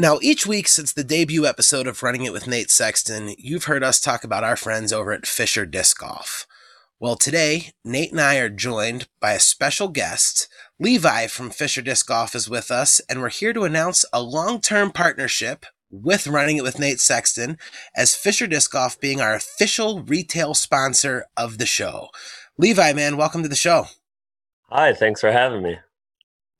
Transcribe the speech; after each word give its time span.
Now, 0.00 0.20
each 0.22 0.46
week 0.46 0.68
since 0.68 0.92
the 0.92 1.02
debut 1.02 1.44
episode 1.44 1.88
of 1.88 2.04
Running 2.04 2.24
It 2.24 2.32
with 2.32 2.46
Nate 2.46 2.70
Sexton, 2.70 3.34
you've 3.36 3.64
heard 3.64 3.82
us 3.82 3.98
talk 3.98 4.22
about 4.22 4.44
our 4.44 4.54
friends 4.54 4.92
over 4.92 5.10
at 5.10 5.26
Fisher 5.26 5.66
Disc 5.66 5.98
Golf. 5.98 6.46
Well, 7.00 7.16
today, 7.16 7.72
Nate 7.84 8.12
and 8.12 8.20
I 8.20 8.36
are 8.36 8.48
joined 8.48 9.08
by 9.20 9.32
a 9.32 9.40
special 9.40 9.88
guest. 9.88 10.46
Levi 10.78 11.26
from 11.26 11.50
Fisher 11.50 11.82
Disc 11.82 12.06
Golf 12.06 12.36
is 12.36 12.48
with 12.48 12.70
us, 12.70 13.00
and 13.10 13.20
we're 13.20 13.28
here 13.28 13.52
to 13.52 13.64
announce 13.64 14.04
a 14.12 14.22
long 14.22 14.60
term 14.60 14.92
partnership 14.92 15.66
with 15.90 16.28
Running 16.28 16.58
It 16.58 16.62
with 16.62 16.78
Nate 16.78 17.00
Sexton, 17.00 17.58
as 17.96 18.14
Fisher 18.14 18.46
Disc 18.46 18.70
Golf 18.70 19.00
being 19.00 19.20
our 19.20 19.34
official 19.34 20.02
retail 20.02 20.54
sponsor 20.54 21.26
of 21.36 21.58
the 21.58 21.66
show. 21.66 22.10
Levi, 22.56 22.92
man, 22.92 23.16
welcome 23.16 23.42
to 23.42 23.48
the 23.48 23.56
show. 23.56 23.86
Hi, 24.70 24.92
thanks 24.92 25.20
for 25.20 25.32
having 25.32 25.60
me. 25.60 25.78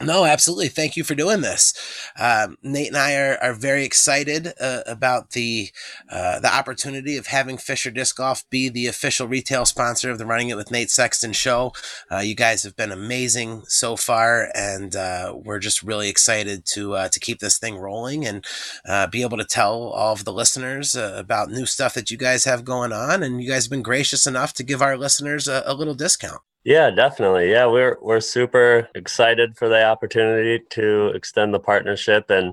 No, 0.00 0.24
absolutely. 0.24 0.68
Thank 0.68 0.96
you 0.96 1.02
for 1.02 1.16
doing 1.16 1.40
this. 1.40 1.74
Um, 2.16 2.56
Nate 2.62 2.86
and 2.86 2.96
I 2.96 3.16
are, 3.16 3.36
are 3.42 3.52
very 3.52 3.82
excited 3.82 4.52
uh, 4.60 4.82
about 4.86 5.30
the 5.30 5.70
uh, 6.08 6.38
the 6.38 6.54
opportunity 6.54 7.16
of 7.16 7.26
having 7.26 7.58
Fisher 7.58 7.90
Disc 7.90 8.16
Golf 8.16 8.48
be 8.48 8.68
the 8.68 8.86
official 8.86 9.26
retail 9.26 9.64
sponsor 9.64 10.08
of 10.12 10.18
the 10.18 10.26
Running 10.26 10.50
It 10.50 10.56
with 10.56 10.70
Nate 10.70 10.92
Sexton 10.92 11.32
show. 11.32 11.72
Uh, 12.12 12.18
you 12.18 12.36
guys 12.36 12.62
have 12.62 12.76
been 12.76 12.92
amazing 12.92 13.62
so 13.66 13.96
far, 13.96 14.52
and 14.54 14.94
uh, 14.94 15.34
we're 15.36 15.58
just 15.58 15.82
really 15.82 16.08
excited 16.08 16.64
to 16.66 16.94
uh, 16.94 17.08
to 17.08 17.18
keep 17.18 17.40
this 17.40 17.58
thing 17.58 17.76
rolling 17.76 18.24
and 18.24 18.44
uh, 18.86 19.08
be 19.08 19.22
able 19.22 19.36
to 19.38 19.44
tell 19.44 19.82
all 19.82 20.12
of 20.12 20.24
the 20.24 20.32
listeners 20.32 20.94
about 20.94 21.50
new 21.50 21.66
stuff 21.66 21.94
that 21.94 22.08
you 22.08 22.16
guys 22.16 22.44
have 22.44 22.64
going 22.64 22.92
on. 22.92 23.24
And 23.24 23.42
you 23.42 23.50
guys 23.50 23.64
have 23.64 23.70
been 23.72 23.82
gracious 23.82 24.28
enough 24.28 24.52
to 24.54 24.62
give 24.62 24.80
our 24.80 24.96
listeners 24.96 25.48
a, 25.48 25.64
a 25.66 25.74
little 25.74 25.94
discount. 25.94 26.40
Yeah, 26.68 26.90
definitely. 26.90 27.50
Yeah, 27.50 27.64
we're 27.64 27.96
we're 28.02 28.20
super 28.20 28.90
excited 28.94 29.56
for 29.56 29.70
the 29.70 29.82
opportunity 29.84 30.62
to 30.72 31.06
extend 31.14 31.54
the 31.54 31.58
partnership 31.58 32.28
and 32.28 32.52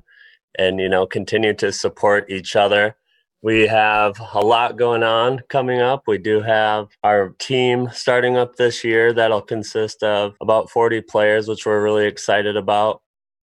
and 0.58 0.80
you 0.80 0.88
know 0.88 1.06
continue 1.06 1.54
to 1.56 1.74
support 1.74 2.32
each 2.32 2.56
other. 2.56 2.96
We 3.42 3.68
have 3.68 4.18
a 4.34 4.40
lot 4.40 4.78
going 4.78 5.04
on 5.04 5.42
coming 5.50 5.82
up. 5.82 6.04
We 6.08 6.18
do 6.18 6.40
have 6.40 6.88
our 7.04 7.36
team 7.40 7.90
starting 7.92 8.38
up 8.38 8.56
this 8.56 8.86
year 8.86 9.12
that'll 9.12 9.42
consist 9.42 10.02
of 10.02 10.36
about 10.42 10.70
40 10.70 11.02
players, 11.02 11.50
which 11.50 11.66
we're 11.66 11.84
really 11.84 12.08
excited 12.08 12.56
about. 12.56 13.02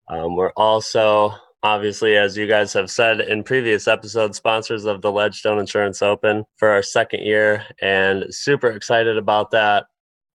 Um, 0.09 0.37
we're 0.37 0.53
also 0.57 1.35
obviously, 1.65 2.17
as 2.17 2.37
you 2.37 2.47
guys 2.47 2.73
have 2.75 2.91
said 2.91 3.21
in 3.21 3.43
previous 3.43 3.89
episodes, 3.89 4.37
sponsors 4.37 4.85
of 4.85 5.03
the 5.03 5.11
Ledgestone 5.11 5.59
Insurance 5.59 6.03
Open 6.03 6.45
for 6.57 6.69
our 6.69 6.83
second 6.85 7.25
year, 7.25 7.65
and 7.81 8.33
super 8.33 8.71
excited 8.71 9.17
about 9.17 9.51
that 9.51 9.87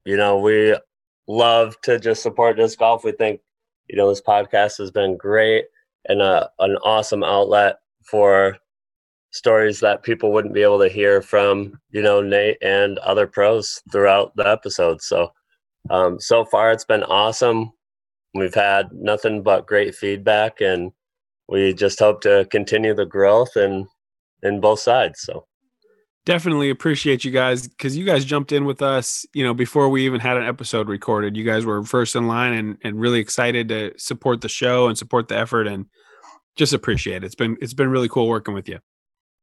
you 0.07 0.15
know, 0.15 0.37
we 0.37 0.73
love 1.27 1.75
to 1.81 1.99
just 1.99 2.23
support 2.23 2.55
disc 2.55 2.79
golf. 2.79 3.03
We 3.03 3.11
think, 3.11 3.41
you 3.89 3.97
know, 3.97 4.07
this 4.07 4.21
podcast 4.21 4.77
has 4.77 4.89
been 4.89 5.17
great 5.17 5.65
and 6.07 6.21
a, 6.21 6.23
uh, 6.23 6.47
an 6.59 6.77
awesome 6.77 7.25
outlet 7.25 7.75
for 8.05 8.57
stories 9.31 9.81
that 9.81 10.03
people 10.03 10.31
wouldn't 10.31 10.53
be 10.53 10.61
able 10.61 10.79
to 10.79 10.87
hear 10.87 11.21
from, 11.21 11.77
you 11.89 12.01
know, 12.01 12.21
Nate 12.21 12.57
and 12.61 12.99
other 12.99 13.27
pros 13.27 13.81
throughout 13.91 14.33
the 14.37 14.47
episode. 14.47 15.01
So, 15.01 15.33
um, 15.89 16.21
so 16.21 16.45
far 16.45 16.71
it's 16.71 16.85
been 16.85 17.03
awesome. 17.03 17.73
We've 18.33 18.55
had 18.55 18.87
nothing 18.93 19.43
but 19.43 19.67
great 19.67 19.93
feedback 19.93 20.61
and 20.61 20.93
we 21.49 21.73
just 21.73 21.99
hope 21.99 22.21
to 22.21 22.47
continue 22.49 22.93
the 22.93 23.05
growth 23.05 23.57
and 23.57 23.85
in 24.41 24.61
both 24.61 24.79
sides. 24.79 25.19
So 25.19 25.46
definitely 26.27 26.69
appreciate 26.69 27.23
you 27.23 27.31
guys 27.31 27.69
because 27.69 27.95
you 27.95 28.03
guys 28.03 28.25
jumped 28.25 28.51
in 28.51 28.65
with 28.65 28.81
us 28.81 29.25
you 29.33 29.45
know 29.45 29.53
before 29.53 29.87
we 29.87 30.05
even 30.05 30.19
had 30.19 30.35
an 30.35 30.43
episode 30.43 30.89
recorded. 30.89 31.37
You 31.37 31.45
guys 31.45 31.65
were 31.65 31.81
first 31.85 32.17
in 32.17 32.27
line 32.27 32.51
and, 32.51 32.77
and 32.83 32.99
really 32.99 33.19
excited 33.19 33.69
to 33.69 33.93
support 33.97 34.41
the 34.41 34.49
show 34.49 34.87
and 34.87 34.97
support 34.97 35.29
the 35.29 35.37
effort 35.37 35.67
and 35.67 35.85
just 36.57 36.73
appreciate 36.73 37.23
it. 37.23 37.27
It's 37.27 37.35
been 37.35 37.57
it's 37.61 37.73
been 37.73 37.89
really 37.89 38.09
cool 38.09 38.27
working 38.27 38.53
with 38.53 38.67
you. 38.67 38.79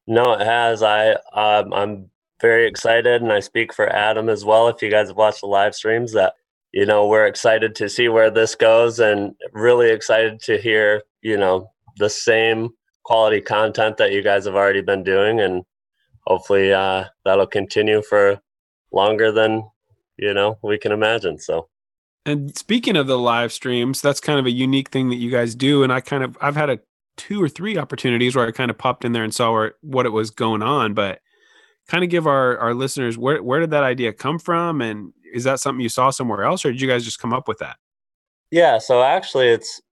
No 0.06 0.34
it 0.34 0.44
has. 0.44 0.82
I 0.82 1.12
um, 1.32 1.72
i'm 1.72 2.10
very 2.42 2.66
excited 2.66 3.22
and 3.22 3.32
i 3.32 3.40
speak 3.40 3.72
for 3.72 3.88
adam 3.88 4.28
as 4.28 4.44
well. 4.44 4.68
If 4.68 4.82
you 4.82 4.90
guys 4.90 5.08
have 5.08 5.16
watched 5.16 5.40
the 5.40 5.46
live 5.46 5.74
streams 5.74 6.12
that 6.12 6.34
you 6.72 6.84
know 6.84 7.08
we're 7.08 7.26
excited 7.26 7.74
to 7.76 7.88
see 7.88 8.08
where 8.10 8.30
this 8.30 8.54
goes 8.54 9.00
and 9.00 9.34
really 9.54 9.88
excited 9.90 10.38
to 10.42 10.58
hear 10.58 11.02
you 11.22 11.38
know 11.38 11.70
the 11.96 12.10
same 12.10 12.68
quality 13.06 13.40
content 13.40 13.96
that 13.96 14.12
you 14.12 14.22
guys 14.22 14.44
have 14.44 14.54
already 14.54 14.82
been 14.82 15.02
doing. 15.02 15.40
And 15.40 15.62
hopefully 16.26 16.72
uh, 16.72 17.04
that'll 17.24 17.46
continue 17.46 18.02
for 18.02 18.40
longer 18.92 19.32
than 19.32 19.68
you 20.16 20.34
know 20.34 20.58
we 20.62 20.78
can 20.78 20.92
imagine. 20.92 21.38
So. 21.38 21.68
And 22.26 22.56
speaking 22.56 22.96
of 22.96 23.06
the 23.06 23.18
live 23.18 23.52
streams, 23.52 24.00
that's 24.00 24.20
kind 24.20 24.38
of 24.38 24.46
a 24.46 24.50
unique 24.50 24.88
thing 24.88 25.10
that 25.10 25.16
you 25.16 25.30
guys 25.30 25.54
do. 25.54 25.82
And 25.82 25.92
I 25.92 26.00
kind 26.00 26.24
of 26.24 26.38
I've 26.40 26.56
had 26.56 26.70
a 26.70 26.80
two 27.16 27.42
or 27.42 27.48
three 27.48 27.76
opportunities 27.76 28.34
where 28.34 28.46
I 28.46 28.50
kind 28.50 28.70
of 28.70 28.78
popped 28.78 29.04
in 29.04 29.12
there 29.12 29.24
and 29.24 29.34
saw 29.34 29.52
where, 29.52 29.74
what 29.82 30.06
it 30.06 30.10
was 30.10 30.30
going 30.30 30.62
on, 30.62 30.94
but 30.94 31.20
kind 31.88 32.02
of 32.02 32.10
give 32.10 32.26
our 32.26 32.58
our 32.58 32.74
listeners 32.74 33.18
where 33.18 33.42
where 33.42 33.60
did 33.60 33.70
that 33.70 33.84
idea 33.84 34.12
come 34.12 34.38
from, 34.38 34.80
and 34.80 35.12
is 35.32 35.44
that 35.44 35.60
something 35.60 35.82
you 35.82 35.88
saw 35.88 36.10
somewhere 36.10 36.44
else, 36.44 36.64
or 36.64 36.72
did 36.72 36.80
you 36.80 36.88
guys 36.88 37.04
just 37.04 37.18
come 37.18 37.32
up 37.32 37.46
with 37.48 37.58
that? 37.58 37.76
Yeah, 38.50 38.78
so 38.78 39.02
actually, 39.02 39.48
it's 39.48 39.82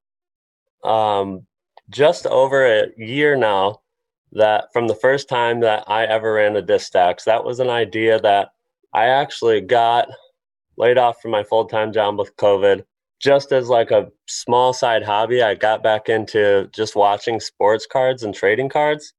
um, 0.84 1.46
just 1.90 2.26
over 2.26 2.64
a 2.64 2.86
year 2.96 3.36
now 3.36 3.81
that 4.32 4.72
from 4.72 4.88
the 4.88 4.94
first 4.94 5.28
time 5.28 5.60
that 5.60 5.84
I 5.86 6.04
ever 6.04 6.34
ran 6.34 6.56
a 6.56 6.62
disc 6.62 6.86
stacks, 6.86 7.24
that 7.24 7.44
was 7.44 7.60
an 7.60 7.70
idea 7.70 8.20
that 8.20 8.52
I 8.92 9.06
actually 9.06 9.60
got 9.60 10.08
laid 10.76 10.98
off 10.98 11.20
from 11.20 11.30
my 11.30 11.42
full 11.44 11.66
time 11.66 11.92
job 11.92 12.18
with 12.18 12.36
COVID. 12.36 12.84
Just 13.20 13.52
as 13.52 13.68
like 13.68 13.90
a 13.90 14.10
small 14.26 14.72
side 14.72 15.04
hobby, 15.04 15.42
I 15.42 15.54
got 15.54 15.82
back 15.82 16.08
into 16.08 16.68
just 16.72 16.96
watching 16.96 17.38
sports 17.38 17.86
cards 17.86 18.22
and 18.22 18.34
trading 18.34 18.68
cards. 18.68 19.14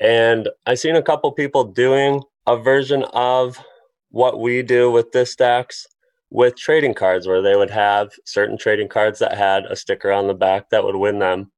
And 0.00 0.48
I 0.66 0.74
seen 0.74 0.96
a 0.96 1.02
couple 1.02 1.30
people 1.32 1.64
doing 1.64 2.22
a 2.46 2.56
version 2.56 3.04
of 3.12 3.62
what 4.10 4.40
we 4.40 4.62
do 4.62 4.90
with 4.90 5.10
disc 5.10 5.32
stacks 5.32 5.86
with 6.30 6.56
trading 6.56 6.94
cards 6.94 7.26
where 7.26 7.42
they 7.42 7.56
would 7.56 7.70
have 7.70 8.10
certain 8.24 8.56
trading 8.56 8.88
cards 8.88 9.18
that 9.18 9.36
had 9.36 9.66
a 9.66 9.76
sticker 9.76 10.10
on 10.10 10.28
the 10.28 10.34
back 10.34 10.70
that 10.70 10.82
would 10.82 10.96
win 10.96 11.18
them, 11.18 11.52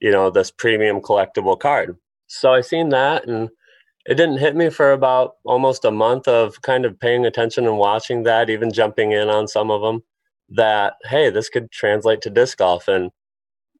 you 0.00 0.10
know, 0.10 0.30
this 0.30 0.52
premium 0.52 1.00
collectible 1.00 1.58
card. 1.58 1.96
So 2.32 2.52
I 2.52 2.60
seen 2.60 2.90
that 2.90 3.26
and 3.26 3.48
it 4.06 4.14
didn't 4.14 4.38
hit 4.38 4.54
me 4.54 4.70
for 4.70 4.92
about 4.92 5.32
almost 5.44 5.84
a 5.84 5.90
month 5.90 6.28
of 6.28 6.62
kind 6.62 6.84
of 6.84 6.98
paying 6.98 7.26
attention 7.26 7.66
and 7.66 7.76
watching 7.76 8.22
that, 8.22 8.48
even 8.48 8.72
jumping 8.72 9.10
in 9.10 9.28
on 9.28 9.48
some 9.48 9.68
of 9.70 9.82
them 9.82 10.02
that, 10.48 10.94
hey, 11.04 11.28
this 11.28 11.48
could 11.48 11.72
translate 11.72 12.22
to 12.22 12.30
disc 12.30 12.58
golf. 12.58 12.86
And 12.86 13.10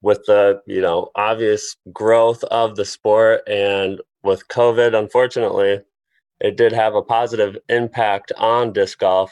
with 0.03 0.25
the, 0.27 0.61
you 0.67 0.81
know, 0.81 1.11
obvious 1.15 1.77
growth 1.93 2.43
of 2.45 2.75
the 2.75 2.85
sport 2.85 3.43
and 3.49 4.01
with 4.25 4.49
COVID, 4.49 4.99
unfortunately, 4.99 5.81
it 6.41 6.57
did 6.57 6.73
have 6.73 6.97
a 6.97 7.03
positive 7.03 7.57
impact 7.69 8.33
on 8.37 8.73
disc 8.73 8.99
golf, 8.99 9.31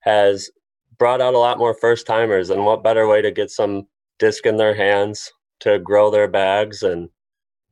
has 0.00 0.50
brought 0.98 1.20
out 1.20 1.34
a 1.34 1.38
lot 1.38 1.58
more 1.58 1.74
first 1.74 2.06
timers. 2.06 2.48
And 2.48 2.64
what 2.64 2.82
better 2.82 3.06
way 3.06 3.20
to 3.20 3.30
get 3.30 3.50
some 3.50 3.88
disc 4.18 4.46
in 4.46 4.56
their 4.56 4.74
hands 4.74 5.30
to 5.60 5.78
grow 5.78 6.10
their 6.10 6.28
bags 6.28 6.82
and 6.82 7.10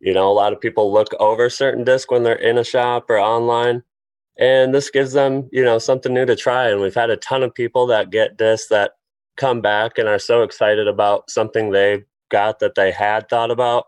you 0.03 0.13
know, 0.13 0.29
a 0.29 0.35
lot 0.35 0.53
of 0.53 0.61
people 0.61 0.93
look 0.93 1.15
over 1.21 1.49
certain 1.49 1.85
disc 1.85 2.11
when 2.11 2.25
they're 2.25 2.35
in 2.35 2.59
a 2.59 2.65
shop 2.65 3.09
or 3.09 3.19
online, 3.19 3.85
and 4.39 4.75
this 4.75 4.91
gives 4.91 5.13
them, 5.13 5.49
you 5.53 5.65
know, 5.65 5.79
something 5.79 6.13
new 6.13 6.27
to 6.27 6.35
try. 6.35 6.69
And 6.69 6.81
we've 6.81 6.95
had 6.95 7.11
a 7.11 7.17
ton 7.17 7.43
of 7.43 7.55
people 7.55 7.87
that 7.87 8.11
get 8.11 8.37
discs 8.37 8.69
that 8.69 8.93
come 9.37 9.61
back 9.61 9.99
and 9.99 10.09
are 10.09 10.19
so 10.19 10.43
excited 10.43 10.89
about 10.89 11.31
something 11.31 11.71
they 11.71 12.03
got 12.31 12.59
that 12.59 12.75
they 12.75 12.91
had 12.91 13.29
thought 13.29 13.51
about, 13.53 13.85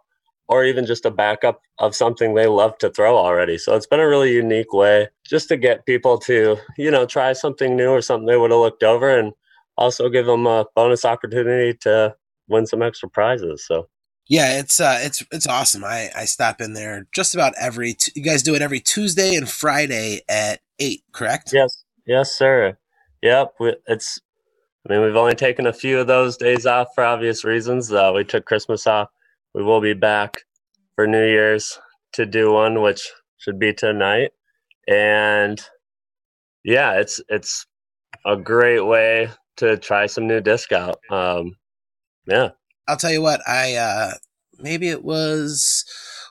or 0.46 0.64
even 0.64 0.86
just 0.86 1.04
a 1.04 1.10
backup 1.10 1.60
of 1.78 1.96
something 1.96 2.34
they 2.34 2.46
love 2.46 2.78
to 2.78 2.90
throw 2.90 3.16
already. 3.16 3.58
So 3.58 3.74
it's 3.74 3.86
been 3.86 4.00
a 4.00 4.08
really 4.08 4.32
unique 4.32 4.72
way 4.72 5.08
just 5.26 5.48
to 5.48 5.56
get 5.56 5.86
people 5.86 6.18
to, 6.18 6.56
you 6.78 6.90
know, 6.90 7.06
try 7.06 7.32
something 7.32 7.74
new 7.74 7.88
or 7.88 8.02
something 8.02 8.26
they 8.26 8.36
would 8.36 8.52
have 8.52 8.60
looked 8.60 8.84
over 8.84 9.18
and 9.18 9.32
also 9.76 10.08
give 10.08 10.26
them 10.26 10.46
a 10.46 10.66
bonus 10.76 11.04
opportunity 11.04 11.76
to 11.80 12.14
win 12.46 12.66
some 12.66 12.82
extra 12.82 13.08
prizes. 13.08 13.66
So 13.66 13.88
yeah, 14.28 14.58
it's 14.58 14.80
uh, 14.80 14.98
it's 15.02 15.22
it's 15.30 15.46
awesome. 15.46 15.84
I 15.84 16.10
I 16.16 16.24
stop 16.24 16.60
in 16.60 16.72
there 16.72 17.06
just 17.12 17.34
about 17.34 17.52
every. 17.60 17.94
T- 17.94 18.12
you 18.14 18.22
guys 18.22 18.42
do 18.42 18.54
it 18.54 18.62
every 18.62 18.80
Tuesday 18.80 19.34
and 19.34 19.48
Friday 19.48 20.22
at 20.28 20.60
eight, 20.78 21.02
correct? 21.12 21.50
Yes, 21.52 21.84
yes, 22.06 22.32
sir. 22.32 22.78
Yep. 23.22 23.54
It's. 23.86 24.20
I 24.88 24.92
mean, 24.92 25.02
we've 25.02 25.16
only 25.16 25.34
taken 25.34 25.66
a 25.66 25.72
few 25.72 25.98
of 25.98 26.06
those 26.06 26.36
days 26.36 26.66
off 26.66 26.88
for 26.94 27.04
obvious 27.04 27.44
reasons. 27.44 27.90
Uh, 27.92 28.12
we 28.14 28.24
took 28.24 28.44
Christmas 28.44 28.86
off. 28.86 29.08
We 29.54 29.62
will 29.62 29.80
be 29.80 29.94
back 29.94 30.42
for 30.94 31.06
New 31.06 31.24
Year's 31.24 31.78
to 32.12 32.26
do 32.26 32.52
one, 32.52 32.82
which 32.82 33.10
should 33.38 33.58
be 33.58 33.72
tonight. 33.72 34.32
And 34.88 35.60
yeah, 36.64 36.94
it's 36.94 37.20
it's 37.28 37.66
a 38.24 38.36
great 38.36 38.80
way 38.80 39.30
to 39.58 39.76
try 39.76 40.06
some 40.06 40.26
new 40.26 40.40
disc 40.40 40.72
out. 40.72 40.98
Um, 41.10 41.56
yeah. 42.26 42.50
I'll 42.88 42.96
tell 42.96 43.12
you 43.12 43.22
what, 43.22 43.40
I 43.48 43.74
uh 43.76 44.12
maybe 44.58 44.88
it 44.88 45.04
was 45.04 45.84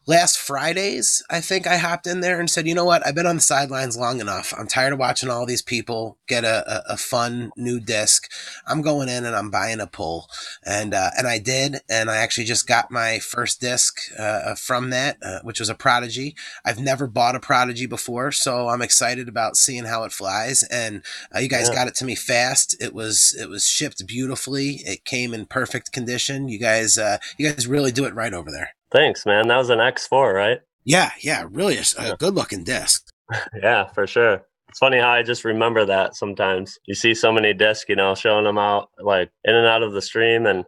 last 0.06 0.38
Fridays, 0.38 1.24
I 1.30 1.40
think 1.42 1.66
I 1.66 1.78
hopped 1.78 2.08
in 2.08 2.22
there 2.22 2.40
and 2.40 2.50
said, 2.50 2.68
you 2.68 2.76
know 2.76 2.86
what? 2.86 3.06
I've 3.06 3.16
been 3.16 3.26
on 3.26 3.36
the 3.36 3.42
sidelines 3.42 3.98
long 3.98 4.20
enough. 4.20 4.54
I'm 4.58 4.68
tired 4.68 4.94
of 4.94 5.00
watching 5.00 5.30
all 5.30 5.46
these 5.46 5.62
people 5.62 6.18
get 6.28 6.44
a, 6.44 6.64
a, 6.72 6.94
a 6.94 6.98
fun 6.98 7.52
new 7.56 7.80
disc. 7.80 8.30
I'm 8.68 8.82
going 8.82 9.10
in 9.10 9.26
and 9.26 9.36
I'm 9.36 9.50
buying 9.50 9.80
a 9.80 9.88
pull. 9.88 10.28
And, 10.66 10.94
uh, 10.94 11.12
and 11.18 11.28
I 11.28 11.40
did. 11.40 11.78
And 11.90 12.10
I 12.10 12.18
actually 12.18 12.46
just 12.46 12.68
got 12.68 12.92
my 12.92 13.20
first 13.20 13.62
disc, 13.62 14.00
uh, 14.18 14.56
from 14.56 14.90
that, 14.90 15.18
uh, 15.22 15.40
which 15.44 15.60
was 15.60 15.70
a 15.70 15.76
Prodigy. 15.76 16.36
I've 16.66 16.80
never 16.80 17.08
bought 17.08 17.36
a 17.36 17.40
Prodigy 17.40 17.86
before, 17.86 18.32
so 18.32 18.70
I'm 18.70 18.82
excited 18.82 19.28
about 19.30 19.58
seeing 19.58 19.86
how 19.86 20.04
it 20.04 20.12
flies. 20.12 20.64
And, 20.64 21.04
uh, 21.36 21.40
you 21.40 21.50
guys 21.50 21.70
yeah. 21.70 21.76
got 21.76 21.88
it 21.88 21.96
to 21.96 22.06
me 22.06 22.16
fast. 22.16 22.76
It 22.82 22.94
was, 22.94 23.36
it 23.40 23.50
was 23.50 23.68
shipped 23.68 24.06
beautifully. 24.06 24.82
It 24.86 25.06
came 25.06 25.34
in 25.34 25.46
perfect 25.46 25.92
condition. 25.92 26.50
You 26.50 26.60
guys, 26.60 26.98
uh, 26.98 27.18
you 27.38 27.50
guys 27.50 27.68
really 27.68 27.92
do 27.92 28.06
it 28.06 28.14
right 28.14 28.34
over 28.34 28.52
there. 28.52 28.76
Thanks, 28.94 29.26
man. 29.26 29.48
That 29.48 29.58
was 29.58 29.72
an 29.72 29.80
X4, 29.80 30.34
right? 30.34 30.60
Yeah, 30.86 31.12
yeah, 31.22 31.48
really 31.50 31.78
a, 31.78 31.84
a 31.98 32.16
good 32.18 32.36
looking 32.36 32.64
disc. 32.64 33.08
yeah, 33.62 33.88
for 33.88 34.06
sure. 34.06 34.46
It's 34.70 34.80
funny 34.80 35.00
how 35.00 35.10
I 35.10 35.24
just 35.24 35.44
remember 35.44 35.86
that 35.86 36.16
sometimes. 36.16 36.78
You 36.86 36.96
see 36.96 37.14
so 37.14 37.32
many 37.32 37.54
discs, 37.54 37.90
you 37.90 37.96
know, 37.96 38.16
showing 38.16 38.46
them 38.46 38.58
out 38.58 38.90
like 39.04 39.32
in 39.44 39.56
and 39.56 39.68
out 39.68 39.84
of 39.84 39.94
the 39.94 40.02
stream. 40.02 40.46
And, 40.46 40.64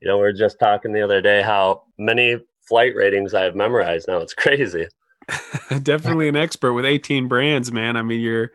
you 0.00 0.08
know, 0.08 0.18
we 0.18 0.24
are 0.24 0.32
just 0.32 0.58
talking 0.58 0.92
the 0.92 1.02
other 1.02 1.20
day 1.20 1.42
how 1.42 1.82
many 1.98 2.36
flight 2.68 2.94
ratings 2.94 3.34
I 3.34 3.42
have 3.42 3.54
memorized 3.54 4.08
now. 4.08 4.18
It's 4.18 4.34
crazy. 4.34 4.86
Definitely 5.82 6.28
an 6.28 6.36
expert 6.36 6.74
with 6.74 6.84
18 6.84 7.28
brands, 7.28 7.72
man. 7.72 7.96
I 7.96 8.02
mean, 8.02 8.20
you're 8.20 8.50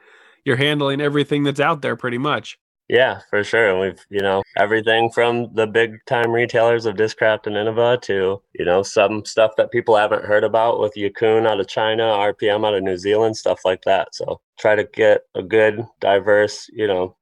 you're 0.46 0.56
handling 0.56 1.02
everything 1.02 1.44
that's 1.44 1.60
out 1.60 1.82
there 1.82 1.96
pretty 1.96 2.20
much. 2.20 2.58
Yeah, 2.90 3.20
for 3.30 3.44
sure. 3.44 3.70
And 3.70 3.80
we've, 3.80 4.06
you 4.10 4.22
know, 4.22 4.42
everything 4.58 5.12
from 5.12 5.54
the 5.54 5.68
big 5.68 6.04
time 6.08 6.32
retailers 6.32 6.88
of 6.88 6.96
Discraft 6.96 7.46
and 7.46 7.56
Innova 7.56 8.02
to, 8.02 8.42
you 8.54 8.66
know, 8.66 8.82
some 8.82 9.24
stuff 9.26 9.52
that 9.58 9.72
people 9.72 9.96
haven't 9.96 10.26
heard 10.26 10.44
about 10.44 10.80
with 10.80 10.96
Yikun 10.96 11.48
out 11.48 11.60
of 11.60 11.68
China, 11.68 12.04
RPM 12.04 12.66
out 12.66 12.74
of 12.74 12.82
New 12.82 12.98
Zealand, 12.98 13.38
stuff 13.38 13.60
like 13.64 13.84
that. 13.84 14.16
So 14.16 14.42
try 14.58 14.76
to 14.76 14.86
get 14.86 15.22
a 15.36 15.44
good, 15.44 15.86
diverse, 16.00 16.68
you 16.74 16.88
know, 16.88 17.16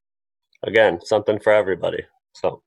again, 0.63 0.99
something 1.03 1.37
for 1.37 1.51
everybody. 1.51 2.03
So 2.31 2.63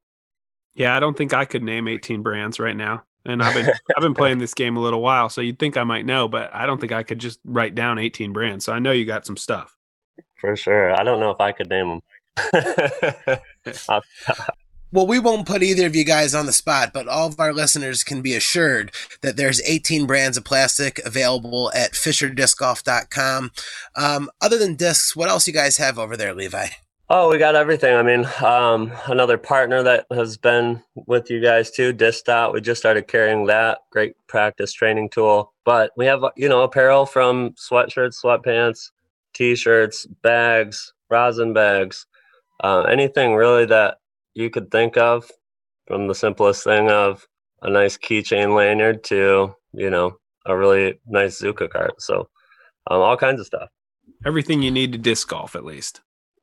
yeah, 0.74 0.94
I 0.94 1.00
don't 1.00 1.16
think 1.16 1.32
I 1.32 1.46
could 1.46 1.62
name 1.62 1.88
18 1.88 2.22
brands 2.22 2.60
right 2.60 2.76
now. 2.76 3.04
And 3.24 3.42
I've 3.42 3.54
been 3.54 3.66
I've 3.96 4.02
been 4.02 4.14
playing 4.14 4.38
this 4.38 4.52
game 4.52 4.76
a 4.76 4.80
little 4.80 5.00
while, 5.00 5.30
so 5.30 5.40
you'd 5.40 5.58
think 5.58 5.78
I 5.78 5.84
might 5.84 6.04
know, 6.04 6.28
but 6.28 6.54
I 6.54 6.66
don't 6.66 6.78
think 6.78 6.92
I 6.92 7.02
could 7.02 7.18
just 7.18 7.40
write 7.44 7.74
down 7.74 7.98
18 7.98 8.34
brands. 8.34 8.66
So 8.66 8.74
I 8.74 8.78
know 8.78 8.92
you 8.92 9.06
got 9.06 9.24
some 9.24 9.38
stuff. 9.38 9.74
For 10.36 10.54
sure. 10.54 10.98
I 10.98 11.02
don't 11.02 11.20
know 11.20 11.30
if 11.30 11.40
I 11.40 11.52
could 11.52 11.70
name 11.70 11.88
them. 11.88 12.00
well, 14.92 15.06
we 15.06 15.18
won't 15.18 15.46
put 15.46 15.62
either 15.62 15.86
of 15.86 15.94
you 15.94 16.04
guys 16.04 16.34
on 16.34 16.46
the 16.46 16.52
spot, 16.52 16.92
but 16.92 17.08
all 17.08 17.28
of 17.28 17.38
our 17.38 17.52
listeners 17.52 18.02
can 18.02 18.22
be 18.22 18.34
assured 18.34 18.92
that 19.22 19.36
there's 19.36 19.62
18 19.62 20.06
brands 20.06 20.36
of 20.36 20.44
plastic 20.44 20.98
available 21.04 21.70
at 21.74 21.92
FisherDiscGolf.com. 21.92 23.50
Um, 23.96 24.30
other 24.40 24.58
than 24.58 24.76
discs, 24.76 25.14
what 25.14 25.28
else 25.28 25.46
you 25.46 25.52
guys 25.52 25.76
have 25.76 25.98
over 25.98 26.16
there, 26.16 26.34
Levi? 26.34 26.68
Oh, 27.12 27.28
we 27.28 27.38
got 27.38 27.56
everything. 27.56 27.96
I 27.96 28.04
mean, 28.04 28.24
um, 28.40 28.92
another 29.08 29.36
partner 29.36 29.82
that 29.82 30.06
has 30.12 30.36
been 30.36 30.80
with 30.94 31.28
you 31.28 31.40
guys 31.40 31.72
too, 31.72 31.92
Distot. 31.92 32.52
We 32.52 32.60
just 32.60 32.80
started 32.80 33.08
carrying 33.08 33.46
that. 33.46 33.78
Great 33.90 34.14
practice 34.28 34.72
training 34.72 35.08
tool. 35.08 35.52
But 35.64 35.90
we 35.96 36.06
have, 36.06 36.22
you 36.36 36.48
know, 36.48 36.62
apparel 36.62 37.06
from 37.06 37.50
sweatshirts, 37.54 38.22
sweatpants, 38.22 38.92
t-shirts, 39.34 40.06
bags, 40.22 40.92
rosin 41.08 41.52
bags, 41.52 42.06
uh, 42.62 42.82
anything 42.82 43.34
really 43.34 43.66
that 43.66 43.98
you 44.34 44.50
could 44.50 44.70
think 44.70 44.96
of, 44.96 45.30
from 45.86 46.06
the 46.06 46.14
simplest 46.14 46.64
thing 46.64 46.88
of 46.88 47.26
a 47.62 47.70
nice 47.70 47.96
keychain 47.96 48.54
lanyard 48.54 49.02
to 49.04 49.54
you 49.72 49.90
know 49.90 50.16
a 50.46 50.56
really 50.56 51.00
nice 51.06 51.40
Zuca 51.40 51.68
cart. 51.68 52.00
So 52.00 52.28
um, 52.90 53.00
all 53.00 53.16
kinds 53.16 53.40
of 53.40 53.46
stuff. 53.46 53.68
Everything 54.24 54.62
you 54.62 54.70
need 54.70 54.92
to 54.92 54.98
disc 54.98 55.28
golf, 55.28 55.54
at 55.54 55.64
least, 55.64 56.00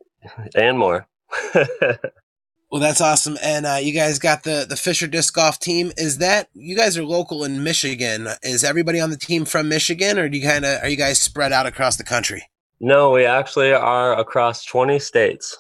and 0.56 0.78
more. 0.78 1.08
well, 1.56 2.82
that's 2.82 3.02
awesome. 3.02 3.38
And 3.44 3.66
uh, 3.66 3.78
you 3.82 3.94
guys 3.94 4.20
got 4.20 4.44
the 4.44 4.66
the 4.68 4.78
Fisher 4.78 5.08
disc 5.08 5.34
golf 5.34 5.60
team. 5.60 5.92
Is 5.98 6.18
that 6.18 6.50
you 6.54 6.76
guys 6.76 6.98
are 6.98 7.06
local 7.06 7.44
in 7.44 7.64
Michigan? 7.64 8.28
Is 8.44 8.64
everybody 8.64 9.00
on 9.00 9.10
the 9.10 9.18
team 9.18 9.46
from 9.46 9.70
Michigan, 9.70 10.18
or 10.18 10.30
do 10.30 10.38
you 10.38 10.48
kind 10.48 10.66
of 10.66 10.82
are 10.82 10.90
you 10.90 10.98
guys 10.98 11.20
spread 11.20 11.52
out 11.52 11.66
across 11.66 11.98
the 11.98 12.04
country? 12.04 12.44
No, 12.80 13.12
we 13.12 13.26
actually 13.26 13.74
are 13.74 14.18
across 14.18 14.66
twenty 14.66 15.00
states 15.00 15.58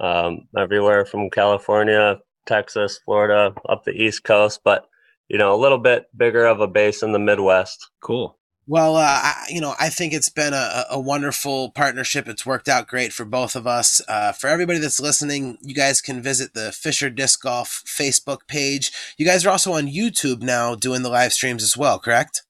um, 0.00 0.48
everywhere 0.56 1.04
from 1.04 1.30
California, 1.30 2.18
Texas, 2.46 2.98
Florida, 3.04 3.54
up 3.68 3.84
the 3.84 3.92
East 3.92 4.24
Coast, 4.24 4.60
but 4.64 4.88
you 5.28 5.38
know, 5.38 5.54
a 5.54 5.60
little 5.60 5.78
bit 5.78 6.06
bigger 6.16 6.46
of 6.46 6.60
a 6.60 6.66
base 6.66 7.02
in 7.02 7.12
the 7.12 7.18
Midwest. 7.18 7.90
Cool. 8.00 8.38
Well, 8.66 8.96
uh, 8.96 9.00
I, 9.00 9.46
you 9.48 9.62
know, 9.62 9.74
I 9.80 9.88
think 9.88 10.12
it's 10.12 10.28
been 10.28 10.52
a, 10.52 10.84
a, 10.90 11.00
wonderful 11.00 11.70
partnership. 11.70 12.28
It's 12.28 12.44
worked 12.44 12.68
out 12.68 12.86
great 12.86 13.14
for 13.14 13.24
both 13.24 13.56
of 13.56 13.66
us. 13.66 14.02
Uh, 14.06 14.32
for 14.32 14.48
everybody 14.48 14.78
that's 14.78 15.00
listening, 15.00 15.56
you 15.62 15.74
guys 15.74 16.02
can 16.02 16.20
visit 16.20 16.52
the 16.52 16.70
Fisher 16.70 17.08
Disc 17.08 17.40
Golf 17.40 17.82
Facebook 17.86 18.46
page. 18.46 18.92
You 19.16 19.24
guys 19.24 19.46
are 19.46 19.50
also 19.50 19.72
on 19.72 19.86
YouTube 19.86 20.42
now 20.42 20.74
doing 20.74 21.02
the 21.02 21.08
live 21.08 21.32
streams 21.32 21.62
as 21.62 21.78
well, 21.78 21.98
correct? 21.98 22.42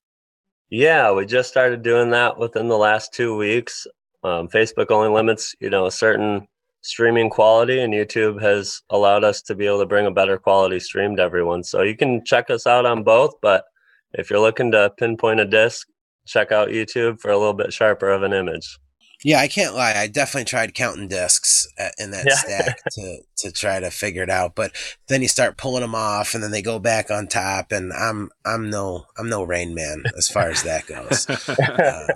Yeah, 0.71 1.13
we 1.13 1.25
just 1.25 1.51
started 1.51 1.83
doing 1.83 2.11
that 2.11 2.37
within 2.37 2.67
the 2.67 2.79
last 2.79 3.15
two 3.15 3.37
weeks. 3.37 3.87
Um, 4.25 4.49
Facebook 4.49 4.91
only 4.91 5.11
limits, 5.11 5.55
you 5.61 5.71
know, 5.71 5.87
a 5.87 5.93
certain 5.93 6.49
streaming 6.83 7.31
quality 7.31 7.81
and 7.81 7.93
YouTube 7.93 8.41
has 8.41 8.83
allowed 8.91 9.25
us 9.25 9.43
to 9.43 9.55
be 9.55 9.67
able 9.67 9.81
to 9.81 9.87
bring 9.87 10.07
a 10.07 10.11
better 10.11 10.39
quality 10.39 10.81
stream 10.81 11.17
to 11.17 11.23
everyone. 11.23 11.63
So 11.63 11.83
you 11.83 11.97
can 11.97 12.25
check 12.25 12.51
us 12.51 12.67
out 12.67 12.87
on 12.87 13.03
both, 13.03 13.35
but 13.43 13.65
if 14.13 14.31
you're 14.31 14.41
looking 14.41 14.73
to 14.73 14.93
pinpoint 14.99 15.41
a 15.41 15.45
disc, 15.45 15.87
check 16.27 16.53
out 16.53 16.69
YouTube 16.69 17.21
for 17.21 17.31
a 17.31 17.39
little 17.39 17.55
bit 17.55 17.73
sharper 17.73 18.11
of 18.11 18.23
an 18.23 18.33
image. 18.33 18.79
Yeah, 19.25 19.41
I 19.41 19.49
can't 19.49 19.75
lie. 19.75 19.95
I 19.97 20.07
definitely 20.07 20.45
tried 20.45 20.75
counting 20.75 21.09
discs 21.09 21.67
in 21.99 22.13
that 22.13 22.25
yeah. 22.25 22.35
stack 22.37 22.79
to 22.93 23.19
to 23.39 23.53
try 23.53 23.81
to 23.81 23.91
figure 23.91 24.23
it 24.23 24.31
out, 24.31 24.55
but 24.55 24.73
then 25.09 25.23
you 25.23 25.29
start 25.29 25.57
pulling 25.57 25.81
them 25.81 25.95
off, 25.95 26.35
and 26.35 26.43
then 26.43 26.53
they 26.53 26.63
go 26.63 26.79
back 26.79 27.11
on 27.11 27.27
top, 27.27 27.73
and 27.73 27.93
I'm 27.93 28.31
I'm 28.47 28.71
no 28.71 29.07
I'm 29.19 29.29
no 29.29 29.43
rain 29.43 29.75
man 29.75 30.05
as 30.17 30.29
far 30.29 30.51
as 30.51 30.63
that 30.63 30.87
goes. 30.87 31.27
Uh, 31.59 32.07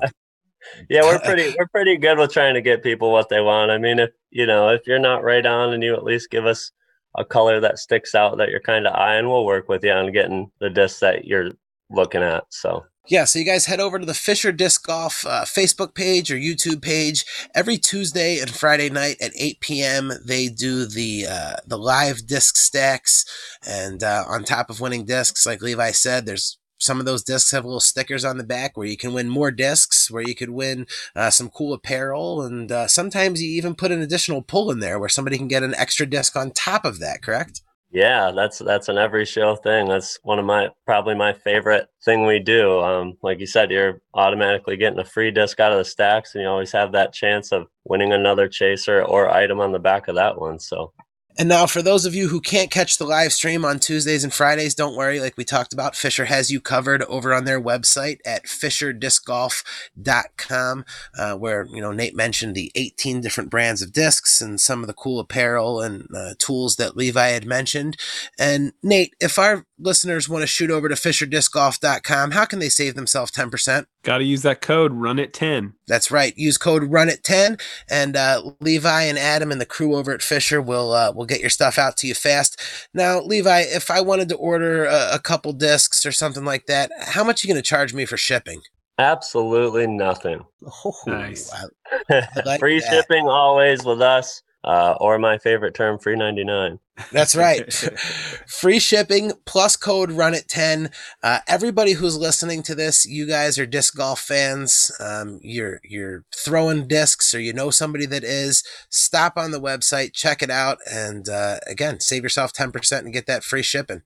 yeah, 0.89 1.03
we're 1.03 1.19
pretty 1.25 1.55
we're 1.59 1.69
pretty 1.69 1.97
good 1.97 2.19
with 2.19 2.33
trying 2.33 2.55
to 2.55 2.61
get 2.61 2.83
people 2.83 3.13
what 3.13 3.29
they 3.29 3.41
want. 3.41 3.71
I 3.71 3.79
mean, 3.79 3.99
if 3.99 4.11
you 4.31 4.47
know, 4.47 4.69
if 4.69 4.87
you're 4.87 4.99
not 4.99 5.25
right 5.25 5.45
on 5.45 5.73
and 5.73 5.83
you 5.83 5.95
at 5.95 6.05
least 6.05 6.31
give 6.31 6.47
us 6.47 6.71
a 7.17 7.25
color 7.25 7.61
that 7.61 7.79
sticks 7.79 8.15
out 8.15 8.39
that 8.39 8.49
you're 8.49 8.61
kind 8.61 8.87
of 8.87 8.95
eyeing, 8.95 9.29
we'll 9.29 9.45
work 9.45 9.69
with 9.69 9.85
you 9.85 9.93
on 9.93 10.13
getting 10.13 10.51
the 10.61 10.71
disc 10.71 11.01
that 11.01 11.27
you're 11.27 11.51
looking 11.91 12.23
at. 12.23 12.45
So 12.51 12.85
yeah, 13.09 13.25
so 13.25 13.41
you 13.41 13.45
guys 13.45 13.67
head 13.67 13.81
over 13.81 13.99
to 13.99 14.07
the 14.07 14.15
Fisher 14.15 14.53
Disc 14.53 14.87
Golf 14.87 15.27
uh, 15.27 15.45
Facebook 15.45 15.93
page 15.95 16.31
or 16.31 16.37
YouTube 16.37 16.81
page 16.81 17.25
every 17.53 17.77
Tuesday 17.77 18.39
and 18.39 18.49
Friday 18.49 18.91
night 18.91 19.17
at 19.21 19.33
8 19.37 19.61
p.m. 19.61 20.13
They 20.25 20.49
do 20.49 20.87
the 20.87 21.27
uh, 21.29 21.57
the 21.67 21.79
live 21.79 22.27
disc 22.27 22.57
stacks, 22.57 23.25
and 23.67 24.05
uh, 24.05 24.25
on 24.29 24.45
top 24.45 24.71
of 24.71 24.81
winning 24.81 25.05
discs, 25.05 25.45
like 25.45 25.63
Levi 25.63 25.91
said, 25.91 26.27
there's 26.27 26.59
some 26.83 26.99
of 26.99 27.07
those 27.07 27.23
discs 27.23 27.53
have 27.53 27.65
little 27.65 27.81
stickers 27.81 28.25
on 28.25 28.39
the 28.39 28.45
back 28.45 28.77
where 28.77 28.87
you 28.87 28.97
can 28.97 29.13
win 29.13 29.29
more 29.29 29.51
discs, 29.51 30.11
where 30.11 30.23
you 30.23 30.35
could 30.35 30.51
win 30.51 30.87
uh, 31.15 31.31
some 31.31 31.49
cool 31.49 31.73
apparel, 31.73 32.43
and 32.43 32.73
uh, 32.73 32.89
sometimes 32.89 33.43
you 33.43 33.51
even 33.51 33.75
put 33.75 33.93
an 33.93 34.03
additional 34.03 34.43
pull 34.43 34.71
in 34.71 34.81
there 34.81 34.99
where 34.99 35.09
somebody 35.09 35.39
can 35.39 35.49
get 35.49 35.63
an 35.63 35.75
extra 35.77 36.07
disc 36.07 36.37
on 36.37 36.51
top 36.51 36.85
of 36.85 36.99
that. 36.99 37.23
Correct? 37.23 37.63
Yeah, 37.93 38.33
that's 38.35 38.59
that's 38.59 38.89
an 38.89 38.97
every 38.97 39.27
show 39.27 39.55
thing. 39.55 39.87
That's 39.87 40.19
one 40.23 40.39
of 40.39 40.47
my 40.47 40.71
probably 40.87 41.15
my 41.15 41.35
favorite 41.35 41.89
thing 42.03 42.25
we 42.25 42.39
do. 42.39 42.81
Um, 42.81 43.19
like 43.23 43.39
you 43.39 43.47
said, 43.47 43.71
you're 43.71 44.01
automatically 44.15 44.79
getting 44.79 44.99
a 44.99 45.05
free 45.05 45.31
disc 45.31 45.61
out 45.61 45.73
of 45.73 45.79
the 45.79 45.85
stacks, 45.85 46.35
and 46.35 46.43
you 46.43 46.49
always 46.49 46.73
have 46.73 46.93
that 46.93 47.13
chance 47.13 47.53
of 47.53 47.67
winning 47.85 48.13
another 48.13 48.49
chaser 48.49 49.05
or 49.05 49.29
item 49.29 49.61
on 49.61 49.73
the 49.73 49.79
back 49.79 50.09
of 50.09 50.15
that 50.15 50.41
one. 50.41 50.59
So 50.59 50.95
and 51.39 51.49
now, 51.49 51.67
for 51.67 51.81
those 51.81 52.05
of 52.05 52.15
you 52.15 52.29
who 52.29 52.41
can't 52.41 52.71
catch 52.71 52.99
the 52.99 53.07
live 53.07 53.33
stream 53.33 53.65
on 53.65 53.79
Tuesdays 53.79 54.23
and 54.23 54.35
Fridays, 54.35 54.75
don't 54.75 54.97
worry. 54.97 55.19
Like 55.19 55.37
we 55.37 55.45
talked 55.45 55.73
about, 55.73 55.97
Fisher 55.97 56.27
has 56.27 56.51
you 56.51 56.61
covered 56.61 57.03
over 57.05 57.33
on 57.33 57.45
their 57.45 57.61
website 57.61 58.19
at 58.27 58.45
fisherdiscgolf.com, 58.45 60.85
uh, 61.19 61.35
where, 61.35 61.67
you 61.73 61.81
know, 61.81 61.93
Nate 61.93 62.15
mentioned 62.15 62.55
the 62.55 62.71
18 62.75 63.23
different 63.23 63.51
brands 63.51 63.81
of 63.81 63.93
discs 63.93 64.43
and 64.43 64.61
some 64.61 64.83
of 64.83 64.87
the 64.87 64.95
cool 64.95 65.21
apparel 65.21 65.81
and 65.81 66.07
uh, 66.15 66.35
tools 66.39 66.77
that 66.77 66.97
Levi 66.97 67.29
had 67.29 67.47
mentioned. 67.47 67.97
And 68.39 68.73
Nate, 68.83 69.15
if 69.19 69.39
our 69.39 69.65
listeners 69.79 70.29
want 70.29 70.43
to 70.43 70.47
shoot 70.47 70.71
over 70.71 70.89
to 70.89 70.95
fisherdiscgolf.com, 70.95 72.33
how 72.33 72.45
can 72.45 72.59
they 72.59 72.69
save 72.69 72.95
themselves 72.95 73.33
10%? 73.33 73.87
Got 74.03 74.19
to 74.19 74.25
use 74.25 74.43
that 74.43 74.61
code 74.61 74.93
run 74.93 75.21
it 75.21 75.33
10. 75.33 75.75
That's 75.87 76.11
right. 76.11 76.37
Use 76.37 76.59
code 76.59 76.85
run 76.85 77.09
it 77.09 77.23
10 77.23 77.59
and 77.89 78.17
uh, 78.17 78.43
Levi 78.61 79.03
and 79.03 79.17
Adam 79.17 79.53
and 79.53 79.61
the 79.61 79.67
crew 79.67 79.95
over 79.95 80.13
at 80.13 80.23
Fisher 80.23 80.61
will 80.61 80.93
uh, 80.93 81.13
will 81.13 81.27
get 81.27 81.41
your 81.41 81.51
stuff 81.51 81.79
out 81.79 81.97
to 81.99 82.09
you 82.09 82.15
fast. 82.15 82.61
Now, 82.93 83.21
Levi, 83.21 83.61
if 83.61 83.91
I 83.91 84.01
wanted 84.01 84.29
to 84.31 84.37
order 84.37 84.85
a, 84.85 85.15
a 85.15 85.19
couple 85.21 85.53
discs 85.53 86.05
or 86.05 86.11
something 86.11 86.45
like 86.45 86.67
that, 86.67 86.91
how 87.01 87.23
much 87.23 87.45
are 87.45 87.49
you 87.49 87.55
going 87.55 87.63
to 87.63 87.69
charge 87.69 87.95
me 87.95 88.05
for 88.05 88.17
shipping? 88.17 88.63
Absolutely 88.99 89.87
nothing. 89.87 90.45
Oh, 90.85 90.95
nice. 91.07 91.53
like 92.45 92.61
free 92.61 92.81
that. 92.81 92.91
shipping 92.91 93.27
always 93.27 93.85
with 93.85 94.03
us. 94.03 94.43
Uh, 94.65 94.95
or 95.01 95.19
my 95.19 95.39
favorite 95.39 95.75
term, 95.75 95.99
free 95.99 96.15
99. 96.15 96.79
That's 97.11 97.35
right. 97.35 97.73
Free 98.47 98.79
shipping 98.79 99.33
plus 99.45 99.77
code 99.77 100.13
run 100.13 100.35
at 100.35 100.49
10. 100.49 100.91
Uh, 101.23 101.41
everybody 101.49 101.93
who's 101.93 102.17
listening 102.17 102.63
to 102.65 102.75
this, 102.75 103.07
you 103.07 103.27
guys 103.27 103.59
are 103.59 103.67
disc 103.67 103.97
golf 103.97 104.21
fans. 104.21 104.93
Um, 105.01 105.41
you're, 105.43 105.81
you're 105.85 106.25
throwing 106.35 106.87
discs 106.87 107.35
or 107.35 107.41
you 107.41 107.53
know 107.53 107.71
somebody 107.71 108.07
that 108.07 108.25
is. 108.25 108.63
Stop 108.91 109.37
on 109.37 109.51
the 109.51 109.61
website, 109.61 110.13
check 110.13 110.43
it 110.43 110.51
out. 110.51 110.79
And 110.91 111.29
uh, 111.29 111.59
again, 111.67 112.01
save 112.01 112.23
yourself 112.23 112.53
10% 112.53 112.99
and 112.99 113.13
get 113.13 113.27
that 113.27 113.45
free 113.45 113.63
shipping. 113.63 114.03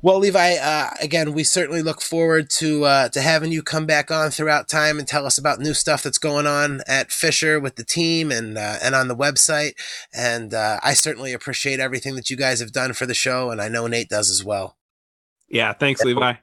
Well, 0.00 0.20
Levi, 0.20 0.54
uh, 0.54 0.90
again, 1.00 1.32
we 1.32 1.42
certainly 1.42 1.82
look 1.82 2.00
forward 2.00 2.50
to 2.50 2.84
uh, 2.84 3.08
to 3.08 3.20
having 3.20 3.50
you 3.50 3.62
come 3.62 3.84
back 3.84 4.12
on 4.12 4.30
throughout 4.30 4.68
time 4.68 4.98
and 4.98 5.08
tell 5.08 5.26
us 5.26 5.38
about 5.38 5.58
new 5.58 5.74
stuff 5.74 6.04
that's 6.04 6.18
going 6.18 6.46
on 6.46 6.82
at 6.86 7.10
Fisher 7.10 7.58
with 7.58 7.74
the 7.74 7.84
team 7.84 8.30
and 8.30 8.56
uh, 8.56 8.76
and 8.80 8.94
on 8.94 9.08
the 9.08 9.16
website. 9.16 9.72
And 10.14 10.54
uh, 10.54 10.78
I 10.84 10.94
certainly 10.94 11.32
appreciate 11.32 11.80
everything 11.80 12.14
that 12.14 12.30
you 12.30 12.36
guys 12.36 12.60
have 12.60 12.70
done 12.70 12.92
for 12.92 13.06
the 13.06 13.14
show, 13.14 13.50
and 13.50 13.60
I 13.60 13.68
know 13.68 13.88
Nate 13.88 14.08
does 14.08 14.30
as 14.30 14.44
well. 14.44 14.76
Yeah, 15.48 15.72
thanks, 15.72 16.04
Levi. 16.04 16.34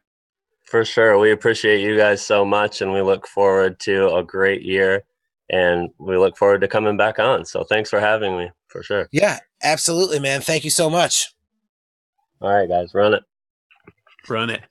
For 0.65 0.83
sure, 0.83 1.17
we 1.17 1.31
appreciate 1.31 1.79
you 1.79 1.95
guys 1.95 2.25
so 2.25 2.43
much, 2.43 2.81
and 2.81 2.91
we 2.91 3.01
look 3.01 3.25
forward 3.25 3.79
to 3.81 4.13
a 4.13 4.23
great 4.23 4.63
year. 4.63 5.03
And 5.47 5.91
we 5.99 6.17
look 6.17 6.37
forward 6.37 6.61
to 6.61 6.67
coming 6.67 6.97
back 6.97 7.19
on. 7.19 7.45
So 7.45 7.63
thanks 7.63 7.91
for 7.91 7.99
having 7.99 8.35
me, 8.35 8.49
for 8.67 8.81
sure. 8.81 9.07
Yeah, 9.11 9.37
absolutely, 9.61 10.19
man. 10.19 10.41
Thank 10.41 10.63
you 10.63 10.71
so 10.71 10.89
much. 10.89 11.35
All 12.41 12.51
right, 12.51 12.67
guys, 12.67 12.95
run 12.95 13.13
it. 13.13 13.23
Run 14.29 14.49
it. 14.49 14.63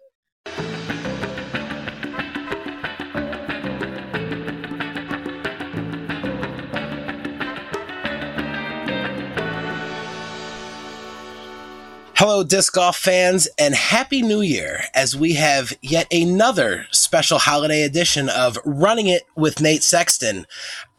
Hello, 12.17 12.43
disc 12.43 12.73
golf 12.73 12.97
fans, 12.97 13.49
and 13.59 13.75
Happy 13.75 14.23
New 14.23 14.41
Year 14.41 14.85
as 14.95 15.15
we 15.15 15.35
have 15.35 15.73
yet 15.83 16.07
another 16.13 16.87
special 16.91 17.39
holiday 17.39 17.83
edition 17.83 18.29
of 18.29 18.57
Running 18.65 19.09
It 19.09 19.25
with 19.37 19.61
Nate 19.61 19.83
Sexton. 19.83 20.47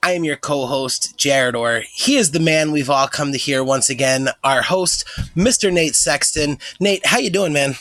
I 0.04 0.12
am 0.12 0.24
your 0.24 0.36
co-host, 0.36 1.18
Jared 1.18 1.56
Orr. 1.56 1.82
He 1.92 2.18
is 2.18 2.32
the 2.32 2.40
man 2.40 2.72
we've 2.72 2.90
all 2.90 3.08
come 3.08 3.32
to 3.32 3.38
hear 3.38 3.64
once 3.64 3.90
again, 3.90 4.30
our 4.44 4.62
host, 4.62 5.06
Mr. 5.36 5.74
Nate 5.74 5.96
Sexton. 5.96 6.60
Nate, 6.80 7.06
how 7.06 7.18
you 7.18 7.30
doing, 7.30 7.54
man? 7.54 7.76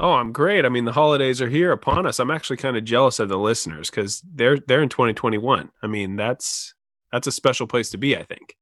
Oh, 0.00 0.12
I'm 0.12 0.32
great. 0.32 0.64
I 0.64 0.68
mean, 0.68 0.84
the 0.84 0.92
holidays 0.92 1.42
are 1.42 1.48
here 1.48 1.72
upon 1.72 2.06
us. 2.06 2.20
I'm 2.20 2.30
actually 2.30 2.56
kind 2.56 2.76
of 2.76 2.84
jealous 2.84 3.18
of 3.18 3.28
the 3.28 3.38
listeners 3.38 3.90
because 3.90 4.22
they're 4.32 4.58
they're 4.58 4.82
in 4.82 4.88
2021. 4.88 5.70
I 5.82 5.86
mean, 5.86 6.16
that's 6.16 6.74
that's 7.10 7.26
a 7.26 7.32
special 7.32 7.66
place 7.66 7.90
to 7.90 7.98
be. 7.98 8.16
I 8.16 8.22
think. 8.22 8.56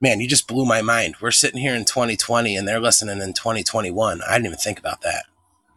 Man, 0.00 0.20
you 0.20 0.28
just 0.28 0.46
blew 0.46 0.64
my 0.64 0.80
mind. 0.80 1.16
We're 1.20 1.32
sitting 1.32 1.60
here 1.60 1.74
in 1.74 1.84
2020 1.84 2.56
and 2.56 2.68
they're 2.68 2.80
listening 2.80 3.20
in 3.20 3.34
2021. 3.34 4.22
I 4.22 4.34
didn't 4.34 4.46
even 4.46 4.58
think 4.58 4.78
about 4.78 5.00
that. 5.02 5.24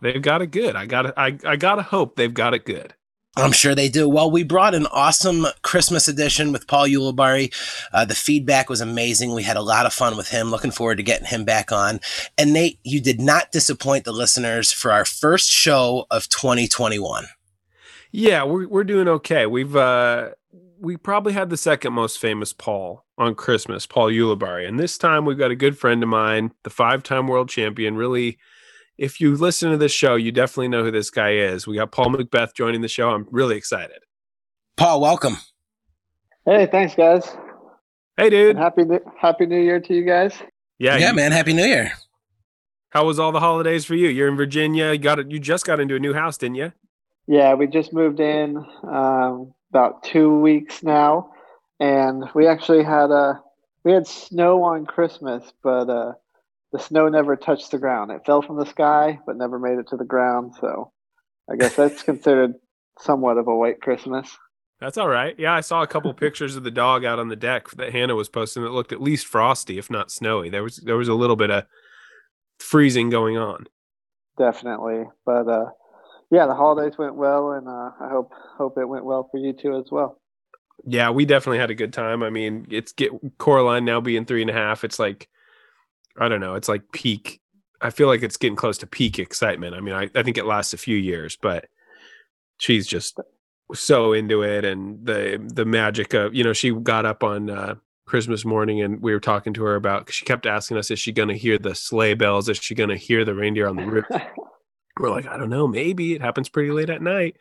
They've 0.01 0.21
got 0.21 0.43
it 0.43 0.47
good. 0.47 0.75
I 0.75 0.85
got 0.85 1.17
I 1.17 1.37
I 1.43 1.55
gotta 1.57 1.83
hope 1.83 2.15
they've 2.15 2.33
got 2.33 2.53
it 2.53 2.65
good. 2.65 2.93
I'm 3.37 3.53
sure 3.53 3.73
they 3.73 3.87
do. 3.87 4.09
Well, 4.09 4.29
we 4.29 4.43
brought 4.43 4.75
an 4.75 4.87
awesome 4.87 5.47
Christmas 5.61 6.09
edition 6.09 6.51
with 6.51 6.67
Paul 6.67 6.87
Ulibarri. 6.87 7.53
Uh, 7.93 8.03
the 8.03 8.15
feedback 8.15 8.69
was 8.69 8.81
amazing. 8.81 9.33
We 9.33 9.43
had 9.43 9.55
a 9.55 9.61
lot 9.61 9.85
of 9.85 9.93
fun 9.93 10.17
with 10.17 10.29
him. 10.29 10.51
Looking 10.51 10.71
forward 10.71 10.97
to 10.97 11.03
getting 11.03 11.27
him 11.27 11.45
back 11.45 11.71
on. 11.71 12.01
And 12.37 12.51
Nate, 12.51 12.79
you 12.83 12.99
did 12.99 13.21
not 13.21 13.53
disappoint 13.53 14.03
the 14.03 14.11
listeners 14.11 14.73
for 14.73 14.91
our 14.91 15.05
first 15.05 15.49
show 15.49 16.07
of 16.11 16.27
2021. 16.27 17.25
Yeah, 18.11 18.43
we're 18.43 18.67
we're 18.67 18.83
doing 18.83 19.07
okay. 19.07 19.45
We've 19.45 19.75
uh 19.75 20.31
we 20.81 20.97
probably 20.97 21.31
had 21.31 21.49
the 21.49 21.57
second 21.57 21.93
most 21.93 22.19
famous 22.19 22.51
Paul 22.51 23.05
on 23.17 23.35
Christmas, 23.35 23.85
Paul 23.85 24.07
Ulibarri. 24.09 24.67
And 24.67 24.79
this 24.79 24.97
time 24.97 25.25
we've 25.25 25.37
got 25.37 25.51
a 25.51 25.55
good 25.55 25.77
friend 25.77 26.03
of 26.03 26.09
mine, 26.09 26.51
the 26.63 26.71
five-time 26.71 27.27
world 27.27 27.49
champion, 27.49 27.95
really 27.95 28.39
if 29.01 29.19
you 29.19 29.35
listen 29.35 29.71
to 29.71 29.77
this 29.77 29.91
show, 29.91 30.13
you 30.13 30.31
definitely 30.31 30.67
know 30.67 30.83
who 30.83 30.91
this 30.91 31.09
guy 31.09 31.31
is. 31.31 31.65
We 31.65 31.75
got 31.75 31.91
Paul 31.91 32.09
McBeth 32.09 32.53
joining 32.53 32.81
the 32.81 32.87
show. 32.87 33.09
I'm 33.09 33.27
really 33.31 33.57
excited. 33.57 33.97
Paul, 34.77 35.01
welcome. 35.01 35.37
Hey, 36.45 36.67
thanks, 36.67 36.93
guys. 36.93 37.27
Hey, 38.15 38.29
dude. 38.29 38.51
And 38.55 38.59
happy 38.59 38.83
Happy 39.19 39.47
New 39.47 39.59
Year 39.59 39.79
to 39.79 39.95
you 39.95 40.05
guys. 40.05 40.35
Yeah, 40.77 40.97
yeah, 40.97 41.09
you, 41.09 41.15
man. 41.15 41.31
Happy 41.31 41.51
New 41.51 41.65
Year. 41.65 41.93
How 42.91 43.03
was 43.05 43.17
all 43.17 43.31
the 43.31 43.39
holidays 43.39 43.85
for 43.85 43.95
you? 43.95 44.07
You're 44.07 44.27
in 44.27 44.35
Virginia. 44.35 44.91
You 44.91 44.99
got 44.99 45.17
it. 45.17 45.31
You 45.31 45.39
just 45.39 45.65
got 45.65 45.79
into 45.79 45.95
a 45.95 45.99
new 45.99 46.13
house, 46.13 46.37
didn't 46.37 46.55
you? 46.57 46.71
Yeah, 47.25 47.55
we 47.55 47.65
just 47.65 47.93
moved 47.93 48.19
in 48.19 48.57
um, 48.83 49.51
about 49.71 50.03
two 50.03 50.39
weeks 50.41 50.83
now, 50.83 51.31
and 51.79 52.25
we 52.35 52.45
actually 52.45 52.83
had 52.83 53.09
a 53.09 53.41
we 53.83 53.93
had 53.93 54.05
snow 54.05 54.61
on 54.61 54.85
Christmas, 54.85 55.51
but 55.63 55.89
uh, 55.89 56.13
the 56.71 56.79
snow 56.79 57.09
never 57.09 57.35
touched 57.35 57.71
the 57.71 57.77
ground. 57.77 58.11
It 58.11 58.25
fell 58.25 58.41
from 58.41 58.57
the 58.57 58.65
sky, 58.65 59.19
but 59.25 59.37
never 59.37 59.59
made 59.59 59.77
it 59.77 59.89
to 59.89 59.97
the 59.97 60.05
ground. 60.05 60.53
So 60.59 60.91
I 61.49 61.55
guess 61.55 61.75
that's 61.75 62.03
considered 62.11 62.53
somewhat 62.99 63.37
of 63.37 63.47
a 63.47 63.55
white 63.55 63.81
Christmas. 63.81 64.37
That's 64.79 64.97
all 64.97 65.07
right. 65.09 65.35
Yeah, 65.37 65.53
I 65.53 65.61
saw 65.61 65.83
a 65.83 65.87
couple 65.87 66.11
pictures 66.13 66.55
of 66.55 66.63
the 66.63 66.71
dog 66.71 67.05
out 67.05 67.19
on 67.19 67.27
the 67.27 67.35
deck 67.35 67.69
that 67.71 67.91
Hannah 67.91 68.15
was 68.15 68.29
posting. 68.29 68.63
It 68.63 68.71
looked 68.71 68.91
at 68.91 69.01
least 69.01 69.27
frosty, 69.27 69.77
if 69.77 69.91
not 69.91 70.11
snowy. 70.11 70.49
There 70.49 70.63
was 70.63 70.77
there 70.77 70.97
was 70.97 71.07
a 71.07 71.13
little 71.13 71.35
bit 71.35 71.51
of 71.51 71.65
freezing 72.59 73.11
going 73.11 73.37
on. 73.37 73.67
Definitely, 74.39 75.03
but 75.23 75.47
uh, 75.47 75.65
yeah, 76.31 76.47
the 76.47 76.55
holidays 76.55 76.97
went 76.97 77.15
well, 77.15 77.51
and 77.51 77.67
uh, 77.67 77.91
I 77.99 78.09
hope 78.09 78.31
hope 78.57 78.77
it 78.79 78.89
went 78.89 79.05
well 79.05 79.29
for 79.31 79.37
you 79.37 79.53
too 79.53 79.77
as 79.77 79.91
well. 79.91 80.19
Yeah, 80.83 81.11
we 81.11 81.25
definitely 81.25 81.59
had 81.59 81.69
a 81.69 81.75
good 81.75 81.93
time. 81.93 82.23
I 82.23 82.31
mean, 82.31 82.65
it's 82.71 82.91
get 82.91 83.11
Coraline 83.37 83.85
now 83.85 84.01
being 84.01 84.25
three 84.25 84.41
and 84.41 84.49
a 84.49 84.53
half. 84.53 84.83
It's 84.83 84.97
like 84.97 85.29
I 86.19 86.27
don't 86.27 86.41
know. 86.41 86.55
It's 86.55 86.69
like 86.69 86.91
peak. 86.91 87.39
I 87.81 87.89
feel 87.89 88.07
like 88.07 88.21
it's 88.21 88.37
getting 88.37 88.55
close 88.55 88.77
to 88.79 88.87
peak 88.87 89.17
excitement. 89.17 89.75
I 89.75 89.81
mean, 89.81 89.95
I, 89.95 90.09
I 90.13 90.23
think 90.23 90.37
it 90.37 90.45
lasts 90.45 90.73
a 90.73 90.77
few 90.77 90.97
years, 90.97 91.37
but 91.41 91.67
she's 92.57 92.85
just 92.85 93.19
so 93.73 94.13
into 94.13 94.43
it 94.43 94.65
and 94.65 95.05
the 95.05 95.41
the 95.53 95.65
magic 95.65 96.13
of 96.13 96.33
you 96.33 96.43
know 96.43 96.53
she 96.53 96.71
got 96.71 97.05
up 97.05 97.23
on 97.23 97.49
uh, 97.49 97.75
Christmas 98.05 98.45
morning 98.45 98.81
and 98.81 99.01
we 99.01 99.13
were 99.13 99.19
talking 99.19 99.53
to 99.53 99.63
her 99.63 99.75
about 99.75 100.11
she 100.11 100.25
kept 100.25 100.45
asking 100.45 100.77
us 100.77 100.91
is 100.91 100.99
she 100.99 101.11
going 101.11 101.29
to 101.29 101.37
hear 101.37 101.57
the 101.57 101.75
sleigh 101.75 102.13
bells 102.13 102.49
is 102.49 102.57
she 102.57 102.75
going 102.75 102.89
to 102.89 102.95
hear 102.95 103.23
the 103.23 103.33
reindeer 103.33 103.67
on 103.67 103.77
the 103.77 103.85
roof 103.85 104.05
we're 104.99 105.09
like 105.09 105.27
I 105.27 105.37
don't 105.37 105.49
know 105.49 105.67
maybe 105.67 106.13
it 106.13 106.21
happens 106.21 106.49
pretty 106.49 106.71
late 106.71 106.89
at 106.89 107.01
night 107.01 107.37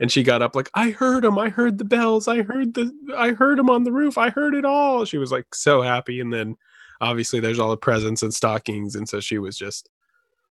and 0.00 0.10
she 0.10 0.22
got 0.22 0.42
up 0.42 0.54
like 0.54 0.70
I 0.74 0.90
heard 0.90 1.24
them 1.24 1.38
I 1.38 1.48
heard 1.48 1.78
the 1.78 1.84
bells 1.84 2.28
I 2.28 2.42
heard 2.42 2.74
the 2.74 2.92
I 3.16 3.30
heard 3.30 3.58
them 3.58 3.70
on 3.70 3.84
the 3.84 3.92
roof 3.92 4.16
I 4.16 4.30
heard 4.30 4.54
it 4.54 4.64
all 4.64 5.04
she 5.04 5.18
was 5.18 5.32
like 5.32 5.54
so 5.54 5.82
happy 5.82 6.20
and 6.20 6.32
then 6.32 6.56
obviously 7.00 7.40
there's 7.40 7.58
all 7.58 7.70
the 7.70 7.76
presents 7.76 8.22
and 8.22 8.32
stockings 8.32 8.94
and 8.94 9.08
so 9.08 9.20
she 9.20 9.38
was 9.38 9.56
just 9.56 9.88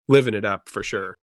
living 0.07 0.33
it 0.33 0.45
up 0.45 0.69
for 0.69 0.83
sure. 0.83 1.17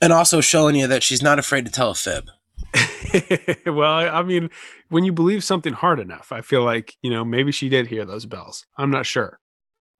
And 0.00 0.12
also 0.12 0.40
showing 0.40 0.76
you 0.76 0.86
that 0.86 1.02
she's 1.02 1.22
not 1.22 1.38
afraid 1.38 1.64
to 1.66 1.72
tell 1.72 1.90
a 1.90 1.94
fib. 1.94 2.30
Well 3.66 3.84
i 3.84 4.22
mean 4.22 4.50
when 4.88 5.04
you 5.04 5.12
believe 5.12 5.42
something 5.44 5.72
hard 5.72 6.00
enough 6.00 6.32
i 6.32 6.40
feel 6.40 6.64
like 6.64 6.96
you 7.02 7.10
know 7.10 7.24
maybe 7.24 7.52
she 7.52 7.68
did 7.68 7.86
hear 7.86 8.04
those 8.04 8.26
bells. 8.26 8.66
I'm 8.76 8.90
not 8.90 9.06
sure. 9.06 9.38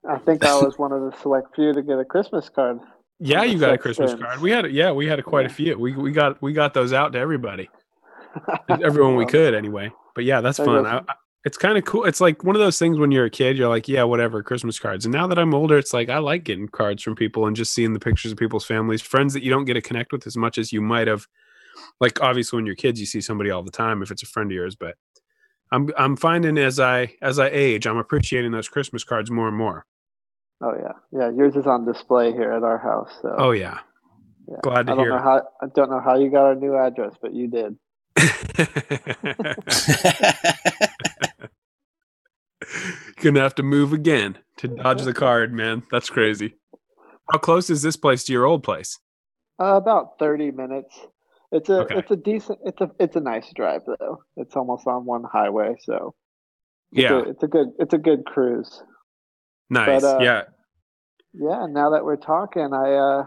I 0.07 0.17
think 0.19 0.43
i 0.43 0.53
was 0.61 0.77
one 0.77 0.91
of 0.91 1.01
the 1.01 1.17
select 1.21 1.55
few 1.55 1.73
to 1.73 1.81
get 1.81 1.99
a 1.99 2.05
christmas 2.05 2.49
card. 2.49 2.79
Yeah 3.19 3.43
you 3.43 3.57
got 3.57 3.73
a 3.73 3.77
christmas 3.77 4.13
card. 4.13 4.39
We 4.41 4.51
had 4.51 4.65
a, 4.65 4.71
yeah 4.71 4.91
we 4.91 5.07
had 5.07 5.19
a, 5.19 5.23
quite 5.23 5.45
yeah. 5.45 5.51
a 5.51 5.53
few. 5.53 5.79
We, 5.79 5.95
we 5.95 6.11
got 6.11 6.41
we 6.41 6.53
got 6.53 6.73
those 6.73 6.93
out 6.93 7.13
to 7.13 7.19
everybody. 7.19 7.69
Everyone 8.69 9.15
we 9.15 9.25
could 9.25 9.55
anyway. 9.55 9.91
But 10.13 10.25
yeah 10.25 10.41
that's 10.41 10.57
fun. 10.57 10.85
I, 10.85 11.01
it's 11.45 11.57
kind 11.57 11.77
of 11.77 11.85
cool. 11.85 12.03
It's 12.03 12.19
like 12.19 12.43
one 12.43 12.55
of 12.55 12.59
those 12.59 12.77
things 12.77 12.97
when 12.97 13.11
you're 13.11 13.25
a 13.25 13.29
kid, 13.29 13.57
you're 13.57 13.69
like, 13.69 13.87
yeah, 13.87 14.03
whatever, 14.03 14.43
Christmas 14.43 14.77
cards. 14.77 15.05
And 15.05 15.13
now 15.13 15.25
that 15.27 15.39
I'm 15.39 15.53
older, 15.53 15.77
it's 15.77 15.93
like 15.93 16.09
I 16.09 16.17
like 16.17 16.43
getting 16.43 16.67
cards 16.67 17.01
from 17.01 17.15
people 17.15 17.47
and 17.47 17.55
just 17.55 17.73
seeing 17.73 17.93
the 17.93 17.99
pictures 17.99 18.33
of 18.33 18.37
people's 18.37 18.65
families, 18.65 19.01
friends 19.01 19.33
that 19.33 19.43
you 19.43 19.49
don't 19.49 19.65
get 19.65 19.75
to 19.75 19.81
connect 19.81 20.11
with 20.11 20.27
as 20.27 20.35
much 20.35 20.57
as 20.57 20.73
you 20.73 20.81
might 20.81 21.07
have. 21.07 21.27
Like 22.01 22.21
obviously 22.21 22.57
when 22.57 22.65
you're 22.65 22.75
kids, 22.75 22.99
you 22.99 23.05
see 23.05 23.21
somebody 23.21 23.51
all 23.51 23.63
the 23.63 23.71
time 23.71 24.01
if 24.01 24.11
it's 24.11 24.23
a 24.23 24.25
friend 24.25 24.51
of 24.51 24.55
yours, 24.55 24.75
but 24.75 24.95
I'm 25.71 25.89
I'm 25.97 26.17
finding 26.17 26.57
as 26.57 26.79
I 26.79 27.13
as 27.21 27.39
I 27.39 27.47
age, 27.49 27.87
I'm 27.87 27.97
appreciating 27.97 28.51
those 28.51 28.67
Christmas 28.67 29.05
cards 29.05 29.31
more 29.31 29.47
and 29.47 29.55
more. 29.55 29.85
Oh 30.61 30.73
yeah. 30.73 30.91
Yeah, 31.17 31.31
yours 31.31 31.55
is 31.55 31.67
on 31.67 31.85
display 31.85 32.33
here 32.33 32.51
at 32.51 32.63
our 32.63 32.77
house. 32.77 33.11
So 33.21 33.33
Oh 33.37 33.51
yeah. 33.51 33.79
yeah. 34.49 34.57
Glad 34.61 34.87
to 34.87 34.91
I 34.91 34.95
don't 34.95 35.05
hear. 35.05 35.15
Know 35.15 35.23
how, 35.23 35.41
I 35.61 35.67
don't 35.73 35.89
know 35.89 36.01
how 36.01 36.19
you 36.19 36.29
got 36.29 36.43
our 36.43 36.55
new 36.55 36.75
address, 36.75 37.13
but 37.21 37.33
you 37.33 37.47
did. 37.47 37.77
Gonna 43.21 43.41
have 43.41 43.55
to 43.55 43.63
move 43.63 43.91
again 43.91 44.37
to 44.57 44.67
dodge 44.67 45.01
the 45.01 45.13
card, 45.13 45.53
man. 45.53 45.83
That's 45.91 46.09
crazy. 46.09 46.55
How 47.31 47.39
close 47.39 47.69
is 47.69 47.81
this 47.81 47.97
place 47.97 48.23
to 48.25 48.33
your 48.33 48.45
old 48.45 48.63
place? 48.63 48.97
Uh, 49.59 49.75
about 49.75 50.17
thirty 50.19 50.51
minutes. 50.51 50.97
It's 51.51 51.69
a 51.69 51.81
okay. 51.81 51.95
it's 51.97 52.11
a 52.11 52.15
decent 52.15 52.59
it's 52.63 52.79
a 52.79 52.91
it's 52.99 53.15
a 53.15 53.19
nice 53.19 53.51
drive 53.53 53.81
though. 53.85 54.23
It's 54.37 54.55
almost 54.55 54.87
on 54.87 55.05
one 55.05 55.23
highway, 55.31 55.75
so 55.83 56.15
it's 56.91 57.03
yeah, 57.03 57.19
a, 57.19 57.19
it's 57.29 57.43
a 57.43 57.47
good 57.47 57.67
it's 57.77 57.93
a 57.93 57.97
good 57.97 58.25
cruise. 58.25 58.83
Nice, 59.69 60.01
but, 60.01 60.17
uh, 60.17 60.19
yeah, 60.21 60.43
yeah. 61.33 61.65
Now 61.69 61.91
that 61.91 62.05
we're 62.05 62.15
talking, 62.15 62.69
I 62.73 62.93
uh 62.93 63.25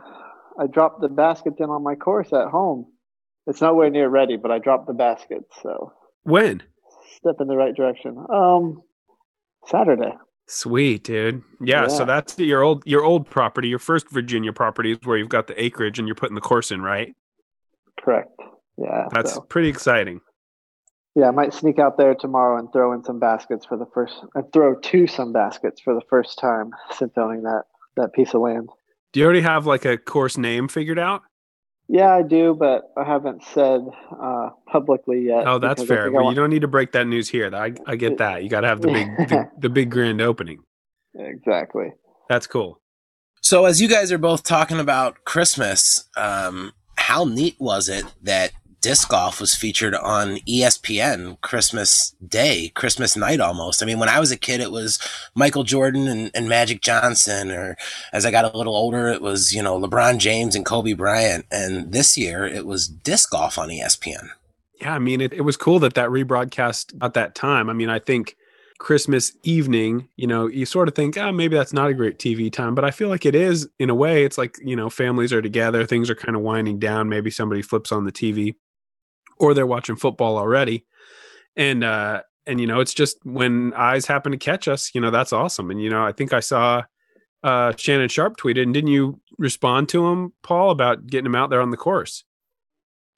I 0.59 0.69
dropped 0.69 1.01
the 1.01 1.09
baskets 1.09 1.57
in 1.59 1.67
on 1.67 1.83
my 1.83 1.97
course 1.97 2.33
at 2.33 2.49
home. 2.49 2.87
It's 3.47 3.61
nowhere 3.61 3.91
near 3.91 4.09
ready, 4.09 4.37
but 4.37 4.51
I 4.51 4.59
dropped 4.59 4.87
the 4.87 4.95
baskets. 4.95 5.55
So 5.63 5.93
when 6.23 6.63
step 7.17 7.37
in 7.41 7.47
the 7.47 7.57
right 7.57 7.75
direction. 7.75 8.17
Um, 8.33 8.83
Saturday. 9.67 10.13
Sweet, 10.49 11.05
dude. 11.05 11.43
Yeah, 11.61 11.87
so 11.87 12.05
that's 12.05 12.39
your 12.39 12.63
old 12.63 12.83
your 12.85 13.05
old 13.05 13.29
property, 13.31 13.69
your 13.69 13.79
first 13.79 14.11
Virginia 14.11 14.53
property 14.53 14.93
is 14.93 14.99
where 15.05 15.17
you've 15.17 15.29
got 15.29 15.47
the 15.47 15.63
acreage 15.63 15.99
and 15.99 16.07
you're 16.07 16.15
putting 16.15 16.35
the 16.35 16.41
course 16.41 16.71
in, 16.71 16.83
right? 16.83 17.15
Correct. 18.01 18.33
Yeah. 18.77 19.09
That's 19.13 19.35
so, 19.35 19.41
pretty 19.43 19.69
exciting. 19.69 20.21
yeah, 21.15 21.29
I 21.29 21.31
might 21.31 21.55
sneak 21.55 21.79
out 21.79 21.97
there 21.97 22.15
tomorrow 22.15 22.59
and 22.59 22.73
throw 22.73 22.93
in 22.93 23.05
some 23.05 23.19
baskets 23.19 23.65
for 23.65 23.77
the 23.77 23.87
first. 23.95 24.15
And 24.35 24.51
throw 24.53 24.75
to 24.75 25.07
some 25.07 25.33
baskets 25.33 25.81
for 25.81 25.95
the 25.95 26.03
first 26.11 26.39
time 26.39 26.71
since 26.91 27.13
owning 27.17 27.43
that 27.43 27.63
that 27.97 28.13
piece 28.13 28.35
of 28.35 28.41
land. 28.41 28.69
Do 29.13 29.21
you 29.21 29.27
already 29.27 29.43
have 29.43 29.67
like 29.67 29.85
a 29.85 29.97
course 29.97 30.37
name 30.37 30.69
figured 30.69 30.99
out? 30.99 31.23
Yeah, 31.93 32.11
I 32.11 32.23
do, 32.23 32.57
but 32.59 32.91
I 32.97 33.05
haven't 33.05 33.45
said 33.45 33.83
uh, 34.19 34.49
publicly 34.67 35.27
yet. 35.27 35.47
Oh, 35.47 35.59
that's 35.59 35.85
fair. 35.85 36.05
think 36.05 36.17
I 36.17 36.23
Well, 36.23 36.31
you 36.31 36.35
don't 36.35 36.49
need 36.49 36.63
to 36.63 36.69
break 36.69 36.93
that 36.93 37.07
news 37.07 37.29
here. 37.29 37.55
I 37.55 37.75
I 37.87 37.97
get 37.97 38.17
that. 38.17 38.43
You 38.43 38.49
got 38.49 38.63
to 38.63 38.67
have 38.67 38.81
the 38.81 38.89
big 38.89 39.29
the, 39.29 39.51
the 39.59 39.69
big 39.69 39.91
grand 39.91 40.23
opening. 40.23 40.61
Exactly. 41.15 41.93
That's 42.31 42.47
cool. 42.47 42.81
So, 43.43 43.67
as 43.67 43.83
you 43.83 43.89
guys 43.89 44.11
are 44.11 44.17
both 44.17 44.43
talking 44.43 44.81
about 44.81 45.23
Christmas, 45.27 46.09
um, 46.17 46.73
how 46.97 47.27
neat 47.27 47.57
was 47.59 47.91
it 47.91 48.07
that 48.23 48.53
disc 48.83 49.09
golf 49.09 49.41
was 49.41 49.55
featured 49.55 49.95
on 49.95 50.37
ESPN 50.39 51.41
Christmas 51.41 52.15
Day, 52.27 52.71
Christmas 52.75 53.17
night 53.17 53.41
almost? 53.41 53.83
I 53.83 53.87
mean, 53.87 53.99
when 53.99 54.11
I 54.11 54.21
was 54.21 54.31
a 54.31 54.37
kid, 54.37 54.61
it 54.61 54.73
was 54.73 54.99
Michael 55.35 55.63
Jordan 55.63 56.09
and, 56.09 56.31
and 56.35 56.49
Magic 56.49 56.83
Johnson, 56.83 57.51
or 57.51 57.77
as 58.13 58.27
I 58.27 58.31
got 58.31 58.53
a 58.53 58.57
little 58.57 58.77
older, 58.77 59.09
it 59.09 59.23
was, 59.23 59.55
you 59.55 59.63
know, 59.63 59.81
LeBron 59.81 60.19
James 60.19 60.55
and 60.55 60.67
Kobe 60.67 60.93
Bryant. 60.93 61.47
And 61.51 61.93
this 61.93 62.19
year, 62.19 62.45
it 62.45 62.67
was 62.67 62.89
disc 62.89 63.31
golf 63.31 63.57
on 63.57 63.69
ESPN. 63.69 64.29
Yeah, 64.81 64.95
I 64.95 64.99
mean, 64.99 65.21
it, 65.21 65.33
it 65.33 65.43
was 65.43 65.57
cool 65.57 65.79
that 65.79 65.95
that 65.95 66.11
rebroadcast 66.11 66.93
at 67.01 67.15
that 67.15 67.37
time. 67.37 67.71
I 67.71 67.73
mean, 67.73 67.89
I 67.89 68.01
think 68.01 68.37
Christmas 68.79 69.31
evening, 69.45 70.09
you 70.17 70.27
know, 70.27 70.49
you 70.49 70.67
sort 70.67 70.89
of 70.89 70.97
think, 70.97 71.17
oh, 71.17 71.31
maybe 71.31 71.57
that's 71.57 71.73
not 71.73 71.89
a 71.89 71.95
great 71.95 72.19
TV 72.19 72.53
time, 72.53 72.75
but 72.75 72.85
I 72.85 72.91
feel 72.91 73.09
like 73.09 73.25
it 73.25 73.37
is 73.37 73.69
in 73.79 73.91
a 73.91 73.95
way. 73.95 74.25
It's 74.25 74.37
like, 74.37 74.57
you 74.61 74.75
know, 74.75 74.91
families 74.91 75.33
are 75.33 75.41
together, 75.41 75.87
things 75.87 76.11
are 76.11 76.17
kind 76.17 76.35
of 76.35 76.43
winding 76.43 76.81
down. 76.81 77.09
Maybe 77.09 77.31
somebody 77.31 77.63
flips 77.63 77.93
on 77.93 78.05
the 78.05 78.11
TV 78.11 78.57
or 79.43 79.53
they're 79.53 79.67
watching 79.67 79.97
football 79.97 80.39
already. 80.39 80.87
And, 81.57 81.85
uh, 81.85 82.23
and 82.47 82.61
you 82.61 82.67
know, 82.67 82.81
it's 82.81 82.95
just 82.95 83.19
when 83.25 83.75
eyes 83.75 84.07
happen 84.07 84.33
to 84.33 84.39
catch 84.39 84.69
us, 84.69 84.95
you 84.95 85.01
know, 85.01 85.11
that's 85.11 85.33
awesome. 85.33 85.71
And, 85.71 85.83
you 85.83 85.91
know, 85.91 86.05
I 86.05 86.13
think 86.13 86.33
I 86.33 86.41
saw 86.41 86.85
uh, 87.43 87.73
Shannon 87.77 88.09
Sharpe 88.09 88.37
tweeted, 88.37 88.63
and 88.63 88.73
didn't 88.73 88.91
you 88.91 89.21
respond 89.37 89.89
to 89.91 90.07
him, 90.07 90.33
Paul, 90.43 90.71
about 90.71 91.07
getting 91.09 91.27
him 91.27 91.35
out 91.35 91.51
there 91.51 91.61
on 91.61 91.71
the 91.71 91.77
course? 91.77 92.25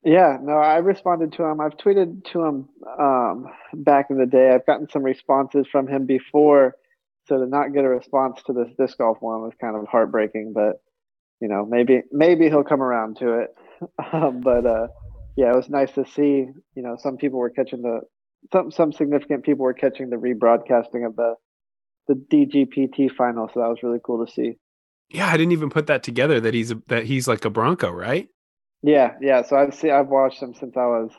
Yeah, 0.02 0.38
no, 0.42 0.54
I 0.54 0.78
responded 0.78 1.32
to 1.34 1.44
him. 1.44 1.60
I've 1.60 1.76
tweeted 1.76 2.24
to 2.32 2.44
him 2.44 2.68
um, 2.98 3.46
back 3.72 4.06
in 4.10 4.18
the 4.18 4.26
day. 4.26 4.50
I've 4.50 4.66
gotten 4.66 4.88
some 4.90 5.02
responses 5.02 5.66
from 5.70 5.88
him 5.88 6.04
before, 6.04 6.76
so 7.26 7.38
to 7.38 7.46
not 7.46 7.72
get 7.72 7.84
a 7.84 7.88
response 7.88 8.42
to 8.46 8.52
this 8.52 8.68
disc 8.78 8.98
golf 8.98 9.18
one 9.20 9.40
was 9.40 9.54
kind 9.58 9.76
of 9.76 9.86
heartbreaking. 9.88 10.52
But 10.54 10.82
you 11.40 11.48
know, 11.48 11.64
maybe 11.64 12.02
maybe 12.12 12.50
he'll 12.50 12.64
come 12.64 12.82
around 12.82 13.16
to 13.18 13.40
it. 13.40 13.54
um, 14.12 14.40
but 14.42 14.66
uh, 14.66 14.88
yeah, 15.36 15.50
it 15.52 15.56
was 15.56 15.68
nice 15.68 15.92
to 15.92 16.04
see. 16.06 16.46
You 16.74 16.82
know, 16.82 16.96
some 16.98 17.16
people 17.16 17.38
were 17.38 17.50
catching 17.50 17.82
the 17.82 18.00
some 18.52 18.70
some 18.70 18.92
significant 18.92 19.44
people 19.44 19.64
were 19.64 19.74
catching 19.74 20.10
the 20.10 20.16
rebroadcasting 20.16 21.06
of 21.06 21.16
the 21.16 21.34
the 22.06 22.14
DGPT 22.14 23.10
final, 23.10 23.48
so 23.52 23.60
that 23.60 23.68
was 23.68 23.82
really 23.82 24.00
cool 24.04 24.24
to 24.24 24.30
see. 24.30 24.58
Yeah, 25.08 25.28
I 25.28 25.36
didn't 25.36 25.52
even 25.52 25.70
put 25.70 25.86
that 25.86 26.02
together 26.02 26.40
that 26.40 26.54
he's 26.54 26.70
a, 26.70 26.82
that 26.88 27.04
he's 27.04 27.28
like 27.28 27.44
a 27.44 27.50
Bronco, 27.50 27.90
right? 27.90 28.28
Yeah, 28.82 29.12
yeah. 29.20 29.42
So 29.42 29.56
I've 29.56 29.74
seen, 29.74 29.90
I've 29.90 30.08
watched 30.08 30.42
him 30.42 30.54
since 30.54 30.76
I 30.76 30.86
was, 30.86 31.10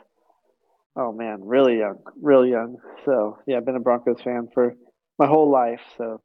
oh 0.96 1.12
man, 1.12 1.40
really 1.42 1.78
young, 1.78 1.98
really 2.20 2.50
young. 2.50 2.76
So 3.04 3.38
yeah, 3.46 3.56
I've 3.56 3.64
been 3.66 3.76
a 3.76 3.80
Broncos 3.80 4.20
fan 4.22 4.48
for 4.54 4.74
my 5.18 5.26
whole 5.26 5.50
life. 5.50 5.80
So 5.98 6.20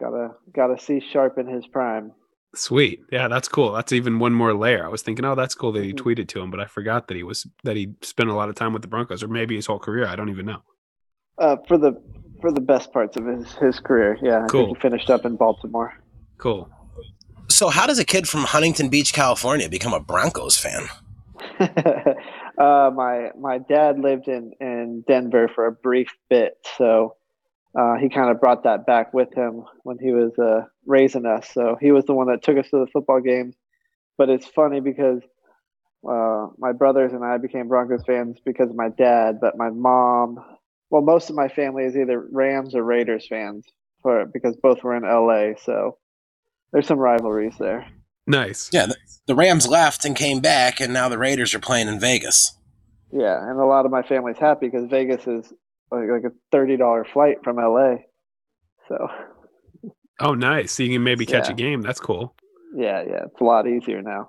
gotta 0.00 0.30
gotta 0.54 0.78
see 0.78 1.00
Sharpe 1.00 1.38
in 1.38 1.46
his 1.46 1.66
prime. 1.66 2.12
Sweet. 2.54 3.00
Yeah, 3.10 3.28
that's 3.28 3.48
cool. 3.48 3.72
That's 3.72 3.92
even 3.92 4.18
one 4.18 4.34
more 4.34 4.52
layer. 4.52 4.84
I 4.84 4.88
was 4.88 5.00
thinking, 5.02 5.24
oh, 5.24 5.34
that's 5.34 5.54
cool 5.54 5.72
that 5.72 5.84
he 5.84 5.94
Mhm. 5.94 5.98
tweeted 6.00 6.28
to 6.28 6.40
him, 6.40 6.50
but 6.50 6.60
I 6.60 6.66
forgot 6.66 7.08
that 7.08 7.16
he 7.16 7.22
was 7.22 7.46
that 7.64 7.76
he 7.76 7.94
spent 8.02 8.28
a 8.28 8.34
lot 8.34 8.48
of 8.50 8.54
time 8.54 8.72
with 8.74 8.82
the 8.82 8.88
Broncos, 8.88 9.22
or 9.22 9.28
maybe 9.28 9.56
his 9.56 9.66
whole 9.66 9.78
career. 9.78 10.06
I 10.06 10.16
don't 10.16 10.28
even 10.28 10.46
know. 10.46 10.60
Uh, 11.38 11.56
for 11.66 11.78
the 11.78 12.00
for 12.42 12.52
the 12.52 12.60
best 12.60 12.92
parts 12.92 13.16
of 13.16 13.24
his 13.26 13.54
his 13.54 13.80
career. 13.80 14.18
Yeah, 14.20 14.44
I 14.44 14.46
Cool. 14.48 14.66
think 14.66 14.76
he 14.78 14.82
finished 14.82 15.08
up 15.08 15.24
in 15.24 15.36
Baltimore. 15.36 15.94
Cool. 16.36 16.68
So, 17.48 17.68
how 17.68 17.86
does 17.86 17.98
a 17.98 18.04
kid 18.04 18.28
from 18.28 18.40
Huntington 18.42 18.88
Beach, 18.90 19.12
California, 19.14 19.68
become 19.68 19.94
a 19.94 20.00
Broncos 20.00 20.56
fan? 20.58 20.88
uh, 22.58 22.90
my 22.94 23.30
my 23.38 23.58
dad 23.58 23.98
lived 23.98 24.28
in 24.28 24.52
in 24.60 25.04
Denver 25.08 25.48
for 25.54 25.66
a 25.66 25.72
brief 25.72 26.08
bit, 26.28 26.54
so 26.76 27.16
uh, 27.78 27.94
he 27.96 28.08
kind 28.08 28.30
of 28.30 28.40
brought 28.40 28.64
that 28.64 28.84
back 28.86 29.14
with 29.14 29.32
him 29.34 29.64
when 29.84 29.98
he 29.98 30.12
was 30.12 30.32
uh, 30.38 30.66
raising 30.86 31.26
us. 31.26 31.48
So 31.52 31.76
he 31.80 31.92
was 31.92 32.04
the 32.04 32.14
one 32.14 32.28
that 32.28 32.42
took 32.42 32.58
us 32.58 32.68
to 32.70 32.80
the 32.80 32.86
football 32.92 33.20
games. 33.20 33.54
But 34.18 34.28
it's 34.28 34.46
funny 34.46 34.80
because 34.80 35.22
uh, 36.08 36.48
my 36.58 36.72
brothers 36.72 37.12
and 37.12 37.24
I 37.24 37.38
became 37.38 37.68
Broncos 37.68 38.04
fans 38.06 38.38
because 38.44 38.70
of 38.70 38.76
my 38.76 38.88
dad, 38.88 39.38
but 39.40 39.56
my 39.56 39.70
mom, 39.70 40.38
well, 40.90 41.02
most 41.02 41.30
of 41.30 41.36
my 41.36 41.48
family 41.48 41.84
is 41.84 41.96
either 41.96 42.20
Rams 42.30 42.74
or 42.74 42.82
Raiders 42.82 43.26
fans 43.28 43.66
for 44.02 44.26
because 44.26 44.56
both 44.56 44.82
were 44.82 44.96
in 44.96 45.04
LA. 45.04 45.58
So 45.64 45.98
there's 46.72 46.86
some 46.86 46.98
rivalries 46.98 47.54
there. 47.58 47.86
Nice. 48.26 48.70
Yeah, 48.72 48.86
the, 48.86 48.96
the 49.26 49.34
Rams 49.34 49.66
left 49.66 50.04
and 50.04 50.14
came 50.14 50.40
back, 50.40 50.80
and 50.80 50.92
now 50.92 51.08
the 51.08 51.18
Raiders 51.18 51.54
are 51.54 51.60
playing 51.60 51.88
in 51.88 51.98
Vegas. 51.98 52.56
Yeah, 53.12 53.38
and 53.48 53.58
a 53.58 53.64
lot 53.64 53.84
of 53.84 53.90
my 53.90 54.02
family's 54.02 54.38
happy 54.38 54.68
because 54.68 54.88
Vegas 54.88 55.26
is 55.26 55.52
like, 55.90 56.08
like 56.08 56.24
a 56.24 56.32
thirty 56.50 56.76
dollar 56.76 57.04
flight 57.04 57.38
from 57.44 57.56
LA. 57.56 57.96
So 58.88 59.08
Oh, 60.20 60.34
nice. 60.34 60.72
So 60.72 60.82
you 60.82 60.92
can 60.94 61.02
maybe 61.04 61.26
catch 61.26 61.48
a 61.48 61.54
game. 61.54 61.82
That's 61.82 62.00
cool. 62.00 62.34
yeah, 62.76 63.02
yeah, 63.06 63.24
it's 63.26 63.40
a 63.40 63.44
lot 63.44 63.66
easier 63.66 64.02
now. 64.02 64.28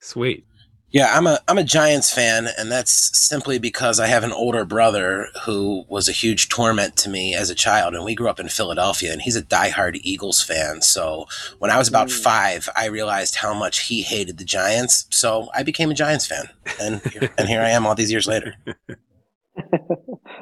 Sweet. 0.00 0.46
Yeah, 0.90 1.08
I'm 1.16 1.26
a 1.26 1.38
I'm 1.48 1.56
a 1.56 1.64
Giants 1.64 2.12
fan, 2.12 2.48
and 2.58 2.70
that's 2.70 3.18
simply 3.18 3.58
because 3.58 3.98
I 3.98 4.08
have 4.08 4.24
an 4.24 4.32
older 4.32 4.66
brother 4.66 5.28
who 5.46 5.84
was 5.88 6.06
a 6.06 6.12
huge 6.12 6.50
torment 6.50 6.96
to 6.98 7.08
me 7.08 7.34
as 7.34 7.48
a 7.48 7.54
child, 7.54 7.94
and 7.94 8.04
we 8.04 8.14
grew 8.14 8.28
up 8.28 8.38
in 8.38 8.50
Philadelphia, 8.50 9.10
and 9.10 9.22
he's 9.22 9.34
a 9.36 9.42
diehard 9.42 9.98
Eagles 10.02 10.42
fan. 10.42 10.82
So 10.82 11.24
when 11.60 11.70
I 11.70 11.78
was 11.78 11.88
about 11.88 12.08
Mm. 12.08 12.22
five, 12.22 12.68
I 12.76 12.86
realized 12.88 13.36
how 13.36 13.54
much 13.54 13.86
he 13.88 14.02
hated 14.02 14.36
the 14.36 14.44
Giants, 14.44 15.06
so 15.08 15.48
I 15.54 15.62
became 15.62 15.90
a 15.90 15.94
Giants 15.94 16.26
fan, 16.26 16.44
and 16.78 17.00
here, 17.10 17.30
and 17.38 17.48
here 17.48 17.62
I 17.62 17.70
am 17.70 17.86
all 17.86 17.94
these 17.94 18.12
years 18.12 18.26
later. 18.26 18.54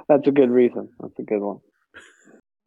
That's 0.08 0.26
a 0.26 0.32
good 0.32 0.50
reason. 0.50 0.88
That's 1.00 1.18
a 1.18 1.22
good 1.22 1.40
one. 1.40 1.58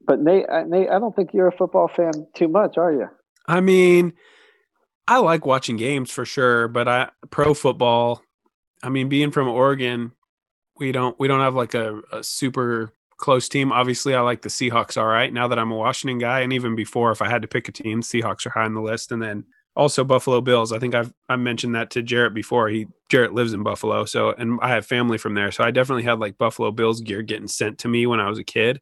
But 0.05 0.19
Nate, 0.19 0.45
I, 0.51 0.63
Nate, 0.63 0.89
I 0.89 0.99
don't 0.99 1.15
think 1.15 1.31
you're 1.33 1.47
a 1.47 1.57
football 1.57 1.87
fan 1.87 2.11
too 2.35 2.47
much, 2.47 2.77
are 2.77 2.91
you? 2.91 3.07
I 3.47 3.61
mean, 3.61 4.13
I 5.07 5.19
like 5.19 5.45
watching 5.45 5.77
games 5.77 6.11
for 6.11 6.25
sure, 6.25 6.67
but 6.67 6.87
I 6.87 7.09
pro 7.29 7.53
football. 7.53 8.21
I 8.81 8.89
mean, 8.89 9.09
being 9.09 9.31
from 9.31 9.47
Oregon, 9.47 10.11
we 10.77 10.91
don't 10.91 11.17
we 11.19 11.27
don't 11.27 11.41
have 11.41 11.55
like 11.55 11.73
a, 11.73 12.01
a 12.11 12.23
super 12.23 12.91
close 13.17 13.47
team. 13.47 13.71
Obviously, 13.71 14.15
I 14.15 14.21
like 14.21 14.41
the 14.41 14.49
Seahawks. 14.49 14.97
All 14.97 15.07
right, 15.07 15.31
now 15.31 15.47
that 15.47 15.59
I'm 15.59 15.71
a 15.71 15.75
Washington 15.75 16.19
guy, 16.19 16.41
and 16.41 16.53
even 16.53 16.75
before, 16.75 17.11
if 17.11 17.21
I 17.21 17.29
had 17.29 17.41
to 17.41 17.47
pick 17.47 17.67
a 17.67 17.71
team, 17.71 18.01
Seahawks 18.01 18.45
are 18.45 18.51
high 18.51 18.65
on 18.65 18.73
the 18.73 18.81
list, 18.81 19.11
and 19.11 19.21
then 19.21 19.45
also 19.75 20.03
Buffalo 20.03 20.41
Bills. 20.41 20.71
I 20.71 20.79
think 20.79 20.95
I've 20.95 21.13
I 21.29 21.35
mentioned 21.35 21.75
that 21.75 21.89
to 21.91 22.01
Jarrett 22.01 22.33
before. 22.33 22.69
He 22.69 22.87
Jarrett 23.09 23.33
lives 23.33 23.53
in 23.53 23.63
Buffalo, 23.63 24.05
so 24.05 24.31
and 24.31 24.59
I 24.61 24.69
have 24.69 24.85
family 24.85 25.17
from 25.17 25.33
there, 25.33 25.51
so 25.51 25.63
I 25.63 25.71
definitely 25.71 26.03
had 26.03 26.19
like 26.19 26.37
Buffalo 26.37 26.71
Bills 26.71 27.01
gear 27.01 27.21
getting 27.21 27.47
sent 27.47 27.79
to 27.79 27.87
me 27.87 28.05
when 28.05 28.19
I 28.19 28.29
was 28.29 28.39
a 28.39 28.43
kid. 28.43 28.79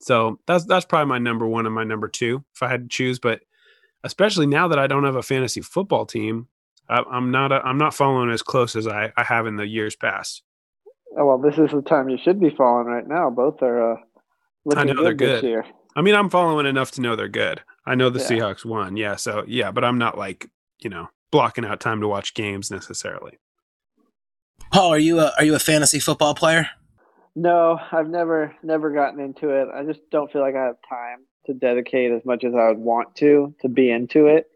So 0.00 0.38
that's 0.46 0.64
that's 0.64 0.84
probably 0.84 1.08
my 1.08 1.18
number 1.18 1.46
one 1.46 1.66
and 1.66 1.74
my 1.74 1.84
number 1.84 2.08
two 2.08 2.44
if 2.54 2.62
I 2.62 2.68
had 2.68 2.82
to 2.82 2.88
choose. 2.88 3.18
But 3.18 3.40
especially 4.04 4.46
now 4.46 4.68
that 4.68 4.78
I 4.78 4.86
don't 4.86 5.04
have 5.04 5.16
a 5.16 5.22
fantasy 5.22 5.60
football 5.60 6.06
team, 6.06 6.48
I, 6.88 7.02
I'm 7.10 7.30
not 7.30 7.52
a, 7.52 7.56
I'm 7.56 7.78
not 7.78 7.94
following 7.94 8.30
as 8.30 8.42
close 8.42 8.76
as 8.76 8.86
I, 8.86 9.12
I 9.16 9.24
have 9.24 9.46
in 9.46 9.56
the 9.56 9.66
years 9.66 9.96
past. 9.96 10.42
Oh, 11.18 11.26
well, 11.26 11.38
this 11.38 11.58
is 11.58 11.70
the 11.72 11.82
time 11.82 12.08
you 12.08 12.18
should 12.22 12.40
be 12.40 12.50
following 12.50 12.86
right 12.86 13.06
now. 13.06 13.30
Both 13.30 13.62
are 13.62 13.92
uh, 13.92 13.96
looking 14.64 14.94
know 14.94 15.02
they're 15.02 15.14
good, 15.14 15.36
this 15.36 15.44
year. 15.44 15.64
I 15.94 16.02
mean, 16.02 16.14
I'm 16.14 16.28
following 16.28 16.66
enough 16.66 16.90
to 16.92 17.00
know 17.00 17.16
they're 17.16 17.28
good. 17.28 17.62
I 17.86 17.94
know 17.94 18.10
the 18.10 18.20
Yeah. 18.20 18.26
Seahawks 18.26 18.64
won, 18.64 18.96
yeah. 18.96 19.16
So 19.16 19.44
yeah, 19.46 19.70
but 19.70 19.84
I'm 19.84 19.98
not 19.98 20.18
like 20.18 20.50
you 20.80 20.90
know 20.90 21.08
blocking 21.30 21.64
out 21.64 21.80
time 21.80 22.00
to 22.00 22.08
watch 22.08 22.34
games 22.34 22.70
necessarily. 22.70 23.38
Paul, 24.72 24.92
are 24.92 24.98
you 24.98 25.20
a 25.20 25.32
are 25.38 25.44
you 25.44 25.54
a 25.54 25.60
fantasy 25.60 25.98
football 25.98 26.34
player? 26.34 26.68
No, 27.38 27.78
I've 27.92 28.08
never 28.08 28.56
never 28.62 28.90
gotten 28.90 29.20
into 29.20 29.50
it. 29.50 29.68
I 29.72 29.84
just 29.84 30.00
don't 30.10 30.32
feel 30.32 30.40
like 30.40 30.54
I 30.56 30.64
have 30.64 30.76
time 30.88 31.26
to 31.44 31.52
dedicate 31.52 32.10
as 32.10 32.24
much 32.24 32.44
as 32.44 32.54
I 32.54 32.68
would 32.68 32.78
want 32.78 33.14
to 33.16 33.54
to 33.60 33.68
be 33.68 33.90
into 33.90 34.26
it. 34.26 34.46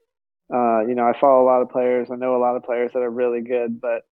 Uh, 0.53 0.81
you 0.81 0.95
know, 0.95 1.05
I 1.05 1.13
follow 1.21 1.45
a 1.45 1.47
lot 1.47 1.61
of 1.61 1.69
players. 1.69 2.09
I 2.11 2.17
know 2.17 2.35
a 2.35 2.41
lot 2.41 2.57
of 2.57 2.65
players 2.65 2.91
that 2.95 3.01
are 3.01 3.11
really 3.11 3.43
good, 3.43 3.83
but 3.83 4.03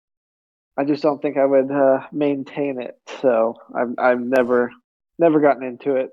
I 0.76 0.84
just 0.84 1.02
don't 1.02 1.20
think 1.20 1.38
I 1.38 1.46
would 1.46 1.70
uh, 1.70 2.00
maintain 2.12 2.78
it. 2.78 3.00
So 3.22 3.56
I've 3.74 3.94
I've 3.98 4.20
never 4.20 4.70
never 5.18 5.40
gotten 5.40 5.62
into 5.62 5.96
it. 5.96 6.10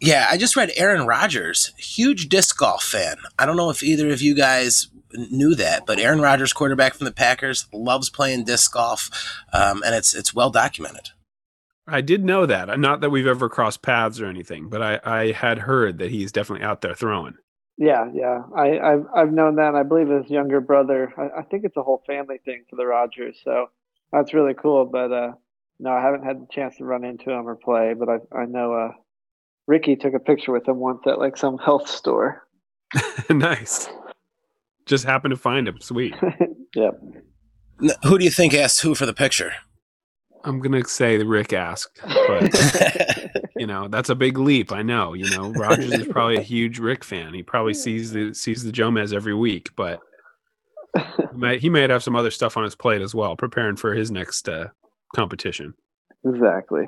Yeah, 0.00 0.26
I 0.30 0.38
just 0.38 0.56
read 0.56 0.72
Aaron 0.76 1.06
Rodgers, 1.06 1.72
huge 1.76 2.30
disc 2.30 2.56
golf 2.56 2.84
fan. 2.84 3.18
I 3.38 3.44
don't 3.44 3.56
know 3.56 3.70
if 3.70 3.82
either 3.82 4.10
of 4.10 4.22
you 4.22 4.34
guys 4.34 4.88
knew 5.12 5.54
that, 5.54 5.84
but 5.86 5.98
Aaron 5.98 6.20
Rodgers, 6.20 6.52
quarterback 6.52 6.94
from 6.94 7.04
the 7.04 7.12
Packers, 7.12 7.66
loves 7.72 8.08
playing 8.08 8.44
disc 8.44 8.72
golf, 8.72 9.10
um, 9.52 9.82
and 9.84 9.94
it's 9.94 10.14
it's 10.14 10.34
well 10.34 10.50
documented. 10.50 11.10
I 11.88 12.00
did 12.00 12.24
know 12.24 12.46
that. 12.46 12.78
Not 12.78 13.00
that 13.00 13.10
we've 13.10 13.26
ever 13.26 13.48
crossed 13.48 13.82
paths 13.82 14.20
or 14.20 14.26
anything, 14.26 14.68
but 14.68 14.82
I, 14.82 15.00
I 15.04 15.32
had 15.32 15.58
heard 15.58 15.98
that 15.98 16.10
he's 16.10 16.32
definitely 16.32 16.64
out 16.66 16.80
there 16.80 16.94
throwing. 16.94 17.34
Yeah, 17.78 18.06
yeah. 18.12 18.42
I, 18.56 18.78
I've 18.78 19.06
I've 19.14 19.32
known 19.32 19.56
that. 19.56 19.74
I 19.74 19.82
believe 19.82 20.08
his 20.08 20.30
younger 20.30 20.60
brother. 20.60 21.12
I, 21.16 21.40
I 21.40 21.42
think 21.42 21.64
it's 21.64 21.76
a 21.76 21.82
whole 21.82 22.02
family 22.06 22.38
thing 22.44 22.64
for 22.70 22.76
the 22.76 22.86
Rodgers. 22.86 23.38
So 23.44 23.66
that's 24.12 24.32
really 24.34 24.54
cool. 24.54 24.86
But 24.86 25.12
uh, 25.12 25.32
no, 25.78 25.90
I 25.90 26.00
haven't 26.00 26.24
had 26.24 26.40
the 26.40 26.46
chance 26.50 26.76
to 26.78 26.84
run 26.84 27.04
into 27.04 27.30
him 27.30 27.46
or 27.46 27.54
play. 27.54 27.94
But 27.94 28.08
I 28.08 28.16
I 28.36 28.46
know 28.46 28.72
uh, 28.72 28.92
Ricky 29.66 29.94
took 29.94 30.14
a 30.14 30.18
picture 30.18 30.52
with 30.52 30.66
him 30.66 30.78
once 30.78 31.02
at 31.06 31.18
like 31.18 31.36
some 31.36 31.58
health 31.58 31.88
store. 31.88 32.46
nice. 33.30 33.88
Just 34.86 35.04
happened 35.04 35.32
to 35.32 35.36
find 35.36 35.68
him. 35.68 35.78
Sweet. 35.80 36.14
yep. 36.74 36.98
N- 37.82 37.90
Who 38.04 38.18
do 38.18 38.24
you 38.24 38.30
think 38.30 38.54
asked 38.54 38.80
who 38.80 38.94
for 38.94 39.04
the 39.04 39.12
picture? 39.12 39.52
I'm 40.46 40.60
gonna 40.60 40.84
say 40.84 41.16
that 41.16 41.26
Rick 41.26 41.52
asked, 41.52 42.00
but 42.02 43.42
you 43.56 43.66
know 43.66 43.88
that's 43.88 44.08
a 44.08 44.14
big 44.14 44.38
leap. 44.38 44.70
I 44.70 44.82
know. 44.82 45.12
You 45.12 45.28
know, 45.30 45.50
Rodgers 45.52 45.92
is 45.92 46.06
probably 46.06 46.36
a 46.36 46.42
huge 46.54 46.78
Rick 46.78 47.02
fan. 47.02 47.34
He 47.34 47.42
probably 47.42 47.74
sees 47.74 48.12
the 48.12 48.32
sees 48.32 48.62
the 48.62 48.70
Jomez 48.70 49.12
every 49.12 49.34
week, 49.34 49.70
but 49.76 50.00
he 50.96 51.36
might 51.36 51.60
he 51.60 51.68
might 51.68 51.90
have 51.90 52.04
some 52.04 52.14
other 52.14 52.30
stuff 52.30 52.56
on 52.56 52.62
his 52.62 52.76
plate 52.76 53.02
as 53.02 53.14
well, 53.14 53.36
preparing 53.36 53.76
for 53.76 53.92
his 53.92 54.10
next 54.10 54.48
uh, 54.48 54.68
competition. 55.14 55.74
exactly. 56.24 56.84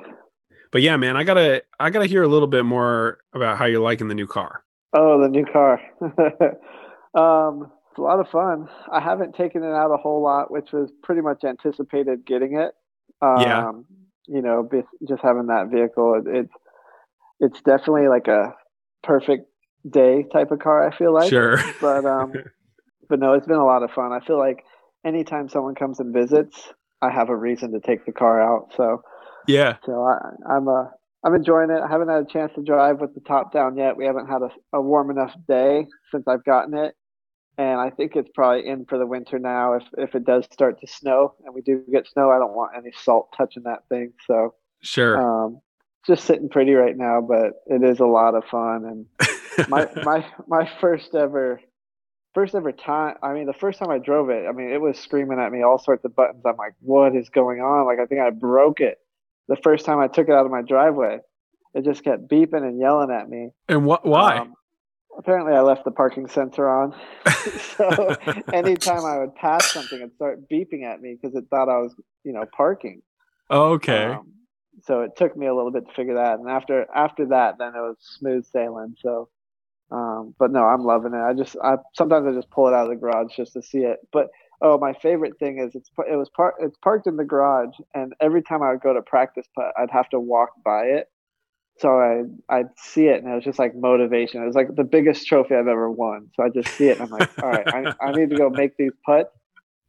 But 0.71 0.81
yeah, 0.81 0.97
man, 0.97 1.17
I 1.17 1.23
gotta 1.23 1.63
I 1.79 1.89
gotta 1.89 2.05
hear 2.05 2.23
a 2.23 2.27
little 2.27 2.47
bit 2.47 2.63
more 2.63 3.19
about 3.33 3.57
how 3.57 3.65
you're 3.65 3.81
liking 3.81 4.07
the 4.07 4.15
new 4.15 4.27
car. 4.27 4.63
Oh, 4.93 5.21
the 5.21 5.27
new 5.27 5.45
car. 5.45 5.81
um, 7.13 7.71
it's 7.89 7.97
a 7.97 8.01
lot 8.01 8.19
of 8.19 8.27
fun. 8.29 8.69
I 8.91 8.99
haven't 9.01 9.35
taken 9.35 9.63
it 9.63 9.73
out 9.73 9.91
a 9.91 9.97
whole 9.97 10.23
lot, 10.23 10.49
which 10.49 10.71
was 10.71 10.91
pretty 11.03 11.21
much 11.21 11.43
anticipated 11.43 12.25
getting 12.25 12.57
it. 12.57 12.73
Um, 13.21 13.41
Yeah. 13.41 13.71
You 14.27 14.43
know, 14.43 14.69
just 15.07 15.23
having 15.23 15.47
that 15.47 15.69
vehicle, 15.71 16.21
it, 16.23 16.27
it's 16.27 16.53
it's 17.39 17.61
definitely 17.61 18.07
like 18.07 18.27
a 18.27 18.53
perfect 19.01 19.47
day 19.89 20.25
type 20.31 20.51
of 20.51 20.59
car. 20.59 20.87
I 20.87 20.95
feel 20.95 21.13
like. 21.13 21.29
sure. 21.29 21.57
But 21.81 22.05
um, 22.05 22.33
but 23.09 23.19
no, 23.19 23.33
it's 23.33 23.47
been 23.47 23.57
a 23.57 23.65
lot 23.65 23.83
of 23.83 23.91
fun. 23.91 24.11
I 24.11 24.19
feel 24.25 24.37
like 24.37 24.63
anytime 25.05 25.49
someone 25.49 25.75
comes 25.75 25.99
and 25.99 26.13
visits, 26.13 26.71
I 27.01 27.09
have 27.09 27.29
a 27.29 27.35
reason 27.35 27.71
to 27.71 27.79
take 27.79 28.05
the 28.05 28.11
car 28.11 28.41
out. 28.41 28.71
So 28.75 29.01
yeah. 29.47 29.77
so 29.85 30.03
I, 30.03 30.53
I'm 30.53 30.67
uh, 30.67 30.85
I'm 31.23 31.35
enjoying 31.35 31.69
it. 31.69 31.81
I 31.81 31.87
haven't 31.89 32.09
had 32.09 32.23
a 32.23 32.31
chance 32.31 32.51
to 32.55 32.63
drive 32.63 32.99
with 32.99 33.13
the 33.13 33.21
top 33.21 33.51
down 33.51 33.77
yet. 33.77 33.97
We 33.97 34.05
haven't 34.05 34.27
had 34.27 34.41
a, 34.41 34.49
a 34.77 34.81
warm 34.81 35.09
enough 35.09 35.33
day 35.47 35.85
since 36.11 36.25
I've 36.27 36.45
gotten 36.45 36.77
it, 36.77 36.95
and 37.59 37.81
I 37.81 37.89
think 37.89 38.15
it's 38.15 38.29
probably 38.33 38.65
in 38.65 38.85
for 38.85 38.97
the 38.97 39.05
winter 39.05 39.37
now. 39.37 39.73
If 39.73 39.83
if 39.97 40.15
it 40.15 40.25
does 40.25 40.45
start 40.49 40.79
to 40.79 40.87
snow 40.87 41.35
and 41.43 41.53
we 41.53 41.61
do 41.61 41.83
get 41.91 42.07
snow, 42.07 42.31
I 42.31 42.39
don't 42.39 42.55
want 42.55 42.71
any 42.75 42.91
salt 43.03 43.33
touching 43.37 43.63
that 43.63 43.87
thing. 43.89 44.13
So 44.25 44.55
Sure. 44.81 45.19
um, 45.19 45.59
just 46.07 46.23
sitting 46.23 46.47
pretty 46.47 46.71
right 46.71 46.95
now, 46.95 47.19
but 47.19 47.55
it 47.67 47.83
is 47.83 47.99
a 47.99 48.05
lot 48.05 48.33
of 48.33 48.45
fun. 48.45 48.85
And 48.85 49.67
my 49.67 49.87
my 50.03 50.25
my 50.47 50.71
first 50.79 51.13
ever 51.13 51.59
first 52.35 52.53
ever 52.53 52.71
time 52.71 53.15
i 53.23 53.33
mean 53.33 53.47
the 53.47 53.53
first 53.53 53.79
time 53.79 53.89
i 53.89 53.97
drove 53.97 54.29
it 54.29 54.45
i 54.47 54.51
mean 54.51 54.69
it 54.69 54.79
was 54.79 54.99
screaming 54.99 55.39
at 55.39 55.51
me 55.51 55.63
all 55.63 55.79
sorts 55.79 56.05
of 56.05 56.15
buttons 56.15 56.43
i'm 56.45 56.55
like 56.57 56.75
what 56.79 57.15
is 57.15 57.27
going 57.27 57.59
on 57.59 57.87
like 57.87 57.97
i 57.99 58.05
think 58.05 58.21
i 58.21 58.29
broke 58.29 58.79
it 58.79 58.99
the 59.47 59.55
first 59.55 59.83
time 59.83 59.97
i 59.97 60.07
took 60.07 60.29
it 60.29 60.33
out 60.33 60.45
of 60.45 60.51
my 60.51 60.61
driveway 60.61 61.17
it 61.73 61.83
just 61.83 62.03
kept 62.03 62.29
beeping 62.29 62.61
and 62.61 62.79
yelling 62.79 63.09
at 63.09 63.27
me 63.27 63.49
and 63.67 63.83
what? 63.83 64.05
Why? 64.05 64.37
Um, 64.37 64.53
apparently 65.17 65.53
i 65.53 65.61
left 65.61 65.83
the 65.83 65.91
parking 65.91 66.27
sensor 66.27 66.69
on 66.69 66.95
so 67.77 68.15
anytime 68.53 69.03
i 69.05 69.17
would 69.17 69.35
pass 69.35 69.71
something 69.71 69.99
it'd 69.99 70.13
start 70.15 70.39
beeping 70.49 70.83
at 70.83 71.01
me 71.01 71.17
because 71.19 71.35
it 71.35 71.45
thought 71.49 71.69
i 71.69 71.77
was 71.77 71.93
you 72.23 72.31
know 72.31 72.45
parking 72.55 73.01
okay. 73.49 74.05
um, 74.05 74.31
so 74.83 75.01
it 75.01 75.15
took 75.15 75.35
me 75.35 75.47
a 75.47 75.55
little 75.55 75.71
bit 75.71 75.87
to 75.87 75.93
figure 75.93 76.15
that, 76.15 76.39
and 76.39 76.49
after 76.49 76.85
after 76.93 77.27
that, 77.27 77.57
then 77.57 77.69
it 77.69 77.79
was 77.79 77.97
smooth 77.99 78.45
sailing. 78.45 78.95
So, 79.01 79.29
um, 79.91 80.35
but 80.39 80.51
no, 80.51 80.63
I'm 80.63 80.83
loving 80.83 81.13
it. 81.13 81.21
I 81.21 81.33
just 81.33 81.55
I 81.63 81.77
sometimes 81.95 82.27
I 82.27 82.33
just 82.33 82.49
pull 82.51 82.67
it 82.67 82.73
out 82.73 82.85
of 82.85 82.89
the 82.89 82.95
garage 82.95 83.35
just 83.35 83.53
to 83.53 83.61
see 83.61 83.79
it. 83.79 83.99
But 84.11 84.27
oh, 84.61 84.77
my 84.77 84.93
favorite 84.93 85.37
thing 85.39 85.59
is 85.59 85.75
it's 85.75 85.89
it 86.09 86.15
was 86.15 86.29
par- 86.29 86.55
it's 86.59 86.77
parked 86.77 87.07
in 87.07 87.17
the 87.17 87.25
garage, 87.25 87.75
and 87.93 88.13
every 88.21 88.41
time 88.41 88.63
I 88.63 88.71
would 88.71 88.81
go 88.81 88.93
to 88.93 89.01
practice 89.01 89.47
putt, 89.55 89.73
I'd 89.77 89.91
have 89.91 90.09
to 90.09 90.19
walk 90.19 90.49
by 90.63 90.83
it. 90.83 91.07
So 91.79 91.99
I 91.99 92.23
I'd 92.49 92.69
see 92.77 93.07
it, 93.07 93.23
and 93.23 93.31
it 93.31 93.35
was 93.35 93.43
just 93.43 93.59
like 93.59 93.75
motivation. 93.75 94.41
It 94.41 94.45
was 94.45 94.55
like 94.55 94.75
the 94.75 94.83
biggest 94.83 95.25
trophy 95.27 95.55
I've 95.55 95.67
ever 95.67 95.89
won. 95.89 96.29
So 96.35 96.43
I 96.43 96.49
just 96.49 96.75
see 96.75 96.89
it, 96.89 96.99
and 96.99 97.03
I'm 97.03 97.19
like, 97.19 97.43
all 97.43 97.49
right, 97.49 97.67
I, 97.67 97.93
I 98.01 98.11
need 98.11 98.29
to 98.31 98.35
go 98.35 98.49
make 98.49 98.75
these 98.77 98.91
putts 99.05 99.29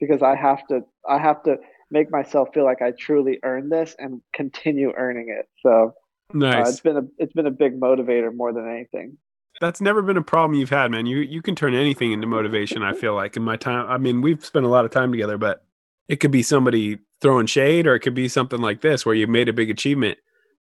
because 0.01 0.23
I 0.23 0.37
have 0.37 0.67
to 0.69 0.83
I 1.09 1.19
have 1.19 1.43
to 1.45 1.57
make 1.91 2.11
myself 2.11 2.49
feel 2.55 2.65
like 2.65 2.83
I 2.83 2.93
truly 2.93 3.39
earned 3.43 3.71
this 3.71 3.95
and 3.99 4.21
continue 4.33 4.93
earning 4.97 5.35
it. 5.37 5.49
So 5.63 5.95
uh, 6.33 6.37
nice. 6.37 6.69
it's 6.69 6.81
been 6.81 6.97
a 6.97 7.03
it's 7.19 7.33
been 7.33 7.47
a 7.47 7.51
big 7.51 7.81
motivator 7.81 8.35
more 8.35 8.53
than 8.53 8.69
anything. 8.69 9.19
That's 9.61 9.81
never 9.81 10.01
been 10.01 10.17
a 10.17 10.23
problem 10.23 10.59
you've 10.59 10.71
had, 10.71 10.91
man. 10.91 11.07
You 11.07 11.19
you 11.19 11.43
can 11.43 11.55
turn 11.55 11.75
anything 11.75 12.13
into 12.13 12.27
motivation. 12.27 12.83
I 12.83 12.93
feel 12.95 13.15
like 13.15 13.37
in 13.37 13.43
my 13.43 13.57
time. 13.57 13.87
I 13.89 13.99
mean, 13.99 14.23
we've 14.23 14.45
spent 14.45 14.65
a 14.65 14.69
lot 14.69 14.85
of 14.85 14.91
time 14.91 15.13
together, 15.13 15.39
but 15.39 15.65
it 16.09 16.17
could 16.17 16.31
be 16.31 16.43
somebody 16.43 16.99
throwing 17.21 17.47
shade, 17.47 17.87
or 17.87 17.95
it 17.95 18.01
could 18.01 18.15
be 18.15 18.29
something 18.29 18.61
like 18.61 18.81
this 18.81 19.05
where 19.05 19.15
you've 19.15 19.29
made 19.29 19.49
a 19.49 19.53
big 19.53 19.71
achievement. 19.71 20.19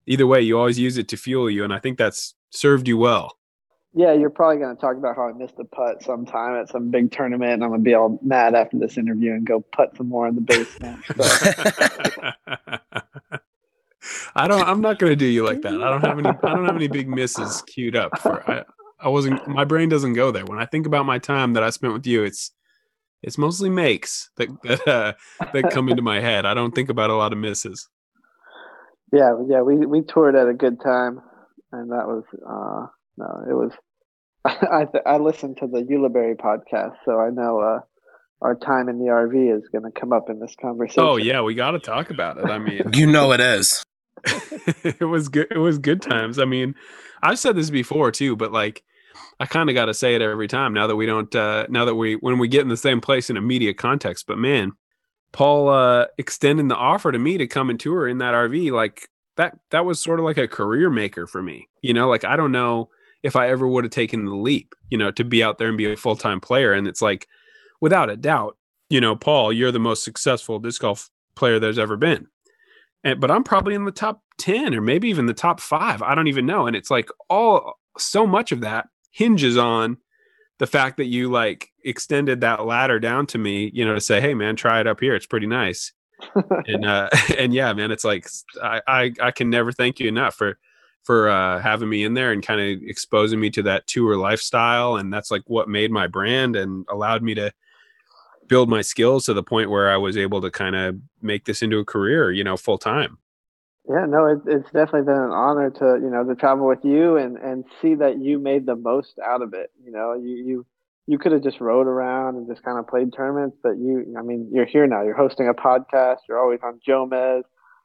Either 0.08 0.26
way, 0.26 0.40
you 0.40 0.58
always 0.58 0.78
use 0.78 0.96
it 0.96 1.06
to 1.08 1.16
fuel 1.16 1.50
you, 1.50 1.62
and 1.64 1.72
I 1.72 1.78
think 1.78 1.98
that's 1.98 2.34
served 2.50 2.88
you 2.88 2.96
well. 2.96 3.36
Yeah, 3.94 4.12
you're 4.12 4.30
probably 4.30 4.58
going 4.58 4.74
to 4.74 4.80
talk 4.80 4.96
about 4.96 5.16
how 5.16 5.28
I 5.28 5.32
missed 5.32 5.54
a 5.58 5.64
putt 5.64 6.02
sometime 6.02 6.60
at 6.60 6.68
some 6.68 6.90
big 6.90 7.10
tournament, 7.10 7.52
and 7.52 7.64
I'm 7.64 7.70
going 7.70 7.80
to 7.80 7.84
be 7.84 7.94
all 7.94 8.18
mad 8.22 8.54
after 8.54 8.78
this 8.78 8.96
interview 8.96 9.32
and 9.32 9.46
go 9.46 9.60
putt 9.60 9.96
some 9.96 10.08
more 10.08 10.26
in 10.26 10.34
the 10.34 10.40
basement. 10.40 11.04
So, 11.04 11.14
I 14.34 14.48
don't. 14.48 14.66
I'm 14.66 14.80
not 14.80 14.98
going 14.98 15.10
to 15.10 15.16
do 15.16 15.26
you 15.26 15.44
like 15.44 15.62
that. 15.62 15.74
I 15.74 15.90
don't 15.90 16.04
have 16.04 16.18
any. 16.18 16.28
I 16.28 16.54
don't 16.54 16.64
have 16.64 16.76
any 16.76 16.88
big 16.88 17.08
misses 17.08 17.62
queued 17.66 17.96
up. 17.96 18.18
For 18.18 18.48
I, 18.50 18.64
I 19.00 19.08
wasn't. 19.08 19.46
My 19.46 19.64
brain 19.64 19.88
doesn't 19.88 20.14
go 20.14 20.30
there. 20.30 20.44
When 20.44 20.58
I 20.58 20.64
think 20.66 20.86
about 20.86 21.06
my 21.06 21.18
time 21.18 21.52
that 21.54 21.62
I 21.62 21.70
spent 21.70 21.92
with 21.92 22.06
you, 22.06 22.24
it's 22.24 22.52
it's 23.22 23.38
mostly 23.38 23.70
makes 23.70 24.30
that 24.36 24.48
that 24.62 24.88
uh, 24.88 25.12
that 25.52 25.70
come 25.70 25.88
into 25.88 26.02
my 26.02 26.20
head. 26.20 26.46
I 26.46 26.54
don't 26.54 26.74
think 26.74 26.88
about 26.88 27.10
a 27.10 27.14
lot 27.14 27.32
of 27.32 27.38
misses. 27.38 27.88
Yeah, 29.12 29.32
yeah, 29.48 29.62
we 29.62 29.86
we 29.86 30.02
toured 30.02 30.36
at 30.36 30.48
a 30.48 30.54
good 30.54 30.80
time, 30.80 31.20
and 31.72 31.90
that 31.90 32.06
was 32.06 32.24
uh, 32.46 32.86
no, 33.16 33.44
it 33.48 33.54
was. 33.54 33.72
I 34.44 34.86
I 35.06 35.18
listened 35.18 35.58
to 35.58 35.66
the 35.66 35.80
Ulibarri 35.80 36.36
podcast, 36.36 36.96
so 37.04 37.18
I 37.18 37.30
know 37.30 37.60
uh, 37.60 37.80
our 38.40 38.54
time 38.54 38.88
in 38.88 38.98
the 38.98 39.06
RV 39.06 39.56
is 39.56 39.68
going 39.68 39.84
to 39.84 39.98
come 40.00 40.12
up 40.12 40.30
in 40.30 40.38
this 40.38 40.54
conversation. 40.60 41.02
Oh 41.02 41.16
yeah, 41.16 41.40
we 41.42 41.54
got 41.54 41.72
to 41.72 41.78
talk 41.78 42.10
about 42.10 42.38
it. 42.38 42.46
I 42.46 42.58
mean, 42.58 42.82
you 42.94 43.06
know 43.06 43.32
it 43.32 43.40
is. 43.40 43.82
it 44.84 45.08
was 45.08 45.28
good. 45.28 45.48
It 45.50 45.58
was 45.58 45.78
good 45.78 46.02
times. 46.02 46.38
I 46.38 46.44
mean, 46.44 46.74
I've 47.22 47.38
said 47.38 47.56
this 47.56 47.70
before 47.70 48.10
too, 48.10 48.36
but 48.36 48.52
like, 48.52 48.82
I 49.40 49.46
kind 49.46 49.68
of 49.68 49.74
got 49.74 49.86
to 49.86 49.94
say 49.94 50.14
it 50.14 50.22
every 50.22 50.48
time 50.48 50.72
now 50.72 50.86
that 50.86 50.96
we 50.96 51.06
don't. 51.06 51.34
uh 51.34 51.66
Now 51.68 51.84
that 51.84 51.94
we 51.94 52.14
when 52.14 52.38
we 52.38 52.48
get 52.48 52.62
in 52.62 52.68
the 52.68 52.76
same 52.76 53.00
place 53.00 53.30
in 53.30 53.36
a 53.36 53.40
media 53.40 53.74
context. 53.74 54.26
But 54.26 54.38
man, 54.38 54.72
Paul 55.32 55.68
uh 55.68 56.06
extending 56.16 56.68
the 56.68 56.76
offer 56.76 57.12
to 57.12 57.18
me 57.18 57.38
to 57.38 57.46
come 57.46 57.70
and 57.70 57.78
tour 57.78 58.08
in 58.08 58.18
that 58.18 58.34
RV, 58.34 58.72
like 58.72 59.08
that. 59.36 59.58
That 59.70 59.84
was 59.84 60.00
sort 60.00 60.18
of 60.18 60.24
like 60.24 60.38
a 60.38 60.48
career 60.48 60.90
maker 60.90 61.26
for 61.26 61.42
me. 61.42 61.68
You 61.82 61.94
know, 61.94 62.08
like 62.08 62.24
I 62.24 62.36
don't 62.36 62.52
know 62.52 62.90
if 63.22 63.36
I 63.36 63.48
ever 63.48 63.66
would 63.66 63.84
have 63.84 63.92
taken 63.92 64.24
the 64.24 64.34
leap. 64.34 64.74
You 64.90 64.98
know, 64.98 65.10
to 65.12 65.24
be 65.24 65.42
out 65.42 65.58
there 65.58 65.68
and 65.68 65.78
be 65.78 65.92
a 65.92 65.96
full 65.96 66.16
time 66.16 66.40
player. 66.40 66.72
And 66.72 66.88
it's 66.88 67.02
like, 67.02 67.28
without 67.80 68.10
a 68.10 68.16
doubt, 68.16 68.56
you 68.88 69.00
know, 69.00 69.16
Paul, 69.16 69.52
you're 69.52 69.72
the 69.72 69.78
most 69.78 70.04
successful 70.04 70.58
disc 70.58 70.80
golf 70.80 71.10
player 71.34 71.58
there's 71.58 71.78
ever 71.78 71.96
been 71.96 72.26
and 73.04 73.20
but 73.20 73.30
I'm 73.30 73.44
probably 73.44 73.74
in 73.74 73.84
the 73.84 73.92
top 73.92 74.22
10 74.38 74.74
or 74.74 74.80
maybe 74.80 75.08
even 75.08 75.26
the 75.26 75.34
top 75.34 75.60
5 75.60 76.02
I 76.02 76.14
don't 76.14 76.28
even 76.28 76.46
know 76.46 76.66
and 76.66 76.76
it's 76.76 76.90
like 76.90 77.10
all 77.28 77.78
so 77.96 78.26
much 78.26 78.52
of 78.52 78.60
that 78.60 78.88
hinges 79.10 79.56
on 79.56 79.98
the 80.58 80.66
fact 80.66 80.96
that 80.96 81.06
you 81.06 81.30
like 81.30 81.72
extended 81.84 82.40
that 82.40 82.66
ladder 82.66 82.98
down 82.98 83.26
to 83.26 83.38
me 83.38 83.70
you 83.72 83.84
know 83.84 83.94
to 83.94 84.00
say 84.00 84.20
hey 84.20 84.34
man 84.34 84.56
try 84.56 84.80
it 84.80 84.86
up 84.86 85.00
here. 85.00 85.14
It's 85.14 85.26
pretty 85.26 85.46
nice. 85.46 85.92
And 86.66 86.84
uh 86.84 87.08
and 87.38 87.52
yeah 87.54 87.72
man 87.72 87.90
it's 87.90 88.04
like 88.04 88.28
I 88.62 88.80
I, 88.86 89.12
I 89.20 89.30
can 89.30 89.50
never 89.50 89.72
thank 89.72 90.00
you 90.00 90.08
enough 90.08 90.34
for 90.34 90.58
for 91.04 91.28
uh 91.28 91.60
having 91.60 91.88
me 91.88 92.04
in 92.04 92.14
there 92.14 92.32
and 92.32 92.42
kind 92.42 92.60
of 92.60 92.82
exposing 92.82 93.40
me 93.40 93.50
to 93.50 93.62
that 93.62 93.86
tour 93.86 94.16
lifestyle. 94.16 94.96
And 94.96 95.12
that's 95.12 95.30
like 95.30 95.42
what 95.46 95.68
made 95.68 95.90
my 95.90 96.06
brand 96.06 96.56
and 96.56 96.84
allowed 96.90 97.22
me 97.22 97.34
to 97.34 97.52
build 98.48 98.68
my 98.68 98.80
skills 98.80 99.26
to 99.26 99.34
the 99.34 99.42
point 99.42 99.70
where 99.70 99.90
I 99.90 99.96
was 99.96 100.16
able 100.16 100.40
to 100.40 100.50
kind 100.50 100.74
of 100.74 100.96
make 101.22 101.44
this 101.44 101.62
into 101.62 101.78
a 101.78 101.84
career, 101.84 102.32
you 102.32 102.42
know, 102.42 102.56
full 102.56 102.78
time. 102.78 103.18
Yeah, 103.88 104.04
no, 104.06 104.26
it, 104.26 104.38
it's 104.46 104.70
definitely 104.70 105.02
been 105.02 105.22
an 105.22 105.30
honor 105.30 105.70
to 105.70 105.98
you 106.02 106.10
know 106.10 106.22
to 106.22 106.34
travel 106.34 106.66
with 106.66 106.84
you 106.84 107.16
and 107.16 107.38
and 107.38 107.64
see 107.80 107.94
that 107.94 108.20
you 108.20 108.38
made 108.38 108.66
the 108.66 108.76
most 108.76 109.18
out 109.24 109.40
of 109.40 109.54
it. 109.54 109.70
You 109.82 109.92
know, 109.92 110.12
you 110.12 110.36
you 110.36 110.66
you 111.06 111.16
could 111.18 111.32
have 111.32 111.42
just 111.42 111.58
rode 111.58 111.86
around 111.86 112.36
and 112.36 112.46
just 112.46 112.62
kind 112.62 112.78
of 112.78 112.86
played 112.86 113.14
tournaments, 113.16 113.56
but 113.62 113.78
you, 113.78 114.14
I 114.18 114.20
mean, 114.20 114.50
you're 114.52 114.66
here 114.66 114.86
now. 114.86 115.02
You're 115.02 115.16
hosting 115.16 115.48
a 115.48 115.54
podcast. 115.54 116.18
You're 116.28 116.38
always 116.38 116.60
on 116.62 116.80
Jomez. 116.86 117.44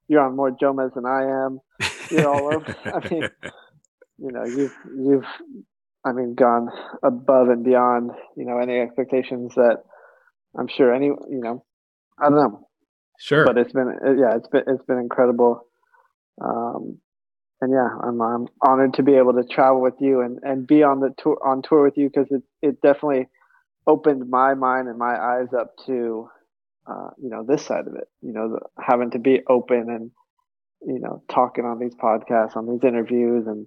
You're 0.10 0.20
on 0.20 0.36
more 0.36 0.52
Jomez 0.52 0.94
than 0.94 1.06
I 1.06 1.46
am. 1.46 1.62
You're 2.12 2.28
all 2.28 2.54
over. 2.54 2.76
I 2.86 3.10
mean, 3.10 3.30
you 4.18 4.32
know, 4.34 4.44
you've 4.44 4.76
you've, 4.94 5.26
I 6.06 6.12
mean, 6.12 6.36
gone 6.36 6.68
above 7.02 7.48
and 7.48 7.64
beyond. 7.64 8.12
You 8.36 8.46
know, 8.46 8.58
any 8.58 8.78
expectations 8.78 9.54
that 9.56 9.78
I'm 10.60 10.68
sure 10.68 10.94
any, 10.94 11.06
you 11.06 11.40
know, 11.42 11.64
I 12.20 12.26
don't 12.26 12.36
know, 12.36 12.68
sure. 13.22 13.46
but 13.46 13.58
it's 13.58 13.72
been, 13.72 13.98
yeah, 14.20 14.36
it's 14.36 14.50
been 14.50 14.64
it's 14.68 14.84
been 14.84 15.00
incredible 15.00 15.66
Um, 16.42 17.00
and 17.62 17.72
yeah, 17.72 17.88
I'm, 18.04 18.22
I'm 18.22 18.48
honored 18.62 18.96
to 18.96 19.04
be 19.04 19.16
able 19.16 19.34
to 19.34 19.44
travel 19.44 19.82
with 19.82 19.96
you 20.00 20.22
and, 20.22 20.40
and 20.44 20.68
be 20.68 20.84
on 20.84 21.00
the 21.00 21.14
tour 21.18 21.38
on 21.46 21.62
tour 21.62 21.84
with 21.84 21.98
you 21.98 22.10
because 22.10 22.28
it, 22.30 22.44
it 22.62 22.82
definitely 22.82 23.30
opened 23.88 24.30
my 24.30 24.54
mind 24.54 24.88
and 24.88 24.98
my 24.98 25.16
eyes 25.18 25.48
up 25.58 25.76
to 25.86 26.28
uh, 26.86 27.10
you 27.22 27.30
know 27.30 27.46
this 27.48 27.66
side 27.66 27.88
of 27.88 27.96
it. 27.96 28.10
You 28.22 28.34
know, 28.34 28.50
the, 28.50 28.84
having 28.84 29.12
to 29.12 29.20
be 29.20 29.42
open 29.48 29.86
and 29.90 30.12
you 30.86 31.00
know 31.00 31.24
talking 31.30 31.64
on 31.64 31.80
these 31.80 31.96
podcasts, 31.96 32.58
on 32.58 32.68
these 32.68 32.84
interviews, 32.84 33.48
and 33.48 33.66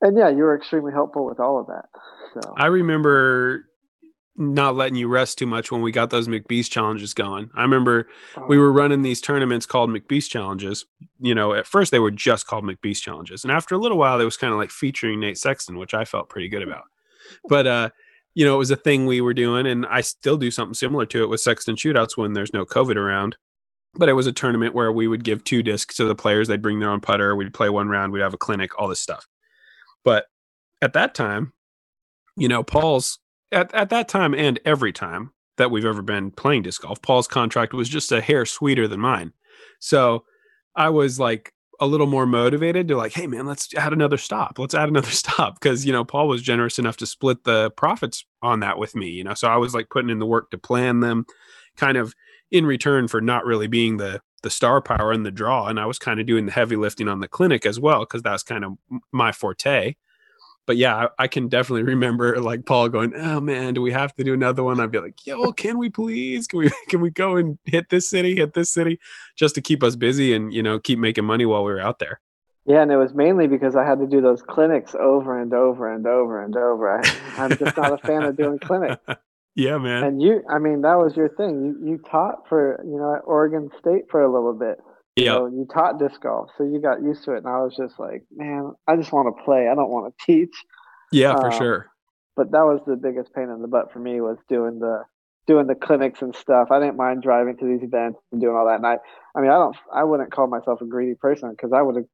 and 0.00 0.18
yeah, 0.18 0.28
you 0.28 0.42
were 0.42 0.56
extremely 0.56 0.92
helpful 0.92 1.24
with 1.24 1.38
all 1.38 1.60
of 1.60 1.68
that. 1.68 1.84
So 2.34 2.54
I 2.56 2.66
remember 2.66 3.66
not 4.36 4.76
letting 4.76 4.96
you 4.96 5.08
rest 5.08 5.38
too 5.38 5.46
much 5.46 5.70
when 5.70 5.82
we 5.82 5.92
got 5.92 6.10
those 6.10 6.28
McBeast 6.28 6.70
challenges 6.70 7.12
going. 7.12 7.50
I 7.54 7.62
remember 7.62 8.08
we 8.48 8.56
were 8.56 8.72
running 8.72 9.02
these 9.02 9.20
tournaments 9.20 9.66
called 9.66 9.90
McBeast 9.90 10.30
challenges. 10.30 10.86
You 11.20 11.34
know, 11.34 11.52
at 11.52 11.66
first 11.66 11.90
they 11.90 11.98
were 11.98 12.10
just 12.10 12.46
called 12.46 12.64
McBeast 12.64 13.02
challenges. 13.02 13.44
And 13.44 13.52
after 13.52 13.74
a 13.74 13.78
little 13.78 13.98
while, 13.98 14.18
they 14.18 14.24
was 14.24 14.38
kind 14.38 14.52
of 14.52 14.58
like 14.58 14.70
featuring 14.70 15.20
Nate 15.20 15.38
Sexton, 15.38 15.78
which 15.78 15.92
I 15.92 16.04
felt 16.04 16.30
pretty 16.30 16.48
good 16.48 16.62
about. 16.62 16.84
But, 17.48 17.66
uh, 17.66 17.90
you 18.34 18.46
know, 18.46 18.54
it 18.54 18.58
was 18.58 18.70
a 18.70 18.76
thing 18.76 19.04
we 19.04 19.20
were 19.20 19.34
doing. 19.34 19.66
And 19.66 19.84
I 19.86 20.00
still 20.00 20.38
do 20.38 20.50
something 20.50 20.74
similar 20.74 21.04
to 21.06 21.22
it 21.22 21.28
with 21.28 21.40
Sexton 21.40 21.76
shootouts 21.76 22.16
when 22.16 22.32
there's 22.32 22.54
no 22.54 22.64
COVID 22.64 22.96
around. 22.96 23.36
But 23.94 24.08
it 24.08 24.14
was 24.14 24.26
a 24.26 24.32
tournament 24.32 24.74
where 24.74 24.90
we 24.90 25.06
would 25.06 25.24
give 25.24 25.44
two 25.44 25.62
discs 25.62 25.96
to 25.96 26.06
the 26.06 26.14
players. 26.14 26.48
They'd 26.48 26.62
bring 26.62 26.80
their 26.80 26.90
own 26.90 27.00
putter. 27.00 27.36
We'd 27.36 27.52
play 27.52 27.68
one 27.68 27.90
round. 27.90 28.12
We'd 28.12 28.22
have 28.22 28.32
a 28.32 28.38
clinic, 28.38 28.70
all 28.78 28.88
this 28.88 29.00
stuff. 29.00 29.26
But 30.02 30.24
at 30.80 30.94
that 30.94 31.14
time, 31.14 31.52
you 32.34 32.48
know, 32.48 32.62
Paul's 32.62 33.18
at, 33.52 33.72
at 33.74 33.90
that 33.90 34.08
time 34.08 34.34
and 34.34 34.58
every 34.64 34.92
time 34.92 35.32
that 35.58 35.70
we've 35.70 35.84
ever 35.84 36.02
been 36.02 36.30
playing 36.30 36.62
disc 36.62 36.82
golf, 36.82 37.00
Paul's 37.02 37.28
contract 37.28 37.74
was 37.74 37.88
just 37.88 38.10
a 38.10 38.20
hair 38.20 38.46
sweeter 38.46 38.88
than 38.88 39.00
mine. 39.00 39.32
So 39.78 40.24
I 40.74 40.88
was 40.88 41.20
like 41.20 41.52
a 41.80 41.86
little 41.86 42.06
more 42.06 42.26
motivated 42.26 42.88
to 42.88 42.96
like, 42.96 43.12
hey 43.12 43.26
man, 43.26 43.46
let's 43.46 43.74
add 43.74 43.92
another 43.92 44.16
stop. 44.16 44.58
Let's 44.58 44.74
add 44.74 44.88
another 44.88 45.10
stop. 45.10 45.60
Cause 45.60 45.84
you 45.84 45.92
know, 45.92 46.04
Paul 46.04 46.28
was 46.28 46.42
generous 46.42 46.78
enough 46.78 46.96
to 46.98 47.06
split 47.06 47.44
the 47.44 47.70
profits 47.72 48.24
on 48.40 48.60
that 48.60 48.78
with 48.78 48.96
me, 48.96 49.08
you 49.08 49.24
know. 49.24 49.34
So 49.34 49.48
I 49.48 49.56
was 49.56 49.74
like 49.74 49.90
putting 49.90 50.10
in 50.10 50.18
the 50.18 50.26
work 50.26 50.50
to 50.50 50.58
plan 50.58 51.00
them 51.00 51.26
kind 51.76 51.96
of 51.96 52.14
in 52.50 52.66
return 52.66 53.08
for 53.08 53.20
not 53.20 53.44
really 53.44 53.66
being 53.66 53.96
the 53.96 54.20
the 54.42 54.50
star 54.50 54.80
power 54.80 55.12
and 55.12 55.24
the 55.24 55.30
draw. 55.30 55.68
And 55.68 55.78
I 55.78 55.86
was 55.86 55.98
kind 55.98 56.20
of 56.20 56.26
doing 56.26 56.46
the 56.46 56.52
heavy 56.52 56.76
lifting 56.76 57.08
on 57.08 57.20
the 57.20 57.28
clinic 57.28 57.64
as 57.64 57.78
well, 57.78 58.00
because 58.00 58.22
that's 58.22 58.42
kind 58.42 58.64
of 58.64 58.72
my 59.12 59.30
forte 59.30 59.94
but 60.66 60.76
yeah, 60.76 60.94
I, 60.96 61.24
I, 61.24 61.28
can 61.28 61.48
definitely 61.48 61.82
remember 61.94 62.40
like 62.40 62.66
Paul 62.66 62.88
going, 62.88 63.14
"Oh 63.14 63.40
man, 63.40 63.74
do 63.74 63.82
we 63.82 63.92
have 63.92 64.14
to 64.16 64.24
do 64.24 64.34
another 64.34 64.62
one?" 64.62 64.80
I'd 64.80 64.90
be 64.90 65.00
like, 65.00 65.26
"Yo, 65.26 65.52
can 65.52 65.78
we 65.78 65.90
please? 65.90 66.46
Can 66.46 66.60
we 66.60 66.70
can 66.88 67.00
we 67.00 67.10
go 67.10 67.36
and 67.36 67.58
hit 67.64 67.88
this 67.90 68.08
city, 68.08 68.36
hit 68.36 68.54
this 68.54 68.70
city, 68.70 68.98
just 69.36 69.54
to 69.56 69.60
keep 69.60 69.82
us 69.82 69.96
busy 69.96 70.34
and 70.34 70.52
you 70.52 70.62
know 70.62 70.78
keep 70.78 70.98
making 70.98 71.24
money 71.24 71.46
while 71.46 71.64
we 71.64 71.72
were 71.72 71.80
out 71.80 71.98
there." 71.98 72.20
Yeah, 72.64 72.82
and 72.82 72.92
it 72.92 72.96
was 72.96 73.12
mainly 73.12 73.48
because 73.48 73.74
I 73.74 73.84
had 73.84 73.98
to 73.98 74.06
do 74.06 74.20
those 74.20 74.40
clinics 74.40 74.94
over 74.94 75.40
and 75.40 75.52
over 75.52 75.92
and 75.92 76.06
over 76.06 76.44
and 76.44 76.56
over. 76.56 76.96
I, 76.96 77.18
I'm 77.36 77.56
just 77.56 77.76
not 77.76 77.92
a 77.92 77.98
fan 77.98 78.22
of 78.22 78.36
doing 78.36 78.58
clinics. 78.58 79.02
Yeah, 79.54 79.76
man. 79.76 80.02
And 80.04 80.22
you, 80.22 80.42
I 80.48 80.58
mean, 80.58 80.80
that 80.80 80.94
was 80.94 81.14
your 81.14 81.28
thing. 81.28 81.62
You 81.62 81.90
you 81.90 81.98
taught 82.10 82.48
for 82.48 82.82
you 82.84 82.96
know 82.96 83.14
at 83.14 83.20
Oregon 83.26 83.68
State 83.78 84.04
for 84.10 84.22
a 84.22 84.32
little 84.32 84.54
bit. 84.54 84.78
Yeah. 85.16 85.34
So 85.34 85.46
you 85.46 85.66
taught 85.72 85.98
disc 85.98 86.20
golf, 86.22 86.50
so 86.56 86.64
you 86.64 86.80
got 86.80 87.02
used 87.02 87.24
to 87.24 87.32
it, 87.32 87.38
and 87.38 87.48
I 87.48 87.58
was 87.58 87.76
just 87.76 87.98
like, 87.98 88.22
man, 88.34 88.72
I 88.88 88.96
just 88.96 89.12
want 89.12 89.34
to 89.34 89.44
play. 89.44 89.68
I 89.68 89.74
don't 89.74 89.90
want 89.90 90.14
to 90.16 90.24
teach. 90.26 90.54
Yeah, 91.10 91.34
for 91.34 91.52
um, 91.52 91.58
sure. 91.58 91.90
But 92.34 92.50
that 92.52 92.64
was 92.64 92.80
the 92.86 92.96
biggest 92.96 93.34
pain 93.34 93.50
in 93.50 93.60
the 93.60 93.68
butt 93.68 93.92
for 93.92 93.98
me 93.98 94.20
was 94.22 94.38
doing 94.48 94.78
the 94.78 95.04
doing 95.46 95.66
the 95.66 95.74
clinics 95.74 96.22
and 96.22 96.34
stuff. 96.34 96.68
I 96.70 96.78
didn't 96.78 96.96
mind 96.96 97.22
driving 97.22 97.56
to 97.58 97.66
these 97.66 97.82
events 97.82 98.20
and 98.30 98.40
doing 98.40 98.54
all 98.54 98.66
that. 98.66 98.76
And 98.76 98.86
I, 98.86 98.98
I 99.34 99.40
mean, 99.40 99.50
I 99.50 99.54
don't, 99.54 99.76
I 99.92 100.04
wouldn't 100.04 100.32
call 100.32 100.46
myself 100.46 100.80
a 100.80 100.86
greedy 100.86 101.14
person 101.14 101.50
because 101.50 101.72
I 101.72 101.82
would 101.82 101.96
have, 101.96 102.04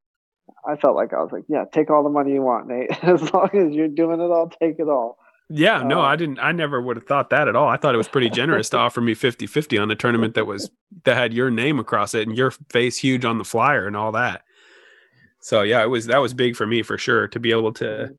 I 0.66 0.76
felt 0.76 0.96
like 0.96 1.12
I 1.12 1.18
was 1.18 1.30
like, 1.30 1.44
yeah, 1.48 1.64
take 1.72 1.90
all 1.90 2.02
the 2.02 2.08
money 2.08 2.32
you 2.32 2.42
want, 2.42 2.68
Nate. 2.68 2.90
as 3.02 3.32
long 3.32 3.50
as 3.52 3.74
you're 3.74 3.88
doing 3.88 4.20
it 4.20 4.30
all, 4.30 4.48
take 4.48 4.76
it 4.78 4.88
all. 4.88 5.18
Yeah, 5.50 5.82
no, 5.82 6.00
I 6.00 6.16
didn't. 6.16 6.38
I 6.40 6.52
never 6.52 6.80
would 6.80 6.96
have 6.96 7.06
thought 7.06 7.30
that 7.30 7.48
at 7.48 7.56
all. 7.56 7.68
I 7.68 7.78
thought 7.78 7.94
it 7.94 7.98
was 7.98 8.08
pretty 8.08 8.28
generous 8.28 8.68
to 8.70 8.76
offer 8.76 9.00
me 9.00 9.14
50 9.14 9.46
50 9.46 9.78
on 9.78 9.90
a 9.90 9.94
tournament 9.94 10.34
that 10.34 10.46
was, 10.46 10.70
that 11.04 11.16
had 11.16 11.32
your 11.32 11.50
name 11.50 11.78
across 11.78 12.14
it 12.14 12.28
and 12.28 12.36
your 12.36 12.50
face 12.70 12.98
huge 12.98 13.24
on 13.24 13.38
the 13.38 13.44
flyer 13.44 13.86
and 13.86 13.96
all 13.96 14.12
that. 14.12 14.42
So 15.40 15.62
yeah, 15.62 15.82
it 15.82 15.86
was, 15.86 16.06
that 16.06 16.18
was 16.18 16.34
big 16.34 16.54
for 16.54 16.66
me 16.66 16.82
for 16.82 16.98
sure 16.98 17.28
to 17.28 17.40
be 17.40 17.50
able 17.50 17.72
to, 17.74 18.14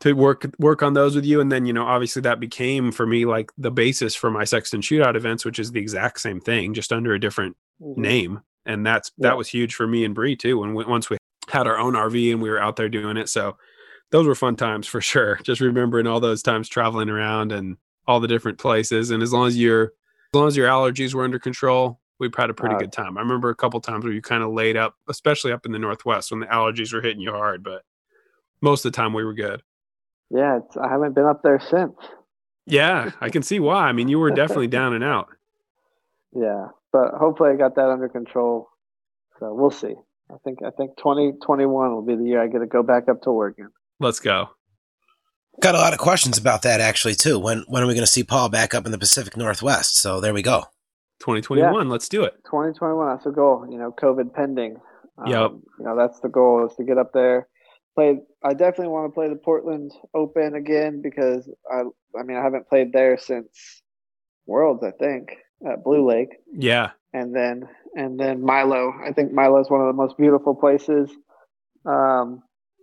to 0.00 0.12
work, 0.14 0.44
work 0.58 0.82
on 0.82 0.94
those 0.94 1.14
with 1.14 1.24
you. 1.24 1.40
And 1.40 1.52
then, 1.52 1.64
you 1.64 1.72
know, 1.72 1.86
obviously 1.86 2.22
that 2.22 2.40
became 2.40 2.90
for 2.90 3.06
me 3.06 3.24
like 3.24 3.52
the 3.56 3.70
basis 3.70 4.16
for 4.16 4.30
my 4.30 4.42
Sexton 4.42 4.80
shootout 4.80 5.14
events, 5.14 5.44
which 5.44 5.60
is 5.60 5.70
the 5.70 5.80
exact 5.80 6.18
same 6.20 6.40
thing, 6.40 6.74
just 6.74 6.92
under 6.92 7.14
a 7.14 7.20
different 7.20 7.56
mm-hmm. 7.80 8.00
name. 8.00 8.40
And 8.66 8.84
that's, 8.84 9.12
yeah. 9.16 9.28
that 9.28 9.36
was 9.36 9.46
huge 9.46 9.76
for 9.76 9.86
me 9.86 10.04
and 10.04 10.14
Bree 10.14 10.34
too. 10.34 10.58
When 10.58 10.74
we, 10.74 10.84
once 10.84 11.08
we 11.08 11.18
had 11.48 11.68
our 11.68 11.78
own 11.78 11.92
RV 11.92 12.32
and 12.32 12.42
we 12.42 12.50
were 12.50 12.60
out 12.60 12.74
there 12.74 12.88
doing 12.88 13.16
it. 13.16 13.28
So, 13.28 13.56
those 14.12 14.26
were 14.26 14.34
fun 14.34 14.54
times 14.54 14.86
for 14.86 15.00
sure. 15.00 15.40
Just 15.42 15.60
remembering 15.60 16.06
all 16.06 16.20
those 16.20 16.42
times 16.42 16.68
traveling 16.68 17.08
around 17.08 17.50
and 17.50 17.78
all 18.06 18.20
the 18.20 18.28
different 18.28 18.58
places. 18.58 19.10
And 19.10 19.22
as 19.22 19.32
long 19.32 19.48
as 19.48 19.58
your 19.58 19.84
as 19.84 20.34
long 20.34 20.46
as 20.46 20.56
your 20.56 20.68
allergies 20.68 21.14
were 21.14 21.24
under 21.24 21.38
control, 21.38 21.98
we 22.18 22.30
had 22.36 22.50
a 22.50 22.54
pretty 22.54 22.76
uh, 22.76 22.78
good 22.78 22.92
time. 22.92 23.18
I 23.18 23.22
remember 23.22 23.50
a 23.50 23.54
couple 23.54 23.80
times 23.80 24.04
where 24.04 24.12
you 24.12 24.22
kind 24.22 24.42
of 24.42 24.52
laid 24.52 24.76
up, 24.76 24.94
especially 25.08 25.50
up 25.50 25.66
in 25.66 25.72
the 25.72 25.78
northwest 25.78 26.30
when 26.30 26.40
the 26.40 26.46
allergies 26.46 26.92
were 26.92 27.00
hitting 27.00 27.20
you 27.20 27.32
hard. 27.32 27.64
But 27.64 27.82
most 28.60 28.84
of 28.84 28.92
the 28.92 28.96
time 28.96 29.12
we 29.12 29.24
were 29.24 29.34
good. 29.34 29.62
Yeah, 30.30 30.60
I 30.80 30.88
haven't 30.88 31.14
been 31.14 31.26
up 31.26 31.42
there 31.42 31.60
since. 31.60 31.94
Yeah, 32.66 33.10
I 33.20 33.28
can 33.28 33.42
see 33.42 33.60
why. 33.60 33.88
I 33.88 33.92
mean, 33.92 34.08
you 34.08 34.18
were 34.18 34.30
definitely 34.30 34.66
down 34.68 34.94
and 34.94 35.02
out. 35.02 35.28
Yeah, 36.34 36.68
but 36.92 37.12
hopefully 37.14 37.50
I 37.50 37.56
got 37.56 37.74
that 37.74 37.90
under 37.90 38.08
control. 38.08 38.68
So 39.38 39.52
we'll 39.52 39.70
see. 39.70 39.94
I 40.30 40.36
think 40.44 40.60
I 40.64 40.70
think 40.70 40.96
2021 40.98 41.92
will 41.92 42.02
be 42.02 42.14
the 42.14 42.24
year 42.24 42.42
I 42.42 42.46
get 42.46 42.60
to 42.60 42.66
go 42.66 42.82
back 42.82 43.08
up 43.08 43.22
to 43.22 43.30
Oregon. 43.30 43.70
Let's 44.02 44.20
go. 44.20 44.50
Got 45.60 45.74
a 45.74 45.78
lot 45.78 45.92
of 45.92 45.98
questions 45.98 46.38
about 46.38 46.62
that 46.62 46.80
actually 46.80 47.14
too. 47.14 47.38
When 47.38 47.64
when 47.68 47.82
are 47.82 47.86
we 47.86 47.94
going 47.94 48.04
to 48.04 48.10
see 48.10 48.24
Paul 48.24 48.48
back 48.48 48.74
up 48.74 48.86
in 48.86 48.92
the 48.92 48.98
Pacific 48.98 49.36
Northwest? 49.36 49.96
So 49.96 50.20
there 50.20 50.34
we 50.34 50.42
go. 50.42 50.64
2021. 51.20 51.72
Yeah. 51.72 51.90
Let's 51.90 52.08
do 52.08 52.24
it. 52.24 52.34
2021. 52.46 53.08
That's 53.08 53.24
the 53.24 53.30
goal. 53.30 53.66
You 53.70 53.78
know, 53.78 53.92
COVID 53.92 54.34
pending. 54.34 54.76
Um, 55.18 55.26
yep. 55.26 55.50
You 55.78 55.84
know, 55.84 55.96
that's 55.96 56.20
the 56.20 56.28
goal 56.28 56.66
is 56.68 56.76
to 56.76 56.84
get 56.84 56.98
up 56.98 57.12
there. 57.12 57.48
Play. 57.94 58.18
I 58.42 58.54
definitely 58.54 58.88
want 58.88 59.10
to 59.10 59.14
play 59.14 59.28
the 59.28 59.36
Portland 59.36 59.92
Open 60.14 60.54
again 60.54 61.00
because 61.02 61.48
I. 61.70 61.82
I 62.18 62.24
mean, 62.24 62.36
I 62.36 62.42
haven't 62.42 62.68
played 62.68 62.92
there 62.92 63.16
since 63.16 63.82
Worlds. 64.46 64.82
I 64.82 64.90
think 64.90 65.36
at 65.70 65.84
Blue 65.84 66.06
Lake. 66.06 66.30
Yeah. 66.52 66.90
And 67.12 67.34
then 67.34 67.64
and 67.94 68.18
then 68.18 68.42
Milo. 68.42 68.92
I 69.06 69.12
think 69.12 69.32
Milo 69.32 69.60
is 69.60 69.70
one 69.70 69.80
of 69.80 69.86
the 69.86 69.92
most 69.92 70.16
beautiful 70.16 70.54
places. 70.54 71.10
Um, 71.84 72.42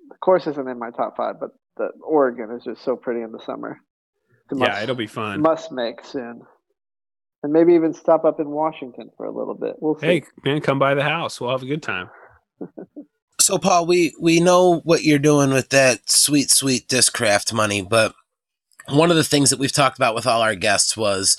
the 0.10 0.18
course 0.22 0.48
isn't 0.48 0.68
in 0.68 0.80
my 0.80 0.92
top 0.92 1.16
five, 1.18 1.36
but 1.40 1.52
the 1.78 1.90
Oregon 2.04 2.52
is 2.56 2.64
just 2.64 2.84
so 2.84 2.96
pretty 2.96 3.22
in 3.22 3.32
the 3.32 3.42
summer. 3.46 3.80
Must, 4.52 4.72
yeah, 4.72 4.82
it'll 4.82 4.96
be 4.96 5.08
fun. 5.08 5.42
Must 5.42 5.72
make 5.72 6.04
soon, 6.04 6.42
and 7.44 7.54
maybe 7.54 7.74
even 7.74 7.94
stop 7.94 8.26
up 8.26 8.40
in 8.40 8.50
Washington 8.50 9.12
for 9.16 9.26
a 9.28 9.32
little 9.32 9.54
bit. 9.54 9.76
We'll 9.80 9.98
see. 10.00 10.08
Hey, 10.08 10.24
man, 10.44 10.62
come 10.62 10.80
by 10.80 10.96
the 10.96 11.04
house. 11.04 11.40
We'll 11.40 11.52
have 11.52 11.62
a 11.62 11.68
good 11.68 11.84
time. 11.84 12.10
so, 13.40 13.60
Paul, 13.60 13.86
we 13.86 14.16
we 14.20 14.40
know 14.40 14.80
what 14.80 15.04
you're 15.04 15.20
doing 15.20 15.52
with 15.52 15.70
that 15.70 16.10
sweet, 16.10 16.50
sweet 16.50 16.88
Discraft 16.88 17.54
money, 17.54 17.84
but 17.84 18.16
one 18.88 19.12
of 19.12 19.18
the 19.18 19.24
things 19.24 19.52
that 19.52 19.60
we've 19.60 19.72
talked 19.72 19.98
about 19.98 20.16
with 20.16 20.26
all 20.26 20.42
our 20.42 20.56
guests 20.56 20.98
was 20.98 21.38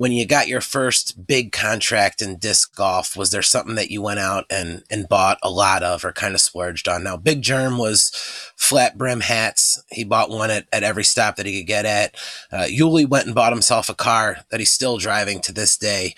when 0.00 0.12
you 0.12 0.26
got 0.26 0.48
your 0.48 0.62
first 0.62 1.26
big 1.26 1.52
contract 1.52 2.22
in 2.22 2.38
disc 2.38 2.74
golf, 2.74 3.18
was 3.18 3.32
there 3.32 3.42
something 3.42 3.74
that 3.74 3.90
you 3.90 4.00
went 4.00 4.18
out 4.18 4.46
and, 4.48 4.82
and 4.90 5.06
bought 5.10 5.36
a 5.42 5.50
lot 5.50 5.82
of 5.82 6.06
or 6.06 6.10
kind 6.10 6.34
of 6.34 6.40
splurged 6.40 6.88
on? 6.88 7.04
Now, 7.04 7.18
Big 7.18 7.42
Jerm 7.42 7.78
was 7.78 8.10
flat 8.56 8.96
brim 8.96 9.20
hats. 9.20 9.84
He 9.90 10.04
bought 10.04 10.30
one 10.30 10.50
at, 10.50 10.66
at 10.72 10.82
every 10.82 11.04
stop 11.04 11.36
that 11.36 11.44
he 11.44 11.58
could 11.58 11.66
get 11.66 11.84
at. 11.84 12.14
Uh, 12.50 12.64
Yuli 12.66 13.06
went 13.06 13.26
and 13.26 13.34
bought 13.34 13.52
himself 13.52 13.90
a 13.90 13.94
car 13.94 14.38
that 14.50 14.58
he's 14.58 14.70
still 14.70 14.96
driving 14.96 15.38
to 15.42 15.52
this 15.52 15.76
day. 15.76 16.14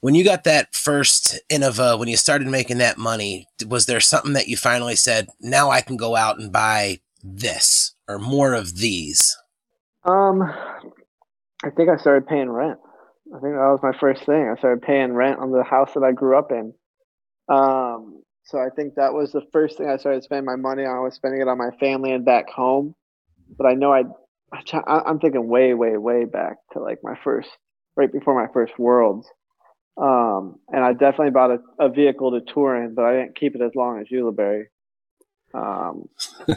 When 0.00 0.14
you 0.14 0.24
got 0.24 0.44
that 0.44 0.74
first 0.74 1.38
Innova, 1.50 1.98
when 1.98 2.08
you 2.08 2.16
started 2.16 2.48
making 2.48 2.78
that 2.78 2.96
money, 2.96 3.48
was 3.68 3.84
there 3.84 4.00
something 4.00 4.32
that 4.32 4.48
you 4.48 4.56
finally 4.56 4.96
said, 4.96 5.28
now 5.42 5.68
I 5.68 5.82
can 5.82 5.98
go 5.98 6.16
out 6.16 6.38
and 6.38 6.50
buy 6.50 7.00
this 7.22 7.94
or 8.08 8.18
more 8.18 8.54
of 8.54 8.78
these? 8.78 9.36
Um, 10.04 10.40
I 10.40 11.68
think 11.76 11.90
I 11.90 11.98
started 11.98 12.26
paying 12.26 12.48
rent. 12.48 12.78
I 13.34 13.40
think 13.40 13.54
that 13.54 13.70
was 13.72 13.80
my 13.82 13.98
first 13.98 14.24
thing. 14.24 14.48
I 14.48 14.58
started 14.58 14.82
paying 14.82 15.12
rent 15.12 15.38
on 15.38 15.50
the 15.50 15.64
house 15.64 15.92
that 15.94 16.04
I 16.04 16.12
grew 16.12 16.38
up 16.38 16.52
in. 16.52 16.72
Um, 17.48 18.22
so 18.44 18.58
I 18.58 18.68
think 18.74 18.94
that 18.94 19.12
was 19.12 19.32
the 19.32 19.42
first 19.52 19.76
thing 19.76 19.88
I 19.88 19.96
started 19.96 20.22
spending 20.22 20.44
my 20.44 20.56
money 20.56 20.84
on. 20.84 20.96
I 20.96 21.00
was 21.00 21.14
spending 21.14 21.40
it 21.40 21.48
on 21.48 21.58
my 21.58 21.70
family 21.80 22.12
and 22.12 22.24
back 22.24 22.48
home. 22.48 22.94
But 23.56 23.66
I 23.66 23.74
know 23.74 23.92
I, 23.92 24.04
I 24.52 25.10
am 25.10 25.18
thinking 25.18 25.48
way, 25.48 25.74
way, 25.74 25.96
way 25.96 26.24
back 26.24 26.56
to 26.72 26.80
like 26.80 26.98
my 27.02 27.14
first, 27.24 27.48
right 27.96 28.12
before 28.12 28.40
my 28.40 28.52
first 28.52 28.78
Worlds. 28.78 29.26
Um, 29.96 30.56
and 30.68 30.84
I 30.84 30.92
definitely 30.92 31.30
bought 31.30 31.52
a, 31.52 31.58
a, 31.80 31.88
vehicle 31.88 32.32
to 32.32 32.52
tour 32.52 32.76
in, 32.76 32.94
but 32.94 33.06
I 33.06 33.12
didn't 33.12 33.38
keep 33.38 33.54
it 33.54 33.62
as 33.62 33.74
long 33.74 33.98
as 33.98 34.08
Ulibarri. 34.08 34.64
Um, 35.54 36.08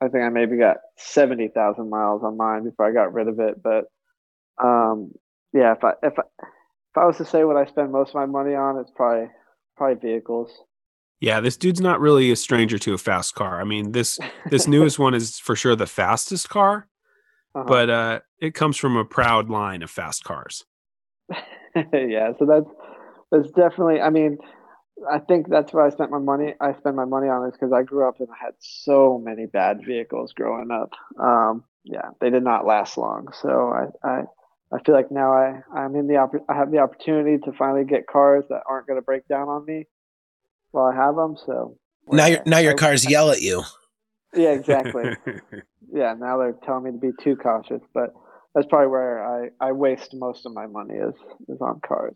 I 0.00 0.08
think 0.08 0.24
I 0.24 0.30
maybe 0.30 0.56
got 0.56 0.78
seventy 0.96 1.48
thousand 1.48 1.90
miles 1.90 2.22
on 2.24 2.38
mine 2.38 2.64
before 2.64 2.86
I 2.86 2.92
got 2.92 3.12
rid 3.12 3.28
of 3.28 3.38
it. 3.38 3.62
But 3.62 3.84
um, 4.62 5.12
yeah, 5.52 5.72
if 5.72 5.84
I 5.84 5.92
if 6.02 6.14
I 6.18 6.22
if 6.40 6.96
I 6.96 7.04
was 7.06 7.16
to 7.18 7.24
say 7.24 7.44
what 7.44 7.56
I 7.56 7.66
spend 7.66 7.92
most 7.92 8.10
of 8.10 8.14
my 8.16 8.26
money 8.26 8.54
on, 8.54 8.78
it's 8.78 8.90
probably 8.94 9.28
probably 9.76 10.10
vehicles. 10.10 10.50
Yeah, 11.20 11.40
this 11.40 11.56
dude's 11.56 11.80
not 11.80 12.00
really 12.00 12.30
a 12.30 12.36
stranger 12.36 12.78
to 12.78 12.94
a 12.94 12.98
fast 12.98 13.34
car. 13.34 13.60
I 13.60 13.64
mean, 13.64 13.92
this 13.92 14.18
this 14.50 14.66
newest 14.68 14.98
one 14.98 15.14
is 15.14 15.38
for 15.38 15.56
sure 15.56 15.74
the 15.76 15.86
fastest 15.86 16.48
car, 16.48 16.88
Uh-huh. 17.54 17.64
but 17.66 17.90
uh 17.90 18.20
it 18.40 18.54
comes 18.54 18.76
from 18.76 18.96
a 18.96 19.04
proud 19.04 19.50
line 19.50 19.82
of 19.82 19.90
fast 19.90 20.24
cars. 20.24 20.64
yeah, 21.92 22.32
so 22.38 22.46
that's 22.46 22.70
that's 23.30 23.50
definitely. 23.50 24.00
I 24.00 24.10
mean, 24.10 24.38
I 25.10 25.18
think 25.18 25.48
that's 25.48 25.72
where 25.72 25.84
I 25.84 25.90
spent 25.90 26.10
my 26.10 26.18
money. 26.18 26.54
I 26.60 26.74
spend 26.78 26.96
my 26.96 27.04
money 27.04 27.28
on 27.28 27.46
is 27.48 27.52
because 27.52 27.72
I 27.72 27.82
grew 27.82 28.08
up 28.08 28.20
and 28.20 28.28
I 28.30 28.44
had 28.46 28.54
so 28.60 29.20
many 29.22 29.46
bad 29.46 29.80
vehicles 29.84 30.32
growing 30.32 30.70
up. 30.70 30.90
Um, 31.20 31.64
yeah, 31.84 32.10
they 32.20 32.30
did 32.30 32.42
not 32.44 32.66
last 32.66 32.96
long. 32.96 33.28
So 33.42 33.48
I, 33.72 34.08
I, 34.08 34.22
I 34.72 34.82
feel 34.84 34.94
like 34.94 35.10
now 35.10 35.32
I, 35.32 35.60
I'm 35.74 35.94
in 35.96 36.06
the 36.08 36.16
opp- 36.16 36.44
I 36.48 36.54
have 36.54 36.70
the 36.70 36.78
opportunity 36.78 37.38
to 37.44 37.52
finally 37.58 37.84
get 37.84 38.06
cars 38.06 38.44
that 38.50 38.62
aren't 38.68 38.86
going 38.86 38.98
to 38.98 39.04
break 39.04 39.26
down 39.28 39.48
on 39.48 39.64
me 39.64 39.86
while 40.72 40.86
I 40.86 40.94
have 40.94 41.16
them. 41.16 41.36
So 41.46 41.76
Now 42.10 42.26
your 42.26 42.40
now 42.46 42.58
your 42.58 42.72
I- 42.74 42.76
cars 42.76 43.08
yell 43.08 43.30
at 43.30 43.40
you. 43.40 43.62
Yeah, 44.34 44.50
exactly. 44.50 45.16
yeah, 45.92 46.14
now 46.18 46.36
they're 46.38 46.54
telling 46.64 46.84
me 46.84 46.90
to 46.92 46.98
be 46.98 47.12
too 47.24 47.34
cautious, 47.36 47.80
but 47.94 48.12
that's 48.54 48.66
probably 48.68 48.88
where 48.88 49.24
I, 49.60 49.68
I 49.68 49.72
waste 49.72 50.12
most 50.14 50.44
of 50.44 50.52
my 50.52 50.66
money 50.66 50.94
is 50.94 51.14
is 51.48 51.60
on 51.62 51.80
cars. 51.86 52.14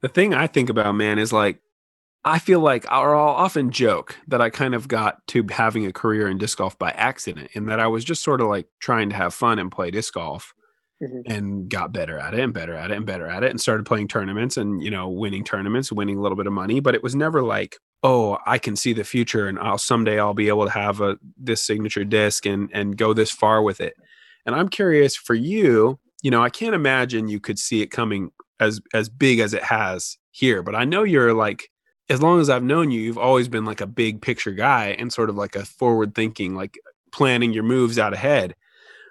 the 0.00 0.08
thing 0.08 0.32
I 0.34 0.46
think 0.46 0.70
about, 0.70 0.94
man, 0.94 1.18
is 1.18 1.32
like 1.32 1.60
I 2.24 2.38
feel 2.38 2.60
like 2.60 2.84
or 2.84 3.16
I'll 3.16 3.34
often 3.34 3.72
joke 3.72 4.16
that 4.28 4.40
I 4.40 4.48
kind 4.50 4.74
of 4.76 4.86
got 4.86 5.26
to 5.28 5.44
having 5.50 5.86
a 5.86 5.92
career 5.92 6.28
in 6.28 6.38
disc 6.38 6.58
golf 6.58 6.78
by 6.78 6.90
accident, 6.92 7.50
in 7.54 7.66
that 7.66 7.80
I 7.80 7.88
was 7.88 8.04
just 8.04 8.22
sort 8.22 8.40
of 8.40 8.46
like 8.46 8.68
trying 8.80 9.10
to 9.10 9.16
have 9.16 9.34
fun 9.34 9.58
and 9.58 9.72
play 9.72 9.90
disc 9.90 10.14
golf, 10.14 10.54
Mhm. 11.02 11.22
and 11.26 11.68
got 11.70 11.92
better 11.92 12.18
at 12.18 12.34
it 12.34 12.40
and 12.40 12.52
better 12.52 12.74
at 12.74 12.90
it 12.90 12.96
and 12.96 13.06
better 13.06 13.26
at 13.28 13.44
it, 13.44 13.50
and 13.50 13.60
started 13.60 13.86
playing 13.86 14.08
tournaments 14.08 14.56
and 14.56 14.82
you 14.82 14.90
know 14.90 15.08
winning 15.08 15.44
tournaments, 15.44 15.92
winning 15.92 16.18
a 16.18 16.20
little 16.20 16.36
bit 16.36 16.46
of 16.48 16.52
money, 16.52 16.80
but 16.80 16.94
it 16.94 17.02
was 17.02 17.14
never 17.14 17.42
like 17.42 17.76
oh 18.02 18.38
I 18.46 18.58
can 18.58 18.76
see 18.76 18.92
the 18.92 19.04
future 19.04 19.46
and 19.48 19.58
I'll 19.58 19.78
someday 19.78 20.18
I'll 20.20 20.34
be 20.34 20.48
able 20.48 20.64
to 20.66 20.72
have 20.72 21.00
a 21.00 21.16
this 21.36 21.60
signature 21.62 22.04
disc 22.04 22.46
and 22.46 22.68
and 22.72 22.96
go 22.96 23.12
this 23.14 23.30
far 23.30 23.62
with 23.62 23.80
it. 23.80 23.94
And 24.46 24.54
I'm 24.56 24.68
curious 24.68 25.14
for 25.16 25.34
you, 25.34 25.98
you 26.22 26.30
know, 26.30 26.42
I 26.42 26.50
can't 26.50 26.74
imagine 26.74 27.28
you 27.28 27.40
could 27.40 27.58
see 27.58 27.80
it 27.82 27.88
coming 27.92 28.30
as 28.60 28.80
as 28.94 29.08
big 29.08 29.38
as 29.40 29.54
it 29.54 29.62
has 29.64 30.18
here, 30.32 30.62
but 30.64 30.74
I 30.74 30.84
know 30.84 31.04
you're 31.04 31.34
like 31.34 31.70
as 32.10 32.22
long 32.22 32.40
as 32.40 32.50
I've 32.50 32.62
known 32.64 32.90
you, 32.90 33.00
you've 33.00 33.18
always 33.18 33.48
been 33.48 33.64
like 33.66 33.80
a 33.80 33.86
big 33.86 34.20
picture 34.22 34.52
guy 34.52 34.96
and 34.98 35.12
sort 35.12 35.28
of 35.30 35.36
like 35.36 35.54
a 35.56 35.64
forward 35.64 36.14
thinking, 36.14 36.54
like 36.56 36.78
planning 37.12 37.52
your 37.52 37.64
moves 37.64 37.98
out 37.98 38.14
ahead. 38.14 38.54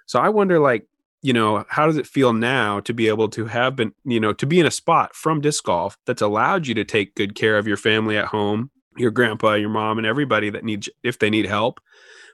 So 0.08 0.20
I 0.20 0.30
wonder 0.30 0.60
like, 0.60 0.86
you 1.22 1.34
know, 1.34 1.66
how 1.70 1.86
does 1.86 1.98
it 1.98 2.08
feel 2.08 2.34
now 2.34 2.80
to 2.82 2.94
be 2.94 3.08
able 3.08 3.30
to 3.30 3.46
have 3.46 3.76
been, 3.76 3.94
you 4.06 4.20
know, 4.20 4.34
to 4.34 4.46
be 4.46 4.60
in 4.60 4.66
a 4.66 4.72
spot 4.72 5.16
from 5.16 5.42
disc 5.42 5.64
golf 5.64 5.98
that's 6.06 6.22
allowed 6.22 6.68
you 6.68 6.74
to 6.76 6.84
take 6.84 7.16
good 7.16 7.36
care 7.36 7.58
of 7.58 7.68
your 7.68 7.78
family 7.78 8.18
at 8.18 8.26
home, 8.26 8.70
your 8.98 9.12
grandpa, 9.12 9.54
your 9.54 9.70
mom, 9.70 9.98
and 9.98 10.08
everybody 10.08 10.50
that 10.50 10.64
needs 10.64 10.90
if 11.04 11.20
they 11.20 11.30
need 11.30 11.46
help. 11.46 11.80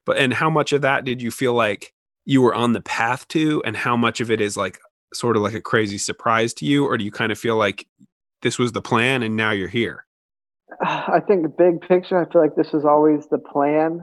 But 0.06 0.18
and 0.18 0.34
how 0.34 0.50
much 0.50 0.74
of 0.74 0.82
that 0.82 1.06
did 1.06 1.22
you 1.22 1.32
feel 1.32 1.54
like 1.54 1.94
you 2.26 2.42
were 2.42 2.54
on 2.56 2.74
the 2.74 2.82
path 2.82 3.28
to, 3.30 3.62
and 3.66 3.76
how 3.76 3.96
much 3.96 4.22
of 4.22 4.30
it 4.30 4.42
is 4.42 4.58
like 4.58 4.80
sort 5.14 5.36
of 5.38 5.44
like 5.44 5.54
a 5.54 5.62
crazy 5.62 5.98
surprise 5.98 6.54
to 6.56 6.66
you, 6.66 6.86
or 6.86 6.98
do 6.98 7.06
you 7.06 7.12
kind 7.12 7.32
of 7.32 7.40
feel 7.40 7.56
like 7.56 7.88
this 8.42 8.60
was 8.60 8.74
the 8.74 8.82
plan 8.82 9.24
and 9.24 9.36
now 9.36 9.52
you're 9.52 9.68
here? 9.68 10.06
I 10.82 11.20
think 11.26 11.44
the 11.44 11.50
big 11.50 11.82
picture, 11.82 12.22
I 12.22 12.32
feel 12.32 12.42
like 12.42 12.56
this 12.56 12.74
was 12.74 12.86
always 12.86 13.28
the 13.28 13.38
plan. 13.38 14.02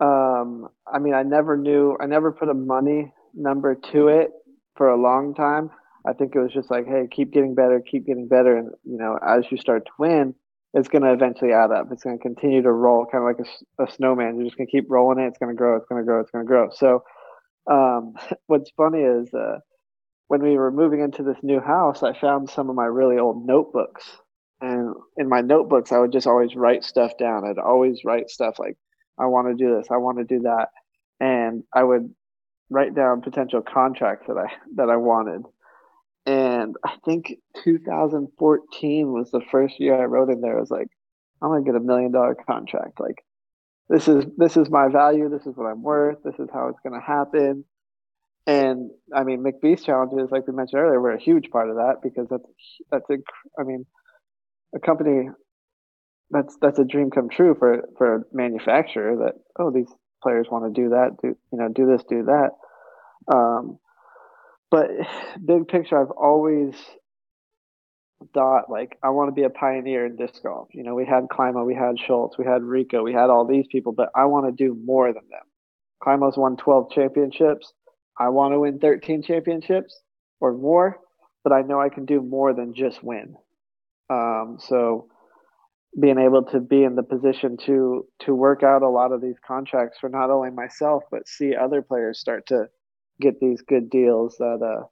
Um, 0.00 0.68
I 0.92 0.98
mean, 0.98 1.14
I 1.14 1.22
never 1.22 1.56
knew, 1.56 1.96
I 2.00 2.06
never 2.06 2.32
put 2.32 2.48
a 2.48 2.54
money 2.54 3.12
number 3.34 3.74
to 3.92 4.08
it 4.08 4.30
for 4.76 4.88
a 4.88 5.00
long 5.00 5.34
time. 5.34 5.70
I 6.06 6.12
think 6.12 6.34
it 6.34 6.40
was 6.40 6.52
just 6.52 6.70
like, 6.70 6.86
hey, 6.86 7.06
keep 7.10 7.32
getting 7.32 7.54
better, 7.54 7.80
keep 7.80 8.06
getting 8.06 8.26
better. 8.26 8.56
And, 8.56 8.70
you 8.84 8.98
know, 8.98 9.18
as 9.24 9.44
you 9.50 9.56
start 9.56 9.86
to 9.86 9.92
win, 9.98 10.34
it's 10.74 10.88
going 10.88 11.02
to 11.02 11.12
eventually 11.12 11.52
add 11.52 11.70
up. 11.70 11.88
It's 11.92 12.02
going 12.02 12.18
to 12.18 12.22
continue 12.22 12.62
to 12.62 12.72
roll, 12.72 13.06
kind 13.06 13.22
of 13.22 13.36
like 13.36 13.46
a 13.78 13.92
snowman. 13.92 14.36
You're 14.36 14.46
just 14.46 14.56
going 14.56 14.66
to 14.66 14.70
keep 14.70 14.86
rolling 14.88 15.22
it. 15.22 15.28
It's 15.28 15.38
going 15.38 15.54
to 15.54 15.56
grow, 15.56 15.76
it's 15.76 15.86
going 15.88 16.02
to 16.02 16.06
grow, 16.06 16.20
it's 16.20 16.30
going 16.30 16.44
to 16.44 16.48
grow. 16.48 16.70
So, 16.72 17.04
um, 17.70 18.14
what's 18.46 18.70
funny 18.76 19.00
is 19.00 19.32
uh, 19.34 19.58
when 20.28 20.42
we 20.42 20.56
were 20.56 20.72
moving 20.72 21.00
into 21.00 21.22
this 21.22 21.38
new 21.42 21.60
house, 21.60 22.02
I 22.02 22.18
found 22.18 22.50
some 22.50 22.68
of 22.68 22.74
my 22.74 22.86
really 22.86 23.18
old 23.18 23.46
notebooks 23.46 24.04
and 24.62 24.94
in 25.18 25.28
my 25.28 25.40
notebooks 25.40 25.92
i 25.92 25.98
would 25.98 26.12
just 26.12 26.26
always 26.26 26.54
write 26.54 26.84
stuff 26.84 27.12
down 27.18 27.44
i'd 27.44 27.58
always 27.58 28.00
write 28.04 28.30
stuff 28.30 28.58
like 28.58 28.76
i 29.18 29.26
want 29.26 29.48
to 29.48 29.54
do 29.54 29.76
this 29.76 29.88
i 29.90 29.96
want 29.96 30.18
to 30.18 30.24
do 30.24 30.42
that 30.42 30.68
and 31.20 31.64
i 31.74 31.82
would 31.82 32.14
write 32.72 32.94
down 32.94 33.20
potential 33.20 33.62
contracts 33.62 34.26
that 34.26 34.36
i 34.36 34.46
that 34.76 34.88
i 34.90 34.96
wanted. 34.96 35.42
And 36.26 36.76
i 36.84 36.94
think 37.04 37.34
2014 37.64 39.12
was 39.12 39.30
the 39.30 39.40
first 39.50 39.78
year 39.78 40.00
i 40.00 40.04
wrote 40.04 40.30
in 40.30 40.40
there. 40.40 40.56
I 40.56 40.60
was 40.60 40.70
like 40.70 40.88
i'm 41.42 41.52
to 41.52 41.62
get 41.62 41.80
a 41.80 41.84
million 41.84 42.12
dollar 42.12 42.34
contract. 42.34 43.00
Like 43.00 43.24
this 43.88 44.08
is 44.08 44.24
this 44.36 44.56
is 44.56 44.70
my 44.70 44.88
value. 44.88 45.28
This 45.28 45.46
is 45.46 45.56
what 45.56 45.66
i'm 45.66 45.82
worth. 45.82 46.18
This 46.24 46.38
is 46.38 46.48
how 46.52 46.68
it's 46.68 46.78
to 46.84 47.00
happen. 47.00 47.64
And 48.46 48.90
i 49.14 49.22
mean 49.22 49.44
mcbeast 49.44 49.84
challenges 49.84 50.30
like 50.30 50.46
we 50.46 50.52
mentioned 50.54 50.80
earlier 50.80 51.00
were 51.00 51.12
a 51.12 51.20
huge 51.20 51.50
part 51.50 51.70
of 51.70 51.76
that 51.76 51.96
because 52.02 52.26
that's 52.28 52.48
that's 52.90 53.08
a 53.10 53.18
i 53.60 53.64
mean 53.64 53.86
a 54.74 54.80
company 54.80 55.28
that's 56.32 56.56
that's 56.60 56.78
a 56.78 56.84
dream 56.84 57.10
come 57.10 57.28
true 57.28 57.54
for 57.58 57.82
for 57.96 58.16
a 58.16 58.20
manufacturer 58.32 59.16
that 59.16 59.34
oh 59.58 59.70
these 59.70 59.88
players 60.22 60.46
want 60.50 60.64
to 60.64 60.82
do 60.82 60.88
that 60.90 61.10
do 61.22 61.36
you 61.52 61.58
know 61.58 61.68
do 61.68 61.86
this 61.86 62.02
do 62.08 62.24
that 62.24 62.50
um 63.32 63.78
but 64.70 64.88
big 65.44 65.68
picture 65.68 66.00
i've 66.00 66.10
always 66.10 66.74
thought 68.34 68.70
like 68.70 68.96
i 69.02 69.10
want 69.10 69.28
to 69.28 69.32
be 69.32 69.42
a 69.42 69.50
pioneer 69.50 70.06
in 70.06 70.16
disc 70.16 70.42
golf. 70.42 70.68
You 70.72 70.84
know 70.84 70.94
we 70.94 71.04
had 71.04 71.28
Climo, 71.30 71.64
we 71.64 71.74
had 71.74 71.98
schultz 71.98 72.38
we 72.38 72.44
had 72.44 72.62
rico 72.62 73.02
we 73.02 73.12
had 73.12 73.30
all 73.30 73.46
these 73.46 73.66
people 73.70 73.92
but 73.92 74.10
i 74.14 74.24
want 74.24 74.46
to 74.46 74.52
do 74.52 74.78
more 74.84 75.08
than 75.12 75.28
them. 75.30 75.44
Climo's 76.02 76.36
won 76.36 76.56
12 76.56 76.90
championships. 76.90 77.72
I 78.18 78.28
want 78.28 78.54
to 78.54 78.60
win 78.60 78.78
13 78.78 79.22
championships 79.22 80.00
or 80.40 80.52
more 80.52 80.98
but 81.44 81.52
i 81.52 81.62
know 81.62 81.80
i 81.80 81.88
can 81.88 82.04
do 82.04 82.20
more 82.22 82.54
than 82.54 82.74
just 82.74 83.02
win. 83.02 83.36
Um, 84.10 84.58
so 84.60 85.08
being 86.00 86.18
able 86.18 86.42
to 86.44 86.60
be 86.60 86.84
in 86.84 86.94
the 86.94 87.02
position 87.02 87.56
to 87.66 88.06
to 88.20 88.34
work 88.34 88.62
out 88.62 88.82
a 88.82 88.88
lot 88.88 89.12
of 89.12 89.20
these 89.20 89.36
contracts 89.46 89.98
for 90.00 90.08
not 90.08 90.30
only 90.30 90.50
myself 90.50 91.02
but 91.10 91.28
see 91.28 91.54
other 91.54 91.82
players 91.82 92.18
start 92.18 92.46
to 92.46 92.66
get 93.20 93.40
these 93.40 93.62
good 93.62 93.90
deals 93.90 94.36
that 94.38 94.60
uh 94.62 94.84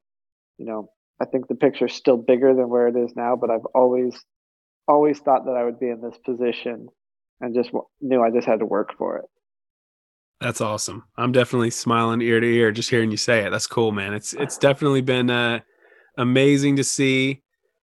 you 0.58 0.66
know 0.66 0.90
I 1.20 1.26
think 1.26 1.48
the 1.48 1.54
picture's 1.54 1.94
still 1.94 2.16
bigger 2.16 2.54
than 2.54 2.68
where 2.68 2.88
it 2.88 2.96
is 2.96 3.12
now 3.16 3.36
but 3.36 3.50
I've 3.50 3.66
always 3.74 4.14
always 4.88 5.18
thought 5.18 5.44
that 5.46 5.56
I 5.56 5.64
would 5.64 5.78
be 5.78 5.88
in 5.88 6.00
this 6.00 6.18
position 6.24 6.88
and 7.40 7.54
just 7.54 7.70
knew 8.00 8.22
I 8.22 8.30
just 8.30 8.46
had 8.46 8.58
to 8.58 8.66
work 8.66 8.90
for 8.98 9.18
it. 9.18 9.24
That's 10.40 10.60
awesome. 10.60 11.04
I'm 11.16 11.32
definitely 11.32 11.70
smiling 11.70 12.22
ear 12.22 12.40
to 12.40 12.46
ear 12.46 12.72
just 12.72 12.90
hearing 12.90 13.10
you 13.10 13.16
say 13.16 13.44
it. 13.44 13.50
That's 13.50 13.66
cool, 13.66 13.92
man. 13.92 14.14
It's 14.14 14.32
it's 14.32 14.56
definitely 14.56 15.02
been 15.02 15.28
uh, 15.28 15.60
amazing 16.16 16.76
to 16.76 16.84
see, 16.84 17.42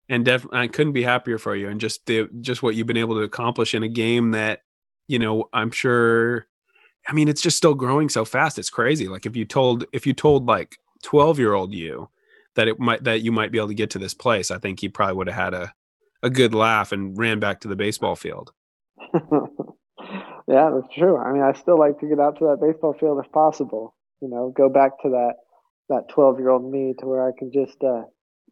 and 0.09 0.25
def- 0.25 0.51
I 0.51 0.67
couldn't 0.67 0.93
be 0.93 1.03
happier 1.03 1.37
for 1.37 1.55
you. 1.55 1.69
And 1.69 1.79
just 1.79 2.05
the 2.07 2.27
just 2.41 2.61
what 2.61 2.75
you've 2.75 2.87
been 2.87 2.97
able 2.97 3.15
to 3.15 3.21
accomplish 3.21 3.73
in 3.73 3.83
a 3.83 3.87
game 3.87 4.31
that, 4.31 4.59
you 5.07 5.17
know, 5.17 5.45
I'm 5.53 5.71
sure. 5.71 6.47
I 7.07 7.13
mean, 7.13 7.27
it's 7.27 7.41
just 7.41 7.57
still 7.57 7.73
growing 7.73 8.09
so 8.09 8.25
fast. 8.25 8.59
It's 8.59 8.69
crazy. 8.69 9.07
Like 9.07 9.25
if 9.25 9.35
you 9.35 9.45
told 9.45 9.85
if 9.91 10.05
you 10.05 10.13
told 10.13 10.45
like 10.45 10.77
12 11.03 11.39
year 11.39 11.53
old 11.53 11.73
you 11.73 12.09
that 12.55 12.67
it 12.67 12.79
might 12.79 13.03
that 13.03 13.21
you 13.21 13.31
might 13.31 13.51
be 13.51 13.57
able 13.57 13.69
to 13.69 13.73
get 13.73 13.89
to 13.91 13.99
this 13.99 14.13
place, 14.13 14.51
I 14.51 14.57
think 14.57 14.79
he 14.79 14.89
probably 14.89 15.15
would 15.15 15.27
have 15.27 15.43
had 15.43 15.53
a 15.53 15.73
a 16.23 16.29
good 16.29 16.53
laugh 16.53 16.91
and 16.91 17.17
ran 17.17 17.39
back 17.39 17.61
to 17.61 17.67
the 17.67 17.75
baseball 17.75 18.15
field. 18.15 18.51
yeah, 19.13 20.69
that's 20.69 20.93
true. 20.95 21.17
I 21.17 21.31
mean, 21.31 21.41
I 21.41 21.53
still 21.53 21.79
like 21.79 21.99
to 21.99 22.07
get 22.07 22.19
out 22.19 22.37
to 22.39 22.45
that 22.45 22.61
baseball 22.61 22.93
field 22.93 23.23
if 23.23 23.31
possible. 23.31 23.95
You 24.21 24.29
know, 24.29 24.53
go 24.55 24.69
back 24.69 25.01
to 25.01 25.09
that 25.09 25.33
that 25.89 26.09
twelve 26.09 26.39
year 26.39 26.49
old 26.49 26.71
me 26.71 26.93
to 26.99 27.05
where 27.07 27.27
I 27.27 27.31
can 27.37 27.51
just 27.51 27.83
uh, 27.83 28.03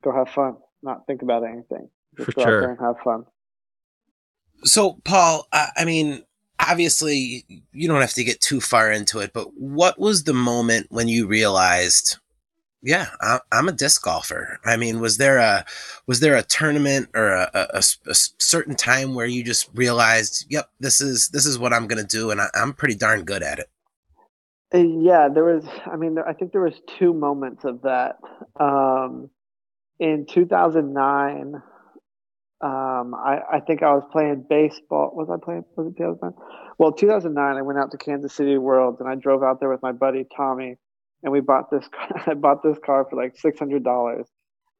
go 0.04 0.14
have 0.14 0.30
fun, 0.30 0.58
not 0.82 1.06
think 1.06 1.22
about 1.22 1.44
anything. 1.44 1.90
Just 2.18 2.26
For 2.26 2.32
go 2.34 2.42
out 2.42 2.46
sure. 2.46 2.62
there 2.62 2.72
and 2.72 2.80
have 2.80 2.96
fun. 3.04 3.26
So, 4.64 5.00
Paul, 5.06 5.48
I, 5.54 5.70
I 5.78 5.86
mean, 5.86 6.24
obviously, 6.60 7.46
you 7.72 7.88
don't 7.88 8.02
have 8.02 8.14
to 8.14 8.24
get 8.24 8.42
too 8.42 8.62
far 8.62 8.92
into 8.92 9.20
it, 9.20 9.34
but 9.34 9.48
what 9.56 10.00
was 10.00 10.24
the 10.24 10.34
moment 10.34 10.88
when 10.90 11.08
you 11.08 11.28
realized, 11.28 12.18
yeah, 12.82 13.08
I'm 13.52 13.68
a 13.68 13.74
disc 13.74 14.04
golfer? 14.04 14.60
I 14.66 14.78
mean, 14.78 15.00
was 15.00 15.18
there 15.18 15.38
a 15.38 15.66
was 16.08 16.20
there 16.20 16.36
a 16.36 16.44
tournament 16.44 17.10
or 17.16 17.30
a 17.34 17.50
a 17.74 17.82
certain 18.14 18.76
time 18.76 19.16
where 19.16 19.26
you 19.26 19.44
just 19.44 19.70
realized, 19.74 20.46
yep, 20.50 20.70
this 20.80 21.02
is 21.02 21.30
this 21.30 21.46
is 21.46 21.60
what 21.60 21.74
I'm 21.74 21.88
gonna 21.88 22.04
do, 22.04 22.32
and 22.32 22.42
I, 22.42 22.48
I'm 22.54 22.74
pretty 22.74 22.96
darn 22.96 23.24
good 23.24 23.44
at 23.44 23.60
it. 23.60 23.70
Uh, 24.74 24.80
Yeah, 24.80 25.30
there 25.34 25.46
was. 25.46 25.66
I 25.86 25.96
mean, 25.96 26.16
there, 26.16 26.28
I 26.28 26.34
think 26.34 26.52
there 26.52 26.62
was 26.62 26.80
two 27.00 27.14
moments 27.14 27.66
of 27.66 27.82
that. 27.84 28.18
Um, 28.60 29.30
in 30.00 30.26
2009, 30.26 31.62
um, 32.62 33.16
I, 33.16 33.40
I 33.54 33.60
think 33.66 33.84
I 33.84 33.94
was 33.94 34.04
playing 34.12 34.46
baseball. 34.50 35.12
Was 35.14 35.30
I 35.30 35.44
playing? 35.44 35.66
Was 35.78 35.88
it 35.88 35.98
2009? 35.98 36.34
Well, 36.78 36.92
2009, 36.94 37.58
I 37.58 37.62
went 37.62 37.80
out 37.80 37.92
to 37.92 37.98
Kansas 37.98 38.34
City 38.34 38.58
Worlds 38.58 39.00
and 39.00 39.10
I 39.10 39.16
drove 39.16 39.44
out 39.44 39.60
there 39.60 39.70
with 39.70 39.82
my 39.82 39.92
buddy 39.92 40.26
Tommy, 40.36 40.76
and 41.24 41.32
we 41.32 41.40
bought 41.40 41.72
this. 41.72 41.88
I 42.28 42.34
bought 42.34 42.64
this 42.64 42.78
car 42.86 43.06
for 43.10 43.16
like 43.16 43.38
six 43.38 43.60
hundred 43.60 43.84
dollars, 43.84 44.28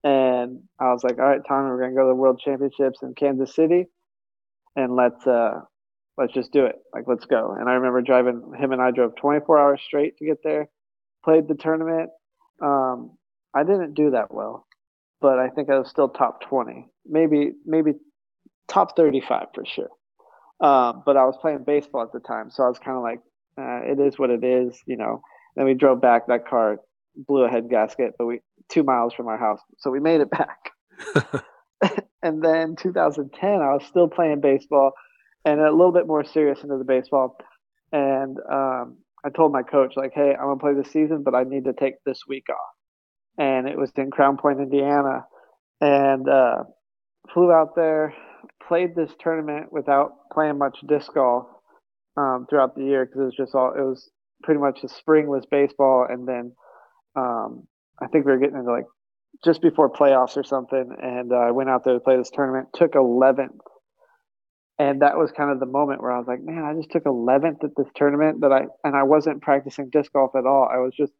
and 0.04 0.62
I 0.80 0.92
was 0.92 1.04
like, 1.04 1.20
"All 1.20 1.26
right, 1.26 1.42
Tommy, 1.48 1.70
we're 1.70 1.82
gonna 1.82 1.96
go 1.96 2.04
to 2.04 2.10
the 2.10 2.16
World 2.16 2.42
Championships 2.44 3.00
in 3.02 3.14
Kansas 3.16 3.56
City." 3.56 3.86
and 4.76 4.96
let's 4.96 5.26
uh 5.28 5.62
let's 6.18 6.34
just 6.34 6.52
do 6.52 6.66
it. 6.66 6.76
Like 6.94 7.06
let's 7.08 7.26
go. 7.26 7.56
And 7.58 7.70
I 7.70 7.74
remember 7.74 8.02
driving 8.02 8.54
him 8.58 8.72
and 8.72 8.82
I 8.82 8.92
drove 8.92 9.16
24 9.16 9.58
hours 9.58 9.82
straight 9.86 10.18
to 10.18 10.26
get 10.26 10.38
there. 10.44 10.68
Played 11.24 11.48
the 11.48 11.56
tournament. 11.56 12.10
Um, 12.62 13.18
I 13.56 13.64
didn't 13.64 13.94
do 13.94 14.12
that 14.12 14.34
well, 14.34 14.66
but 15.22 15.40
I 15.40 15.50
think 15.50 15.70
I 15.70 15.80
was 15.80 15.90
still 15.90 16.10
top 16.10 16.42
20, 16.42 16.88
maybe 17.10 17.54
maybe 17.66 17.94
top 18.68 18.96
35 18.96 19.48
for 19.54 19.66
sure. 19.66 19.90
Um, 20.62 21.04
but 21.06 21.18
I 21.18 21.26
was 21.26 21.38
playing 21.40 21.64
baseball 21.66 22.04
at 22.04 22.12
the 22.12 22.20
time, 22.20 22.52
so 22.52 22.64
I 22.64 22.68
was 22.68 22.80
kind 22.80 22.98
of 22.98 23.04
like, 23.04 23.20
uh, 23.58 23.82
it 23.84 24.00
is 24.00 24.20
what 24.20 24.30
it 24.30 24.44
is, 24.44 24.80
you 24.86 24.98
know. 24.98 25.22
Then 25.56 25.66
we 25.66 25.74
drove 25.74 26.02
back. 26.02 26.28
That 26.28 26.48
car 26.48 26.78
blew 27.16 27.44
a 27.44 27.50
head 27.50 27.70
gasket, 27.70 28.14
but 28.18 28.26
we 28.26 28.42
two 28.70 28.84
miles 28.84 29.14
from 29.14 29.28
our 29.28 29.38
house, 29.38 29.60
so 29.78 29.90
we 29.90 30.00
made 30.00 30.22
it 30.22 30.30
back. 30.30 30.72
and 32.24 32.44
then 32.44 32.76
2010, 32.76 33.50
I 33.50 33.74
was 33.74 33.86
still 33.86 34.08
playing 34.08 34.42
baseball 34.42 34.92
and 35.46 35.60
a 35.60 35.72
little 35.72 35.92
bit 35.92 36.08
more 36.08 36.24
serious 36.24 36.62
into 36.64 36.78
the 36.78 36.84
baseball. 36.84 37.38
And 37.92 38.38
um, 38.52 38.98
I 39.26 39.30
told 39.36 39.52
my 39.52 39.64
coach, 39.64 39.94
like, 39.96 40.12
hey, 40.14 40.36
I'm 40.40 40.48
gonna 40.48 40.60
play 40.60 40.74
this 40.74 40.92
season, 40.92 41.24
but 41.24 41.36
I 41.36 41.44
need 41.44 41.66
to 41.66 41.74
take 41.74 41.96
this 42.06 42.22
week 42.28 42.48
off. 42.50 42.58
And 43.38 43.68
it 43.68 43.78
was 43.78 43.92
in 43.96 44.12
Crown 44.12 44.38
Point, 44.38 44.60
Indiana, 44.60 45.26
and 45.82 46.28
uh, 46.28 46.64
flew 47.34 47.52
out 47.52 47.76
there, 47.76 48.14
played 48.68 48.96
this 48.96 49.12
tournament 49.20 49.72
without 49.72 50.12
playing 50.32 50.58
much 50.58 50.78
disc 50.88 51.14
golf 51.14 51.48
um, 52.18 52.46
throughout 52.50 52.76
the 52.76 52.84
year 52.84 53.06
because 53.06 53.22
it 53.22 53.26
was 53.26 53.36
just 53.36 53.56
all 53.56 53.74
it 53.74 53.82
was 53.82 54.10
pretty 54.44 54.60
much 54.60 54.82
the 54.82 54.90
spring 54.90 55.28
was 55.28 55.46
baseball, 55.50 56.06
and 56.10 56.28
then 56.28 56.54
um, 57.16 57.68
I 58.02 58.08
think 58.08 58.26
we 58.26 58.32
were 58.32 58.40
getting 58.40 58.58
into 58.58 58.72
like 58.72 58.86
just 59.44 59.62
before 59.62 59.92
playoffs 59.92 60.38
or 60.38 60.44
something, 60.44 60.96
and 61.02 61.32
uh, 61.32 61.36
I 61.36 61.52
went 61.52 61.70
out 61.70 61.84
there 61.84 61.94
to 61.94 62.00
play 62.00 62.18
this 62.18 62.32
tournament. 62.32 62.70
Took 62.74 62.94
11th, 62.94 63.60
and 64.78 65.02
that 65.02 65.18
was 65.18 65.32
kind 65.32 65.52
of 65.52 65.60
the 65.60 65.66
moment 65.66 66.02
where 66.02 66.12
I 66.12 66.18
was 66.18 66.28
like, 66.28 66.42
man, 66.42 66.64
I 66.64 66.74
just 66.74 66.92
took 66.92 67.04
11th 67.04 67.64
at 67.64 67.72
this 67.78 67.88
tournament 67.96 68.42
that 68.42 68.52
I 68.52 68.66
and 68.84 68.96
I 68.96 69.04
wasn't 69.04 69.42
practicing 69.42 69.90
disc 69.90 70.12
golf 70.14 70.32
at 70.36 70.46
all. 70.46 70.70
I 70.72 70.78
was 70.78 70.94
just 70.96 71.14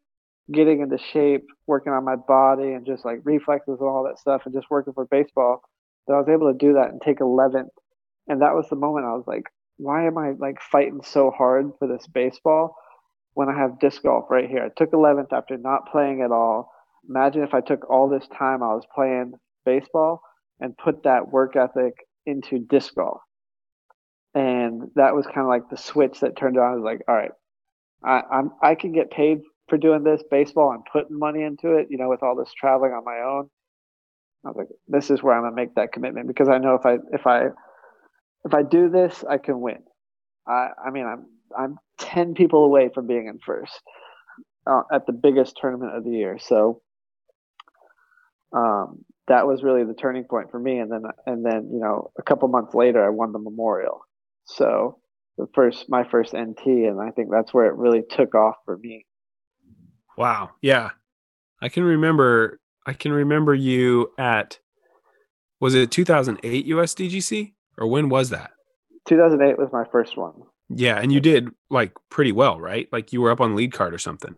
getting 0.52 0.80
into 0.80 0.98
shape, 1.12 1.44
working 1.66 1.92
on 1.92 2.04
my 2.04 2.16
body, 2.16 2.72
and 2.72 2.86
just 2.86 3.04
like 3.04 3.20
reflexes 3.24 3.78
and 3.80 3.88
all 3.88 4.04
that 4.04 4.18
stuff, 4.18 4.42
and 4.44 4.54
just 4.54 4.70
working 4.70 4.92
for 4.92 5.06
baseball. 5.06 5.62
That 6.06 6.14
I 6.14 6.18
was 6.18 6.28
able 6.28 6.52
to 6.52 6.58
do 6.58 6.74
that 6.74 6.90
and 6.90 7.00
take 7.00 7.18
11th, 7.18 7.68
and 8.28 8.42
that 8.42 8.54
was 8.54 8.68
the 8.68 8.76
moment 8.76 9.06
I 9.06 9.14
was 9.14 9.24
like, 9.26 9.44
why 9.76 10.06
am 10.06 10.18
I 10.18 10.32
like 10.32 10.60
fighting 10.60 11.00
so 11.02 11.30
hard 11.30 11.70
for 11.78 11.88
this 11.88 12.06
baseball 12.06 12.76
when 13.34 13.48
I 13.48 13.58
have 13.58 13.80
disc 13.80 14.02
golf 14.02 14.26
right 14.30 14.48
here? 14.48 14.64
I 14.64 14.68
took 14.76 14.92
11th 14.92 15.32
after 15.32 15.56
not 15.56 15.90
playing 15.90 16.22
at 16.22 16.32
all 16.32 16.70
imagine 17.08 17.42
if 17.42 17.54
I 17.54 17.60
took 17.60 17.88
all 17.90 18.08
this 18.08 18.26
time 18.36 18.62
I 18.62 18.74
was 18.74 18.84
playing 18.94 19.32
baseball 19.64 20.22
and 20.60 20.76
put 20.76 21.04
that 21.04 21.30
work 21.30 21.56
ethic 21.56 21.94
into 22.26 22.58
disc 22.58 22.94
golf. 22.94 23.20
And 24.34 24.90
that 24.94 25.14
was 25.14 25.26
kind 25.26 25.40
of 25.40 25.48
like 25.48 25.68
the 25.70 25.76
switch 25.76 26.20
that 26.20 26.36
turned 26.36 26.58
on. 26.58 26.72
I 26.72 26.74
was 26.76 26.84
like, 26.84 27.00
all 27.08 27.14
right, 27.14 27.32
I, 28.04 28.22
I'm 28.30 28.50
I 28.62 28.74
can 28.74 28.92
get 28.92 29.10
paid 29.10 29.40
for 29.68 29.76
doing 29.76 30.04
this 30.04 30.22
baseball 30.30 30.72
and 30.72 30.84
putting 30.92 31.18
money 31.18 31.42
into 31.42 31.72
it, 31.72 31.88
you 31.90 31.98
know, 31.98 32.08
with 32.08 32.22
all 32.22 32.36
this 32.36 32.52
traveling 32.52 32.92
on 32.92 33.04
my 33.04 33.18
own. 33.20 33.50
I 34.44 34.48
was 34.48 34.56
like, 34.56 34.68
this 34.88 35.10
is 35.10 35.22
where 35.22 35.34
I'm 35.34 35.42
gonna 35.42 35.54
make 35.54 35.74
that 35.74 35.92
commitment 35.92 36.26
because 36.26 36.48
I 36.48 36.58
know 36.58 36.74
if 36.74 36.86
I 36.86 36.96
if 37.12 37.26
I 37.26 37.46
if 38.44 38.54
I 38.54 38.62
do 38.62 38.88
this, 38.88 39.24
I 39.28 39.38
can 39.38 39.60
win. 39.60 39.82
I 40.46 40.68
I 40.84 40.90
mean, 40.90 41.06
I'm 41.06 41.26
I'm 41.56 41.78
ten 41.98 42.34
people 42.34 42.64
away 42.64 42.90
from 42.94 43.06
being 43.06 43.26
in 43.26 43.38
first 43.44 43.80
uh, 44.66 44.82
at 44.92 45.06
the 45.06 45.12
biggest 45.12 45.56
tournament 45.60 45.96
of 45.96 46.04
the 46.04 46.10
year. 46.10 46.38
So 46.40 46.82
um, 48.52 49.04
that 49.28 49.46
was 49.46 49.62
really 49.62 49.84
the 49.84 49.94
turning 49.94 50.24
point 50.24 50.50
for 50.50 50.58
me. 50.58 50.78
And 50.78 50.90
then, 50.90 51.02
and 51.26 51.44
then, 51.44 51.70
you 51.72 51.80
know, 51.80 52.10
a 52.18 52.22
couple 52.22 52.48
months 52.48 52.74
later, 52.74 53.04
I 53.04 53.10
won 53.10 53.32
the 53.32 53.38
Memorial. 53.38 54.00
So 54.44 54.98
the 55.38 55.46
first, 55.54 55.88
my 55.88 56.04
first 56.04 56.34
NT, 56.34 56.66
and 56.66 57.00
I 57.00 57.10
think 57.10 57.28
that's 57.30 57.54
where 57.54 57.66
it 57.66 57.74
really 57.74 58.02
took 58.08 58.34
off 58.34 58.56
for 58.64 58.76
me. 58.76 59.06
Wow. 60.16 60.50
Yeah. 60.60 60.90
I 61.62 61.68
can 61.68 61.84
remember, 61.84 62.58
I 62.86 62.92
can 62.92 63.12
remember 63.12 63.54
you 63.54 64.10
at, 64.18 64.58
was 65.60 65.74
it 65.74 65.90
2008 65.90 66.66
USDGC 66.66 67.52
or 67.78 67.86
when 67.86 68.08
was 68.08 68.30
that? 68.30 68.50
2008 69.08 69.58
was 69.58 69.68
my 69.72 69.84
first 69.90 70.16
one. 70.16 70.34
Yeah. 70.68 70.98
And 70.98 71.12
you 71.12 71.20
did 71.20 71.48
like 71.68 71.92
pretty 72.10 72.32
well, 72.32 72.60
right? 72.60 72.88
Like 72.92 73.12
you 73.12 73.20
were 73.20 73.30
up 73.30 73.40
on 73.40 73.56
lead 73.56 73.72
card 73.72 73.92
or 73.92 73.98
something. 73.98 74.34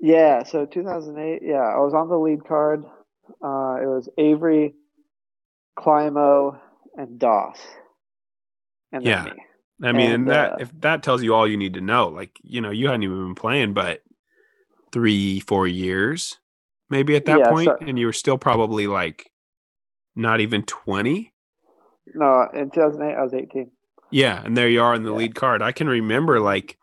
Yeah. 0.00 0.42
So 0.42 0.66
2008, 0.66 1.42
yeah, 1.44 1.56
I 1.56 1.78
was 1.78 1.94
on 1.94 2.08
the 2.08 2.18
lead 2.18 2.44
card. 2.44 2.84
Uh, 3.42 3.76
it 3.80 3.86
was 3.86 4.08
Avery, 4.18 4.74
Climo, 5.78 6.60
and 6.96 7.18
Doss. 7.18 7.58
And 8.90 9.04
yeah. 9.04 9.24
Me. 9.24 9.32
I 9.84 9.92
mean, 9.92 10.10
and, 10.10 10.28
that 10.28 10.52
uh, 10.52 10.56
if 10.60 10.80
that 10.80 11.02
tells 11.02 11.22
you 11.22 11.34
all 11.34 11.48
you 11.48 11.56
need 11.56 11.74
to 11.74 11.80
know, 11.80 12.08
like 12.08 12.38
you 12.42 12.60
know, 12.60 12.70
you 12.70 12.86
hadn't 12.86 13.02
even 13.02 13.26
been 13.26 13.34
playing, 13.34 13.72
but 13.72 14.02
three, 14.92 15.40
four 15.40 15.66
years, 15.66 16.38
maybe 16.92 17.16
at 17.16 17.24
that 17.24 17.40
yeah, 17.40 17.50
point, 17.50 17.66
so, 17.66 17.76
and 17.80 17.98
you 17.98 18.06
were 18.06 18.12
still 18.12 18.38
probably 18.38 18.86
like 18.86 19.28
not 20.14 20.40
even 20.40 20.62
twenty. 20.62 21.32
No, 22.14 22.46
in 22.52 22.70
2008, 22.70 23.14
I 23.14 23.22
was 23.22 23.32
18. 23.32 23.70
Yeah, 24.10 24.42
and 24.44 24.56
there 24.56 24.68
you 24.68 24.82
are 24.82 24.94
in 24.94 25.02
the 25.02 25.12
yeah. 25.12 25.18
lead 25.18 25.34
card. 25.34 25.62
I 25.62 25.72
can 25.72 25.88
remember 25.88 26.40
like 26.40 26.76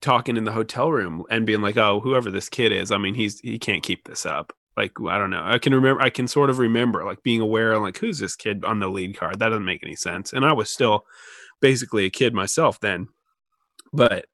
talking 0.00 0.36
in 0.36 0.44
the 0.44 0.52
hotel 0.52 0.92
room 0.92 1.24
and 1.30 1.44
being 1.44 1.60
like, 1.60 1.76
"Oh, 1.76 2.00
whoever 2.00 2.30
this 2.30 2.48
kid 2.48 2.72
is, 2.72 2.90
I 2.90 2.98
mean, 2.98 3.14
he's 3.14 3.40
he 3.40 3.58
can't 3.58 3.82
keep 3.82 4.06
this 4.06 4.24
up." 4.24 4.52
like 4.78 4.92
I 5.08 5.18
don't 5.18 5.30
know. 5.30 5.42
I 5.44 5.58
can 5.58 5.74
remember 5.74 6.00
I 6.00 6.08
can 6.08 6.28
sort 6.28 6.50
of 6.50 6.60
remember 6.60 7.04
like 7.04 7.24
being 7.24 7.40
aware 7.40 7.72
of 7.72 7.82
like 7.82 7.98
who's 7.98 8.20
this 8.20 8.36
kid 8.36 8.64
on 8.64 8.78
the 8.78 8.88
lead 8.88 9.16
card? 9.18 9.40
That 9.40 9.48
doesn't 9.48 9.64
make 9.64 9.82
any 9.82 9.96
sense. 9.96 10.32
And 10.32 10.46
I 10.46 10.52
was 10.52 10.70
still 10.70 11.04
basically 11.60 12.04
a 12.04 12.10
kid 12.10 12.32
myself 12.32 12.78
then. 12.78 13.08
But, 13.92 14.26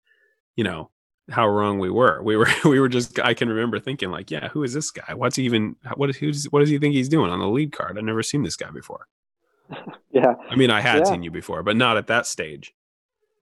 you 0.55 0.63
know, 0.63 0.91
how 1.31 1.49
wrong 1.49 1.79
we 1.79 1.91
were. 1.91 2.23
We 2.23 2.37
were 2.37 2.49
we 2.65 2.81
were 2.81 2.89
just 2.89 3.19
I 3.21 3.35
can 3.35 3.49
remember 3.49 3.79
thinking 3.79 4.11
like, 4.11 4.31
yeah, 4.31 4.49
who 4.49 4.63
is 4.63 4.75
this 4.75 4.91
guy? 4.91 5.15
What's 5.15 5.37
he 5.37 5.45
even 5.45 5.77
what 5.97 6.11
is 6.11 6.17
who's 6.17 6.45
what 6.47 6.61
does 6.61 6.71
he 6.71 6.79
think 6.79 6.95
he's 6.95 7.09
doing 7.09 7.31
on 7.31 7.41
the 7.41 7.49
lead 7.49 7.73
card? 7.73 7.99
I've 7.99 8.05
never 8.05 8.23
seen 8.23 8.43
this 8.43 8.57
guy 8.57 8.71
before. 8.71 9.07
yeah. 10.11 10.35
I 10.51 10.57
mean, 10.57 10.71
I 10.71 10.81
had 10.81 11.01
yeah. 11.01 11.05
seen 11.05 11.23
you 11.23 11.31
before, 11.31 11.63
but 11.63 11.77
not 11.77 11.97
at 11.97 12.07
that 12.09 12.27
stage. 12.27 12.75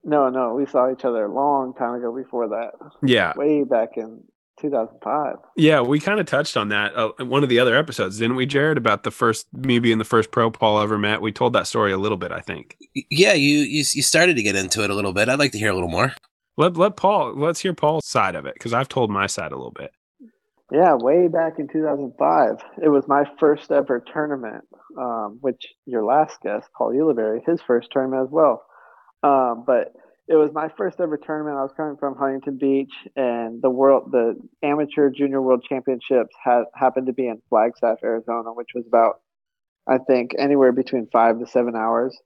No, 0.05 0.29
no, 0.29 0.55
we 0.55 0.67
saw 0.67 0.91
each 0.93 1.05
other 1.05 1.27
a 1.27 1.33
long 1.33 1.75
time 1.75 1.95
ago 1.95 2.15
before 2.15 2.49
that. 2.49 2.73
Yeah. 3.05 3.35
Way 3.37 3.63
back 3.63 3.91
in 3.97 4.25
2005. 4.61 5.37
Yeah, 5.57 5.81
we 5.81 6.01
kind 6.01 6.19
of 6.19 6.27
touched 6.27 6.57
on 6.57 6.71
that 6.71 6.95
uh, 6.97 7.13
in 7.21 7.29
one 7.29 7.45
of 7.45 7.49
the 7.49 7.61
other 7.61 7.77
episodes, 7.77 8.19
didn't 8.19 8.37
we, 8.37 8.47
Jared? 8.47 8.79
About 8.79 9.05
the 9.05 9.13
first 9.13 9.47
me 9.53 9.79
being 9.79 9.99
the 9.99 10.05
first 10.05 10.33
pro 10.33 10.51
Paul 10.51 10.81
ever 10.81 10.99
met. 10.99 11.21
We 11.21 11.31
told 11.31 11.53
that 11.53 11.69
story 11.69 11.93
a 11.93 11.99
little 11.99 12.19
bit, 12.19 12.33
I 12.33 12.41
think. 12.41 12.77
Yeah, 13.11 13.35
you 13.35 13.59
you, 13.59 13.85
you 13.93 14.03
started 14.03 14.35
to 14.37 14.43
get 14.43 14.57
into 14.57 14.83
it 14.83 14.91
a 14.91 14.95
little 14.95 15.13
bit. 15.13 15.29
I'd 15.29 15.39
like 15.39 15.53
to 15.53 15.59
hear 15.59 15.71
a 15.71 15.75
little 15.75 15.89
more. 15.89 16.13
Let 16.57 16.77
let 16.77 16.97
Paul 16.97 17.35
let's 17.37 17.61
hear 17.61 17.73
Paul's 17.73 18.07
side 18.07 18.35
of 18.35 18.47
it 18.47 18.55
because 18.55 18.73
I've 18.73 18.89
told 18.89 19.11
my 19.11 19.27
side 19.27 19.53
a 19.53 19.57
little 19.57 19.73
bit. 19.73 19.93
Yeah, 20.71 20.95
way 20.95 21.29
back 21.29 21.59
in 21.59 21.69
2005, 21.69 22.65
it 22.83 22.89
was 22.89 23.07
my 23.07 23.25
first 23.39 23.71
ever 23.71 24.01
tournament, 24.01 24.65
um, 24.99 25.37
which 25.43 25.67
your 25.85 26.03
last 26.03 26.41
guest, 26.43 26.67
Paul 26.77 26.93
Ulibarri, 26.93 27.41
his 27.47 27.61
first 27.61 27.91
tournament 27.93 28.23
as 28.23 28.31
well. 28.31 28.65
Um, 29.23 29.65
but 29.67 29.93
it 30.29 30.37
was 30.37 30.51
my 30.55 30.71
first 30.79 30.99
ever 30.99 31.19
tournament. 31.19 31.59
I 31.59 31.63
was 31.63 31.75
coming 31.77 31.97
from 31.99 32.17
Huntington 32.17 32.57
Beach, 32.57 32.93
and 33.17 33.61
the 33.61 33.69
world, 33.69 34.13
the 34.13 34.35
amateur 34.63 35.11
junior 35.11 35.43
world 35.43 35.63
championships 35.69 36.35
had 36.43 36.63
happened 36.75 37.07
to 37.09 37.13
be 37.13 37.29
in 37.29 37.43
Flagstaff, 37.51 37.99
Arizona, 38.03 38.55
which 38.55 38.71
was 38.75 38.87
about, 38.87 39.21
I 39.87 39.99
think, 39.99 40.31
anywhere 40.39 40.73
between 40.73 41.07
five 41.13 41.39
to 41.39 41.47
seven 41.47 41.77
hours. 41.77 42.17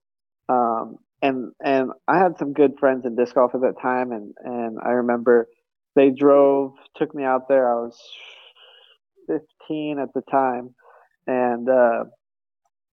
Um, 0.49 0.99
and 1.23 1.53
and 1.65 1.91
I 2.07 2.19
had 2.19 2.39
some 2.39 2.53
good 2.53 2.73
friends 2.79 3.05
in 3.05 3.17
disc 3.17 3.35
golf 3.35 3.55
at 3.55 3.61
that 3.63 3.81
time, 3.81 4.13
and 4.13 4.35
and 4.45 4.79
I 4.85 4.91
remember 4.91 5.49
they 5.97 6.11
drove, 6.11 6.73
took 6.97 7.15
me 7.15 7.25
out 7.25 7.49
there. 7.49 7.71
I 7.73 7.75
was 7.77 7.99
15 9.27 9.99
at 9.99 10.13
the 10.15 10.21
time, 10.31 10.75
and 11.27 11.69
uh, 11.69 12.05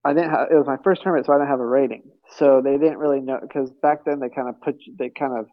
I 0.04 0.14
didn't 0.14 0.30
have, 0.30 0.48
it 0.50 0.54
was 0.54 0.66
my 0.66 0.78
first 0.82 1.02
tournament, 1.02 1.26
so 1.26 1.32
I 1.32 1.36
didn't 1.36 1.50
have 1.50 1.60
a 1.60 1.66
rating. 1.66 2.02
So 2.36 2.60
they 2.64 2.78
didn't 2.78 2.98
really 2.98 3.20
know, 3.20 3.38
because 3.40 3.70
back 3.82 4.04
then 4.04 4.20
they 4.20 4.30
kind 4.30 4.48
of 4.48 4.60
put, 4.60 4.76
they 4.98 5.10
kind 5.10 5.38
of, 5.38 5.46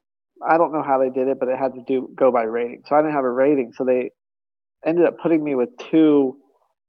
I 0.48 0.58
don't 0.58 0.72
know 0.72 0.82
how 0.82 0.98
they 0.98 1.10
did 1.10 1.28
it, 1.28 1.40
but 1.40 1.50
it 1.50 1.58
had 1.58 1.74
to 1.74 1.84
do, 1.86 2.10
go 2.16 2.32
by 2.32 2.44
rating. 2.44 2.84
So 2.88 2.96
I 2.96 3.02
didn't 3.02 3.14
have 3.14 3.26
a 3.26 3.30
rating. 3.30 3.74
So 3.76 3.86
they 3.86 4.12
ended 4.86 5.06
up 5.06 5.18
putting 5.22 5.44
me 5.44 5.56
with 5.56 5.70
two 5.92 6.38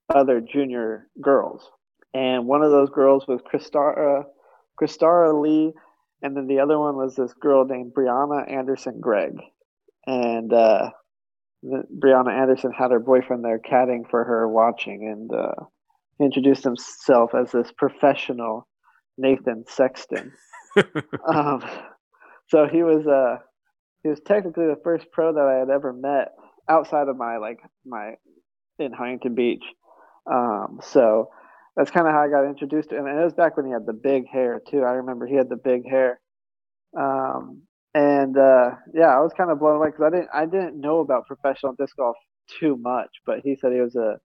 other 0.08 0.40
junior 0.40 1.08
girls. 1.20 1.68
And 2.14 2.46
one 2.46 2.62
of 2.62 2.70
those 2.70 2.90
girls 2.90 3.26
was 3.26 3.40
Christara, 3.42 4.24
Christara 4.82 5.40
Lee. 5.40 5.72
And 6.22 6.36
then 6.36 6.46
the 6.46 6.60
other 6.60 6.78
one 6.78 6.96
was 6.96 7.16
this 7.16 7.34
girl 7.34 7.64
named 7.64 7.92
Brianna 7.94 8.50
Anderson 8.50 9.00
Gregg. 9.00 9.38
And, 10.06 10.52
uh, 10.52 10.90
Brianna 11.64 12.32
Anderson 12.32 12.72
had 12.72 12.90
her 12.90 12.98
boyfriend 12.98 13.44
there 13.44 13.60
caddying 13.60 14.08
for 14.10 14.24
her 14.24 14.48
watching. 14.48 15.08
And, 15.08 15.32
uh, 15.32 15.64
introduced 16.20 16.64
himself 16.64 17.34
as 17.34 17.52
this 17.52 17.72
professional 17.72 18.68
Nathan 19.18 19.64
Sexton. 19.68 20.32
um, 21.26 21.62
so 22.48 22.66
he 22.70 22.82
was 22.82 23.06
uh 23.06 23.38
he 24.02 24.08
was 24.08 24.20
technically 24.26 24.66
the 24.66 24.80
first 24.82 25.06
pro 25.12 25.32
that 25.32 25.44
I 25.44 25.58
had 25.58 25.70
ever 25.70 25.92
met 25.92 26.32
outside 26.68 27.08
of 27.08 27.16
my 27.16 27.36
like 27.38 27.60
my 27.84 28.14
in 28.78 28.92
Huntington 28.92 29.34
Beach. 29.34 29.64
Um, 30.30 30.78
so 30.82 31.30
that's 31.76 31.90
kind 31.90 32.06
of 32.06 32.12
how 32.12 32.22
I 32.22 32.28
got 32.28 32.44
introduced 32.44 32.90
to 32.90 32.98
him. 32.98 33.06
And 33.06 33.18
it 33.18 33.24
was 33.24 33.32
back 33.32 33.56
when 33.56 33.66
he 33.66 33.72
had 33.72 33.86
the 33.86 33.92
big 33.92 34.28
hair 34.28 34.60
too. 34.68 34.82
I 34.82 34.92
remember 34.92 35.26
he 35.26 35.34
had 35.34 35.48
the 35.48 35.56
big 35.56 35.88
hair. 35.88 36.20
Um, 36.98 37.62
and 37.94 38.36
uh, 38.36 38.72
yeah, 38.94 39.08
I 39.08 39.20
was 39.20 39.32
kind 39.36 39.50
of 39.50 39.58
blown 39.58 39.76
away 39.76 39.88
because 39.88 40.04
I 40.04 40.10
didn't 40.10 40.28
I 40.32 40.46
didn't 40.46 40.80
know 40.80 41.00
about 41.00 41.26
professional 41.26 41.74
disc 41.74 41.96
golf 41.96 42.16
too 42.58 42.76
much. 42.76 43.10
But 43.24 43.40
he 43.44 43.56
said 43.56 43.72
he 43.72 43.80
was 43.80 43.96
a 43.96 44.18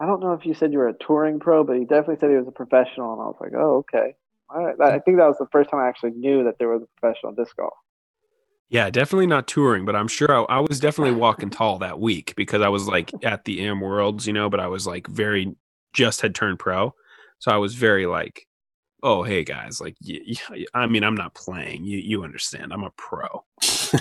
I 0.00 0.06
don't 0.06 0.20
know 0.20 0.32
if 0.32 0.46
you 0.46 0.54
said 0.54 0.72
you 0.72 0.78
were 0.78 0.88
a 0.88 0.94
touring 0.94 1.40
pro, 1.40 1.64
but 1.64 1.76
he 1.76 1.84
definitely 1.84 2.16
said 2.20 2.30
he 2.30 2.36
was 2.36 2.48
a 2.48 2.52
professional, 2.52 3.12
and 3.12 3.22
I 3.22 3.26
was 3.26 3.36
like, 3.40 3.52
oh 3.56 3.84
okay. 3.88 4.14
All 4.50 4.64
right. 4.64 4.76
I 4.80 4.98
think 5.00 5.18
that 5.18 5.26
was 5.26 5.36
the 5.38 5.48
first 5.52 5.68
time 5.68 5.80
I 5.80 5.88
actually 5.88 6.12
knew 6.12 6.44
that 6.44 6.54
there 6.58 6.68
was 6.68 6.82
a 6.82 7.00
professional 7.00 7.32
disc 7.32 7.54
golf. 7.56 7.74
Yeah, 8.70 8.88
definitely 8.90 9.26
not 9.26 9.46
touring, 9.46 9.84
but 9.84 9.94
I'm 9.96 10.08
sure 10.08 10.30
I, 10.30 10.56
I 10.56 10.60
was 10.60 10.80
definitely 10.80 11.14
walking 11.14 11.50
tall 11.50 11.78
that 11.78 12.00
week 12.00 12.34
because 12.34 12.62
I 12.62 12.68
was 12.68 12.86
like 12.86 13.10
at 13.22 13.44
the 13.44 13.60
Am 13.66 13.80
Worlds, 13.80 14.26
you 14.26 14.32
know, 14.32 14.48
but 14.48 14.60
I 14.60 14.68
was 14.68 14.86
like 14.86 15.06
very 15.06 15.54
just 15.92 16.20
had 16.20 16.34
turned 16.34 16.58
pro. 16.58 16.94
So 17.38 17.50
I 17.50 17.56
was 17.56 17.74
very 17.74 18.06
like, 18.06 18.46
oh, 19.02 19.22
hey 19.22 19.44
guys, 19.44 19.80
like, 19.80 19.96
y- 20.06 20.20
y- 20.50 20.64
I 20.74 20.86
mean, 20.86 21.04
I'm 21.04 21.14
not 21.14 21.34
playing. 21.34 21.84
You, 21.84 21.98
you 21.98 22.24
understand. 22.24 22.72
I'm 22.72 22.84
a 22.84 22.90
pro. 22.96 23.44
so 23.62 23.98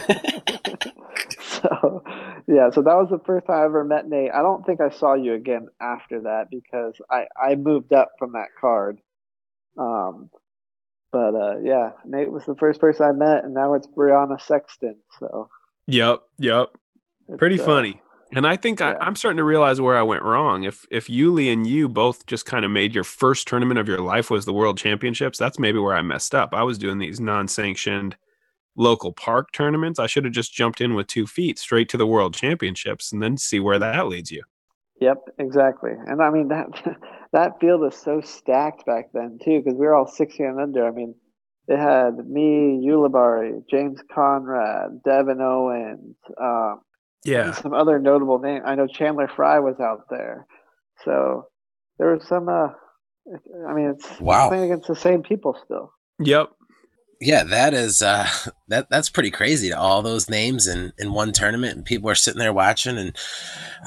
yeah, 2.47 2.69
so 2.71 2.81
that 2.81 2.95
was 2.95 3.09
the 3.09 3.21
first 3.25 3.47
time 3.47 3.61
I 3.61 3.65
ever 3.65 3.83
met 3.83 4.07
Nate. 4.07 4.31
I 4.33 4.41
don't 4.41 4.65
think 4.65 4.81
I 4.81 4.89
saw 4.89 5.13
you 5.13 5.33
again 5.33 5.67
after 5.81 6.21
that 6.21 6.45
because 6.49 6.93
I, 7.09 7.25
I 7.41 7.55
moved 7.55 7.93
up 7.93 8.11
from 8.19 8.33
that 8.33 8.47
card. 8.59 8.99
Um, 9.77 10.29
but 11.11 11.35
uh, 11.35 11.59
yeah, 11.63 11.91
Nate 12.05 12.31
was 12.31 12.45
the 12.45 12.55
first 12.55 12.79
person 12.79 13.05
I 13.05 13.11
met, 13.11 13.43
and 13.43 13.53
now 13.53 13.73
it's 13.75 13.87
Brianna 13.87 14.41
Sexton. 14.41 14.97
So 15.19 15.49
Yep. 15.87 16.21
Yep. 16.39 16.69
it's, 17.29 17.37
Pretty 17.37 17.59
uh, 17.59 17.65
funny. 17.65 18.01
And 18.33 18.45
I 18.45 18.57
think 18.57 18.79
yeah. 18.79 18.97
I, 18.99 19.05
I'm 19.05 19.15
starting 19.15 19.37
to 19.37 19.43
realize 19.43 19.79
where 19.79 19.97
I 19.97 20.03
went 20.03 20.23
wrong. 20.23 20.63
If 20.63 20.85
if 20.91 21.07
Yuli 21.07 21.51
and 21.51 21.65
you 21.65 21.87
both 21.87 22.25
just 22.25 22.45
kind 22.45 22.65
of 22.65 22.71
made 22.71 22.93
your 22.93 23.03
first 23.03 23.47
tournament 23.47 23.79
of 23.79 23.87
your 23.87 24.01
life 24.01 24.29
was 24.29 24.45
the 24.45 24.53
World 24.53 24.77
Championships, 24.77 25.37
that's 25.37 25.59
maybe 25.59 25.79
where 25.79 25.95
I 25.95 26.01
messed 26.01 26.35
up. 26.35 26.53
I 26.53 26.63
was 26.63 26.77
doing 26.77 26.99
these 26.99 27.19
non-sanctioned 27.19 28.15
local 28.75 29.13
park 29.13 29.51
tournaments. 29.53 29.99
I 29.99 30.07
should 30.07 30.25
have 30.25 30.33
just 30.33 30.53
jumped 30.53 30.81
in 30.81 30.93
with 30.93 31.07
two 31.07 31.25
feet 31.25 31.57
straight 31.57 31.89
to 31.89 31.97
the 31.97 32.07
World 32.07 32.33
Championships 32.33 33.11
and 33.11 33.21
then 33.21 33.37
see 33.37 33.59
where 33.59 33.79
that 33.79 34.07
leads 34.07 34.31
you. 34.31 34.43
Yep, 34.99 35.17
exactly. 35.39 35.91
And 35.91 36.21
I 36.21 36.29
mean 36.29 36.49
that 36.49 36.67
that 37.33 37.59
field 37.59 37.85
is 37.85 37.99
so 37.99 38.21
stacked 38.21 38.85
back 38.85 39.09
then 39.13 39.39
too, 39.43 39.61
because 39.63 39.77
we 39.77 39.85
were 39.85 39.95
all 39.95 40.07
sixty 40.07 40.43
and 40.43 40.59
under. 40.59 40.85
I 40.85 40.91
mean, 40.91 41.15
it 41.67 41.77
had 41.77 42.17
me, 42.27 42.81
Ulibarri, 42.87 43.61
James 43.69 43.99
Conrad, 44.13 45.03
Devin 45.03 45.41
Owens, 45.41 46.15
um, 46.41 46.81
Yeah. 47.27 47.51
some 47.51 47.73
other 47.73 47.99
notable 47.99 48.39
names. 48.39 48.63
I 48.65 48.75
know 48.75 48.87
Chandler 48.87 49.27
Fry 49.35 49.59
was 49.59 49.79
out 49.79 50.05
there, 50.09 50.47
so 51.05 51.47
there 51.99 52.13
was 52.15 52.27
some. 52.27 52.47
Uh, 52.49 52.69
I 53.67 53.73
mean, 53.73 53.89
it's 53.97 54.19
Wow. 54.21 54.47
playing 54.47 54.71
against 54.71 54.87
the 54.87 54.95
same 54.95 55.21
people 55.23 55.57
still. 55.65 55.91
Yep. 56.19 56.49
Yeah, 57.19 57.43
that 57.45 57.73
is 57.73 58.01
uh 58.03 58.27
that 58.67 58.89
that's 58.91 59.09
pretty 59.09 59.31
crazy 59.31 59.69
to 59.69 59.77
all 59.77 60.01
those 60.03 60.29
names 60.29 60.67
in 60.67 60.93
in 60.99 61.11
one 61.13 61.31
tournament 61.31 61.75
and 61.75 61.83
people 61.83 62.09
are 62.11 62.15
sitting 62.15 62.37
there 62.39 62.53
watching 62.53 62.97
and 62.97 63.17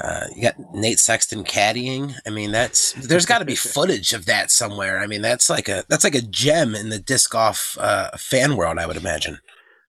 uh 0.03 0.27
you 0.35 0.43
got 0.43 0.57
Nate 0.75 0.99
Sexton 0.99 1.45
caddying. 1.45 2.15
I 2.27 2.31
mean, 2.31 2.51
that's 2.51 2.93
there's 2.95 3.27
got 3.27 3.39
to 3.39 3.45
be 3.45 3.55
footage 3.77 4.13
of 4.13 4.27
that 4.27 4.51
somewhere. 4.51 4.99
I 4.99 5.07
mean, 5.07 5.23
that's 5.23 5.49
like 5.49 5.69
a 5.69 5.85
that's 5.89 6.03
like 6.05 6.17
a 6.17 6.23
gem 6.23 6.75
in 6.75 6.89
the 6.89 6.99
disc 6.99 7.31
golf 7.31 7.79
uh 7.81 8.11
fan 8.19 8.57
world, 8.57 8.79
I 8.79 8.87
would 8.87 8.97
imagine. 8.97 9.39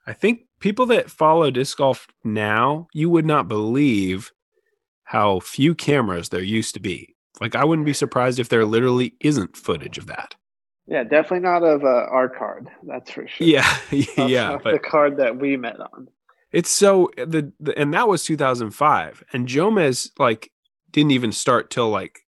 I 0.06 0.12
think 0.14 0.42
people 0.60 0.86
that 0.88 1.10
follow 1.10 1.52
disc 1.52 1.78
golf 1.78 2.08
now, 2.24 2.88
you 2.94 3.10
would 3.10 3.26
not 3.26 3.48
believe 3.48 4.32
how 5.04 5.40
few 5.40 5.74
cameras 5.74 6.30
there 6.30 6.42
used 6.42 6.74
to 6.76 6.80
be. 6.80 7.16
Like 7.42 7.56
I 7.56 7.66
wouldn't 7.66 7.86
be 7.86 7.94
surprised 7.94 8.40
if 8.40 8.50
there 8.50 8.66
literally 8.66 9.16
isn't 9.22 9.58
footage 9.58 9.98
of 9.98 10.08
that. 10.08 10.36
Yeah, 10.88 11.04
definitely 11.04 11.42
not 11.42 11.64
of 11.64 11.84
uh, 11.84 12.08
our 12.10 12.28
card. 12.28 12.68
That's 12.84 13.12
for 13.12 13.28
sure. 13.28 13.48
Yeah, 13.48 13.78
yeah, 13.92 14.58
but 14.62 14.72
the 14.72 14.80
card 14.80 15.18
that 15.18 15.38
we 15.38 15.56
met 15.56 15.80
on. 15.80 16.08
It's 16.52 16.72
so 16.72 17.12
the, 17.16 17.52
the 17.60 17.78
and 17.78 17.94
that 17.94 18.08
was 18.08 18.24
2005, 18.24 19.24
and 19.34 19.48
Jomez 19.48 20.10
like 20.18 20.52
didn't 20.92 21.12
even 21.12 21.32
start 21.32 21.70
till 21.70 21.90
like 21.90 22.22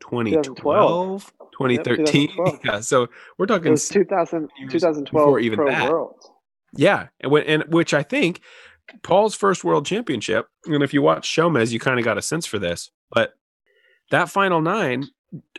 2012, 0.00 1.32
2013. 1.52 2.28
2012. 2.28 2.60
yeah, 2.64 2.80
so 2.80 3.08
we're 3.38 3.46
talking 3.46 3.70
was 3.70 3.88
2000, 3.88 4.50
2012 4.68 5.06
before 5.10 5.38
even 5.38 5.56
Pro 5.56 5.70
that. 5.70 5.90
Worlds. 5.90 6.30
Yeah, 6.74 7.08
and, 7.20 7.32
and 7.34 7.64
which 7.72 7.94
I 7.94 8.02
think 8.02 8.40
Paul's 9.02 9.34
first 9.34 9.64
world 9.64 9.86
championship. 9.86 10.48
And 10.66 10.82
if 10.82 10.94
you 10.94 11.02
watch 11.02 11.34
Jomez, 11.34 11.72
you 11.72 11.80
kind 11.80 11.98
of 11.98 12.04
got 12.04 12.18
a 12.18 12.22
sense 12.22 12.46
for 12.46 12.58
this. 12.58 12.90
But 13.10 13.34
that 14.10 14.30
final 14.30 14.60
nine, 14.60 15.06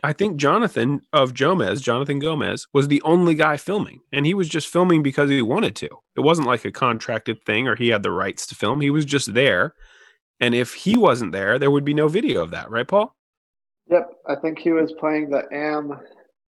I 0.02 0.12
think 0.12 0.36
Jonathan 0.36 1.02
of 1.12 1.32
Jomez, 1.34 1.80
Jonathan 1.80 2.18
Gomez, 2.18 2.66
was 2.72 2.88
the 2.88 3.02
only 3.02 3.34
guy 3.34 3.56
filming, 3.56 4.00
and 4.12 4.26
he 4.26 4.34
was 4.34 4.48
just 4.48 4.68
filming 4.68 5.02
because 5.02 5.30
he 5.30 5.42
wanted 5.42 5.76
to. 5.76 5.88
It 6.16 6.20
wasn't 6.20 6.48
like 6.48 6.64
a 6.64 6.72
contracted 6.72 7.44
thing 7.44 7.68
or 7.68 7.76
he 7.76 7.88
had 7.88 8.02
the 8.02 8.10
rights 8.10 8.46
to 8.48 8.54
film. 8.54 8.80
He 8.80 8.90
was 8.90 9.04
just 9.04 9.34
there. 9.34 9.74
And 10.40 10.54
if 10.54 10.72
he 10.72 10.96
wasn't 10.96 11.32
there, 11.32 11.58
there 11.58 11.70
would 11.70 11.84
be 11.84 11.92
no 11.92 12.08
video 12.08 12.42
of 12.42 12.50
that, 12.52 12.70
right, 12.70 12.88
Paul? 12.88 13.14
Yep, 13.90 14.10
I 14.26 14.36
think 14.36 14.58
he 14.58 14.70
was 14.70 14.92
playing 14.98 15.30
the 15.30 15.42
am. 15.52 16.00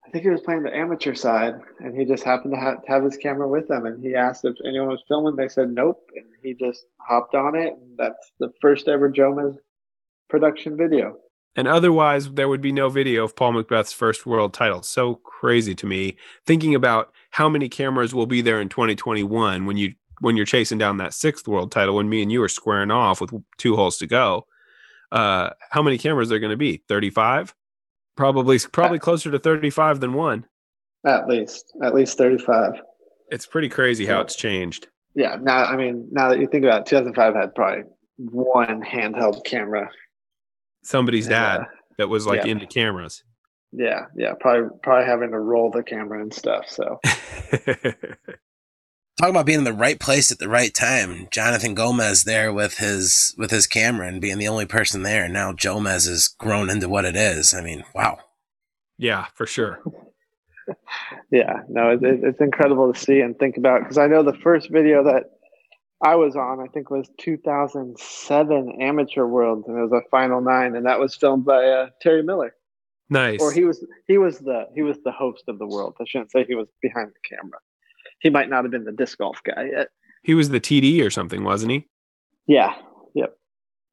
I 0.06 0.10
think 0.10 0.24
he 0.24 0.30
was 0.30 0.42
playing 0.42 0.64
the 0.64 0.76
amateur 0.76 1.16
side, 1.16 1.56
and 1.80 1.98
he 1.98 2.06
just 2.06 2.24
happened 2.24 2.54
to 2.54 2.60
have, 2.60 2.84
to 2.84 2.92
have 2.92 3.04
his 3.04 3.18
camera 3.18 3.48
with 3.48 3.70
him. 3.70 3.86
And 3.86 4.04
he 4.04 4.16
asked 4.16 4.44
if 4.46 4.56
anyone 4.66 4.90
was 4.90 5.04
filming. 5.08 5.36
They 5.36 5.48
said 5.48 5.70
nope, 5.70 6.10
and 6.16 6.26
he 6.42 6.54
just 6.54 6.86
hopped 7.00 7.36
on 7.36 7.56
it. 7.56 7.74
And 7.74 7.98
that's 7.98 8.32
the 8.40 8.52
first 8.62 8.88
ever 8.88 9.10
Jomez 9.10 9.56
production 10.30 10.76
video. 10.76 11.18
And 11.56 11.68
otherwise, 11.68 12.32
there 12.32 12.50
would 12.50 12.62
be 12.62 12.72
no 12.72 12.90
video 12.90 13.24
of 13.24 13.36
Paul 13.36 13.54
McBeth's 13.54 13.94
first 13.94 14.26
world 14.26 14.54
title. 14.54 14.82
So 14.82 15.16
crazy 15.16 15.76
to 15.76 15.86
me 15.86 16.18
thinking 16.46 16.74
about 16.74 17.14
how 17.32 17.48
many 17.48 17.70
cameras 17.70 18.14
will 18.14 18.26
be 18.26 18.42
there 18.42 18.60
in 18.60 18.70
2021 18.70 19.66
when 19.66 19.78
you 19.78 19.94
when 20.20 20.36
you're 20.36 20.46
chasing 20.46 20.78
down 20.78 20.98
that 20.98 21.14
sixth 21.14 21.48
world 21.48 21.72
title. 21.72 21.96
When 21.96 22.10
me 22.10 22.24
and 22.24 22.32
you 22.32 22.42
are 22.42 22.50
squaring 22.50 22.92
off 22.92 23.22
with 23.22 23.32
two 23.58 23.76
holes 23.76 23.98
to 23.98 24.08
go, 24.08 24.48
uh, 25.12 25.52
how 25.70 25.84
many 25.84 25.98
cameras 25.98 26.32
are 26.32 26.40
going 26.40 26.52
to 26.52 26.58
be? 26.58 26.84
35, 26.88 27.54
probably 28.16 28.60
probably 28.72 29.00
closer 29.00 29.32
to 29.32 29.40
35 29.40 30.00
than 30.00 30.14
one. 30.14 30.46
At 31.06 31.28
least, 31.28 31.74
at 31.84 31.94
least 31.94 32.18
thirty-five. 32.18 32.74
It's 33.30 33.46
pretty 33.46 33.68
crazy 33.70 34.06
how 34.06 34.22
it's 34.22 34.36
changed. 34.36 34.88
Yeah. 35.16 35.38
Now, 35.42 35.66
I 35.66 35.76
mean, 35.76 36.08
now 36.12 36.30
that 36.30 36.40
you 36.40 36.48
think 36.48 36.64
about 36.66 36.82
it, 36.82 36.86
2005 36.88 37.36
had 37.36 37.54
probably 37.56 37.84
one 38.18 38.82
handheld 38.82 39.44
camera. 39.46 39.90
Somebody's 40.84 41.28
Yeah. 41.28 41.36
Uh, 41.36 41.58
dad 41.58 41.68
that 41.98 42.08
was 42.10 42.26
like 42.26 42.46
Yeah. 42.46 42.52
into 42.52 42.68
cameras. 42.68 43.24
Yeah, 43.76 44.06
yeah, 44.16 44.34
probably 44.40 44.70
probably 44.84 45.06
having 45.08 45.32
to 45.32 45.40
roll 45.40 45.72
the 45.72 45.82
camera 45.84 46.22
and 46.22 46.32
stuff. 46.34 46.70
So 46.70 47.00
Talk 49.20 49.30
about 49.30 49.46
being 49.46 49.60
in 49.60 49.64
the 49.64 49.74
right 49.74 50.00
place 50.00 50.32
at 50.32 50.40
the 50.40 50.50
right 50.50 50.74
time. 50.74 51.28
Jonathan 51.32 51.76
Gomez 51.76 52.24
there 52.24 52.52
with 52.52 52.80
his 52.80 53.36
with 53.38 53.52
his 53.52 53.68
camera 53.68 54.08
and 54.08 54.20
being 54.20 54.40
the 54.40 54.48
only 54.48 54.66
person 54.66 55.04
there. 55.04 55.26
And 55.26 55.34
now 55.34 55.54
Jomez 55.54 56.08
has 56.08 56.28
grown 56.28 56.70
into 56.70 56.90
what 56.90 57.06
it 57.06 57.16
is. 57.16 57.54
I 57.54 57.62
mean, 57.62 57.84
wow. 57.94 58.18
yeah, 58.98 59.28
for 59.36 59.46
sure. 59.46 59.84
yeah, 61.32 61.62
no, 61.70 61.92
it, 61.92 62.04
it, 62.04 62.24
it's 62.24 62.42
incredible 62.42 62.92
to 62.92 63.00
see 63.00 63.20
and 63.20 63.38
think 63.38 63.58
about 63.58 63.82
because 63.82 64.00
I 64.00 64.08
know 64.08 64.24
the 64.24 64.34
first 64.34 64.72
video 64.72 65.04
that 65.04 65.26
I 66.04 66.16
was 66.16 66.36
on, 66.36 66.60
I 66.60 66.68
think, 66.74 66.90
was 66.90 67.08
2007 67.20 68.82
Amateur 68.82 69.26
Worlds, 69.26 69.68
and 69.68 69.78
it 69.78 69.82
was 69.82 69.92
a 69.94 70.10
final 70.10 70.42
nine, 70.42 70.76
and 70.76 70.86
that 70.86 71.00
was 71.00 71.16
filmed 71.16 71.46
by 71.46 71.64
uh, 71.64 71.90
Terry 72.02 72.24
Miller, 72.24 72.56
Nice. 73.10 73.42
or 73.42 73.54
he 73.54 73.64
was 73.64 73.86
he 74.08 74.18
was 74.18 74.40
the 74.40 74.66
he 74.74 74.82
was 74.82 74.98
the 75.06 75.12
host 75.12 75.44
of 75.48 75.60
the 75.60 75.68
world. 75.68 75.96
I 76.02 76.06
shouldn't 76.08 76.32
say 76.32 76.46
he 76.46 76.56
was 76.56 76.68
behind 76.82 77.10
the 77.10 77.36
camera. 77.36 77.60
He 78.24 78.30
might 78.30 78.50
not 78.50 78.64
have 78.64 78.72
been 78.72 78.86
the 78.86 78.92
disc 78.92 79.18
golf 79.18 79.42
guy 79.44 79.70
yet. 79.72 79.90
he 80.24 80.34
was 80.34 80.50
the 80.50 80.60
TD 80.60 81.06
or 81.06 81.10
something, 81.10 81.44
wasn't 81.44 81.74
he? 81.74 81.88
Yeah, 82.48 82.74
yep. 83.14 83.38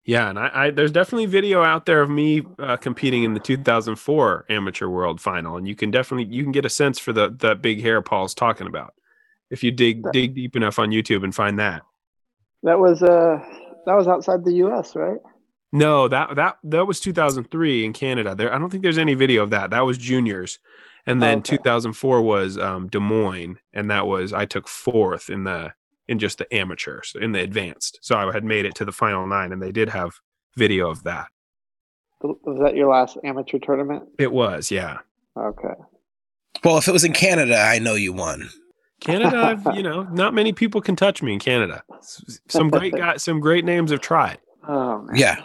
Yeah, 0.04 0.30
and 0.30 0.38
I, 0.38 0.50
I 0.54 0.70
there's 0.70 0.92
definitely 0.92 1.26
video 1.26 1.62
out 1.62 1.84
there 1.84 2.00
of 2.00 2.08
me 2.08 2.42
uh, 2.58 2.76
competing 2.76 3.24
in 3.24 3.34
the 3.34 3.40
2004 3.40 4.46
Amateur 4.48 4.88
World 4.88 5.20
Final, 5.20 5.56
and 5.56 5.68
you 5.68 5.74
can 5.74 5.90
definitely 5.90 6.34
you 6.34 6.42
can 6.44 6.52
get 6.52 6.64
a 6.64 6.70
sense 6.70 6.98
for 6.98 7.12
the 7.12 7.36
that 7.40 7.60
big 7.60 7.82
hair 7.82 8.00
Paul's 8.00 8.34
talking 8.34 8.66
about 8.66 8.94
if 9.50 9.62
you 9.62 9.72
dig 9.72 10.04
dig 10.12 10.34
deep 10.34 10.56
enough 10.56 10.78
on 10.78 10.90
YouTube 10.90 11.24
and 11.24 11.34
find 11.34 11.58
that. 11.58 11.82
That 12.62 12.78
was 12.78 13.02
uh 13.02 13.38
that 13.86 13.94
was 13.94 14.06
outside 14.08 14.44
the 14.44 14.54
U.S., 14.54 14.94
right? 14.94 15.18
No, 15.72 16.08
that 16.08 16.36
that 16.36 16.58
that 16.64 16.86
was 16.86 17.00
2003 17.00 17.84
in 17.84 17.92
Canada. 17.92 18.34
There, 18.34 18.52
I 18.54 18.58
don't 18.58 18.70
think 18.70 18.82
there's 18.82 18.98
any 18.98 19.14
video 19.14 19.42
of 19.42 19.50
that. 19.50 19.70
That 19.70 19.80
was 19.86 19.98
juniors, 19.98 20.58
and 21.06 21.22
then 21.22 21.38
Okay. 21.38 21.56
2004 21.56 22.22
was 22.22 22.58
um, 22.58 22.88
Des 22.88 22.98
Moines, 22.98 23.58
and 23.72 23.90
that 23.90 24.06
was 24.06 24.32
I 24.32 24.44
took 24.46 24.68
fourth 24.68 25.28
in 25.30 25.44
the 25.44 25.72
in 26.08 26.18
just 26.18 26.38
the 26.38 26.52
amateurs 26.54 27.14
in 27.20 27.32
the 27.32 27.40
advanced. 27.40 27.98
So 28.02 28.16
I 28.16 28.32
had 28.32 28.44
made 28.44 28.64
it 28.64 28.74
to 28.76 28.84
the 28.84 28.92
final 28.92 29.26
nine, 29.26 29.52
and 29.52 29.62
they 29.62 29.70
did 29.72 29.88
have 29.90 30.20
video 30.56 30.90
of 30.90 31.04
that. 31.04 31.28
Was 32.22 32.58
that 32.62 32.74
your 32.76 32.90
last 32.90 33.16
amateur 33.24 33.58
tournament? 33.58 34.04
It 34.18 34.32
was, 34.32 34.70
yeah. 34.70 34.98
Okay. 35.38 35.72
Well, 36.64 36.76
if 36.78 36.88
it 36.88 36.92
was 36.92 37.04
in 37.04 37.12
Canada, 37.12 37.56
I 37.56 37.78
know 37.78 37.94
you 37.94 38.12
won. 38.12 38.50
Canada, 39.00 39.38
I've, 39.66 39.76
you 39.76 39.82
know, 39.82 40.02
not 40.12 40.34
many 40.34 40.52
people 40.52 40.80
can 40.82 40.96
touch 40.96 41.22
me 41.22 41.32
in 41.32 41.38
Canada. 41.38 41.82
Some 42.48 42.68
great 42.68 42.92
guys, 42.96 43.22
some 43.22 43.40
great 43.40 43.64
names 43.64 43.90
have 43.90 44.00
tried. 44.00 44.38
Oh 44.68 45.02
man. 45.02 45.16
Yeah. 45.16 45.36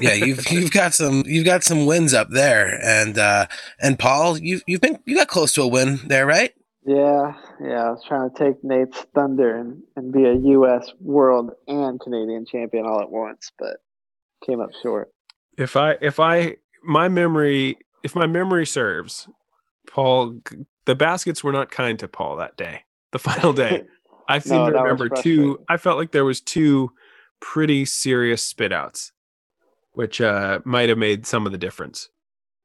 Yeah, 0.00 0.14
you've 0.14 0.50
you've 0.50 0.72
got 0.72 0.94
some 0.94 1.24
you've 1.26 1.46
got 1.46 1.64
some 1.64 1.86
wins 1.86 2.14
up 2.14 2.28
there, 2.30 2.80
and 2.84 3.18
uh, 3.18 3.46
and 3.80 3.98
Paul, 3.98 4.38
you've 4.38 4.62
you've 4.66 4.80
been 4.80 4.98
you 5.06 5.16
got 5.16 5.28
close 5.28 5.52
to 5.54 5.62
a 5.62 5.68
win 5.68 6.00
there, 6.06 6.26
right? 6.26 6.52
Yeah, 6.86 7.34
yeah. 7.62 7.84
I 7.86 7.90
was 7.90 8.04
trying 8.08 8.30
to 8.30 8.38
take 8.38 8.64
Nate's 8.64 9.06
thunder 9.14 9.56
and, 9.56 9.82
and 9.96 10.12
be 10.12 10.24
a 10.24 10.34
U.S. 10.34 10.92
world 11.00 11.50
and 11.68 12.00
Canadian 12.00 12.46
champion 12.46 12.86
all 12.86 13.00
at 13.02 13.10
once, 13.10 13.52
but 13.58 13.78
came 14.46 14.60
up 14.60 14.70
short. 14.82 15.10
If 15.58 15.76
I 15.76 15.96
if 16.00 16.20
I 16.20 16.56
my 16.84 17.08
memory 17.08 17.78
if 18.04 18.14
my 18.14 18.26
memory 18.26 18.66
serves, 18.66 19.28
Paul 19.90 20.40
the 20.86 20.94
baskets 20.96 21.44
were 21.44 21.52
not 21.52 21.70
kind 21.70 21.98
to 22.00 22.08
Paul 22.08 22.36
that 22.36 22.56
day. 22.56 22.82
The 23.12 23.18
final 23.20 23.52
day. 23.52 23.84
I 24.28 24.40
seem 24.40 24.64
No, 24.64 24.66
to 24.66 24.72
remember 24.72 25.08
two 25.08 25.60
I 25.68 25.76
felt 25.78 25.98
like 25.98 26.12
there 26.12 26.24
was 26.24 26.40
two 26.40 26.92
pretty 27.40 27.84
serious 27.84 28.42
spit 28.42 28.72
outs, 28.72 29.12
which 29.96 30.20
uh 30.20 30.60
might 30.64 30.88
have 30.90 30.98
made 30.98 31.26
some 31.26 31.46
of 31.46 31.52
the 31.52 31.58
difference. 31.58 32.10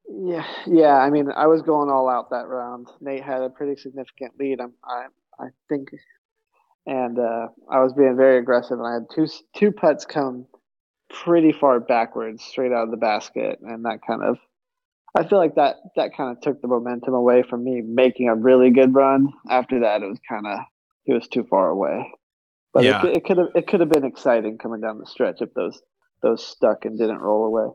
Yeah, 0.08 0.46
yeah. 0.68 0.98
I 0.98 1.10
mean, 1.10 1.30
I 1.36 1.48
was 1.48 1.62
going 1.62 1.90
all 1.90 2.10
out 2.10 2.30
that 2.32 2.48
round. 2.48 2.88
Nate 3.00 3.24
had 3.24 3.42
a 3.42 3.50
pretty 3.50 3.80
significant 3.82 4.34
lead. 4.38 4.60
I'm, 4.60 4.74
I, 4.84 5.06
I 5.40 5.48
think, 5.70 5.90
and 6.86 7.18
uh, 7.18 7.48
I 7.72 7.80
was 7.80 7.94
being 7.94 8.18
very 8.18 8.38
aggressive. 8.38 8.78
And 8.78 8.88
I 8.88 8.94
had 8.94 9.06
two 9.16 9.28
two 9.56 9.72
putts 9.72 10.06
come 10.06 10.48
pretty 11.10 11.54
far 11.54 11.80
backwards, 11.80 12.44
straight 12.44 12.74
out 12.74 12.84
of 12.84 12.92
the 12.92 12.98
basket, 12.98 13.60
and 13.62 13.86
that 13.86 14.00
kind 14.06 14.22
of, 14.24 14.38
I 15.18 15.26
feel 15.26 15.38
like 15.38 15.56
that 15.56 15.78
that 15.96 16.16
kind 16.16 16.36
of 16.36 16.42
took 16.42 16.62
the 16.62 16.68
momentum 16.68 17.14
away 17.14 17.44
from 17.44 17.64
me 17.64 17.82
making 17.82 18.28
a 18.28 18.36
really 18.36 18.72
good 18.72 18.94
run. 18.94 19.30
After 19.50 19.80
that, 19.82 20.04
it 20.04 20.08
was 20.08 20.20
kind 20.28 20.46
of 20.46 20.60
it 21.06 21.14
was 21.14 21.28
too 21.30 21.46
far 21.50 21.70
away. 21.70 22.12
But 22.74 22.84
Yeah. 22.84 23.06
it, 23.06 23.18
it 23.18 23.26
could 23.26 23.38
have 23.38 23.50
it 23.56 23.68
could 23.68 23.80
have 23.80 23.90
been 23.90 24.06
exciting 24.06 24.58
coming 24.58 24.82
down 24.82 25.00
the 25.00 25.06
stretch 25.06 25.42
if 25.42 25.54
those 25.54 25.82
those 26.22 26.46
stuck 26.46 26.86
and 26.86 26.98
didn't 26.98 27.20
roll 27.20 27.46
away. 27.46 27.74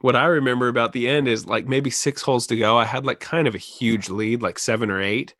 What 0.00 0.16
I 0.16 0.26
remember 0.26 0.68
about 0.68 0.92
the 0.92 1.08
end 1.08 1.26
is 1.26 1.46
like 1.46 1.66
maybe 1.66 1.90
six 1.90 2.22
holes 2.22 2.46
to 2.48 2.56
go. 2.56 2.76
I 2.76 2.84
had 2.84 3.06
like 3.06 3.20
kind 3.20 3.48
of 3.48 3.54
a 3.54 3.58
huge 3.58 4.08
lead, 4.08 4.42
like 4.42 4.58
seven 4.58 4.90
or 4.90 5.00
eight. 5.00 5.34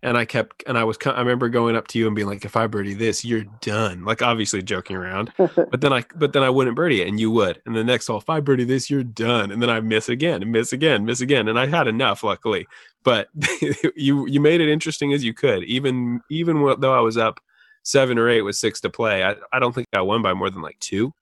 And 0.00 0.16
I 0.16 0.26
kept, 0.26 0.62
and 0.68 0.78
I 0.78 0.84
was, 0.84 0.96
I 1.04 1.18
remember 1.18 1.48
going 1.48 1.74
up 1.74 1.88
to 1.88 1.98
you 1.98 2.06
and 2.06 2.14
being 2.14 2.28
like, 2.28 2.44
if 2.44 2.56
I 2.56 2.68
birdie 2.68 2.94
this, 2.94 3.24
you're 3.24 3.44
done. 3.60 4.04
Like 4.04 4.22
obviously 4.22 4.62
joking 4.62 4.96
around. 4.96 5.32
But 5.38 5.80
then 5.80 5.92
I, 5.92 6.04
but 6.14 6.32
then 6.32 6.44
I 6.44 6.50
wouldn't 6.50 6.76
birdie 6.76 7.02
it 7.02 7.08
and 7.08 7.18
you 7.18 7.32
would. 7.32 7.60
And 7.66 7.74
the 7.74 7.82
next 7.82 8.06
hole, 8.06 8.18
if 8.18 8.30
I 8.30 8.40
birdie 8.40 8.64
this, 8.64 8.88
you're 8.88 9.02
done. 9.02 9.50
And 9.50 9.60
then 9.60 9.68
I 9.68 9.80
miss 9.80 10.08
again 10.08 10.40
and 10.40 10.52
miss 10.52 10.72
again, 10.72 11.04
miss 11.04 11.20
again. 11.20 11.48
And 11.48 11.58
I 11.58 11.66
had 11.66 11.88
enough, 11.88 12.22
luckily. 12.22 12.66
But 13.02 13.28
you, 13.96 14.26
you 14.26 14.40
made 14.40 14.60
it 14.60 14.68
interesting 14.70 15.12
as 15.12 15.24
you 15.24 15.34
could. 15.34 15.64
Even, 15.64 16.20
even 16.30 16.64
though 16.78 16.94
I 16.94 17.00
was 17.00 17.16
up 17.16 17.40
seven 17.82 18.18
or 18.18 18.28
eight 18.28 18.42
with 18.42 18.56
six 18.56 18.80
to 18.82 18.90
play, 18.90 19.24
I, 19.24 19.34
I 19.52 19.58
don't 19.58 19.74
think 19.74 19.88
I 19.92 20.00
won 20.00 20.22
by 20.22 20.32
more 20.32 20.48
than 20.48 20.62
like 20.62 20.78
two. 20.78 21.12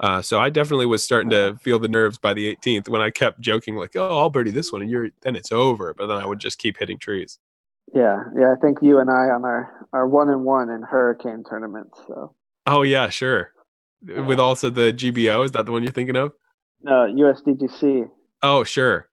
Uh, 0.00 0.22
so 0.22 0.40
I 0.40 0.48
definitely 0.48 0.86
was 0.86 1.04
starting 1.04 1.28
to 1.30 1.56
feel 1.60 1.78
the 1.78 1.88
nerves 1.88 2.16
by 2.16 2.32
the 2.32 2.56
18th 2.56 2.88
when 2.88 3.02
I 3.02 3.10
kept 3.10 3.40
joking 3.40 3.76
like, 3.76 3.94
"Oh, 3.94 4.18
I'll 4.18 4.30
birdie 4.30 4.50
this 4.50 4.72
one," 4.72 4.80
and 4.80 4.90
you're 4.90 5.10
then 5.20 5.36
it's 5.36 5.52
over. 5.52 5.92
But 5.92 6.06
then 6.06 6.16
I 6.16 6.26
would 6.26 6.38
just 6.38 6.58
keep 6.58 6.78
hitting 6.78 6.98
trees. 6.98 7.38
Yeah, 7.94 8.24
yeah. 8.38 8.52
I 8.52 8.60
think 8.60 8.78
you 8.80 8.98
and 8.98 9.10
I 9.10 9.28
on 9.28 9.44
our 9.44 9.86
our 9.92 10.08
one 10.08 10.30
and 10.30 10.44
one 10.44 10.70
in 10.70 10.82
hurricane 10.82 11.44
tournament. 11.46 11.88
So 12.06 12.34
Oh 12.66 12.82
yeah, 12.82 13.10
sure. 13.10 13.52
With 14.02 14.40
also 14.40 14.70
the 14.70 14.92
GBO, 14.92 15.44
is 15.44 15.52
that 15.52 15.66
the 15.66 15.72
one 15.72 15.82
you're 15.82 15.92
thinking 15.92 16.16
of? 16.16 16.32
no 16.82 17.06
USDGC. 17.12 18.08
Oh 18.42 18.64
sure. 18.64 19.08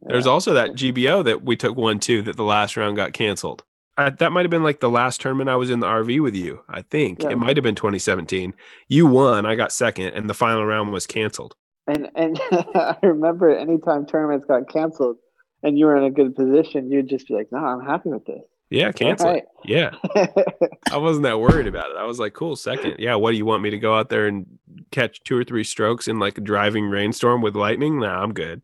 There's 0.00 0.26
also 0.26 0.54
that 0.54 0.70
GBO 0.72 1.24
that 1.24 1.42
we 1.44 1.56
took 1.56 1.76
one 1.76 1.98
too 1.98 2.22
that 2.22 2.36
the 2.36 2.44
last 2.44 2.76
round 2.76 2.96
got 2.96 3.12
canceled. 3.12 3.64
I, 3.96 4.10
that 4.10 4.32
might 4.32 4.42
have 4.42 4.50
been 4.50 4.64
like 4.64 4.80
the 4.80 4.90
last 4.90 5.20
tournament 5.20 5.48
I 5.48 5.56
was 5.56 5.70
in 5.70 5.80
the 5.80 5.86
RV 5.86 6.20
with 6.22 6.34
you. 6.34 6.62
I 6.68 6.82
think 6.82 7.22
Yeah. 7.22 7.30
it 7.30 7.38
might 7.38 7.56
have 7.56 7.62
been 7.62 7.74
2017. 7.76 8.54
You 8.88 9.06
won, 9.06 9.46
I 9.46 9.54
got 9.54 9.72
second, 9.72 10.08
and 10.14 10.28
the 10.28 10.34
final 10.34 10.64
round 10.66 10.92
was 10.92 11.06
canceled. 11.06 11.54
And 11.86 12.10
and 12.14 12.40
I 12.74 12.96
remember 13.02 13.54
anytime 13.56 14.06
tournaments 14.06 14.46
got 14.46 14.68
canceled 14.68 15.16
and 15.62 15.78
you 15.78 15.86
were 15.86 15.96
in 15.96 16.04
a 16.04 16.10
good 16.10 16.34
position, 16.34 16.90
you'd 16.90 17.08
just 17.08 17.28
be 17.28 17.34
like, 17.34 17.48
"No, 17.52 17.58
I'm 17.58 17.84
happy 17.84 18.08
with 18.10 18.24
this." 18.26 18.42
Yeah, 18.70 18.90
cancel. 18.90 19.30
It. 19.34 19.44
Yeah. 19.64 19.90
I 20.90 20.96
wasn't 20.96 21.24
that 21.24 21.38
worried 21.38 21.66
about 21.66 21.90
it. 21.90 21.96
I 21.96 22.04
was 22.04 22.18
like, 22.18 22.32
cool, 22.32 22.56
second. 22.56 22.96
Yeah, 22.98 23.14
what 23.14 23.30
do 23.30 23.36
you 23.36 23.44
want 23.44 23.62
me 23.62 23.70
to 23.70 23.78
go 23.78 23.94
out 23.96 24.08
there 24.08 24.26
and 24.26 24.46
catch 24.90 25.22
two 25.22 25.36
or 25.36 25.44
three 25.44 25.62
strokes 25.62 26.08
in 26.08 26.18
like 26.18 26.38
a 26.38 26.40
driving 26.40 26.86
rainstorm 26.86 27.40
with 27.42 27.54
lightning? 27.54 28.00
Nah, 28.00 28.20
I'm 28.22 28.32
good. 28.32 28.62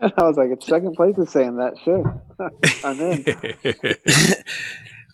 And 0.00 0.12
I 0.18 0.24
was 0.24 0.36
like, 0.36 0.50
"If 0.50 0.62
second 0.62 0.94
place 0.94 1.16
is 1.18 1.30
saying 1.30 1.56
that, 1.56 1.76
shit. 1.84 2.04
I'm 2.84 3.00
in." 3.00 3.24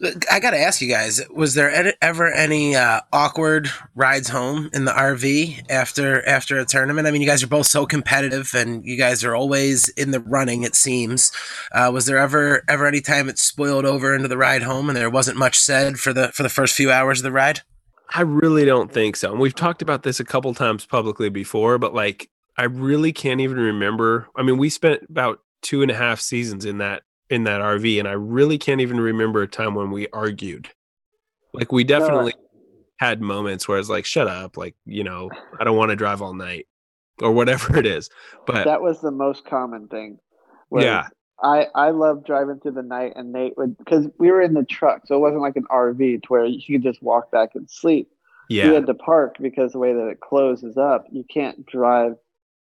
I 0.30 0.40
got 0.40 0.50
to 0.50 0.58
ask 0.58 0.82
you 0.82 0.88
guys: 0.88 1.22
Was 1.30 1.54
there 1.54 1.94
ever 2.02 2.30
any 2.32 2.74
uh, 2.76 3.00
awkward 3.12 3.70
rides 3.94 4.28
home 4.28 4.68
in 4.74 4.84
the 4.84 4.92
RV 4.92 5.70
after 5.70 6.26
after 6.26 6.58
a 6.58 6.64
tournament? 6.64 7.06
I 7.06 7.10
mean, 7.10 7.22
you 7.22 7.28
guys 7.28 7.42
are 7.42 7.48
both 7.48 7.66
so 7.66 7.86
competitive, 7.86 8.50
and 8.54 8.84
you 8.84 8.98
guys 8.98 9.24
are 9.24 9.34
always 9.34 9.88
in 9.90 10.10
the 10.10 10.20
running. 10.20 10.62
It 10.62 10.74
seems. 10.74 11.32
Uh, 11.72 11.90
was 11.92 12.06
there 12.06 12.18
ever 12.18 12.62
ever 12.68 12.86
any 12.86 13.00
time 13.00 13.28
it 13.28 13.38
spoiled 13.38 13.86
over 13.86 14.14
into 14.14 14.28
the 14.28 14.36
ride 14.36 14.62
home, 14.62 14.88
and 14.88 14.96
there 14.96 15.08
wasn't 15.08 15.38
much 15.38 15.58
said 15.58 15.98
for 15.98 16.12
the 16.12 16.28
for 16.32 16.42
the 16.42 16.50
first 16.50 16.74
few 16.74 16.90
hours 16.90 17.20
of 17.20 17.24
the 17.24 17.32
ride? 17.32 17.60
I 18.14 18.20
really 18.20 18.64
don't 18.64 18.92
think 18.92 19.16
so. 19.16 19.30
And 19.30 19.40
we've 19.40 19.54
talked 19.54 19.80
about 19.80 20.02
this 20.02 20.20
a 20.20 20.24
couple 20.24 20.52
times 20.54 20.84
publicly 20.84 21.30
before, 21.30 21.78
but 21.78 21.94
like 21.94 22.28
I 22.56 22.64
really 22.64 23.12
can't 23.12 23.40
even 23.40 23.56
remember. 23.56 24.28
I 24.36 24.42
mean, 24.42 24.58
we 24.58 24.70
spent 24.70 25.02
about 25.08 25.40
two 25.62 25.82
and 25.82 25.90
a 25.90 25.94
half 25.94 26.20
seasons 26.20 26.64
in 26.64 26.78
that 26.78 27.02
in 27.30 27.44
that 27.44 27.60
RV, 27.60 27.98
and 27.98 28.06
I 28.06 28.12
really 28.12 28.58
can't 28.58 28.80
even 28.80 29.00
remember 29.00 29.42
a 29.42 29.48
time 29.48 29.74
when 29.74 29.90
we 29.90 30.08
argued. 30.12 30.70
Like 31.52 31.72
we 31.72 31.84
definitely 31.84 32.34
had 32.98 33.20
moments 33.20 33.66
where 33.66 33.78
it's 33.78 33.88
like, 33.88 34.04
shut 34.04 34.28
up, 34.28 34.56
like, 34.56 34.74
you 34.84 35.04
know, 35.04 35.30
I 35.58 35.64
don't 35.64 35.76
want 35.76 35.90
to 35.90 35.96
drive 35.96 36.22
all 36.22 36.34
night 36.34 36.66
or 37.22 37.32
whatever 37.32 37.76
it 37.76 37.86
is. 37.86 38.10
But 38.46 38.64
that 38.64 38.82
was 38.82 39.00
the 39.00 39.10
most 39.10 39.44
common 39.44 39.88
thing. 39.88 40.18
yeah, 40.72 41.08
I 41.42 41.68
I 41.74 41.90
love 41.90 42.24
driving 42.24 42.60
through 42.60 42.72
the 42.72 42.82
night, 42.82 43.12
and 43.16 43.32
Nate 43.32 43.56
would 43.56 43.76
because 43.78 44.06
we 44.18 44.30
were 44.30 44.42
in 44.42 44.54
the 44.54 44.64
truck, 44.64 45.06
so 45.06 45.16
it 45.16 45.20
wasn't 45.20 45.42
like 45.42 45.56
an 45.56 45.66
RV 45.70 46.22
to 46.22 46.28
where 46.28 46.44
you 46.44 46.60
could 46.78 46.82
just 46.82 47.02
walk 47.02 47.30
back 47.30 47.50
and 47.54 47.68
sleep. 47.70 48.08
yeah. 48.48 48.68
We 48.68 48.74
had 48.74 48.86
to 48.86 48.94
park 48.94 49.36
because 49.40 49.72
the 49.72 49.78
way 49.78 49.92
that 49.92 50.08
it 50.08 50.20
closes 50.20 50.76
up, 50.76 51.06
you 51.10 51.24
can't 51.32 51.64
drive 51.66 52.14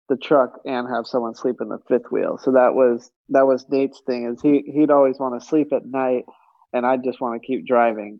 the 0.10 0.18
truck 0.18 0.60
and 0.66 0.88
have 0.88 1.08
someone 1.08 1.36
sleep 1.36 1.58
in 1.62 1.70
the 1.70 1.80
fifth 1.88 2.12
wheel. 2.12 2.38
So 2.38 2.52
that 2.52 2.74
was 2.74 3.12
that 3.30 3.48
was 3.48 3.66
Nate's 3.70 4.02
thing 4.06 4.26
is 4.26 4.42
he 4.42 4.64
he'd 4.74 4.92
always 4.92 5.20
want 5.20 5.40
to 5.40 5.46
sleep 5.46 5.74
at 5.74 5.86
night, 5.86 6.26
and 6.74 6.86
I'd 6.86 7.04
just 7.04 7.22
want 7.22 7.42
to 7.42 7.46
keep 7.46 7.66
driving, 7.66 8.20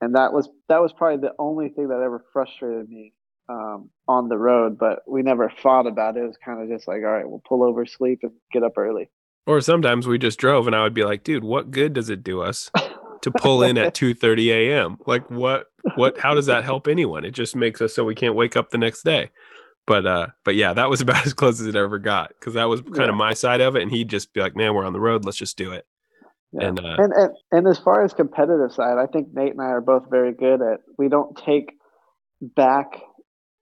and 0.00 0.14
that 0.14 0.32
was 0.32 0.48
that 0.68 0.80
was 0.80 0.92
probably 0.92 1.20
the 1.20 1.34
only 1.38 1.70
thing 1.70 1.88
that 1.88 2.00
ever 2.00 2.24
frustrated 2.32 2.88
me 2.88 3.14
um, 3.48 3.90
on 4.06 4.28
the 4.28 4.38
road. 4.38 4.78
But 4.78 5.00
we 5.08 5.22
never 5.22 5.52
fought 5.62 5.86
about 5.86 6.16
it. 6.16 6.20
It 6.20 6.26
was 6.26 6.38
kind 6.44 6.62
of 6.62 6.68
just 6.68 6.86
like, 6.86 6.98
all 6.98 7.10
right, 7.10 7.28
we'll 7.28 7.42
pull 7.46 7.64
over, 7.64 7.84
sleep, 7.86 8.20
and 8.22 8.32
get 8.52 8.62
up 8.62 8.78
early. 8.78 9.10
Or 9.46 9.60
sometimes 9.62 10.06
we 10.06 10.18
just 10.18 10.38
drove 10.38 10.66
and 10.66 10.76
I 10.76 10.82
would 10.82 10.92
be 10.92 11.04
like, 11.04 11.24
dude, 11.24 11.42
what 11.42 11.70
good 11.70 11.94
does 11.94 12.10
it 12.10 12.22
do 12.22 12.42
us 12.42 12.70
to 13.22 13.30
pull 13.30 13.62
in 13.62 13.78
at 13.78 13.94
2:30 13.94 14.48
a.m.? 14.50 14.98
Like 15.06 15.28
what 15.30 15.66
what 15.96 16.18
how 16.18 16.34
does 16.34 16.46
that 16.46 16.64
help 16.64 16.86
anyone? 16.86 17.24
It 17.24 17.30
just 17.30 17.56
makes 17.56 17.80
us 17.80 17.94
so 17.94 18.04
we 18.04 18.14
can't 18.14 18.34
wake 18.34 18.56
up 18.56 18.68
the 18.70 18.78
next 18.78 19.04
day. 19.04 19.30
But 19.88 20.06
uh 20.06 20.26
but 20.44 20.54
yeah, 20.54 20.74
that 20.74 20.88
was 20.90 21.00
about 21.06 21.26
as 21.26 21.34
close 21.34 21.60
as 21.60 21.66
it 21.66 21.74
ever 21.74 21.98
got 21.98 22.32
cuz 22.40 22.54
that 22.54 22.66
was 22.66 22.82
kind 22.82 22.96
Yeah. 22.98 23.08
of 23.08 23.14
my 23.16 23.32
side 23.34 23.60
of 23.60 23.74
it 23.74 23.82
and 23.82 23.90
he'd 23.90 24.08
just 24.08 24.32
be 24.32 24.40
like, 24.40 24.54
"Man, 24.54 24.74
we're 24.74 24.84
on 24.84 24.92
the 24.92 25.00
road, 25.00 25.24
let's 25.24 25.38
just 25.38 25.58
do 25.58 25.72
it." 25.72 25.84
Yeah. 26.52 26.68
And 26.68 26.78
uh 26.80 26.96
and, 26.98 27.12
and 27.12 27.32
and 27.50 27.66
as 27.66 27.78
far 27.78 28.04
as 28.04 28.14
competitive 28.14 28.72
side, 28.72 28.98
I 28.98 29.06
think 29.06 29.28
Nate 29.34 29.52
and 29.52 29.60
I 29.60 29.66
are 29.70 29.80
both 29.80 30.04
very 30.10 30.32
good 30.32 30.62
at 30.62 30.80
we 30.98 31.08
don't 31.08 31.36
take 31.36 31.72
back 32.40 33.00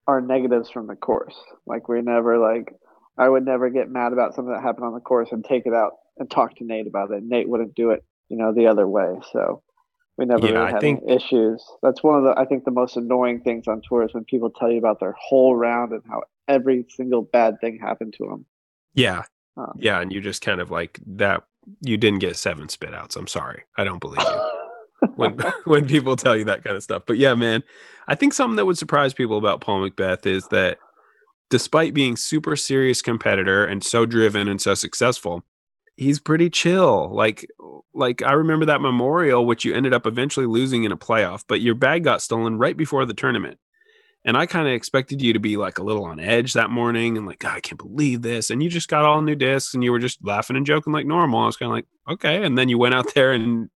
our 0.07 0.21
negatives 0.21 0.71
from 0.71 0.87
the 0.87 0.97
course. 0.97 1.35
Like 1.67 1.89
we 1.89 2.03
never 2.03 2.39
like 2.39 2.75
I 3.19 3.29
would 3.29 3.45
never 3.45 3.71
get 3.71 3.89
mad 3.91 4.13
about 4.13 4.35
something 4.35 4.53
that 4.53 4.63
happened 4.63 4.85
on 4.87 4.95
the 4.95 5.01
course 5.01 5.31
and 5.33 5.45
take 5.45 5.67
it 5.67 5.73
out 5.73 5.93
and 6.19 6.31
talk 6.31 6.57
to 6.57 6.65
Nate 6.65 6.87
about 6.87 7.11
it. 7.13 7.23
Nate 7.25 7.49
wouldn't 7.49 7.75
do 7.75 7.91
it, 7.91 8.05
you 8.29 8.37
know, 8.37 8.53
the 8.53 8.67
other 8.67 8.87
way. 8.87 9.19
So 9.33 9.63
we 10.19 10.25
never 10.25 10.47
Yeah, 10.47 10.53
really 10.61 10.73
had 10.73 10.81
think- 10.81 11.03
any 11.07 11.17
issues. 11.17 11.65
That's 11.83 12.03
one 12.03 12.19
of 12.19 12.25
the 12.25 12.39
I 12.41 12.45
think 12.47 12.65
the 12.65 12.71
most 12.71 12.97
annoying 12.97 13.41
things 13.41 13.69
on 13.69 13.83
tours 13.83 14.13
when 14.15 14.25
people 14.25 14.51
tell 14.51 14.71
you 14.71 14.79
about 14.79 15.01
their 15.01 15.15
whole 15.19 15.55
round 15.55 15.93
and 15.93 16.03
how 16.09 16.23
every 16.49 16.87
single 16.91 17.23
bad 17.23 17.61
thing 17.61 17.79
happened 17.79 18.15
to 18.19 18.27
them. 18.27 18.47
yeah. 18.95 19.23
Um, 19.59 19.73
Yeah, 19.79 20.01
and 20.01 20.13
you 20.13 20.21
just 20.21 20.43
kind 20.43 20.61
of 20.61 20.71
like 20.71 21.01
that 21.07 21.43
you 21.81 21.97
didn't 21.97 22.21
get 22.21 22.37
seven 22.37 22.69
spit 22.69 22.95
outs. 22.95 23.17
I'm 23.17 23.27
sorry. 23.27 23.63
I 23.77 23.85
don't 23.85 24.01
believe 24.01 24.21
you. 24.23 25.09
when 25.17 25.33
when 25.65 25.87
people 25.87 26.15
tell 26.17 26.37
you 26.37 26.45
that 26.45 26.63
kind 26.65 26.77
of 26.77 26.83
stuff. 26.83 27.03
But 27.07 27.17
yeah, 27.19 27.35
man, 27.35 27.63
I 28.09 28.15
think 28.15 28.33
something 28.35 28.57
that 28.57 28.67
would 28.67 28.79
surprise 28.79 29.15
people 29.15 29.39
about 29.39 29.61
Paul 29.61 29.89
McBeth 29.89 30.27
is 30.27 30.47
that 30.49 30.79
despite 31.51 31.95
being 31.95 32.17
super 32.17 32.55
serious 32.57 33.03
competitor 33.03 33.65
and 33.65 33.83
so 33.83 34.05
driven 34.07 34.47
and 34.49 34.61
so 34.61 34.75
successful, 34.75 35.43
he's 35.97 36.21
pretty 36.21 36.51
chill. 36.51 37.15
Like 37.15 37.47
like 37.95 38.23
I 38.23 38.33
remember 38.33 38.67
that 38.67 38.81
memorial 38.81 39.47
which 39.47 39.65
you 39.65 39.75
ended 39.75 39.95
up 39.95 40.07
eventually 40.07 40.47
losing 40.47 40.85
in 40.85 40.93
a 40.93 40.97
playoff, 40.97 41.45
but 41.49 41.61
your 41.61 41.75
bag 41.75 42.05
got 42.05 42.23
stolen 42.23 42.59
right 42.59 42.77
before 42.77 43.05
the 43.07 43.15
tournament. 43.15 43.59
And 44.25 44.37
I 44.37 44.47
kind 44.47 44.67
of 44.67 44.75
expected 44.75 45.23
you 45.23 45.33
to 45.35 45.39
be 45.39 45.57
like 45.57 45.79
a 45.79 45.85
little 45.85 46.05
on 46.05 46.19
edge 46.19 46.55
that 46.55 46.69
morning 46.69 47.17
and 47.17 47.27
like, 47.27 47.39
God, 47.39 47.57
I 47.57 47.61
can't 47.61 47.79
believe 47.79 48.23
this. 48.23 48.51
And 48.51 48.61
you 48.61 48.69
just 48.69 48.89
got 48.89 49.05
all 49.05 49.23
new 49.23 49.37
discs 49.37 49.73
and 49.73 49.85
you 49.85 49.93
were 49.93 50.01
just 50.01 50.19
laughing 50.25 50.57
and 50.57 50.67
joking 50.67 50.93
like 50.93 51.07
normal. 51.07 51.41
I 51.43 51.47
was 51.47 51.57
kind 51.57 51.71
of 51.71 51.77
like, 51.77 51.87
okay. 52.11 52.45
And 52.45 52.59
then 52.59 52.69
you 52.69 52.77
went 52.77 52.95
out 52.95 53.07
there 53.15 53.33
and 53.33 53.71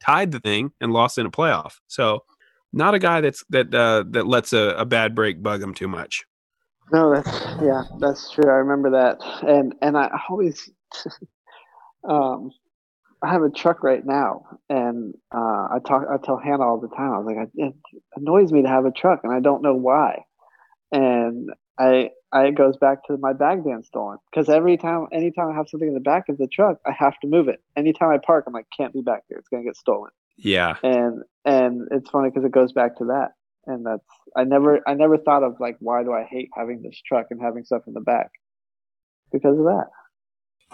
tied 0.00 0.30
the 0.30 0.38
thing 0.38 0.70
and 0.80 0.92
lost 0.92 1.18
in 1.18 1.26
a 1.26 1.30
playoff. 1.30 1.74
So 1.88 2.22
not 2.72 2.94
a 2.94 2.98
guy 2.98 3.20
that's 3.20 3.44
that 3.50 3.74
uh, 3.74 4.04
that 4.10 4.26
lets 4.26 4.52
a, 4.52 4.74
a 4.76 4.84
bad 4.84 5.14
break 5.14 5.42
bug 5.42 5.62
him 5.62 5.74
too 5.74 5.88
much. 5.88 6.24
No, 6.92 7.12
that's 7.12 7.28
yeah, 7.62 7.82
that's 7.98 8.30
true. 8.30 8.48
I 8.48 8.56
remember 8.56 8.90
that, 8.90 9.18
and 9.42 9.74
and 9.82 9.96
I 9.96 10.20
always, 10.28 10.70
um, 12.08 12.50
I 13.22 13.32
have 13.32 13.42
a 13.42 13.50
truck 13.50 13.82
right 13.82 14.04
now, 14.04 14.58
and 14.68 15.14
uh, 15.34 15.68
I 15.70 15.78
talk. 15.84 16.04
I 16.10 16.16
tell 16.24 16.38
Hannah 16.38 16.62
all 16.62 16.80
the 16.80 16.94
time. 16.94 17.12
I 17.12 17.18
was 17.18 17.26
like, 17.26 17.48
it 17.54 17.74
annoys 18.14 18.52
me 18.52 18.62
to 18.62 18.68
have 18.68 18.84
a 18.84 18.90
truck, 18.90 19.20
and 19.24 19.32
I 19.32 19.40
don't 19.40 19.62
know 19.62 19.74
why. 19.74 20.24
And 20.92 21.50
I, 21.78 22.10
I 22.30 22.46
it 22.46 22.56
goes 22.56 22.76
back 22.76 23.06
to 23.06 23.16
my 23.16 23.32
bag 23.32 23.64
being 23.64 23.82
stolen 23.82 24.18
because 24.30 24.48
every 24.48 24.76
time, 24.76 25.06
anytime 25.12 25.50
I 25.50 25.54
have 25.56 25.68
something 25.68 25.88
in 25.88 25.94
the 25.94 26.00
back 26.00 26.28
of 26.28 26.38
the 26.38 26.46
truck, 26.46 26.78
I 26.86 26.92
have 26.92 27.18
to 27.20 27.26
move 27.26 27.48
it. 27.48 27.62
Anytime 27.74 28.10
I 28.10 28.18
park, 28.24 28.44
I'm 28.46 28.52
like, 28.52 28.66
can't 28.76 28.92
be 28.92 29.02
back 29.02 29.22
there. 29.28 29.38
It's 29.38 29.48
gonna 29.48 29.64
get 29.64 29.76
stolen. 29.76 30.10
Yeah. 30.36 30.76
And 30.82 31.22
and 31.44 31.88
it's 31.90 32.10
funny 32.10 32.28
because 32.28 32.44
it 32.44 32.52
goes 32.52 32.72
back 32.72 32.98
to 32.98 33.06
that, 33.06 33.30
and 33.66 33.86
that's 33.86 34.06
I 34.36 34.44
never 34.44 34.80
I 34.86 34.94
never 34.94 35.16
thought 35.16 35.42
of 35.42 35.56
like 35.58 35.76
why 35.80 36.02
do 36.02 36.12
I 36.12 36.24
hate 36.24 36.50
having 36.54 36.82
this 36.82 37.00
truck 37.04 37.26
and 37.30 37.40
having 37.40 37.64
stuff 37.64 37.82
in 37.86 37.94
the 37.94 38.00
back 38.00 38.30
because 39.32 39.58
of 39.58 39.64
that. 39.64 39.86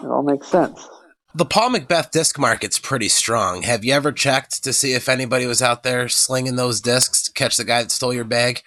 It 0.01 0.07
all 0.07 0.23
makes 0.23 0.47
sense. 0.47 0.89
The 1.35 1.45
Paul 1.45 1.71
McBeth 1.71 2.11
disc 2.11 2.37
market's 2.37 2.77
pretty 2.77 3.09
strong. 3.09 3.63
Have 3.63 3.83
you 3.83 3.91
ever 3.91 4.11
checked 4.11 4.63
to 4.63 4.71
see 4.71 4.93
if 4.93 5.09
anybody 5.09 5.47
was 5.47 5.63
out 5.63 5.81
there 5.81 6.07
slinging 6.07 6.57
those 6.57 6.79
discs 6.79 7.23
to 7.23 7.33
catch 7.33 7.57
the 7.57 7.63
guy 7.63 7.81
that 7.81 7.89
stole 7.89 8.13
your 8.13 8.23
bag? 8.23 8.61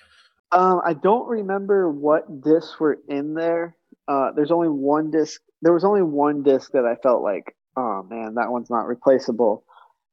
Um, 0.50 0.80
I 0.84 0.94
don't 0.94 1.28
remember 1.28 1.88
what 1.88 2.40
discs 2.42 2.80
were 2.80 2.98
in 3.08 3.34
there. 3.34 3.76
Uh, 4.08 4.32
there's 4.34 4.50
only 4.50 4.68
one 4.68 5.12
disc. 5.12 5.40
There 5.62 5.72
was 5.72 5.84
only 5.84 6.02
one 6.02 6.42
disc 6.42 6.72
that 6.72 6.84
I 6.84 6.96
felt 6.96 7.22
like, 7.22 7.54
oh 7.76 8.02
man, 8.02 8.34
that 8.34 8.50
one's 8.50 8.68
not 8.70 8.88
replaceable. 8.88 9.62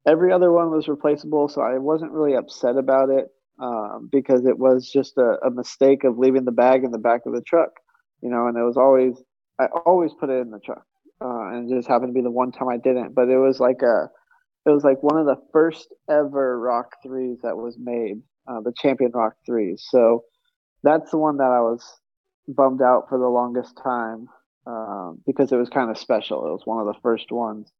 Every 0.08 0.32
other 0.32 0.52
one 0.52 0.70
was 0.70 0.88
replaceable, 0.88 1.48
so 1.48 1.62
I 1.62 1.80
wasn't 1.80 2.12
really 2.12 2.36
upset 2.36 2.78
about 2.78 3.10
it 3.10 3.30
um, 3.58 4.10
because 4.12 4.46
it 4.46 4.60
was 4.60 4.92
just 4.92 5.18
a, 5.18 5.40
a 5.44 5.50
mistake 5.50 6.04
of 6.04 6.20
leaving 6.20 6.46
the 6.46 6.52
bag 6.52 6.84
in 6.84 6.92
the 6.92 7.00
back 7.00 7.22
of 7.26 7.34
the 7.34 7.42
truck, 7.42 7.72
you 8.22 8.30
know. 8.30 8.46
And 8.46 8.56
it 8.56 8.64
was 8.64 8.78
always, 8.78 9.16
I 9.60 9.66
always 9.88 10.12
put 10.14 10.30
it 10.30 10.40
in 10.40 10.52
the 10.52 10.60
truck 10.60 10.86
uh, 11.24 11.50
and 11.56 11.72
it 11.72 11.76
just 11.76 11.90
happened 11.90 12.10
to 12.10 12.14
be 12.14 12.24
the 12.24 12.32
one 12.32 12.52
time 12.52 12.70
I 12.70 12.78
didn't. 12.78 13.16
But 13.16 13.30
it 13.30 13.38
was 13.40 13.60
like 13.60 13.82
a, 13.84 14.10
it 14.66 14.72
was 14.72 14.84
like 14.84 15.04
one 15.04 15.20
of 15.20 15.26
the 15.28 15.42
first 15.54 15.88
ever 16.10 16.60
Rock 16.60 16.92
threes 17.04 17.40
that 17.44 17.58
was 17.58 17.78
made, 17.80 18.22
uh, 18.48 18.62
the 18.62 18.74
Champion 18.78 19.12
Rock 19.14 19.34
threes. 19.46 19.86
So 19.90 20.26
that's 20.84 21.12
the 21.12 21.18
one 21.18 21.38
that 21.38 21.52
I 21.52 21.62
was 21.62 21.84
bummed 22.48 22.82
out 22.82 23.08
for 23.10 23.18
the 23.18 23.28
longest 23.28 23.78
time 23.84 24.28
um, 24.68 25.22
because 25.26 25.52
it 25.52 25.58
was 25.58 25.70
kind 25.70 25.90
of 25.92 25.98
special. 25.98 26.48
It 26.48 26.52
was 26.52 26.62
one 26.66 26.80
of 26.80 26.88
the 26.88 27.00
first 27.02 27.32
ones. 27.32 27.72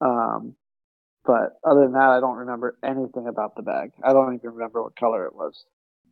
Um, 0.00 0.54
but 1.24 1.54
other 1.64 1.82
than 1.82 1.92
that, 1.92 2.10
I 2.10 2.20
don't 2.20 2.38
remember 2.38 2.78
anything 2.84 3.28
about 3.28 3.56
the 3.56 3.62
bag. 3.62 3.92
I 4.04 4.12
don't 4.12 4.34
even 4.34 4.50
remember 4.52 4.82
what 4.82 4.96
color 4.96 5.26
it 5.26 5.34
was. 5.34 5.64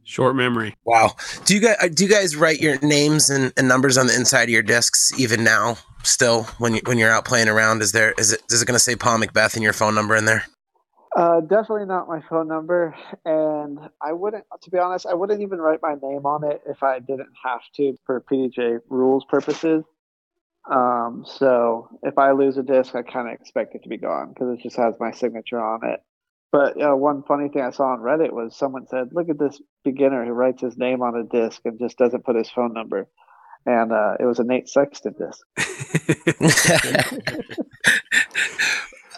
Short 0.09 0.37
memory. 0.37 0.77
Wow. 0.85 1.17
Do 1.47 1.55
you 1.57 1.61
guys 1.61 1.91
do 1.93 2.05
you 2.05 2.11
guys 2.11 2.37
write 2.37 2.61
your 2.61 2.79
names 2.79 3.29
and, 3.29 3.53
and 3.57 3.67
numbers 3.67 3.99
on 3.99 4.07
the 4.07 4.15
inside 4.15 4.45
of 4.45 4.51
your 4.51 4.63
discs 4.63 5.13
even 5.19 5.43
now? 5.43 5.79
Still, 6.05 6.45
when 6.59 6.77
you 6.77 6.81
when 6.85 6.97
you're 6.97 7.11
out 7.11 7.25
playing 7.25 7.49
around, 7.49 7.83
is 7.83 7.91
there 7.91 8.13
is 8.13 8.33
it 8.33 8.41
is 8.49 8.63
it 8.63 8.67
going 8.67 8.77
to 8.77 8.83
say 8.83 8.95
Paul 8.95 9.19
McBeth 9.19 9.55
and 9.55 9.65
your 9.65 9.73
phone 9.73 9.97
number 9.97 10.15
in 10.15 10.25
there? 10.25 10.45
Uh, 11.17 11.41
definitely 11.41 11.87
not 11.87 12.07
my 12.07 12.21
phone 12.31 12.47
number, 12.47 12.95
and 13.25 13.81
I 14.01 14.13
wouldn't. 14.13 14.45
To 14.63 14.71
be 14.71 14.79
honest, 14.79 15.07
I 15.07 15.15
wouldn't 15.15 15.41
even 15.41 15.59
write 15.59 15.81
my 15.83 15.95
name 16.01 16.25
on 16.25 16.45
it 16.45 16.61
if 16.69 16.85
I 16.85 17.01
didn't 17.01 17.33
have 17.45 17.63
to 17.75 17.97
for 18.07 18.21
PDGA 18.21 18.79
rules 18.89 19.25
purposes. 19.29 19.83
Um, 20.71 21.25
so 21.27 21.89
if 22.05 22.17
I 22.17 22.31
lose 22.31 22.59
a 22.59 22.63
disc, 22.63 22.95
I 22.95 23.03
kind 23.03 23.27
of 23.27 23.35
expect 23.35 23.75
it 23.75 23.83
to 23.83 23.89
be 23.89 23.97
gone 23.97 24.29
because 24.29 24.57
it 24.57 24.63
just 24.63 24.77
has 24.77 24.95
my 25.01 25.11
signature 25.11 25.61
on 25.61 25.81
it. 25.85 26.01
But 26.53 26.81
uh, 26.81 26.95
one 26.95 27.23
funny 27.25 27.49
thing 27.49 27.63
I 27.63 27.71
saw 27.71 27.93
on 27.93 28.01
Reddit 28.01 28.33
was 28.33 28.57
someone 28.57 28.87
said, 28.87 29.09
"Look 29.13 29.29
at 29.29 29.39
this 29.39 29.61
beginner 29.85 30.25
who 30.25 30.33
writes 30.33 30.63
his 30.63 30.79
name 30.79 31.03
on 31.03 31.17
a 31.17 31.25
disc 31.25 31.61
and 31.65 31.79
just 31.79 31.99
doesn't 31.99 32.25
put 32.25 32.37
his 32.37 32.51
phone 32.51 32.73
number." 32.73 33.09
And 33.67 33.93
uh, 33.93 34.15
it 34.21 34.25
was 34.25 34.39
a 34.39 34.45
Nate 34.45 34.69
Sexton 34.69 35.15
disc. 35.19 35.45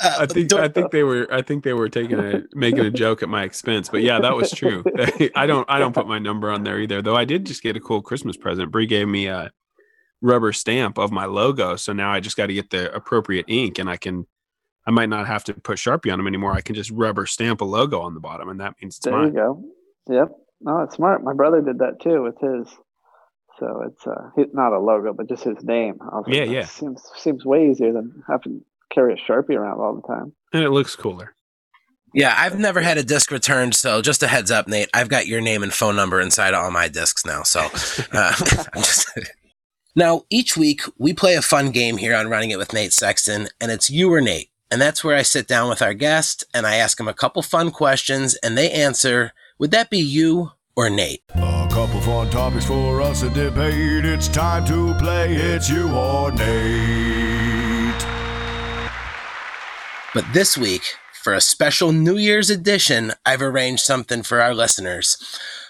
I 0.01 0.27
think 0.27 0.53
I 0.53 0.69
think 0.69 0.91
they 0.91 1.03
were 1.03 1.27
I 1.33 1.43
think 1.43 1.65
they 1.65 1.73
were 1.73 1.89
taking 1.89 2.19
a 2.19 2.43
making 2.55 2.81
a 2.81 2.91
joke 2.91 3.23
at 3.23 3.29
my 3.29 3.43
expense, 3.43 3.89
but 3.89 4.03
yeah, 4.03 4.21
that 4.21 4.35
was 4.35 4.51
true. 4.51 4.85
I 5.35 5.47
don't 5.47 5.69
I 5.69 5.79
don't 5.79 5.95
put 5.95 6.07
my 6.07 6.19
number 6.19 6.51
on 6.51 6.65
there 6.65 6.81
either. 6.81 7.03
Though 7.03 7.17
I 7.17 7.25
did 7.25 7.47
just 7.47 7.63
get 7.63 7.77
a 7.77 7.81
cool 7.81 8.03
Christmas 8.03 8.37
present. 8.37 8.71
Brie 8.71 8.87
gave 8.87 9.09
me 9.09 9.27
a 9.27 9.51
rubber 10.21 10.53
stamp 10.53 10.99
of 10.99 11.11
my 11.11 11.25
logo, 11.25 11.77
so 11.77 11.93
now 11.93 12.13
I 12.13 12.21
just 12.21 12.37
got 12.37 12.47
to 12.47 12.55
get 12.55 12.71
the 12.71 12.93
appropriate 12.95 13.47
ink, 13.49 13.79
and 13.79 13.91
I 13.91 13.97
can 13.97 14.27
I 14.89 14.91
might 14.91 15.11
not 15.11 15.27
have 15.27 15.45
to 15.45 15.55
put 15.55 15.77
Sharpie 15.77 16.11
on 16.11 16.19
them 16.19 16.27
anymore. 16.27 16.53
I 16.53 16.63
can 16.63 16.75
just 16.75 16.91
rubber 16.91 17.27
stamp 17.27 17.61
a 17.61 17.65
logo 17.67 18.01
on 18.01 18.15
the 18.15 18.21
bottom, 18.21 18.49
and 18.49 18.59
that 18.61 18.75
means 18.81 18.97
it's 18.97 19.05
there 19.05 19.13
mine. 19.13 19.27
you 19.27 19.33
go. 19.33 19.65
Yep. 20.09 20.31
No, 20.63 20.81
it's 20.81 20.95
smart. 20.95 21.23
My 21.23 21.35
brother 21.35 21.61
did 21.61 21.81
that 21.81 22.01
too 22.01 22.23
with 22.23 22.39
his. 22.41 22.75
So 23.59 23.83
it's 23.87 24.07
uh, 24.07 24.31
not 24.55 24.73
a 24.73 24.81
logo, 24.81 25.13
but 25.13 25.29
just 25.29 25.45
his 25.45 25.63
name. 25.63 25.99
yeah, 26.27 26.45
yeah. 26.45 26.65
Seems 26.65 27.03
seems 27.17 27.45
way 27.45 27.71
easier 27.71 27.93
than 27.93 28.23
having 28.27 28.61
to 28.61 28.65
carry 28.91 29.13
a 29.13 29.17
sharpie 29.17 29.57
around 29.57 29.79
all 29.79 29.95
the 29.95 30.09
time. 30.09 30.33
And 30.55 30.65
it 30.65 30.71
looks 30.71 30.97
cooler. 30.97 31.35
Yeah, 32.15 32.35
I've 32.35 32.59
never 32.59 32.81
had 32.81 32.97
a 32.97 33.03
disc 33.03 33.31
returned, 33.31 33.75
so 33.75 34.01
just 34.01 34.23
a 34.23 34.27
heads 34.27 34.51
up, 34.51 34.69
Nate. 34.69 34.89
I've 34.95 35.11
got 35.11 35.27
your 35.27 35.43
name 35.43 35.63
and 35.63 35.71
phone 35.71 35.97
number 35.97 36.19
inside 36.19 36.55
all 36.55 36.71
my 36.71 36.89
discs 36.89 37.27
now. 37.27 37.43
So, 37.43 37.61
uh, 38.13 38.35
just... 38.77 39.07
now 39.95 40.23
each 40.31 40.57
week 40.57 40.81
we 40.97 41.13
play 41.13 41.35
a 41.35 41.43
fun 41.43 41.73
game 41.73 41.99
here 41.99 42.17
on 42.17 42.31
Running 42.31 42.53
It 42.53 42.59
with 42.59 42.73
Nate 42.73 42.95
Sexton, 42.95 43.49
and 43.61 43.71
it's 43.71 43.91
you 43.91 44.11
or 44.11 44.23
Nate. 44.23 44.49
And 44.71 44.83
that's 44.83 45.03
where 45.03 45.17
I 45.17 45.23
sit 45.23 45.49
down 45.49 45.71
with 45.71 45.81
our 45.81 45.95
guest 45.95 46.45
and 46.53 46.67
I 46.67 46.77
ask 46.77 46.99
them 46.99 47.09
a 47.09 47.15
couple 47.15 47.41
fun 47.41 47.71
questions 47.71 48.35
and 48.37 48.57
they 48.57 48.71
answer, 48.71 49.33
would 49.59 49.71
that 49.71 49.89
be 49.89 49.99
you 49.99 50.53
or 50.77 50.91
Nate? 50.91 51.23
A 51.35 51.69
couple 51.71 52.01
fun 52.03 52.29
topics 52.29 52.67
for 52.67 53.01
us 53.01 53.21
to 53.21 53.31
debate. 53.31 54.05
It's 54.05 54.29
time 54.29 54.67
to 54.67 54.93
play 54.99 55.35
It's 55.35 55.71
You 55.71 55.91
or 55.95 56.33
Nate. 56.33 58.05
But 60.13 60.27
this 60.35 60.59
week, 60.59 60.83
for 61.23 61.33
a 61.33 61.41
special 61.41 61.93
New 61.93 62.19
Year's 62.19 62.51
edition, 62.51 63.13
I've 63.25 63.43
arranged 63.43 63.83
something 63.83 64.23
for 64.23 64.43
our 64.43 64.55
listeners. 64.55 65.17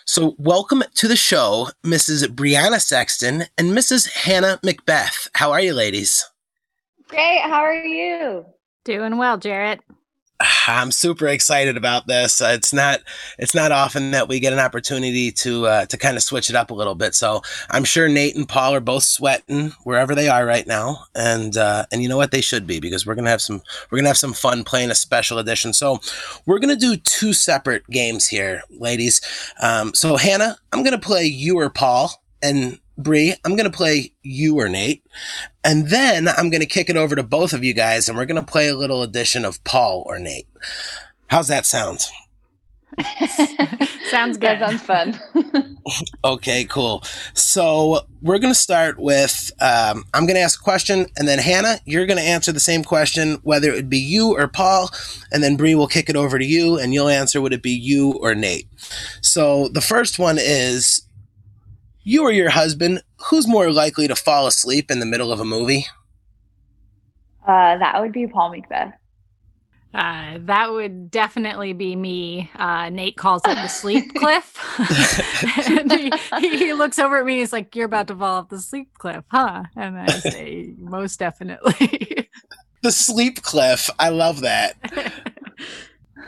So, 0.07 0.35
welcome 0.39 0.83
to 0.95 1.07
the 1.07 1.17
show, 1.17 1.69
Mrs. 1.85 2.27
Brianna 2.29 2.81
Sexton 2.81 3.45
and 3.57 3.77
Mrs. 3.77 4.11
Hannah 4.11 4.59
McBeth. 4.65 5.29
How 5.35 5.53
are 5.53 5.61
you, 5.61 5.75
ladies? 5.75 6.25
Great. 7.09 7.41
How 7.43 7.61
are 7.61 7.75
you? 7.75 8.47
Doing 8.85 9.19
well, 9.19 9.39
Jarrett. 9.39 9.81
I'm 10.69 10.93
super 10.93 11.27
excited 11.27 11.77
about 11.77 12.07
this. 12.07 12.41
Uh, 12.41 12.53
it's 12.55 12.73
not 12.73 13.01
it's 13.39 13.55
not 13.55 13.73
often 13.73 14.13
that 14.13 14.29
we 14.29 14.39
get 14.39 14.53
an 14.53 14.61
opportunity 14.61 15.33
to 15.33 15.67
uh, 15.67 15.87
to 15.87 15.97
kind 15.97 16.17
of 16.17 16.23
switch 16.23 16.49
it 16.49 16.55
up 16.55 16.71
a 16.71 16.75
little 16.75 16.95
bit. 16.95 17.17
So 17.17 17.43
I'm 17.71 17.83
sure 17.83 18.09
Nate 18.09 18.37
and 18.37 18.49
Paul 18.49 18.75
are 18.75 18.81
both 18.81 19.03
sweating 19.03 19.73
wherever 19.83 20.15
they 20.15 20.29
are 20.29 20.47
right 20.47 20.67
now, 20.67 21.05
and 21.17 21.57
uh, 21.57 21.87
and 21.91 22.03
you 22.03 22.09
know 22.09 22.17
what 22.17 22.31
they 22.31 22.41
should 22.41 22.69
be 22.69 22.79
because 22.79 23.05
we're 23.05 23.17
gonna 23.17 23.31
have 23.31 23.43
some 23.43 23.63
we're 23.91 23.99
gonna 23.99 24.09
have 24.09 24.17
some 24.17 24.33
fun 24.33 24.63
playing 24.63 24.93
a 24.93 24.95
special 24.95 25.39
edition. 25.39 25.73
So 25.73 25.99
we're 26.47 26.61
gonna 26.61 26.77
do 26.77 26.97
two 26.97 27.33
separate 27.33 27.85
games 27.89 28.29
here, 28.29 28.63
ladies. 28.71 29.21
Um, 29.61 29.93
so 29.93 30.17
Hannah, 30.17 30.57
I'm 30.73 30.85
gonna 30.85 30.99
play 30.99 31.25
you 31.25 31.59
or 31.59 31.69
Paul, 31.69 32.13
and 32.43 32.79
Bree, 32.99 33.35
I'm 33.45 33.57
going 33.57 33.71
to 33.71 33.77
play 33.77 34.13
you 34.23 34.59
or 34.59 34.69
Nate. 34.69 35.07
And 35.65 35.89
then 35.89 36.29
I'm 36.29 36.51
going 36.51 36.61
to 36.61 36.67
kick 36.67 36.91
it 36.91 36.97
over 36.97 37.15
to 37.15 37.23
both 37.23 37.53
of 37.53 37.63
you 37.63 37.73
guys 37.73 38.09
and 38.09 38.19
we're 38.19 38.27
going 38.27 38.45
to 38.45 38.51
play 38.51 38.69
a 38.69 38.77
little 38.77 39.03
edition 39.03 39.45
of 39.45 39.63
Paul 39.65 40.03
or 40.07 40.19
Nate. 40.19 40.49
How's 41.29 41.49
that 41.49 41.65
sound? 41.65 42.01
sounds 44.11 44.39
good. 44.39 44.59
That 44.59 44.81
sounds 44.81 44.83
fun. 44.83 45.79
okay, 46.25 46.65
cool. 46.65 47.05
So 47.35 48.01
we're 48.23 48.39
going 48.39 48.53
to 48.53 48.59
start 48.59 48.99
with 48.99 49.53
um, 49.61 50.05
I'm 50.15 50.27
going 50.27 50.35
to 50.35 50.41
ask 50.41 50.61
a 50.61 50.65
question, 50.65 51.07
and 51.17 51.29
then 51.29 51.39
Hannah, 51.39 51.79
you're 51.85 52.07
going 52.07 52.19
to 52.19 52.25
answer 52.25 52.51
the 52.51 52.61
same 52.61 52.83
question, 52.83 53.39
whether 53.43 53.69
it 53.71 53.75
would 53.75 53.91
be 53.91 53.99
you 53.99 54.37
or 54.37 54.49
Paul, 54.49 54.91
and 55.31 55.43
then 55.43 55.57
Bree 55.57 55.75
will 55.75 55.87
kick 55.87 56.09
it 56.09 56.17
over 56.17 56.39
to 56.39 56.45
you, 56.45 56.79
and 56.79 56.93
you'll 56.93 57.09
answer 57.09 57.41
would 57.41 57.53
it 57.53 57.63
be 57.63 57.71
you 57.71 58.15
or 58.15 58.35
Nate. 58.35 58.67
So 59.21 59.69
the 59.69 59.81
first 59.81 60.19
one 60.19 60.39
is 60.41 61.03
you 62.09 62.23
or 62.23 62.33
your 62.33 62.49
husband, 62.49 63.03
who's 63.29 63.47
more 63.47 63.71
likely 63.71 64.09
to 64.09 64.17
fall 64.17 64.47
asleep 64.47 64.91
in 64.91 64.99
the 64.99 65.07
middle 65.07 65.31
of 65.31 65.41
a 65.41 65.45
movie? 65.45 65.87
Uh, 67.47 67.77
that 67.77 68.01
would 68.01 68.13
be 68.13 68.27
Paul 68.27 68.53
McBeth. 68.53 68.95
Uh, 69.93 70.39
that 70.41 70.73
would 70.73 71.11
definitely 71.11 71.75
be 71.75 71.97
me. 71.97 72.51
Uh, 72.55 72.89
Nate 72.89 73.17
calls 73.17 73.43
it 73.45 73.55
the 73.57 73.69
sleep 73.69 74.15
cliff. 74.17 74.59
and 75.69 75.93
he, 76.41 76.59
he, 76.59 76.73
looks 76.73 76.99
over 76.99 77.19
at 77.19 77.27
me. 77.27 77.39
He's 77.39 77.53
like, 77.53 77.75
"You're 77.77 77.87
about 77.87 78.09
to 78.09 78.15
fall 78.15 78.39
off 78.39 78.49
the 78.49 78.61
sleep 78.61 78.91
cliff, 78.99 79.25
huh?" 79.29 79.65
And 79.77 79.99
I 79.99 80.07
say, 80.07 80.75
"Most 80.79 81.19
definitely." 81.19 82.29
the 82.83 82.93
sleep 82.93 83.43
cliff. 83.43 83.89
I 83.99 84.11
love 84.11 84.41
that. 84.43 84.77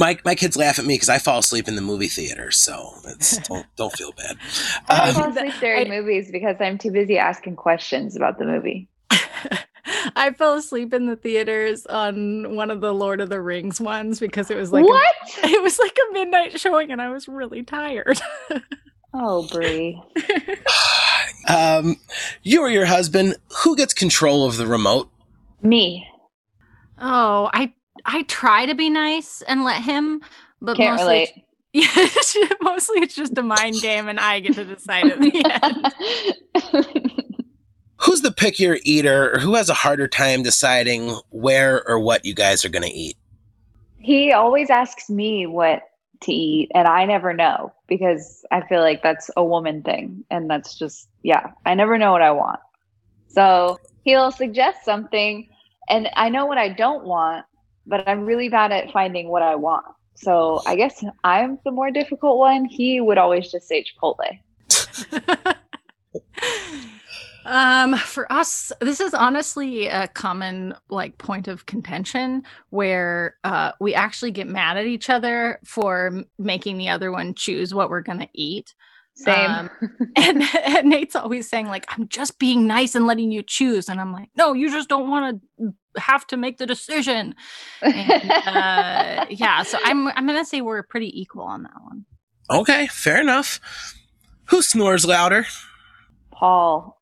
My 0.01 0.19
my 0.25 0.35
kids 0.35 0.57
laugh 0.57 0.79
at 0.79 0.85
me 0.85 0.95
because 0.95 1.11
I 1.11 1.19
fall 1.19 1.39
asleep 1.39 1.69
in 1.69 1.77
the 1.77 1.83
movie 1.83 2.09
theater, 2.09 2.51
so 2.51 2.95
don't 3.45 3.67
don't 3.77 3.93
feel 3.93 4.13
bad. 4.13 4.37
I 4.89 5.13
fall 5.13 5.31
asleep 5.31 5.55
during 5.61 5.93
I, 5.93 6.01
movies 6.01 6.31
because 6.33 6.57
I'm 6.59 6.79
too 6.79 6.91
busy 6.91 7.19
asking 7.19 7.57
questions 7.57 8.17
about 8.17 8.39
the 8.39 8.47
movie. 8.47 8.89
I 10.17 10.33
fell 10.33 10.55
asleep 10.55 10.95
in 10.95 11.07
the 11.07 11.17
theaters 11.17 11.87
on 11.87 12.57
one 12.57 12.71
of 12.71 12.81
the 12.81 12.93
Lord 12.93 13.21
of 13.21 13.29
the 13.29 13.41
Rings 13.41 13.81
ones 13.81 14.19
because 14.19 14.51
it 14.51 14.57
was 14.57 14.73
like 14.73 14.85
what? 14.85 15.15
A, 15.45 15.47
it 15.47 15.63
was 15.63 15.79
like 15.79 15.97
a 15.97 16.13
midnight 16.13 16.59
showing, 16.59 16.91
and 16.91 17.01
I 17.01 17.11
was 17.11 17.29
really 17.29 17.63
tired. 17.63 18.21
oh, 19.15 19.47
Brie. 19.47 20.03
Um, 21.49 21.97
you 22.43 22.61
or 22.61 22.69
your 22.69 22.85
husband, 22.85 23.35
who 23.63 23.75
gets 23.75 23.95
control 23.95 24.47
of 24.47 24.57
the 24.57 24.67
remote? 24.67 25.11
Me. 25.63 26.07
Oh, 27.01 27.51
I 27.53 27.73
I 28.05 28.23
try 28.25 28.67
to 28.67 28.75
be 28.75 28.91
nice 28.91 29.43
and 29.43 29.65
let 29.65 29.83
him, 29.83 30.21
but 30.61 30.77
Can't 30.77 30.97
mostly 30.97 31.07
relate. 31.07 31.31
it's- 31.73 32.37
Yeah, 32.37 32.49
mostly 32.63 33.01
it's 33.01 33.15
just 33.15 33.39
a 33.39 33.43
mind 33.43 33.81
game, 33.81 34.09
and 34.09 34.19
I 34.19 34.41
get 34.41 34.55
to 34.55 34.65
decide 34.65 35.07
at 35.07 35.21
the 35.21 35.93
end. 36.65 37.25
Who's 38.03 38.23
the 38.23 38.31
pickier 38.31 38.79
eater, 38.83 39.35
or 39.35 39.39
who 39.41 39.55
has 39.57 39.69
a 39.69 39.75
harder 39.75 40.09
time 40.09 40.43
deciding 40.43 41.11
where 41.31 41.87
or 41.87 41.99
what 42.01 42.25
you 42.25 42.35
guys 42.35 42.65
are 42.65 42.71
going 42.71 42.89
to 42.89 42.95
eat? 42.95 43.17
he 44.03 44.33
always 44.33 44.71
asks 44.71 45.11
me 45.11 45.47
what 45.47 45.83
to 46.23 46.33
eat, 46.33 46.71
and 46.75 46.89
I 46.89 47.05
never 47.05 47.35
know 47.35 47.71
because 47.87 48.43
I 48.51 48.67
feel 48.67 48.81
like 48.81 49.03
that's 49.03 49.31
a 49.37 49.45
woman 49.45 49.83
thing. 49.83 50.25
And 50.31 50.49
that's 50.49 50.79
just, 50.79 51.07
yeah, 51.23 51.51
I 51.67 51.75
never 51.75 51.99
know 51.99 52.11
what 52.11 52.23
I 52.23 52.31
want. 52.31 52.61
So 53.29 53.79
he'll 54.05 54.33
suggest 54.33 54.87
something, 54.87 55.47
and 55.91 56.09
I 56.17 56.31
know 56.31 56.47
what 56.47 56.57
I 56.57 56.71
don't 56.71 57.05
want, 57.05 57.45
but 57.87 58.09
I'm 58.09 58.25
really 58.25 58.49
bad 58.49 58.73
at 58.73 58.91
finding 58.93 59.29
what 59.29 59.43
I 59.43 59.55
want. 59.55 59.85
So 60.15 60.61
I 60.67 60.77
guess 60.77 61.03
I'm 61.25 61.59
the 61.65 61.71
more 61.71 61.91
difficult 61.91 62.39
one. 62.39 62.67
He 62.67 63.01
would 63.01 63.19
always 63.19 63.51
just 63.51 63.67
say 63.67 63.85
Chipotle. 63.85 64.39
um 67.47 67.97
for 67.97 68.31
us 68.31 68.71
this 68.81 69.01
is 69.01 69.15
honestly 69.15 69.87
a 69.87 70.07
common 70.09 70.75
like 70.91 71.17
point 71.19 71.49
of 71.49 71.65
contention 71.67 72.43
where 72.69 73.37
uh 73.45 73.73
we 73.81 73.95
actually 73.95 74.31
get 74.31 74.47
mad 74.47 74.77
at 74.77 74.87
each 74.87 75.09
other 75.09 75.59
for 75.65 76.09
m- 76.09 76.27
making 76.39 76.77
the 76.77 76.89
other 76.89 77.11
one 77.11 77.35
choose 77.35 77.73
what 77.73 77.89
we're 77.89 78.03
gonna 78.03 78.29
eat 78.35 78.75
Same. 79.15 79.51
Um, 79.51 79.71
and, 80.17 80.43
and 80.65 80.89
nate's 80.89 81.17
always 81.17 81.49
saying 81.49 81.67
like 81.67 81.87
i'm 81.89 82.09
just 82.09 82.39
being 82.39 82.67
nice 82.67 82.95
and 82.95 83.07
letting 83.07 83.33
you 83.33 83.43
choose 83.43 83.89
and 83.89 84.01
i'm 84.01 84.13
like 84.13 84.29
no 84.37 84.53
you 84.53 84.71
just 84.71 84.89
don't 84.89 85.09
want 85.09 85.41
to 85.59 85.75
have 85.97 86.27
to 86.27 86.37
make 86.37 86.59
the 86.59 86.67
decision 86.67 87.35
and 87.83 88.31
uh 88.47 89.27
yeah 89.29 89.63
so 89.63 89.79
i'm 89.85 90.07
i'm 90.09 90.27
gonna 90.27 90.45
say 90.45 90.61
we're 90.61 90.83
pretty 90.83 91.21
equal 91.21 91.43
on 91.43 91.63
that 91.63 91.73
one 91.83 92.05
Okay, 92.51 92.89
fair 92.89 93.21
enough. 93.21 93.61
Who 94.47 94.61
snores 94.61 95.07
louder? 95.07 95.47
Paul. 96.33 97.01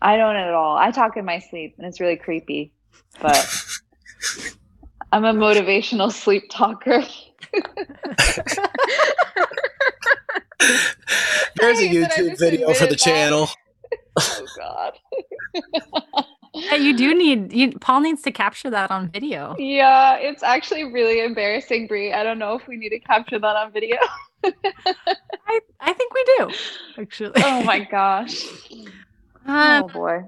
I 0.00 0.16
don't 0.16 0.34
at 0.34 0.52
all. 0.52 0.76
I 0.76 0.90
talk 0.90 1.16
in 1.16 1.24
my 1.24 1.38
sleep 1.38 1.76
and 1.78 1.86
it's 1.86 2.00
really 2.00 2.16
creepy. 2.16 2.72
But 3.20 3.36
I'm 5.12 5.24
a 5.24 5.32
motivational 5.32 6.10
sleep 6.10 6.44
talker. 6.50 7.04
There's 11.56 11.78
a 11.78 11.86
hate 11.86 12.00
that 12.00 12.12
I 12.12 12.22
YouTube 12.22 12.38
video 12.38 12.72
for 12.74 12.86
the 12.86 12.90
that. 12.90 12.98
channel. 12.98 13.48
oh 14.18 14.46
god. 14.56 14.98
Yeah, 16.54 16.74
you 16.74 16.96
do 16.96 17.14
need 17.14 17.52
you 17.52 17.72
paul 17.78 18.00
needs 18.00 18.22
to 18.22 18.30
capture 18.32 18.70
that 18.70 18.90
on 18.90 19.10
video 19.10 19.56
Yeah, 19.58 20.16
it's 20.16 20.42
actually 20.42 20.84
really 20.84 21.20
embarrassing, 21.20 21.86
Brie. 21.86 22.12
I 22.12 22.22
don't 22.22 22.38
know 22.38 22.54
if 22.56 22.66
we 22.66 22.76
need 22.76 22.90
to 22.90 23.00
capture 23.00 23.38
that 23.38 23.56
on 23.56 23.72
video. 23.72 23.96
I, 24.44 25.60
I 25.80 25.92
think 25.92 26.12
we 26.14 26.24
do, 26.38 26.50
actually. 26.98 27.32
oh 27.36 27.62
my 27.62 27.80
gosh. 27.90 28.44
Um, 29.46 29.84
oh 29.84 29.88
boy. 29.88 30.20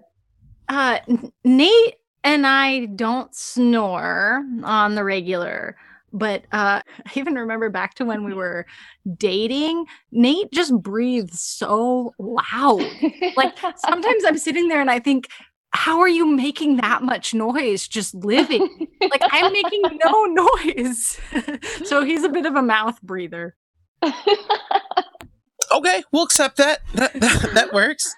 uh, 0.68 0.98
Nate 1.44 1.94
and 2.22 2.46
I 2.46 2.86
don't 2.86 3.34
snore 3.34 4.44
on 4.62 4.94
the 4.94 5.04
regular, 5.04 5.76
but 6.12 6.44
uh, 6.52 6.80
I 7.06 7.10
even 7.16 7.34
remember 7.34 7.70
back 7.70 7.94
to 7.96 8.04
when 8.04 8.24
we 8.24 8.34
were 8.34 8.66
dating. 9.16 9.86
Nate 10.10 10.50
just 10.52 10.72
breathes 10.80 11.40
so 11.40 12.14
loud. 12.18 12.82
Like 13.36 13.56
sometimes 13.76 14.24
I'm 14.24 14.38
sitting 14.38 14.68
there 14.68 14.80
and 14.80 14.90
I 14.90 15.00
think, 15.00 15.28
how 15.74 16.00
are 16.00 16.08
you 16.08 16.26
making 16.26 16.76
that 16.76 17.02
much 17.02 17.34
noise 17.34 17.86
just 17.86 18.14
living? 18.14 18.88
like 19.00 19.22
I'm 19.30 19.52
making 19.52 19.82
no 20.04 20.24
noise. 20.24 21.20
so 21.84 22.04
he's 22.04 22.24
a 22.24 22.28
bit 22.28 22.46
of 22.46 22.54
a 22.54 22.62
mouth 22.62 23.00
breather. 23.02 23.56
Okay, 25.72 26.04
we'll 26.12 26.22
accept 26.24 26.56
that. 26.58 26.80
That, 26.94 27.12
that, 27.20 27.50
that 27.54 27.72
works. 27.72 28.14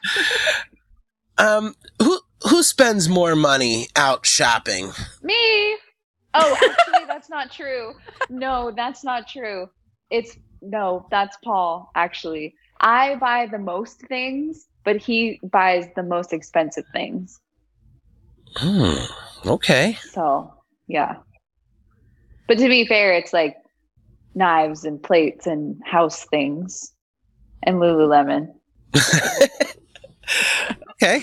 Um, 1.39 1.75
who 2.03 2.21
who 2.49 2.63
spends 2.63 3.09
more 3.09 3.35
money 3.35 3.89
out 3.97 4.27
shopping? 4.27 4.93
Me. 5.23 5.77
Oh, 6.35 6.55
actually, 6.55 7.07
that's 7.07 7.31
not 7.31 7.51
true. 7.51 7.95
No, 8.29 8.73
that's 8.77 9.03
not 9.03 9.27
true. 9.27 9.69
It's 10.11 10.37
no, 10.61 11.07
that's 11.11 11.37
Paul. 11.43 11.91
Actually, 11.95 12.55
I 12.81 13.15
buy 13.17 13.47
the 13.51 13.59
most 13.59 14.01
things, 14.01 14.67
but 14.85 14.97
he 14.97 15.41
buys 15.43 15.87
the 15.97 16.03
most 16.03 16.33
expensive 16.33 16.85
things. 16.93 17.41
Hmm. 18.55 19.05
Okay. 19.47 19.99
So 20.13 20.53
yeah. 20.87 21.17
But 22.49 22.59
to 22.59 22.69
be 22.69 22.87
fair, 22.87 23.13
it's 23.13 23.33
like 23.33 23.57
knives 24.35 24.85
and 24.85 25.03
plates 25.03 25.47
and 25.47 25.81
house 25.85 26.25
things 26.27 26.93
and 27.65 27.77
Lululemon. 27.77 28.49
okay. 30.93 31.23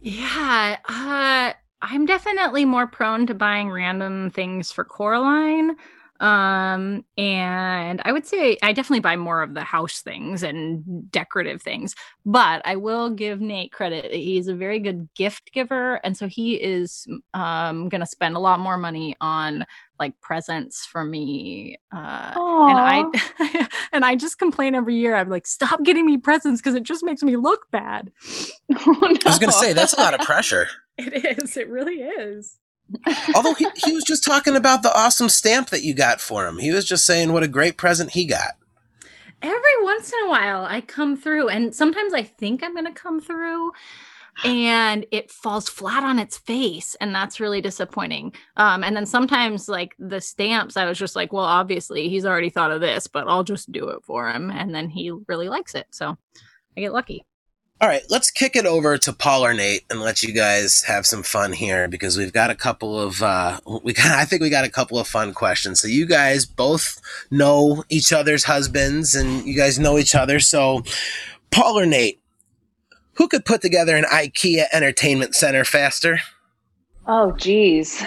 Yeah, 0.00 0.78
uh, 0.88 1.52
I'm 1.82 2.06
definitely 2.06 2.64
more 2.64 2.86
prone 2.86 3.26
to 3.26 3.34
buying 3.34 3.70
random 3.70 4.30
things 4.30 4.72
for 4.72 4.84
Coraline. 4.84 5.76
Um, 6.20 7.04
and 7.16 8.02
I 8.04 8.12
would 8.12 8.26
say 8.26 8.58
I 8.62 8.72
definitely 8.72 9.00
buy 9.00 9.16
more 9.16 9.42
of 9.42 9.54
the 9.54 9.64
house 9.64 10.02
things 10.02 10.42
and 10.42 11.10
decorative 11.10 11.62
things, 11.62 11.94
but 12.26 12.60
I 12.66 12.76
will 12.76 13.08
give 13.10 13.40
Nate 13.40 13.72
credit. 13.72 14.12
He's 14.12 14.46
a 14.46 14.54
very 14.54 14.78
good 14.80 15.08
gift 15.14 15.50
giver. 15.52 15.94
And 16.04 16.16
so 16.16 16.28
he 16.28 16.54
is 16.54 17.06
um 17.32 17.88
gonna 17.88 18.06
spend 18.06 18.36
a 18.36 18.40
lot 18.40 18.60
more 18.60 18.76
money 18.76 19.16
on 19.20 19.64
like 19.98 20.18
presents 20.20 20.84
for 20.84 21.04
me. 21.04 21.78
Uh 21.90 22.34
and 22.36 22.78
I 22.78 23.68
and 23.92 24.04
I 24.04 24.14
just 24.14 24.38
complain 24.38 24.74
every 24.74 24.96
year. 24.96 25.16
I'm 25.16 25.30
like, 25.30 25.46
stop 25.46 25.82
getting 25.84 26.04
me 26.04 26.18
presents 26.18 26.60
because 26.60 26.74
it 26.74 26.82
just 26.82 27.02
makes 27.02 27.22
me 27.22 27.36
look 27.36 27.70
bad. 27.70 28.12
I 28.30 28.74
I 28.78 29.18
was 29.24 29.38
gonna 29.38 29.52
say 29.52 29.72
that's 29.72 29.94
a 29.94 30.00
lot 30.00 30.12
of 30.12 30.20
pressure. 30.26 30.68
It 30.98 31.38
is. 31.42 31.56
It 31.56 31.68
really 31.70 32.02
is. 32.02 32.58
Although 33.34 33.54
he, 33.54 33.66
he 33.84 33.92
was 33.92 34.04
just 34.04 34.24
talking 34.24 34.56
about 34.56 34.82
the 34.82 34.96
awesome 34.96 35.28
stamp 35.28 35.70
that 35.70 35.82
you 35.82 35.94
got 35.94 36.20
for 36.20 36.46
him. 36.46 36.58
He 36.58 36.70
was 36.70 36.84
just 36.84 37.06
saying 37.06 37.32
what 37.32 37.42
a 37.42 37.48
great 37.48 37.76
present 37.76 38.10
he 38.10 38.24
got. 38.24 38.56
Every 39.42 39.82
once 39.82 40.12
in 40.12 40.26
a 40.26 40.28
while, 40.28 40.64
I 40.64 40.82
come 40.82 41.16
through, 41.16 41.48
and 41.48 41.74
sometimes 41.74 42.12
I 42.12 42.22
think 42.22 42.62
I'm 42.62 42.74
going 42.74 42.86
to 42.86 42.92
come 42.92 43.20
through, 43.20 43.72
and 44.44 45.06
it 45.10 45.30
falls 45.30 45.68
flat 45.68 46.02
on 46.02 46.18
its 46.18 46.36
face, 46.36 46.94
and 47.00 47.14
that's 47.14 47.40
really 47.40 47.62
disappointing. 47.62 48.34
Um, 48.58 48.84
and 48.84 48.94
then 48.94 49.06
sometimes, 49.06 49.66
like 49.66 49.94
the 49.98 50.20
stamps, 50.20 50.76
I 50.76 50.84
was 50.84 50.98
just 50.98 51.16
like, 51.16 51.32
well, 51.32 51.44
obviously 51.44 52.10
he's 52.10 52.26
already 52.26 52.50
thought 52.50 52.70
of 52.70 52.82
this, 52.82 53.06
but 53.06 53.28
I'll 53.28 53.44
just 53.44 53.72
do 53.72 53.88
it 53.88 54.04
for 54.04 54.30
him, 54.30 54.50
and 54.50 54.74
then 54.74 54.90
he 54.90 55.10
really 55.26 55.48
likes 55.48 55.74
it, 55.74 55.86
so 55.90 56.18
I 56.76 56.80
get 56.80 56.92
lucky. 56.92 57.24
All 57.82 57.88
right, 57.88 58.02
let's 58.10 58.30
kick 58.30 58.56
it 58.56 58.66
over 58.66 58.98
to 58.98 59.10
Paul 59.10 59.42
or 59.42 59.54
Nate 59.54 59.86
and 59.88 60.00
let 60.00 60.22
you 60.22 60.34
guys 60.34 60.82
have 60.82 61.06
some 61.06 61.22
fun 61.22 61.54
here 61.54 61.88
because 61.88 62.18
we've 62.18 62.32
got 62.32 62.50
a 62.50 62.54
couple 62.54 63.00
of 63.00 63.22
uh 63.22 63.58
we 63.82 63.94
got 63.94 64.10
I 64.10 64.26
think 64.26 64.42
we 64.42 64.50
got 64.50 64.66
a 64.66 64.70
couple 64.70 64.98
of 64.98 65.08
fun 65.08 65.32
questions. 65.32 65.80
So 65.80 65.88
you 65.88 66.04
guys 66.04 66.44
both 66.44 67.00
know 67.30 67.82
each 67.88 68.12
other's 68.12 68.44
husbands 68.44 69.14
and 69.14 69.46
you 69.46 69.56
guys 69.56 69.78
know 69.78 69.96
each 69.96 70.14
other. 70.14 70.40
So 70.40 70.82
Paul 71.50 71.78
or 71.78 71.86
Nate, 71.86 72.20
who 73.14 73.28
could 73.28 73.46
put 73.46 73.62
together 73.62 73.96
an 73.96 74.04
IKEA 74.04 74.64
entertainment 74.74 75.34
center 75.34 75.64
faster? 75.64 76.20
Oh 77.06 77.32
geez. 77.32 78.04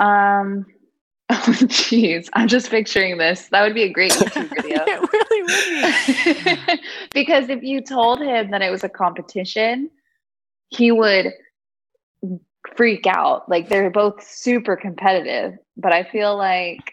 Um 0.00 0.66
oh 1.46 1.66
geez. 1.66 2.28
I'm 2.34 2.48
just 2.48 2.70
picturing 2.70 3.18
this. 3.18 3.48
That 3.48 3.62
would 3.62 3.74
be 3.74 3.82
a 3.82 3.92
great 3.92 4.12
YouTube 4.12 4.48
video. 4.62 4.84
it 4.86 5.12
really 5.12 6.66
would 6.66 6.76
be. 6.76 6.82
because 7.12 7.48
if 7.48 7.62
you 7.62 7.80
told 7.80 8.20
him 8.20 8.50
that 8.50 8.62
it 8.62 8.70
was 8.70 8.84
a 8.84 8.88
competition, 8.88 9.90
he 10.68 10.92
would 10.92 11.32
freak 12.76 13.06
out. 13.06 13.48
Like 13.48 13.68
they're 13.68 13.90
both 13.90 14.26
super 14.26 14.76
competitive, 14.76 15.58
but 15.76 15.92
I 15.92 16.04
feel 16.04 16.36
like 16.36 16.92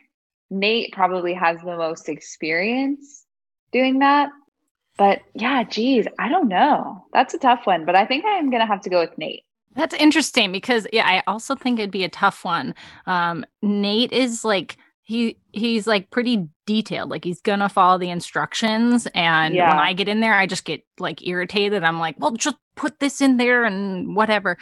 Nate 0.49 0.91
probably 0.93 1.33
has 1.33 1.59
the 1.61 1.77
most 1.77 2.09
experience 2.09 3.25
doing 3.71 3.99
that. 3.99 4.29
But 4.97 5.21
yeah, 5.33 5.63
geez, 5.63 6.07
I 6.19 6.29
don't 6.29 6.47
know. 6.47 7.05
That's 7.13 7.33
a 7.33 7.39
tough 7.39 7.65
one, 7.65 7.85
but 7.85 7.95
I 7.95 8.05
think 8.05 8.25
I'm 8.27 8.49
gonna 8.49 8.65
have 8.65 8.81
to 8.81 8.89
go 8.89 8.99
with 8.99 9.17
Nate. 9.17 9.43
That's 9.75 9.95
interesting 9.95 10.51
because 10.51 10.87
yeah, 10.91 11.07
I 11.07 11.23
also 11.27 11.55
think 11.55 11.79
it'd 11.79 11.91
be 11.91 12.03
a 12.03 12.09
tough 12.09 12.43
one. 12.43 12.75
Um, 13.05 13.45
Nate 13.61 14.11
is 14.11 14.43
like 14.43 14.77
he 15.03 15.37
he's 15.51 15.87
like 15.87 16.09
pretty 16.09 16.47
detailed. 16.65 17.09
Like 17.09 17.23
he's 17.23 17.41
gonna 17.41 17.69
follow 17.69 17.97
the 17.97 18.09
instructions, 18.09 19.07
and 19.13 19.55
when 19.55 19.63
I 19.63 19.93
get 19.93 20.07
in 20.07 20.19
there, 20.19 20.33
I 20.33 20.45
just 20.45 20.65
get 20.65 20.85
like 20.99 21.25
irritated. 21.25 21.83
I'm 21.83 21.99
like, 21.99 22.15
well, 22.19 22.31
just 22.31 22.57
put 22.75 22.99
this 22.99 23.21
in 23.21 23.37
there 23.37 23.63
and 23.63 24.15
whatever. 24.15 24.57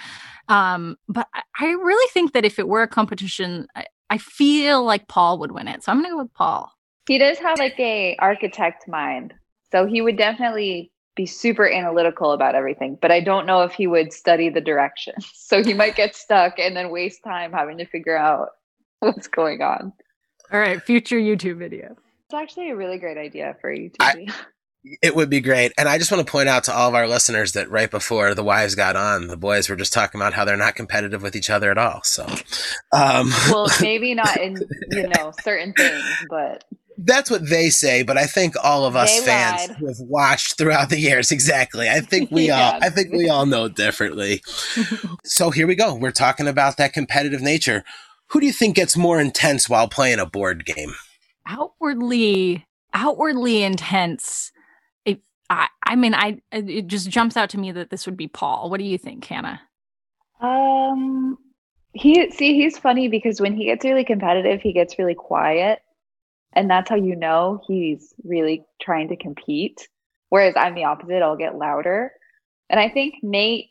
Um, 0.47 0.97
but 1.07 1.27
I, 1.33 1.41
I 1.59 1.65
really 1.67 2.09
think 2.11 2.33
that 2.33 2.45
if 2.45 2.59
it 2.59 2.67
were 2.67 2.83
a 2.83 2.87
competition, 2.87 3.67
I, 3.75 3.85
I 4.09 4.17
feel 4.17 4.83
like 4.83 5.07
Paul 5.07 5.39
would 5.39 5.51
win 5.51 5.67
it. 5.67 5.83
So 5.83 5.91
I'm 5.91 6.01
gonna 6.01 6.15
go 6.15 6.23
with 6.23 6.33
Paul. 6.33 6.71
He 7.07 7.17
does 7.17 7.39
have 7.39 7.57
like 7.59 7.79
a 7.79 8.15
architect 8.19 8.87
mind. 8.87 9.33
So 9.71 9.85
he 9.85 10.01
would 10.01 10.17
definitely 10.17 10.91
be 11.15 11.25
super 11.25 11.67
analytical 11.69 12.31
about 12.31 12.55
everything, 12.55 12.97
but 13.01 13.11
I 13.11 13.19
don't 13.19 13.45
know 13.45 13.63
if 13.63 13.73
he 13.73 13.87
would 13.87 14.13
study 14.13 14.49
the 14.49 14.61
directions. 14.61 15.29
So 15.49 15.63
he 15.63 15.73
might 15.73 15.95
get 15.95 16.15
stuck 16.15 16.59
and 16.59 16.77
then 16.77 16.91
waste 16.91 17.23
time 17.23 17.51
having 17.51 17.79
to 17.79 17.85
figure 17.85 18.15
out 18.15 18.49
what's 18.99 19.27
going 19.27 19.63
on. 19.63 19.91
All 20.51 20.59
right, 20.59 20.79
future 20.81 21.17
YouTube 21.17 21.57
video. 21.57 21.95
It's 22.25 22.35
actually 22.35 22.69
a 22.69 22.75
really 22.75 22.99
great 22.99 23.17
idea 23.17 23.55
for 23.59 23.71
a 23.71 23.75
YouTube 23.77 23.95
I- 23.99 24.27
It 25.01 25.13
would 25.13 25.29
be 25.29 25.41
great. 25.41 25.73
And 25.77 25.89
I 25.89 25.97
just 25.97 26.09
want 26.09 26.25
to 26.25 26.31
point 26.31 26.47
out 26.47 26.63
to 26.65 26.73
all 26.73 26.87
of 26.87 26.95
our 26.95 27.05
listeners 27.07 27.51
that 27.51 27.69
right 27.69 27.91
before 27.91 28.33
the 28.33 28.43
wives 28.45 28.75
got 28.75 28.95
on, 28.95 29.27
the 29.27 29.35
boys 29.35 29.67
were 29.67 29.75
just 29.75 29.91
talking 29.91 30.21
about 30.21 30.33
how 30.33 30.45
they're 30.45 30.55
not 30.55 30.75
competitive 30.75 31.21
with 31.21 31.35
each 31.35 31.49
other 31.49 31.69
at 31.69 31.77
all. 31.77 32.01
So, 32.03 32.25
um, 32.93 33.29
Well, 33.51 33.67
maybe 33.81 34.15
not 34.15 34.39
in 34.39 34.55
you 34.91 35.09
know 35.09 35.33
certain 35.43 35.73
things, 35.73 36.03
but 36.29 36.63
that's 37.05 37.31
what 37.31 37.49
they 37.49 37.69
say, 37.69 38.03
but 38.03 38.17
I 38.17 38.25
think 38.25 38.55
all 38.63 38.85
of 38.85 38.95
us 38.95 39.19
They 39.19 39.25
fans 39.25 39.67
lied. 39.69 39.77
who 39.77 39.87
have 39.87 39.99
watched 39.99 40.57
throughout 40.57 40.89
the 40.89 40.99
years, 40.99 41.31
exactly. 41.33 41.89
I 41.89 41.99
think 42.01 42.31
we 42.31 42.49
all, 42.49 42.77
I 42.81 42.89
think 42.89 43.11
we 43.13 43.29
all 43.29 43.45
know 43.45 43.67
differently. 43.69 44.41
so 45.23 45.49
here 45.51 45.67
we 45.67 45.75
go. 45.75 45.93
We're 45.95 46.11
talking 46.11 46.47
about 46.47 46.77
that 46.77 46.93
competitive 46.93 47.41
nature. 47.41 47.83
Who 48.27 48.39
do 48.39 48.45
you 48.45 48.53
think 48.53 48.75
gets 48.75 48.95
more 48.97 49.19
intense 49.19 49.67
while 49.69 49.87
playing 49.87 50.19
a 50.19 50.25
board 50.25 50.65
game? 50.65 50.93
Outwardly, 51.47 52.65
outwardly 52.93 53.63
intense. 53.63 54.51
It, 55.05 55.21
I, 55.49 55.67
I 55.83 55.95
mean, 55.95 56.13
I 56.13 56.41
it 56.51 56.85
just 56.87 57.09
jumps 57.09 57.35
out 57.37 57.49
to 57.51 57.57
me 57.59 57.71
that 57.71 57.89
this 57.89 58.05
would 58.05 58.17
be 58.17 58.27
Paul. 58.27 58.69
What 58.69 58.79
do 58.79 58.85
you 58.85 58.97
think, 58.97 59.25
Hannah? 59.25 59.61
um, 60.41 61.37
he 61.93 62.29
see 62.31 62.53
he's 62.55 62.77
funny 62.77 63.07
because 63.07 63.41
when 63.41 63.55
he 63.57 63.65
gets 63.65 63.83
really 63.83 64.05
competitive, 64.05 64.61
he 64.61 64.73
gets 64.73 64.99
really 64.99 65.15
quiet, 65.15 65.79
and 66.53 66.69
that's 66.69 66.89
how 66.89 66.95
you 66.95 67.15
know 67.15 67.61
he's 67.67 68.13
really 68.23 68.65
trying 68.81 69.09
to 69.09 69.15
compete. 69.15 69.87
Whereas 70.29 70.53
I'm 70.57 70.75
the 70.75 70.85
opposite; 70.85 71.21
I'll 71.21 71.37
get 71.37 71.55
louder, 71.57 72.11
and 72.69 72.79
I 72.79 72.89
think 72.89 73.15
Nate. 73.21 73.69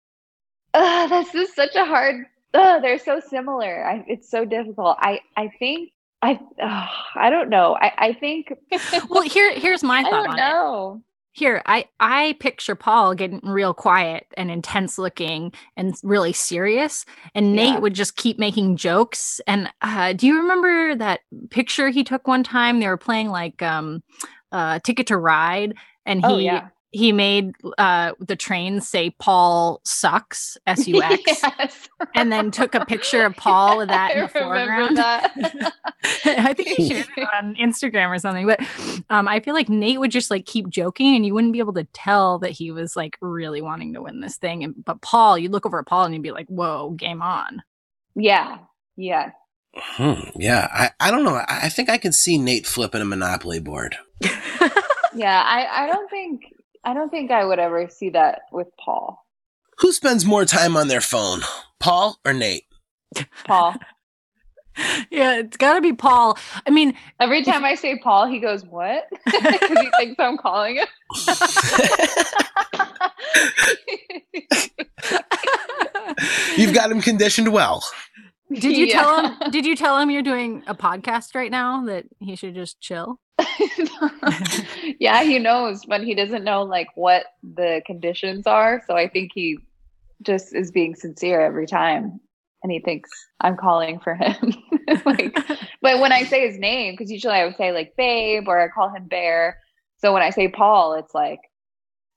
Uh, 0.75 1.07
this 1.07 1.35
is 1.35 1.55
such 1.55 1.75
a 1.77 1.85
hard. 1.85 2.27
Uh, 2.55 2.81
they're 2.81 2.99
so 2.99 3.21
similar. 3.21 3.85
I, 3.85 4.05
it's 4.09 4.31
so 4.31 4.45
difficult. 4.45 4.97
I 5.01 5.21
I 5.37 5.51
think 5.59 5.93
I 6.23 6.41
uh, 6.61 6.87
I 7.15 7.31
don't 7.31 7.49
know. 7.49 7.77
I 7.81 7.93
I 7.99 8.13
think 8.15 8.53
Well, 9.09 9.23
here 9.23 9.53
here's 9.59 9.83
my 9.83 10.03
thought. 10.03 10.13
I 10.13 10.27
don't 10.27 10.37
know. 10.37 11.03
Here, 11.39 11.63
I 11.67 11.85
I 12.01 12.37
picture 12.41 12.75
Paul 12.75 13.15
getting 13.15 13.39
real 13.45 13.73
quiet 13.73 14.27
and 14.37 14.51
intense 14.51 14.99
looking 14.99 15.53
and 15.77 15.95
really 16.03 16.33
serious, 16.33 17.05
and 17.33 17.55
Nate 17.55 17.81
would 17.81 17.95
just 17.95 18.17
keep 18.17 18.41
making 18.41 18.77
jokes. 18.77 19.41
And 19.47 19.71
uh, 19.81 20.15
do 20.15 20.27
you 20.27 20.37
remember 20.37 20.97
that 20.97 21.21
picture 21.51 21.91
he 21.91 22.03
took 22.03 22.27
one 22.27 22.43
time? 22.43 22.81
They 22.81 22.89
were 22.89 22.97
playing 22.97 23.29
like 23.29 23.63
um, 23.63 24.03
uh, 24.51 24.81
Ticket 24.81 25.07
to 25.07 25.17
Ride, 25.17 25.75
and 26.05 26.21
he 26.21 26.27
Oh 26.27 26.39
yeah. 26.39 26.69
He 26.91 27.13
made 27.13 27.53
uh, 27.77 28.13
the 28.19 28.37
train 28.37 28.81
say 28.81 29.11
Paul 29.11 29.81
sucks 29.85 30.57
S 30.67 30.87
U 30.89 31.03
X, 31.03 31.43
and 32.15 32.33
then 32.33 32.51
took 32.51 32.75
a 32.75 32.85
picture 32.85 33.25
of 33.25 33.37
Paul 33.37 33.79
with 33.79 33.89
that 33.89 34.13
in 34.13 34.19
I 34.19 34.23
the 34.23 34.29
foreground. 34.29 34.97
that. 34.97 35.33
I 36.25 36.55
think 36.55 36.69
he 36.69 36.89
shared 36.89 37.07
it 37.17 37.29
on 37.35 37.55
Instagram 37.57 38.09
or 38.09 38.19
something. 38.19 38.47
But 38.47 38.61
um, 39.11 39.29
I 39.29 39.41
feel 39.41 39.55
like 39.55 39.69
Nate 39.69 40.01
would 40.01 40.11
just 40.11 40.31
like 40.31 40.47
keep 40.47 40.69
joking, 40.69 41.15
and 41.15 41.27
you 41.27 41.35
wouldn't 41.35 41.53
be 41.53 41.59
able 41.59 41.75
to 41.75 41.85
tell 41.93 42.39
that 42.39 42.51
he 42.53 42.71
was 42.71 42.97
like 42.97 43.19
really 43.21 43.61
wanting 43.61 43.93
to 43.95 44.03
win 44.03 44.21
this 44.21 44.37
thing. 44.37 44.65
And 44.65 44.75
but 44.85 45.01
Paul, 45.03 45.39
you 45.39 45.49
look 45.51 45.67
over 45.67 45.79
at 45.79 45.87
Paul 45.87 46.05
and 46.07 46.15
you'd 46.15 46.23
be 46.23 46.33
like, 46.33 46.49
"Whoa, 46.49 46.91
game 46.91 47.23
on!" 47.23 47.63
yeah. 48.15 48.59
Yeah. 48.97 49.31
Hmm, 49.77 50.31
yeah, 50.35 50.69
I, 50.73 50.91
I 50.99 51.11
don't 51.13 51.23
know. 51.23 51.37
I, 51.37 51.45
I 51.65 51.69
think 51.69 51.89
I 51.89 51.99
can 51.99 52.11
see 52.11 52.37
Nate 52.37 52.67
flipping 52.67 53.01
a 53.01 53.05
Monopoly 53.05 53.61
board. 53.61 53.97
Yeah. 55.15 55.43
I, 55.47 55.85
I 55.85 55.87
don't 55.87 56.11
think 56.11 56.43
I 56.85 56.95
don't 56.95 57.11
think 57.11 57.31
I 57.31 57.45
would 57.45 57.59
ever 57.59 57.89
see 57.89 58.11
that 58.11 58.43
with 58.53 58.69
Paul. 58.79 59.25
Who 59.79 59.93
spends 59.93 60.25
more 60.25 60.45
time 60.45 60.77
on 60.77 60.89
their 60.89 61.01
phone, 61.01 61.41
Paul 61.79 62.19
or 62.25 62.33
Nate? 62.33 62.65
Paul. 63.45 63.77
yeah, 65.11 65.39
it's 65.39 65.57
got 65.57 65.75
to 65.75 65.81
be 65.81 65.93
Paul. 65.93 66.39
I 66.67 66.71
mean, 66.71 66.95
Every 67.21 67.45
time 67.45 67.65
I 67.65 67.75
say 67.75 67.99
Paul, 67.99 68.27
he 68.27 68.41
goes, 68.41 68.65
What? 68.65 69.09
Because 69.25 69.79
he 69.81 69.91
thinks 69.99 70.17
I'm 70.19 70.37
calling 70.37 70.77
him. 70.77 70.87
You've 76.57 76.75
got 76.75 76.91
him 76.91 77.01
conditioned 77.01 77.53
well. 77.53 77.83
did 78.53 78.77
you 78.77 78.91
tell 78.91 79.25
him? 79.27 79.51
Did 79.51 79.67
you 79.67 79.77
tell 79.77 79.99
him 79.99 80.11
you're 80.11 80.23
doing 80.23 80.63
a 80.67 80.75
podcast 80.75 81.35
right 81.35 81.51
now 81.51 81.85
that 81.87 82.07
he 82.19 82.37
should 82.37 82.55
just 82.55 82.81
chill? 82.81 83.21
yeah, 84.99 85.23
he 85.23 85.39
knows, 85.39 85.85
but 85.85 86.03
he 86.03 86.15
doesn't 86.15 86.45
know 86.45 86.63
like 86.63 86.89
what 86.95 87.27
the 87.43 87.83
conditions 87.87 88.47
are. 88.47 88.83
So 88.87 88.97
I 88.97 89.09
think 89.09 89.33
he 89.35 89.59
just 90.23 90.55
is 90.55 90.71
being 90.71 90.95
sincere 90.95 91.41
every 91.41 91.67
time. 91.67 92.21
And 92.63 92.73
he 92.73 92.81
thinks 92.81 93.09
I'm 93.41 93.57
calling 93.57 94.01
for 94.01 94.15
him. 94.15 94.55
like 95.05 95.37
but 95.83 96.01
when 96.01 96.13
I 96.13 96.25
say 96.25 96.47
his 96.49 96.59
name, 96.59 96.95
because 96.95 97.11
usually 97.11 97.35
I 97.35 97.45
would 97.45 97.57
say 97.57 97.73
like 97.73 97.95
babe 97.97 98.49
or 98.49 98.61
I 98.61 98.69
call 98.69 98.89
him 98.91 99.07
bear. 99.07 99.59
So 99.99 100.13
when 100.13 100.23
I 100.23 100.31
say 100.31 100.49
Paul, 100.49 100.95
it's 100.95 101.15
like 101.15 101.41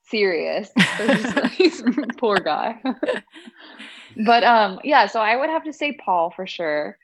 serious. 0.03 0.69
So 0.97 1.07
he's, 1.47 1.81
he's 1.81 1.83
poor 2.17 2.37
guy. 2.37 2.81
but 4.25 4.43
um 4.43 4.79
yeah, 4.83 5.05
so 5.05 5.21
I 5.21 5.35
would 5.35 5.49
have 5.49 5.63
to 5.65 5.73
say 5.73 5.93
Paul 6.03 6.31
for 6.35 6.47
sure. 6.47 6.97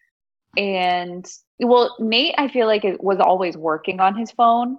And 0.57 1.25
well, 1.59 1.95
Nate, 1.99 2.35
I 2.37 2.47
feel 2.47 2.65
like 2.65 2.83
it 2.83 3.01
was 3.01 3.19
always 3.19 3.55
working 3.55 3.99
on 3.99 4.15
his 4.15 4.31
phone. 4.31 4.77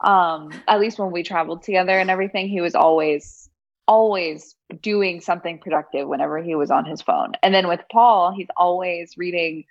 Um, 0.00 0.50
at 0.68 0.78
least 0.78 0.98
when 0.98 1.10
we 1.10 1.22
traveled 1.22 1.62
together 1.62 1.98
and 1.98 2.10
everything, 2.10 2.48
he 2.48 2.60
was 2.60 2.74
always, 2.74 3.50
always 3.88 4.54
doing 4.80 5.20
something 5.20 5.58
productive 5.58 6.06
whenever 6.06 6.40
he 6.42 6.54
was 6.54 6.70
on 6.70 6.84
his 6.84 7.02
phone. 7.02 7.32
And 7.42 7.52
then 7.52 7.66
with 7.66 7.80
Paul, 7.90 8.32
he's 8.32 8.48
always 8.56 9.14
reading 9.16 9.64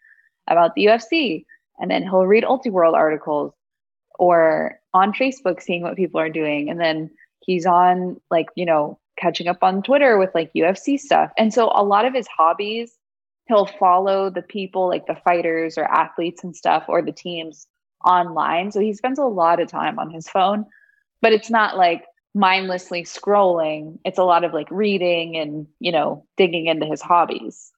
about 0.48 0.76
the 0.76 0.86
UFC, 0.86 1.46
and 1.80 1.90
then 1.90 2.04
he'll 2.04 2.26
read 2.26 2.44
Ultiworld 2.44 2.94
articles 2.94 3.54
or 4.20 4.80
on 4.94 5.14
Facebook, 5.14 5.62
seeing 5.62 5.82
what 5.82 5.96
people 5.96 6.20
are 6.20 6.30
doing, 6.30 6.70
and 6.70 6.80
then 6.80 7.10
he's 7.40 7.66
on 7.66 8.20
like 8.30 8.48
you 8.56 8.66
know 8.66 9.00
catching 9.18 9.48
up 9.48 9.60
on 9.62 9.84
Twitter 9.84 10.18
with 10.18 10.34
like 10.36 10.54
UFC 10.54 11.00
stuff. 11.00 11.32
And 11.38 11.54
so 11.54 11.72
a 11.74 11.84
lot 11.84 12.06
of 12.06 12.14
his 12.14 12.28
hobbies 12.28 12.98
he'll 13.48 13.66
follow 13.66 14.30
the 14.30 14.42
people 14.42 14.88
like 14.88 15.06
the 15.08 15.16
fighters 15.24 15.78
or 15.78 15.84
athletes 15.86 16.44
and 16.44 16.56
stuff 16.56 16.86
or 16.88 17.02
the 17.02 17.12
teams 17.12 17.68
online 18.06 18.72
so 18.72 18.80
he 18.80 18.94
spends 18.94 19.20
a 19.20 19.24
lot 19.26 19.60
of 19.60 19.68
time 19.68 19.98
on 20.00 20.10
his 20.12 20.28
phone 20.30 20.66
but 21.22 21.34
it's 21.34 21.50
not 21.50 21.78
like 21.78 22.06
mindlessly 22.34 23.04
scrolling 23.04 23.98
it's 24.06 24.20
a 24.20 24.24
lot 24.24 24.44
of 24.44 24.54
like 24.54 24.70
reading 24.70 25.36
and 25.38 25.68
you 25.80 25.92
know 25.92 26.26
digging 26.38 26.68
into 26.68 26.86
his 26.86 27.02
hobbies 27.02 27.72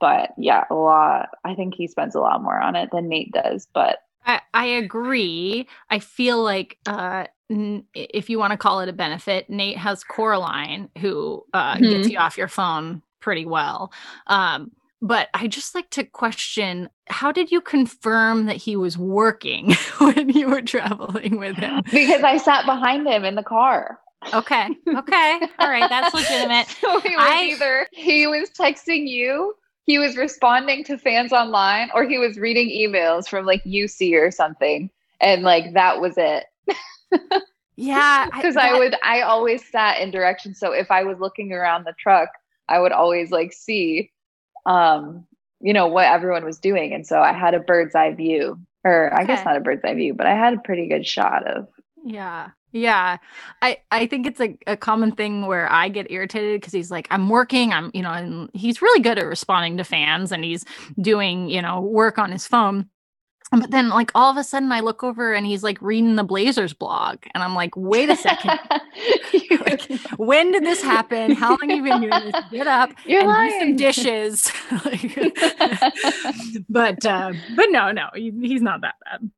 but 0.00 0.30
yeah 0.36 0.64
a 0.70 0.74
lot 0.74 1.28
i 1.44 1.54
think 1.54 1.74
he 1.74 1.86
spends 1.86 2.14
a 2.14 2.20
lot 2.20 2.42
more 2.42 2.58
on 2.58 2.74
it 2.76 2.90
than 2.92 3.08
nate 3.08 3.32
does 3.32 3.66
but 3.72 3.98
I, 4.26 4.40
I 4.52 4.66
agree. 4.66 5.66
I 5.88 5.98
feel 5.98 6.42
like 6.42 6.76
uh, 6.86 7.24
n- 7.50 7.84
if 7.94 8.28
you 8.28 8.38
want 8.38 8.50
to 8.50 8.58
call 8.58 8.80
it 8.80 8.88
a 8.90 8.92
benefit, 8.92 9.48
Nate 9.48 9.78
has 9.78 10.04
Coraline 10.04 10.90
who 10.98 11.42
uh, 11.54 11.78
gets 11.78 12.06
Mhm. 12.06 12.10
you 12.10 12.18
off 12.18 12.36
your 12.36 12.46
phone 12.46 13.00
pretty 13.20 13.46
well. 13.46 13.92
Um, 14.26 14.72
but 15.02 15.28
I 15.34 15.46
just 15.46 15.74
like 15.74 15.90
to 15.90 16.04
question 16.04 16.88
how 17.08 17.32
did 17.32 17.50
you 17.50 17.60
confirm 17.60 18.46
that 18.46 18.56
he 18.56 18.76
was 18.76 18.96
working 18.98 19.72
when 19.98 20.28
you 20.30 20.48
were 20.48 20.62
traveling 20.62 21.38
with 21.38 21.56
him? 21.56 21.82
because 21.90 22.22
i 22.22 22.36
sat 22.36 22.66
behind 22.66 23.06
him 23.06 23.24
in 23.24 23.34
the 23.34 23.42
car 23.42 23.98
Okay. 24.34 24.68
Okay. 24.86 25.40
All 25.58 25.70
right. 25.70 25.88
That's 25.88 26.12
legitimate. 26.14 26.66
so 26.68 27.00
he 27.00 27.16
was 27.16 27.24
I- 27.26 27.44
either 27.54 27.86
he 27.92 28.26
was 28.26 28.50
texting 28.50 29.08
you, 29.08 29.54
he 29.84 29.98
was 29.98 30.14
responding 30.14 30.84
to 30.84 30.98
fans 30.98 31.32
online, 31.32 31.88
or 31.94 32.04
he 32.04 32.18
was 32.18 32.36
reading 32.38 32.68
emails 32.68 33.26
from 33.26 33.46
like 33.46 33.64
UC 33.64 34.12
or 34.20 34.30
something. 34.30 34.90
And 35.22 35.42
like 35.42 35.72
that 35.72 36.02
was 36.02 36.14
it. 36.18 36.44
Yeah. 37.76 38.26
Because 38.26 38.56
I, 38.58 38.72
that- 38.72 38.78
would 38.78 38.94
I 39.02 39.22
always 39.22 39.66
sat 39.70 40.00
in 40.00 40.10
direction. 40.10 40.54
So 40.54 40.72
if 40.72 40.90
I 40.90 41.02
was 41.02 41.18
looking 41.18 41.50
around 41.52 41.84
the 41.86 41.94
truck, 41.98 42.28
I 42.68 42.78
would 42.78 42.92
always 42.92 43.30
like 43.30 43.54
see 43.54 44.10
um, 44.66 45.26
you 45.60 45.72
know, 45.72 45.86
what 45.86 46.06
everyone 46.06 46.44
was 46.44 46.58
doing. 46.58 46.92
And 46.92 47.06
so 47.06 47.20
I 47.20 47.32
had 47.32 47.54
a 47.54 47.60
bird's 47.60 47.94
eye 47.94 48.14
view. 48.14 48.58
Or 48.82 49.12
I 49.12 49.24
guess 49.24 49.44
not 49.44 49.58
a 49.58 49.60
bird's 49.60 49.84
eye 49.84 49.94
view, 49.94 50.14
but 50.14 50.26
I 50.26 50.34
had 50.34 50.54
a 50.54 50.58
pretty 50.58 50.88
good 50.88 51.06
shot 51.06 51.46
of 51.46 51.68
Yeah. 52.02 52.48
Yeah. 52.72 53.18
I 53.60 53.78
I 53.90 54.06
think 54.06 54.26
it's 54.26 54.40
a, 54.40 54.56
a 54.66 54.76
common 54.76 55.12
thing 55.12 55.46
where 55.46 55.70
I 55.70 55.90
get 55.90 56.10
irritated 56.10 56.60
because 56.60 56.72
he's 56.72 56.90
like, 56.90 57.06
I'm 57.10 57.28
working, 57.28 57.72
I'm, 57.74 57.90
you 57.92 58.00
know, 58.00 58.12
and 58.12 58.48
he's 58.54 58.80
really 58.80 59.02
good 59.02 59.18
at 59.18 59.26
responding 59.26 59.76
to 59.76 59.84
fans 59.84 60.32
and 60.32 60.44
he's 60.44 60.64
doing, 60.98 61.50
you 61.50 61.60
know, 61.60 61.80
work 61.82 62.18
on 62.18 62.32
his 62.32 62.46
phone. 62.46 62.88
But 63.50 63.72
then 63.72 63.88
like 63.88 64.12
all 64.14 64.30
of 64.30 64.36
a 64.36 64.44
sudden 64.44 64.70
I 64.70 64.80
look 64.80 65.02
over 65.02 65.34
and 65.34 65.44
he's 65.44 65.64
like 65.64 65.80
reading 65.82 66.14
the 66.14 66.22
Blazers 66.24 66.72
blog. 66.72 67.18
And 67.34 67.42
I'm 67.42 67.54
like, 67.54 67.76
wait 67.76 68.08
a 68.08 68.16
second. 68.16 68.58
Like, 69.50 69.82
when 70.16 70.52
did 70.52 70.64
this 70.64 70.82
happen? 70.82 71.32
How 71.32 71.50
long 71.50 71.68
have 71.68 71.70
you 71.70 71.82
been 71.82 72.00
doing 72.00 72.32
this? 72.32 72.44
Get 72.50 72.66
up 72.66 72.92
You're 73.04 73.28
and 73.28 73.50
do 73.50 73.58
some 73.58 73.76
dishes. 73.76 74.52
Like, 74.84 75.16
but 76.68 77.04
uh, 77.04 77.32
but 77.56 77.66
no, 77.70 77.92
no, 77.92 78.08
he, 78.14 78.32
he's 78.40 78.62
not 78.62 78.80
that 78.80 78.94
bad. 79.04 79.30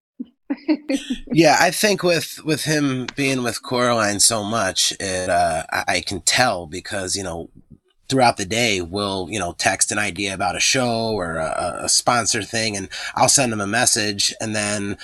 yeah, 1.33 1.57
I 1.61 1.71
think 1.71 2.03
with 2.03 2.45
with 2.45 2.65
him 2.65 3.07
being 3.17 3.43
with 3.43 3.63
Coraline 3.63 4.21
so 4.21 4.45
much, 4.45 4.93
it 5.01 5.29
uh, 5.29 5.65
I, 5.71 5.85
I 5.89 6.01
can 6.01 6.21
tell 6.21 6.67
because 6.67 7.17
you 7.17 7.23
know 7.23 7.51
throughout 8.13 8.37
the 8.37 8.45
day 8.45 8.83
we'll 8.83 9.27
you 9.31 9.39
know 9.39 9.55
text 9.57 9.91
an 9.91 9.99
idea 9.99 10.35
about 10.35 10.55
a 10.55 10.61
show 10.61 11.13
or 11.13 11.37
a, 11.37 11.81
a 11.85 11.89
sponsor 11.89 12.43
thing, 12.43 12.77
and 12.77 12.91
I'll 13.15 13.29
send 13.29 13.53
him 13.53 13.61
a 13.61 13.67
message, 13.67 14.35
and 14.39 14.55
then 14.55 14.99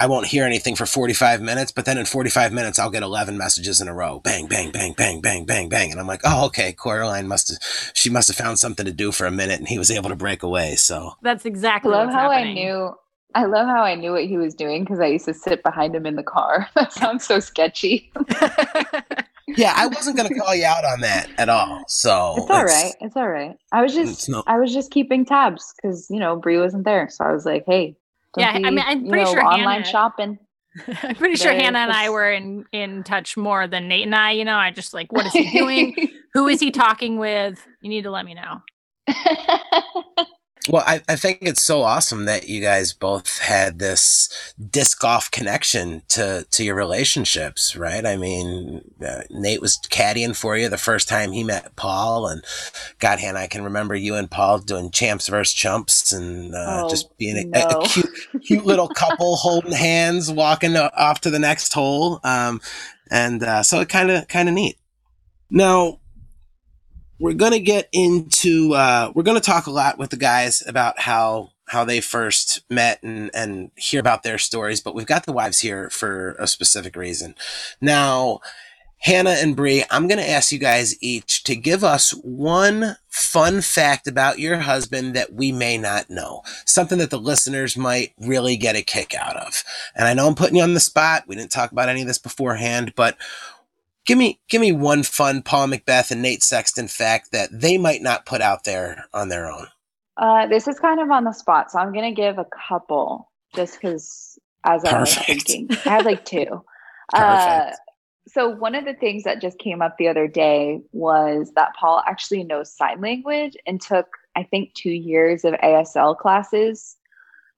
I 0.00 0.06
won't 0.06 0.26
hear 0.26 0.44
anything 0.44 0.74
for 0.76 0.86
45 0.86 1.42
minutes, 1.42 1.70
but 1.70 1.84
then 1.84 1.98
in 1.98 2.06
45 2.06 2.52
minutes, 2.54 2.78
I'll 2.78 2.90
get 2.90 3.02
11 3.02 3.36
messages 3.36 3.82
in 3.82 3.86
a 3.86 3.94
row. 3.94 4.18
Bang, 4.18 4.46
bang, 4.46 4.72
bang, 4.72 4.94
bang, 4.96 5.20
bang, 5.20 5.44
bang, 5.44 5.68
bang. 5.68 5.90
And 5.90 6.00
I'm 6.00 6.06
like, 6.06 6.22
oh, 6.24 6.46
okay. 6.46 6.72
Coraline 6.72 7.28
must 7.28 7.50
have, 7.50 7.58
she 7.94 8.08
must 8.08 8.28
have 8.28 8.36
found 8.36 8.58
something 8.58 8.86
to 8.86 8.92
do 8.92 9.12
for 9.12 9.26
a 9.26 9.30
minute 9.30 9.58
and 9.58 9.68
he 9.68 9.78
was 9.78 9.90
able 9.90 10.08
to 10.08 10.16
break 10.16 10.42
away. 10.42 10.76
So 10.76 11.12
That's 11.20 11.44
I 11.44 11.50
exactly 11.50 11.90
love 11.90 12.06
what's 12.06 12.16
how 12.16 12.30
happening. 12.30 12.58
I 12.58 12.60
knew. 12.62 12.94
I 13.34 13.44
love 13.44 13.66
how 13.68 13.82
I 13.82 13.94
knew 13.94 14.12
what 14.12 14.24
he 14.24 14.38
was 14.38 14.54
doing 14.54 14.82
because 14.82 15.00
I 15.00 15.06
used 15.06 15.26
to 15.26 15.34
sit 15.34 15.62
behind 15.62 15.94
him 15.94 16.06
in 16.06 16.16
the 16.16 16.22
car. 16.22 16.66
That 16.74 16.92
sounds 16.94 17.24
so 17.24 17.38
sketchy. 17.38 18.10
yeah, 19.48 19.72
I 19.76 19.86
wasn't 19.86 20.16
going 20.16 20.28
to 20.28 20.34
call 20.38 20.54
you 20.54 20.64
out 20.64 20.84
on 20.84 21.00
that 21.00 21.28
at 21.38 21.48
all. 21.48 21.82
So 21.88 22.34
It's 22.38 22.50
all 22.50 22.64
right. 22.64 22.94
It's 23.00 23.16
all 23.16 23.28
right. 23.28 23.56
I 23.72 23.82
was 23.82 23.94
just 23.94 24.28
no, 24.28 24.42
I 24.46 24.58
was 24.58 24.72
just 24.72 24.90
keeping 24.90 25.24
tabs 25.24 25.72
because 25.76 26.08
you 26.10 26.18
know 26.20 26.36
Bree 26.36 26.58
wasn't 26.58 26.84
there, 26.84 27.08
so 27.10 27.24
I 27.24 27.32
was 27.32 27.44
like, 27.44 27.64
hey, 27.66 27.96
don't 28.34 28.42
Yeah, 28.44 28.68
I 28.68 28.70
mean, 28.70 28.84
I'm 28.86 29.04
you 29.04 29.10
pretty 29.10 29.24
know, 29.24 29.32
sure 29.32 29.44
online 29.44 29.82
Hannah- 29.82 29.84
shopping. 29.84 30.38
I'm 31.02 31.16
pretty 31.16 31.34
sure 31.34 31.52
Hannah 31.52 31.80
and 31.80 31.90
I 31.92 32.10
were 32.10 32.30
in 32.30 32.64
in 32.72 33.02
touch 33.02 33.36
more 33.36 33.66
than 33.66 33.88
Nate 33.88 34.04
and 34.06 34.14
I. 34.14 34.32
You 34.32 34.44
know, 34.44 34.56
I 34.56 34.70
just 34.70 34.94
like, 34.94 35.12
what 35.12 35.26
is 35.26 35.32
he 35.32 35.50
doing? 35.58 35.96
Who 36.34 36.46
is 36.46 36.60
he 36.60 36.70
talking 36.70 37.18
with? 37.18 37.60
You 37.80 37.88
need 37.90 38.02
to 38.02 38.10
let 38.12 38.24
me 38.24 38.34
know. 38.34 38.62
Well, 40.68 40.84
I, 40.86 41.00
I 41.08 41.16
think 41.16 41.38
it's 41.40 41.62
so 41.62 41.82
awesome 41.82 42.26
that 42.26 42.48
you 42.48 42.60
guys 42.60 42.92
both 42.92 43.38
had 43.38 43.78
this 43.78 44.52
disc 44.70 45.00
golf 45.00 45.30
connection 45.30 46.02
to, 46.08 46.46
to 46.50 46.64
your 46.64 46.74
relationships, 46.74 47.74
right? 47.74 48.04
I 48.04 48.16
mean, 48.16 48.82
uh, 49.04 49.22
Nate 49.30 49.62
was 49.62 49.78
caddying 49.90 50.36
for 50.36 50.58
you 50.58 50.68
the 50.68 50.76
first 50.76 51.08
time 51.08 51.32
he 51.32 51.44
met 51.44 51.74
Paul, 51.76 52.28
and 52.28 52.44
God, 52.98 53.20
Hannah, 53.20 53.38
I 53.40 53.46
can 53.46 53.64
remember 53.64 53.94
you 53.94 54.16
and 54.16 54.30
Paul 54.30 54.58
doing 54.58 54.90
champs 54.90 55.28
versus 55.28 55.54
chumps 55.54 56.12
and 56.12 56.54
uh, 56.54 56.82
Oh, 56.84 56.90
just 56.90 57.16
being 57.16 57.38
a, 57.54 57.58
a- 57.58 57.78
a 57.78 57.88
cute, 57.88 58.10
cute 58.44 58.66
little 58.66 58.88
couple 58.88 59.36
holding 59.40 59.72
hands, 59.72 60.30
walking 60.30 60.76
off 60.76 61.22
to 61.22 61.30
the 61.30 61.38
next 61.38 61.72
hole. 61.72 62.20
Um, 62.22 62.60
and 63.10 63.42
uh, 63.42 63.62
so 63.62 63.80
it 63.80 63.88
kind 63.88 64.10
of 64.10 64.28
kind 64.28 64.48
of 64.48 64.54
neat. 64.54 64.76
Now, 65.50 65.99
we're 67.20 67.34
gonna 67.34 67.60
get 67.60 67.88
into 67.92 68.72
uh, 68.74 69.12
we're 69.14 69.22
gonna 69.22 69.40
talk 69.40 69.66
a 69.66 69.70
lot 69.70 69.98
with 69.98 70.10
the 70.10 70.16
guys 70.16 70.62
about 70.66 70.98
how 70.98 71.50
how 71.68 71.84
they 71.84 72.00
first 72.00 72.62
met 72.68 73.00
and 73.02 73.30
and 73.34 73.70
hear 73.76 74.00
about 74.00 74.24
their 74.24 74.38
stories 74.38 74.80
but 74.80 74.94
we've 74.94 75.06
got 75.06 75.26
the 75.26 75.32
wives 75.32 75.60
here 75.60 75.88
for 75.90 76.34
a 76.38 76.46
specific 76.46 76.96
reason. 76.96 77.34
Now 77.80 78.40
hannah 79.02 79.30
and 79.30 79.56
Bree, 79.56 79.84
i'm 79.90 80.08
gonna 80.08 80.22
ask 80.22 80.50
you 80.50 80.58
guys 80.58 81.00
each 81.02 81.44
to 81.44 81.54
give 81.54 81.84
us 81.84 82.10
one 82.22 82.96
fun 83.08 83.60
fact 83.60 84.06
about 84.06 84.38
your 84.38 84.58
husband 84.58 85.14
that 85.14 85.32
we 85.32 85.52
may 85.52 85.76
not 85.78 86.10
know. 86.10 86.42
Something 86.64 86.98
that 86.98 87.10
the 87.10 87.18
listeners 87.18 87.76
might 87.76 88.12
really 88.18 88.56
get 88.56 88.76
a 88.76 88.82
kick 88.82 89.14
out 89.14 89.36
of. 89.36 89.62
And 89.94 90.08
i 90.08 90.14
know 90.14 90.26
i'm 90.26 90.34
putting 90.34 90.56
you 90.56 90.62
on 90.62 90.74
the 90.74 90.80
spot. 90.80 91.24
We 91.26 91.36
didn't 91.36 91.52
talk 91.52 91.70
about 91.70 91.90
any 91.90 92.00
of 92.00 92.06
this 92.06 92.18
beforehand 92.18 92.94
but 92.96 93.16
Give 94.06 94.18
me 94.18 94.40
give 94.48 94.60
me 94.60 94.72
one 94.72 95.02
fun 95.02 95.42
Paul 95.42 95.68
McBeth 95.68 96.10
and 96.10 96.22
Nate 96.22 96.42
Sexton 96.42 96.88
fact 96.88 97.32
that 97.32 97.48
they 97.52 97.78
might 97.78 98.02
not 98.02 98.26
put 98.26 98.40
out 98.40 98.64
there 98.64 99.04
on 99.12 99.28
their 99.28 99.50
own. 99.50 99.66
Uh, 100.16 100.46
this 100.46 100.66
is 100.68 100.78
kind 100.80 101.00
of 101.00 101.10
on 101.10 101.24
the 101.24 101.32
spot, 101.32 101.70
so 101.70 101.78
I'm 101.78 101.92
gonna 101.92 102.12
give 102.12 102.38
a 102.38 102.46
couple 102.68 103.30
just 103.54 103.74
because 103.74 104.38
as 104.64 104.84
I 104.84 105.00
was 105.00 105.14
thinking, 105.14 105.68
I 105.70 105.90
have 105.90 106.06
like 106.06 106.24
two. 106.24 106.64
Uh, 107.12 107.72
so 108.28 108.48
one 108.48 108.76
of 108.76 108.84
the 108.84 108.94
things 108.94 109.24
that 109.24 109.40
just 109.40 109.58
came 109.58 109.82
up 109.82 109.96
the 109.98 110.06
other 110.06 110.28
day 110.28 110.80
was 110.92 111.50
that 111.56 111.74
Paul 111.74 112.02
actually 112.06 112.44
knows 112.44 112.72
sign 112.72 113.00
language 113.00 113.56
and 113.66 113.80
took, 113.80 114.06
I 114.36 114.44
think, 114.44 114.74
two 114.74 114.92
years 114.92 115.44
of 115.44 115.54
ASL 115.54 116.16
classes 116.16 116.96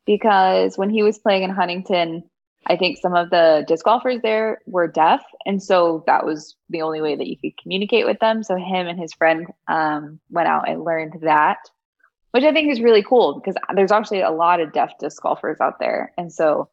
because 0.07 0.79
when 0.79 0.91
he 0.91 1.03
was 1.03 1.19
playing 1.19 1.43
in 1.43 1.51
Huntington, 1.51 2.25
I 2.67 2.77
think 2.77 2.99
some 2.99 3.15
of 3.15 3.31
the 3.31 3.65
disc 3.67 3.85
golfers 3.85 4.21
there 4.23 4.61
were 4.67 4.87
deaf, 4.87 5.23
and 5.45 5.63
so 5.63 6.05
that 6.07 6.25
was 6.25 6.57
the 6.69 6.83
only 6.83 7.01
way 7.01 7.17
that 7.17 7.27
you 7.27 7.37
could 7.37 7.57
communicate 7.61 8.07
with 8.07 8.19
them. 8.21 8.43
So 8.43 8.57
him 8.57 8.87
and 8.87 8.99
his 8.99 9.13
friend 9.13 9.47
um, 9.69 10.21
went 10.31 10.49
out 10.49 10.69
and 10.69 10.85
learned 10.85 11.19
that, 11.23 11.59
which 12.31 12.45
I 12.45 12.53
think 12.53 12.71
is 12.71 12.81
really 12.81 13.03
cool 13.03 13.41
because 13.41 13.57
there's 13.75 13.93
actually 13.93 14.21
a 14.21 14.31
lot 14.31 14.61
of 14.61 14.73
deaf 14.73 14.93
disc 14.99 15.21
golfers 15.23 15.61
out 15.61 15.79
there, 15.81 16.13
and 16.17 16.33
so 16.33 16.69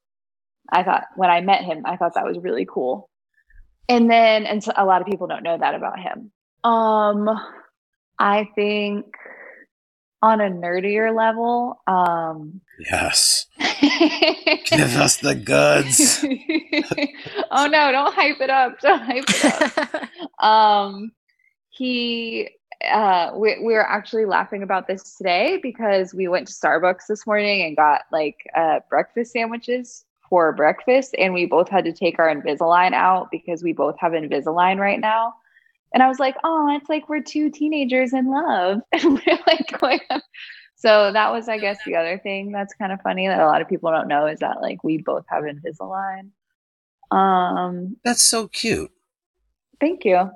I 0.72 0.84
thought 0.84 1.06
when 1.16 1.30
I 1.30 1.42
met 1.42 1.64
him, 1.64 1.84
I 1.86 1.98
thought 1.98 2.14
that 2.16 2.26
was 2.26 2.38
really 2.38 2.68
cool. 2.72 3.10
And 3.88 4.10
then, 4.10 4.46
and 4.46 4.64
so 4.64 4.72
a 4.78 4.86
lot 4.86 5.02
of 5.02 5.08
people 5.08 5.26
don't 5.26 5.44
know 5.44 5.58
that 5.58 5.74
about 5.74 6.00
him. 6.00 6.32
Um, 6.64 7.28
I 8.20 8.48
think 8.54 9.06
on 10.22 10.42
a 10.42 10.50
nerdier 10.50 11.16
level, 11.16 11.82
um, 11.88 12.62
Yes. 12.80 13.48
Give 13.60 14.96
us 14.96 15.18
the 15.18 15.36
goods. 15.36 16.24
oh 17.52 17.68
no, 17.68 17.92
don't 17.92 18.14
hype 18.14 18.40
it 18.40 18.50
up. 18.50 18.80
Don't 18.80 19.02
hype 19.02 19.26
it 19.28 19.94
up. 19.94 20.44
um 20.44 21.12
he 21.70 22.50
uh 22.90 23.32
we, 23.36 23.58
we 23.60 23.74
were 23.74 23.88
actually 23.88 24.26
laughing 24.26 24.64
about 24.64 24.88
this 24.88 25.18
today 25.18 25.60
because 25.62 26.14
we 26.14 26.28
went 26.30 26.48
to 26.48 26.54
starbucks 26.54 27.08
this 27.10 27.28
morning 27.28 27.64
and 27.64 27.76
got 27.76 28.04
like 28.12 28.38
uh 28.56 28.80
breakfast 28.90 29.34
sandwiches 29.34 30.06
for 30.30 30.54
breakfast 30.54 31.14
and 31.18 31.34
we 31.34 31.46
both 31.46 31.68
had 31.68 31.84
to 31.84 31.92
take 31.92 32.18
our 32.18 32.34
invisalign 32.34 32.94
out 32.94 33.30
because 33.32 33.64
we 33.64 33.74
both 33.74 33.98
have 34.00 34.14
invisalign 34.14 34.78
right 34.78 35.02
now 35.02 35.34
and 35.94 36.04
i 36.04 36.08
was 36.08 36.20
like 36.20 36.36
oh 36.44 36.68
it's 36.76 36.90
like 36.90 37.10
we're 37.10 37.22
two 37.22 37.50
teenagers 37.50 38.14
in 38.14 38.30
love 38.32 38.80
and 38.92 39.04
we're 39.04 39.40
like 39.48 39.80
going 39.80 40.00
on. 40.10 40.22
so 40.76 41.12
that 41.12 41.32
was 41.32 41.48
i 41.50 41.58
guess 41.58 41.78
the 41.86 41.96
other 41.96 42.18
thing 42.20 42.52
that's 42.52 42.74
kind 42.76 42.92
of 42.92 43.02
funny 43.02 43.28
that 43.28 43.40
a 43.40 43.46
lot 43.46 43.62
of 43.62 43.68
people 43.70 43.92
don't 43.92 44.08
know 44.08 44.26
is 44.28 44.40
that 44.40 44.62
like 44.62 44.84
we 44.84 44.98
both 44.98 45.26
have 45.30 45.44
invisalign 45.44 46.30
um 47.12 47.98
That's 48.04 48.22
so 48.22 48.48
cute. 48.48 48.92
Thank 49.80 50.06
you. 50.06 50.30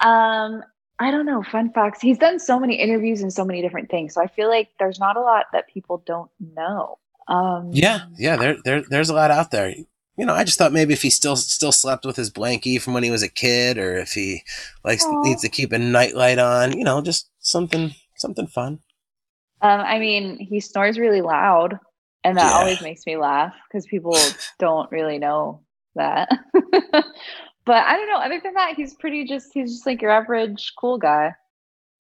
Um, 0.00 0.62
I 1.00 1.10
don't 1.10 1.26
know, 1.26 1.42
fun 1.42 1.72
facts. 1.72 2.00
He's 2.00 2.18
done 2.18 2.38
so 2.38 2.58
many 2.58 2.74
interviews 2.76 3.22
and 3.22 3.32
so 3.32 3.44
many 3.44 3.62
different 3.62 3.90
things. 3.90 4.14
So 4.14 4.22
I 4.22 4.26
feel 4.26 4.48
like 4.48 4.68
there's 4.78 4.98
not 4.98 5.16
a 5.16 5.20
lot 5.20 5.46
that 5.52 5.68
people 5.68 6.02
don't 6.06 6.30
know. 6.54 6.98
Um 7.28 7.70
Yeah, 7.72 8.06
yeah. 8.18 8.36
There, 8.36 8.56
there, 8.64 8.82
there's 8.88 9.10
a 9.10 9.14
lot 9.14 9.30
out 9.30 9.50
there. 9.50 9.74
You 10.18 10.26
know, 10.26 10.34
I 10.34 10.44
just 10.44 10.58
thought 10.58 10.72
maybe 10.72 10.92
if 10.92 11.02
he 11.02 11.10
still 11.10 11.36
still 11.36 11.72
slept 11.72 12.04
with 12.04 12.16
his 12.16 12.30
blankie 12.30 12.80
from 12.80 12.94
when 12.94 13.04
he 13.04 13.10
was 13.10 13.22
a 13.22 13.28
kid, 13.28 13.78
or 13.78 13.96
if 13.98 14.12
he 14.12 14.42
likes 14.84 15.08
Aw. 15.08 15.14
needs 15.22 15.42
to 15.42 15.48
keep 15.48 15.72
a 15.72 15.78
nightlight 15.78 16.38
on. 16.38 16.76
You 16.76 16.84
know, 16.84 17.00
just 17.00 17.30
something 17.40 17.94
something 18.16 18.48
fun. 18.48 18.80
Um, 19.60 19.80
I 19.80 19.98
mean, 19.98 20.38
he 20.38 20.60
snores 20.60 20.98
really 20.98 21.20
loud, 21.20 21.78
and 22.24 22.38
that 22.38 22.52
Yeah. 22.52 22.54
always 22.54 22.80
makes 22.80 23.06
me 23.06 23.16
laugh 23.16 23.54
because 23.68 23.86
people 23.86 24.40
don't 24.58 24.90
really 24.92 25.18
know 25.18 25.62
that. 25.96 26.28
but 26.52 27.04
I 27.84 27.96
don't 27.96 28.08
know. 28.08 28.18
Other 28.18 28.40
than 28.42 28.54
that, 28.54 28.74
he's 28.76 28.94
pretty 28.94 29.24
just 29.24 29.50
he's 29.52 29.72
just 29.72 29.86
like 29.86 30.00
your 30.02 30.10
average 30.12 30.72
cool 30.78 30.98
guy. 30.98 31.34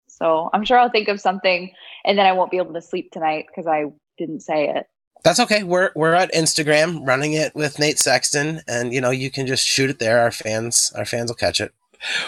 So 0.10 0.50
I'm 0.54 0.66
sure 0.66 0.80
I'll 0.80 0.92
think 0.92 1.10
of 1.10 1.22
something, 1.22 1.72
and 2.06 2.18
then 2.18 2.26
I 2.26 2.34
won't 2.34 2.52
be 2.52 2.58
able 2.58 2.74
to 2.74 2.82
sleep 2.82 3.12
tonight 3.12 3.46
because 3.48 3.68
I 3.68 3.86
didn't 4.18 4.42
say 4.42 4.70
it. 4.70 4.88
That's 5.24 5.40
okay. 5.40 5.64
We're 5.64 5.92
we're 5.96 6.14
at 6.14 6.34
Instagram 6.34 7.06
running 7.06 7.34
it 7.34 7.56
with 7.56 7.80
Nate 7.80 8.00
Sexton, 8.00 8.62
and 8.68 8.94
you 8.94 9.02
know 9.02 9.12
you 9.12 9.32
can 9.32 9.48
just 9.48 9.66
shoot 9.66 9.90
it 9.90 10.00
there. 10.00 10.20
Our 10.20 10.32
fans, 10.32 10.92
our 10.96 11.06
fans 11.06 11.32
will 11.32 11.36
catch 11.36 11.60
it. 11.60 11.74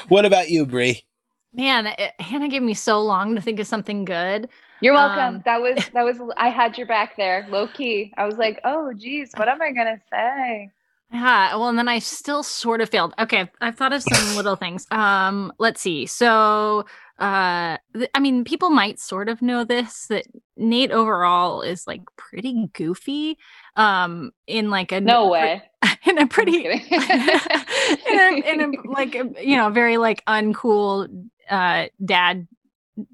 What 0.07 0.25
about 0.25 0.49
you, 0.49 0.65
Bree? 0.65 1.03
Man, 1.53 1.87
it, 1.87 2.13
Hannah 2.19 2.49
gave 2.49 2.63
me 2.63 2.73
so 2.73 3.01
long 3.01 3.35
to 3.35 3.41
think 3.41 3.59
of 3.59 3.67
something 3.67 4.05
good. 4.05 4.49
You're 4.81 4.93
welcome. 4.93 5.35
Um, 5.35 5.41
that 5.45 5.61
was 5.61 5.89
that 5.93 6.03
was 6.03 6.17
I 6.37 6.49
had 6.49 6.77
your 6.77 6.87
back 6.87 7.17
there, 7.17 7.47
low 7.49 7.67
key. 7.67 8.13
I 8.17 8.25
was 8.25 8.37
like, 8.37 8.59
oh 8.63 8.93
geez, 8.93 9.31
what 9.35 9.47
am 9.47 9.61
I 9.61 9.71
gonna 9.71 10.01
say? 10.11 10.71
Yeah, 11.11 11.55
well, 11.55 11.69
and 11.69 11.77
then 11.77 11.87
I 11.87 11.99
still 11.99 12.43
sort 12.43 12.81
of 12.81 12.89
failed. 12.89 13.13
Okay, 13.17 13.39
I've, 13.39 13.49
I've 13.61 13.75
thought 13.75 13.93
of 13.93 14.03
some 14.03 14.35
little 14.35 14.55
things. 14.55 14.85
Um, 14.91 15.53
let's 15.57 15.79
see. 15.79 16.05
So, 16.05 16.85
uh, 17.19 17.77
th- 17.95 18.09
I 18.13 18.19
mean, 18.19 18.43
people 18.43 18.69
might 18.69 18.99
sort 18.99 19.29
of 19.29 19.41
know 19.41 19.63
this 19.63 20.07
that 20.07 20.25
Nate 20.55 20.91
overall 20.91 21.61
is 21.61 21.87
like 21.87 22.01
pretty 22.15 22.69
goofy. 22.73 23.37
Um, 23.75 24.31
in 24.45 24.69
like 24.69 24.91
a 24.91 25.01
No 25.01 25.27
way. 25.27 25.63
in 26.05 26.17
a 26.17 26.27
pretty 26.27 26.65
in 26.65 26.81
a, 26.81 28.41
in 28.45 28.61
a 28.61 28.89
like 28.89 29.15
a, 29.15 29.29
you 29.43 29.55
know 29.55 29.69
very 29.69 29.97
like 29.97 30.23
uncool 30.25 31.07
uh 31.49 31.85
dad 32.03 32.47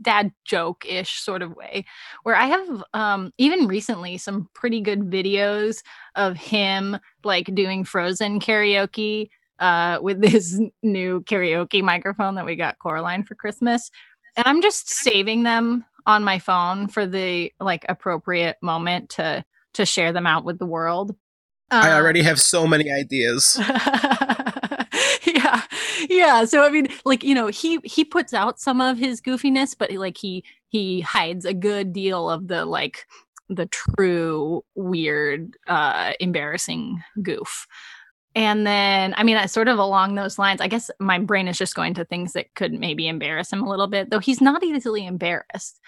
dad 0.02 0.32
joke 0.46 0.86
ish 0.88 1.20
sort 1.20 1.42
of 1.42 1.56
way 1.56 1.84
where 2.24 2.36
i 2.36 2.46
have 2.46 2.84
um 2.94 3.34
even 3.38 3.68
recently 3.68 4.18
some 4.18 4.48
pretty 4.54 4.80
good 4.80 5.02
videos 5.02 5.84
of 6.16 6.38
him 6.38 6.98
like 7.24 7.54
doing 7.54 7.84
frozen 7.84 8.40
karaoke 8.40 9.30
uh 9.60 10.00
with 10.02 10.22
this 10.22 10.60
new 10.84 11.22
karaoke 11.22 11.82
microphone 11.84 12.36
that 12.36 12.46
we 12.46 12.56
got 12.56 12.80
coraline 12.80 13.24
for 13.24 13.36
christmas. 13.36 13.90
And 14.36 14.46
i'm 14.48 14.62
just 14.62 14.90
saving 14.90 15.44
them 15.44 15.86
on 16.06 16.24
my 16.24 16.40
phone 16.40 16.88
for 16.88 17.06
the 17.06 17.52
like 17.60 17.86
appropriate 17.88 18.58
moment 18.62 19.10
to 19.12 19.44
to 19.74 19.86
share 19.86 20.12
them 20.14 20.28
out 20.28 20.44
with 20.44 20.60
the 20.60 20.66
world. 20.66 21.16
I 21.72 21.90
Um, 21.90 21.98
already 21.98 22.22
have 22.24 22.40
so 22.40 22.68
many 22.68 22.92
ideas. 22.92 23.60
yeah 25.26 25.62
yeah 26.10 26.46
so 26.46 26.64
i 26.64 26.70
mean 26.70 26.88
like 27.06 27.24
you 27.24 27.34
know 27.34 27.48
he 27.48 27.80
he 27.84 28.04
puts 28.04 28.34
out 28.34 28.60
some 28.60 28.82
of 28.82 28.98
his 28.98 29.22
goofiness 29.22 29.76
but 29.78 29.92
like 29.94 30.18
he 30.18 30.44
he 30.68 31.02
hides 31.02 31.46
a 31.46 31.54
good 31.54 31.94
deal 31.94 32.30
of 32.30 32.48
the 32.48 32.66
like 32.66 33.06
the 33.50 33.66
true 33.68 34.64
weird 34.76 35.56
uh 35.68 36.14
embarrassing 36.20 37.02
goof 37.22 37.68
and 38.36 38.66
then 38.66 39.14
i 39.18 39.24
mean 39.24 39.38
I 39.38 39.46
sort 39.46 39.68
of 39.68 39.80
along 39.80 40.16
those 40.16 40.40
lines 40.40 40.62
i 40.62 40.68
guess 40.68 40.90
my 41.00 41.20
brain 41.20 41.48
is 41.48 41.58
just 41.58 41.76
going 41.76 41.94
to 41.96 42.06
things 42.06 42.34
that 42.34 42.54
could 42.56 42.74
maybe 42.74 43.08
embarrass 43.08 43.52
him 43.52 43.64
a 43.64 43.70
little 43.70 43.88
bit 43.88 44.10
though 44.10 44.20
he's 44.20 44.42
not 44.42 44.64
easily 44.64 45.06
embarrassed 45.06 45.80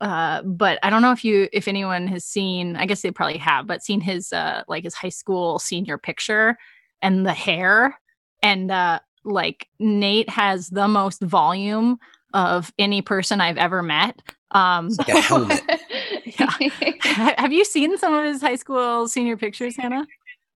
uh 0.00 0.42
but 0.42 0.78
i 0.82 0.90
don't 0.90 1.02
know 1.02 1.12
if 1.12 1.24
you 1.24 1.48
if 1.52 1.68
anyone 1.68 2.06
has 2.06 2.24
seen 2.24 2.76
i 2.76 2.86
guess 2.86 3.02
they 3.02 3.10
probably 3.10 3.38
have 3.38 3.66
but 3.66 3.82
seen 3.82 4.00
his 4.00 4.32
uh 4.32 4.62
like 4.68 4.84
his 4.84 4.94
high 4.94 5.08
school 5.08 5.58
senior 5.58 5.98
picture 5.98 6.56
and 7.00 7.26
the 7.26 7.32
hair 7.32 7.98
and 8.42 8.70
uh 8.70 8.98
like 9.24 9.68
Nate 9.78 10.28
has 10.28 10.68
the 10.68 10.86
most 10.86 11.20
volume 11.20 11.98
of 12.32 12.72
any 12.78 13.02
person 13.02 13.40
I've 13.40 13.56
ever 13.56 13.82
met. 13.82 14.20
Um 14.50 14.88
like 14.90 15.08
a 15.08 15.20
helmet. 15.20 15.62
ha- 16.38 17.34
have 17.38 17.52
you 17.52 17.64
seen 17.64 17.96
some 17.98 18.14
of 18.14 18.24
his 18.24 18.40
high 18.40 18.56
school 18.56 19.08
senior 19.08 19.36
pictures, 19.36 19.76
Hannah? 19.76 20.06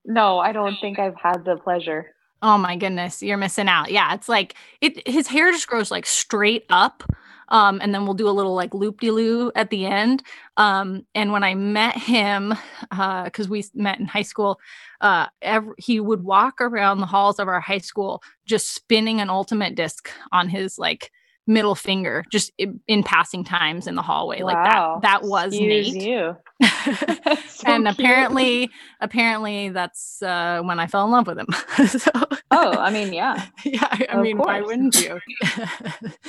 No, 0.05 0.39
I 0.39 0.53
don't 0.53 0.77
think 0.81 0.99
I've 0.99 1.17
had 1.17 1.45
the 1.45 1.57
pleasure. 1.57 2.15
Oh 2.41 2.57
my 2.57 2.77
goodness, 2.77 3.23
you're 3.23 3.37
missing 3.37 3.69
out. 3.69 3.91
Yeah, 3.91 4.15
it's 4.15 4.29
like 4.29 4.55
it 4.81 5.07
his 5.09 5.27
hair 5.27 5.51
just 5.51 5.67
grows 5.67 5.91
like 5.91 6.07
straight 6.07 6.65
up. 6.71 7.03
Um, 7.51 7.81
and 7.83 7.95
then 7.95 8.05
we'll 8.05 8.15
do 8.15 8.29
a 8.29 8.31
little 8.31 8.55
like 8.55 8.75
loop 8.75 9.01
de 9.01 9.11
loo 9.11 9.51
at 9.55 9.71
the 9.71 9.87
end. 9.87 10.23
Um, 10.59 11.07
and 11.15 11.33
when 11.33 11.43
I 11.43 11.55
met 11.55 11.97
him, 11.97 12.55
uh, 12.91 13.25
because 13.25 13.49
we 13.49 13.65
met 13.75 13.99
in 13.99 14.05
high 14.05 14.23
school, 14.23 14.61
uh, 15.01 15.27
ev- 15.41 15.73
he 15.79 15.99
would 15.99 16.25
walk 16.25 16.61
around 16.61 17.01
the 17.01 17.07
halls 17.07 17.39
of 17.39 17.49
our 17.49 17.61
high 17.61 17.79
school 17.79 18.23
just 18.45 18.75
spinning 18.75 19.21
an 19.21 19.31
ultimate 19.31 19.75
disc 19.75 20.11
on 20.31 20.51
his 20.51 20.79
like 20.79 21.11
middle 21.49 21.75
finger, 21.75 22.25
just 22.31 22.53
in, 22.59 22.79
in 22.87 23.03
passing 23.03 23.43
times 23.43 23.87
in 23.89 23.95
the 23.97 24.03
hallway. 24.03 24.43
Like 24.43 24.55
that, 24.57 25.01
that 25.03 25.23
was 25.25 25.53
Excuse 25.55 25.95
Nate. 25.95 26.03
you. 26.07 26.37
So 27.49 27.67
and 27.67 27.85
cute. 27.87 27.95
apparently, 27.99 28.71
apparently 29.01 29.71
that's 29.71 30.23
uh, 30.23 30.61
when 30.63 30.79
I 30.79 30.87
fell 30.87 31.05
in 31.07 31.11
love 31.11 31.27
with 31.27 31.39
him. 31.39 31.49
so, 31.89 32.11
Oh, 32.53 32.71
I 32.79 32.91
mean, 32.91 33.13
yeah. 33.13 33.47
yeah, 33.65 33.81
I, 33.83 34.07
I 34.11 34.23
mean, 34.23 34.39
why 34.39 34.61
wouldn't 34.61 34.95
you? 35.03 35.19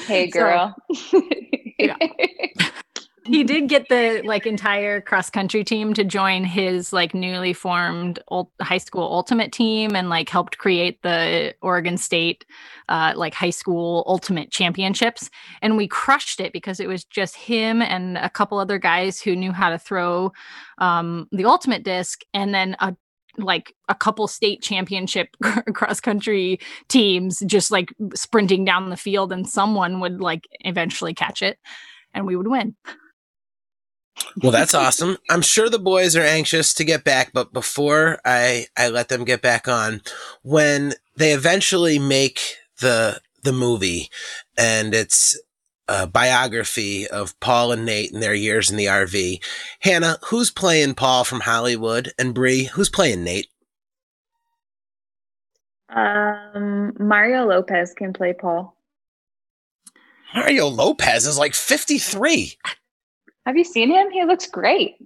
Hey, 0.08 0.32
So, 0.32 0.40
girl. 0.40 0.76
yeah. 1.78 1.98
He 3.30 3.44
did 3.44 3.70
get 3.70 3.88
the 3.90 4.22
like 4.26 4.46
entire 4.46 5.02
cross 5.02 5.30
country 5.30 5.64
team 5.64 5.94
to 5.94 6.04
join 6.04 6.44
his 6.44 6.92
like 6.92 7.14
newly 7.14 7.54
formed 7.54 8.20
ul- 8.32 8.52
high 8.62 8.78
school 8.80 9.04
ultimate 9.04 9.52
team 9.52 9.96
and 9.96 10.10
like 10.10 10.30
helped 10.30 10.58
create 10.58 11.02
the 11.04 11.54
Oregon 11.62 11.98
State 11.98 12.46
uh, 12.90 13.14
like 13.16 13.34
high 13.34 13.50
school 13.50 14.04
ultimate 14.08 14.52
championships 14.52 15.30
and 15.62 15.78
we 15.78 15.88
crushed 15.88 16.40
it 16.40 16.52
because 16.52 16.80
it 16.80 16.88
was 16.88 17.04
just 17.04 17.36
him 17.36 17.82
and 17.82 18.18
a 18.18 18.30
couple 18.30 18.58
other 18.58 18.80
guys 18.80 19.22
who 19.22 19.36
knew 19.36 19.52
how 19.52 19.70
to 19.70 19.78
throw 19.78 20.32
um, 20.80 21.28
the 21.32 21.46
ultimate 21.46 21.84
disc 21.84 22.22
and 22.34 22.54
then 22.54 22.76
a 22.80 22.96
like 23.38 23.74
a 23.88 23.96
couple 23.96 24.28
state 24.28 24.62
championship 24.62 25.30
cross 25.74 26.02
country 26.02 26.60
teams 26.90 27.42
just 27.46 27.72
like 27.72 27.94
sprinting 28.14 28.66
down 28.66 28.90
the 28.90 28.98
field 28.98 29.32
and 29.32 29.48
someone 29.48 30.00
would 30.02 30.20
like 30.20 30.46
eventually 30.62 31.14
catch 31.14 31.42
it 31.42 31.58
and 32.14 32.26
we 32.26 32.36
would 32.36 32.48
win. 32.48 32.76
Well, 34.42 34.52
that's 34.52 34.74
awesome. 34.74 35.18
I'm 35.30 35.42
sure 35.42 35.70
the 35.70 35.80
boys 35.80 36.16
are 36.16 36.22
anxious 36.22 36.74
to 36.76 36.84
get 36.84 37.04
back, 37.04 37.32
but 37.34 37.54
before 37.54 38.20
I 38.26 38.68
I 38.78 38.90
let 38.90 39.10
them 39.10 39.24
get 39.24 39.42
back 39.42 39.68
on, 39.68 40.02
when 40.44 40.94
they 41.16 41.34
eventually 41.34 42.00
make 42.00 42.40
the 42.80 43.22
the 43.44 43.54
movie 43.54 44.10
and 44.58 44.94
it's 44.94 45.38
a 45.90 46.06
biography 46.06 47.08
of 47.08 47.38
Paul 47.40 47.72
and 47.72 47.86
Nate 47.86 48.14
and 48.14 48.22
their 48.22 48.36
years 48.36 48.70
in 48.70 48.78
the 48.78 48.86
RV. 48.86 49.42
Hannah, 49.80 50.20
who's 50.26 50.52
playing 50.52 50.94
Paul 50.94 51.24
from 51.24 51.42
Hollywood? 51.42 52.14
And 52.20 52.34
Bree, 52.34 52.66
who's 52.66 52.90
playing 52.90 53.24
Nate? 53.24 53.48
Um, 55.90 56.94
Mario 57.00 57.48
Lopez 57.48 57.94
can 57.96 58.14
play 58.14 58.34
Paul. 58.34 58.76
Mario 60.36 60.68
Lopez 60.68 61.26
is 61.26 61.40
like 61.40 61.56
53. 61.56 62.56
Have 63.50 63.58
you 63.58 63.64
seen 63.64 63.90
him? 63.90 64.12
He 64.12 64.24
looks 64.26 64.46
great. 64.46 64.98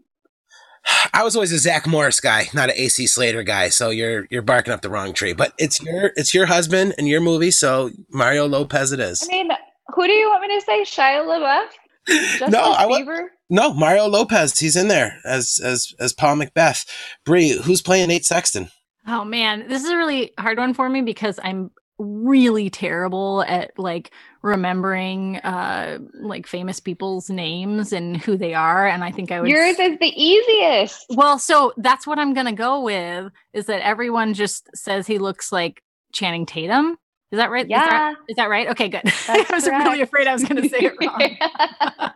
I 1.14 1.24
was 1.24 1.34
always 1.34 1.53
a 1.53 1.57
Zach 1.57 1.88
Morris 1.88 2.20
guy, 2.20 2.49
not 2.53 2.70
an 2.70 2.76
AC 2.76 3.07
Slater 3.07 3.41
guy. 3.41 3.70
So 3.70 3.90
you're 3.90 4.28
you're 4.30 4.41
barking 4.41 4.74
up 4.74 4.82
the 4.82 4.90
wrong 4.90 5.14
tree. 5.14 5.32
But 5.32 5.53
it's 5.57 5.82
your 5.82 6.11
it's 6.18 6.34
your 6.34 6.45
husband 6.45 6.94
and 6.98 7.07
your 7.07 7.22
movie, 7.22 7.52
so 7.52 7.91
Mario 8.10 8.45
Lopez 8.45 8.91
it 8.91 8.99
is. 8.99 9.24
I 9.24 9.28
mean, 9.28 9.49
who 9.95 10.07
do 10.07 10.11
you 10.11 10.28
want 10.28 10.41
me 10.41 10.60
to 10.60 10.65
say? 10.65 10.82
Shia 10.82 11.26
LaBeouf? 11.26 11.70
Justice 12.38 12.49
no, 12.49 12.74
I 12.74 12.86
wa- 12.86 13.28
no 13.49 13.74
Mario 13.74 14.07
Lopez. 14.07 14.60
He's 14.60 14.76
in 14.76 14.90
there 14.90 15.20
as 15.24 15.61
as 15.64 15.94
as 16.02 16.11
Paul 16.11 16.36
McBeth. 16.36 16.86
Bree, 17.24 17.57
who's 17.57 17.82
playing 17.82 18.10
Nate 18.10 18.26
Sexton? 18.26 18.70
Oh 19.07 19.24
man, 19.24 19.70
this 19.70 19.86
is 19.86 19.90
a 19.90 19.95
really 19.95 20.34
hard 20.38 20.57
one 20.57 20.74
for 20.74 20.90
me 20.90 21.02
because 21.02 21.40
I'm 21.41 21.72
really 21.99 22.70
terrible 22.70 23.44
at 23.48 23.72
like 23.78 24.11
remembering 24.41 25.38
uh 25.38 25.99
like 26.15 26.48
famous 26.48 26.80
people's 26.80 27.30
names 27.30 27.94
and 27.94 28.18
who 28.18 28.36
they 28.36 28.53
are 28.53 28.88
and 28.88 29.03
I 29.03 29.11
think 29.11 29.32
I 29.32 29.40
would 29.40 29.49
Yours 29.49 29.78
is 29.80 29.98
the 29.99 30.11
easiest. 30.22 31.06
Well, 31.11 31.38
so 31.40 31.72
that's 31.78 32.07
what 32.07 32.18
I'm 32.20 32.34
going 32.34 32.48
to 32.48 32.52
go 32.52 32.82
with 32.82 33.32
is 33.53 33.68
that 33.68 33.86
everyone 33.86 34.34
just 34.34 34.70
says 34.76 35.06
he 35.07 35.20
looks 35.20 35.52
like 35.52 35.84
Channing 36.14 36.45
Tatum. 36.45 36.98
Is 37.32 37.38
that 37.38 37.49
right? 37.49 37.65
Is 37.65 37.70
that, 37.70 37.88
Yeah. 37.90 38.14
is 38.28 38.36
that 38.36 38.49
right? 38.49 38.68
Okay, 38.70 38.90
good. 38.90 39.02
I 39.28 39.45
was 39.52 39.65
really 39.68 40.02
afraid 40.02 40.28
I 40.28 40.34
was 40.34 40.44
going 40.44 40.61
to 40.61 40.70
say 40.70 40.80
it 40.80 40.94
wrong. 41.02 42.11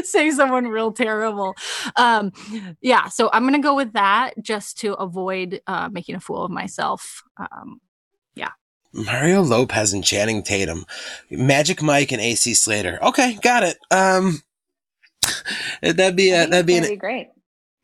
say 0.04 0.30
someone 0.30 0.68
real 0.68 0.92
terrible. 0.92 1.54
Um, 1.96 2.32
yeah, 2.80 3.08
so 3.08 3.30
I'm 3.32 3.42
going 3.42 3.54
to 3.54 3.58
go 3.66 3.74
with 3.74 3.92
that 3.94 4.34
just 4.40 4.78
to 4.80 4.94
avoid 4.94 5.60
uh, 5.66 5.88
making 5.90 6.14
a 6.14 6.20
fool 6.20 6.44
of 6.44 6.50
myself. 6.50 7.22
Um, 7.36 7.80
Mario 8.94 9.42
Lopez 9.42 9.92
and 9.92 10.04
Channing 10.04 10.42
Tatum, 10.42 10.86
Magic 11.30 11.82
Mike 11.82 12.12
and 12.12 12.20
AC 12.20 12.54
Slater. 12.54 12.98
Okay, 13.02 13.38
got 13.42 13.62
it. 13.64 13.76
Um, 13.90 14.42
that'd 15.82 16.16
be 16.16 16.30
a, 16.30 16.46
that'd 16.46 16.66
be 16.66 16.76
an, 16.76 16.84
be 16.84 16.96
great. 16.96 17.28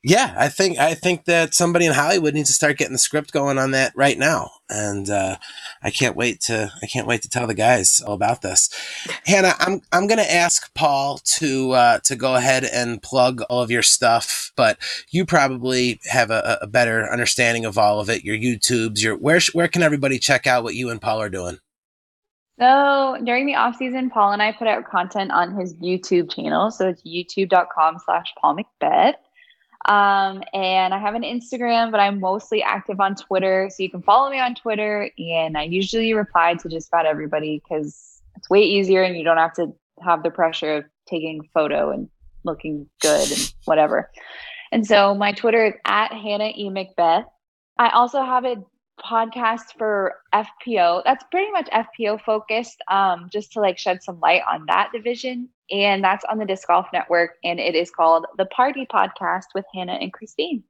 Yeah. 0.02 0.35
I 0.36 0.48
think 0.48 0.78
I 0.78 0.94
think 0.94 1.24
that 1.27 1.55
somebody 1.55 1.86
in 1.86 1.93
Hollywood 1.93 2.35
needs 2.35 2.48
to 2.48 2.55
start 2.55 2.78
getting 2.78 2.93
the 2.93 2.98
script 2.98 3.32
going 3.32 3.59
on 3.59 3.72
that 3.72 3.93
right 3.94 4.18
now, 4.18 4.51
and 4.68 5.09
uh, 5.10 5.36
I 5.82 5.90
can't 5.90 6.16
wait 6.16 6.40
to 6.43 6.72
I 6.82 6.86
can't 6.86 7.06
wait 7.06 7.22
to 7.22 7.28
tell 7.28 7.47
the 7.47 7.55
guys 7.55 8.01
all 8.01 8.14
about 8.14 8.43
this. 8.43 8.70
Hannah, 9.27 9.55
I'm 9.59 9.82
I'm 9.93 10.06
gonna 10.06 10.22
ask 10.22 10.72
Paul 10.74 11.18
to 11.24 11.72
uh, 11.72 11.98
to 12.05 12.16
go 12.16 12.35
ahead 12.36 12.64
and 12.64 13.02
plug 13.02 13.43
all 13.51 13.62
of 13.62 13.70
your 13.70 13.82
stuff, 13.82 14.52
but 14.56 14.78
you 15.10 15.27
probably 15.27 16.01
have 16.05 16.31
a, 16.31 16.59
a 16.62 16.66
better 16.66 17.10
understanding 17.10 17.64
of 17.64 17.77
all 17.77 18.01
of 18.01 18.09
it. 18.09 18.24
Your 18.24 18.36
YouTubes, 18.36 19.02
your 19.02 19.16
where 19.16 19.40
where 19.52 19.68
can 19.68 19.82
everybody 19.82 20.18
check 20.18 20.47
out 20.47 20.64
what 20.64 20.74
you 20.74 20.90
and 20.90 21.01
Paul 21.01 21.20
are 21.20 21.31
doing? 21.31 21.59
So 22.60 23.16
during 23.24 23.47
the 23.47 23.55
off 23.55 23.77
season, 23.77 24.10
Paul 24.10 24.32
and 24.32 24.43
I 24.43 24.52
put 24.52 24.68
out 24.68 24.85
content 24.85 25.32
on 25.32 25.59
his 25.59 25.74
YouTube 25.77 26.31
channel. 26.31 26.70
So 26.70 26.89
it's 26.89 27.02
youtube.com 27.02 27.98
slash 28.05 28.27
Paul 28.39 28.59
McBeth. 28.59 29.14
Um, 29.86 30.43
and 30.52 30.93
I 30.93 30.98
have 30.98 31.15
an 31.15 31.23
Instagram, 31.23 31.90
but 31.90 32.01
I'm 32.01 32.20
mostly 32.20 32.62
active 32.62 33.01
on 33.01 33.15
Twitter. 33.15 33.69
So 33.70 33.82
you 33.82 33.90
can 33.90 34.02
follow 34.02 34.31
me 34.31 34.39
on 34.39 34.55
Twitter. 34.55 35.11
And 35.19 35.57
I 35.57 35.62
usually 35.65 36.12
reply 36.12 36.55
to 36.55 36.69
just 36.69 36.89
about 36.89 37.07
everybody 37.07 37.62
because 37.62 38.23
it's 38.36 38.51
way 38.51 38.62
easier 38.62 39.02
and 39.02 39.16
you 39.16 39.24
don't 39.24 39.39
have 39.39 39.55
to 39.55 39.74
have 40.02 40.23
the 40.23 40.31
pressure 40.31 40.77
of 40.77 40.85
taking 41.09 41.40
a 41.40 41.48
photo 41.52 41.90
and 41.90 42.09
looking 42.44 42.89
good 43.01 43.31
and 43.31 43.55
whatever. 43.65 44.11
And 44.73 44.86
so 44.86 45.15
my 45.15 45.32
Twitter 45.32 45.66
is 45.66 45.74
at 45.85 46.12
Hannah 46.12 46.52
E. 46.55 46.70
McBeth. 46.70 47.24
I 47.78 47.90
also 47.90 48.23
have 48.23 48.44
a 48.44 48.57
podcast 49.02 49.77
for 49.78 50.16
FPO. 50.35 51.02
That's 51.05 51.24
pretty 51.31 51.51
much 51.51 51.69
FPO 51.70 52.23
focused, 52.23 52.82
um, 52.90 53.28
just 53.32 53.52
to 53.52 53.61
like 53.61 53.78
shed 53.78 54.02
some 54.02 54.20
light 54.20 54.43
on 54.51 54.66
that 54.66 54.90
division. 54.93 55.48
And 55.70 56.02
that's 56.02 56.24
on 56.30 56.38
the 56.38 56.44
Disc 56.44 56.66
Golf 56.66 56.86
Network, 56.92 57.32
and 57.44 57.60
it 57.60 57.74
is 57.74 57.90
called 57.90 58.26
the 58.38 58.47
Party 58.47 58.86
Podcast 58.92 59.44
with 59.55 59.64
Hannah 59.74 59.98
and 60.01 60.12
Christine. 60.12 60.64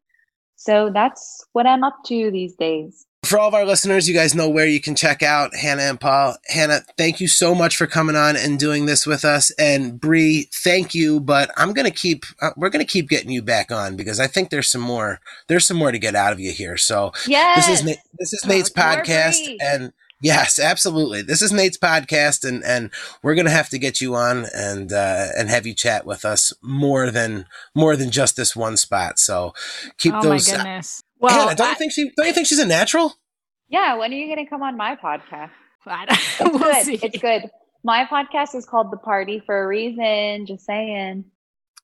So 0.56 0.90
that's 0.92 1.42
what 1.52 1.66
I'm 1.66 1.82
up 1.82 1.96
to 2.06 2.30
these 2.30 2.54
days. 2.54 3.06
For 3.24 3.38
all 3.38 3.48
of 3.48 3.54
our 3.54 3.64
listeners, 3.64 4.08
you 4.08 4.14
guys 4.14 4.34
know 4.34 4.48
where 4.48 4.66
you 4.66 4.80
can 4.80 4.94
check 4.94 5.22
out 5.22 5.54
Hannah 5.54 5.82
and 5.84 6.00
Paul. 6.00 6.36
Hannah, 6.48 6.80
thank 6.98 7.20
you 7.20 7.28
so 7.28 7.54
much 7.54 7.76
for 7.76 7.86
coming 7.86 8.16
on 8.16 8.36
and 8.36 8.58
doing 8.58 8.86
this 8.86 9.06
with 9.06 9.24
us. 9.24 9.50
And 9.52 9.98
Bree, 10.00 10.48
thank 10.52 10.94
you. 10.94 11.20
But 11.20 11.50
I'm 11.56 11.72
gonna 11.72 11.90
keep 11.90 12.24
uh, 12.42 12.50
we're 12.56 12.70
gonna 12.70 12.84
keep 12.84 13.08
getting 13.08 13.30
you 13.30 13.40
back 13.42 13.70
on 13.70 13.96
because 13.96 14.20
I 14.20 14.26
think 14.26 14.50
there's 14.50 14.68
some 14.70 14.80
more 14.80 15.20
there's 15.48 15.66
some 15.66 15.76
more 15.76 15.92
to 15.92 15.98
get 15.98 16.14
out 16.14 16.32
of 16.32 16.40
you 16.40 16.50
here. 16.52 16.76
So 16.76 17.12
Yes. 17.26 17.66
this 17.66 17.80
is 17.80 17.96
this 18.18 18.32
is 18.32 18.42
Oh, 18.44 18.48
Nate's 18.48 18.70
podcast, 18.70 19.56
and 19.62 19.92
yes, 20.20 20.58
absolutely, 20.58 21.22
this 21.22 21.42
is 21.42 21.52
Nate's 21.52 21.78
podcast, 21.78 22.46
and 22.48 22.62
and 22.64 22.90
we're 23.22 23.34
gonna 23.34 23.50
have 23.50 23.68
to 23.70 23.78
get 23.78 24.00
you 24.00 24.14
on 24.14 24.46
and 24.54 24.92
uh, 24.92 25.28
and 25.36 25.48
have 25.48 25.66
you 25.66 25.74
chat 25.74 26.06
with 26.06 26.24
us 26.24 26.52
more 26.62 27.10
than 27.10 27.46
more 27.74 27.96
than 27.96 28.10
just 28.10 28.36
this 28.36 28.54
one 28.54 28.76
spot. 28.76 29.18
So 29.18 29.54
keep 29.98 30.12
those. 30.14 30.24
oh 30.24 30.28
those 30.30 30.48
my 30.50 30.56
goodness. 30.56 31.02
Well, 31.18 31.38
Hannah, 31.46 31.56
don't 31.56 31.66
I- 31.66 31.70
you 31.70 31.76
think 31.76 31.92
she? 31.92 32.10
Don't 32.16 32.26
you 32.26 32.32
think 32.32 32.46
she's 32.46 32.58
a 32.58 32.66
natural? 32.66 33.14
Yeah, 33.68 33.96
when 33.96 34.12
are 34.12 34.16
you 34.16 34.26
going 34.26 34.44
to 34.44 34.50
come 34.50 34.62
on 34.62 34.76
my 34.76 34.96
podcast? 34.96 35.50
We'll 36.40 36.58
good. 36.58 36.84
see. 36.84 36.98
It's 37.00 37.18
good. 37.18 37.48
My 37.84 38.04
podcast 38.04 38.54
is 38.54 38.66
called 38.66 38.90
The 38.90 38.96
Party 38.96 39.40
for 39.46 39.62
a 39.62 39.66
reason. 39.66 40.44
Just 40.46 40.66
saying. 40.66 41.24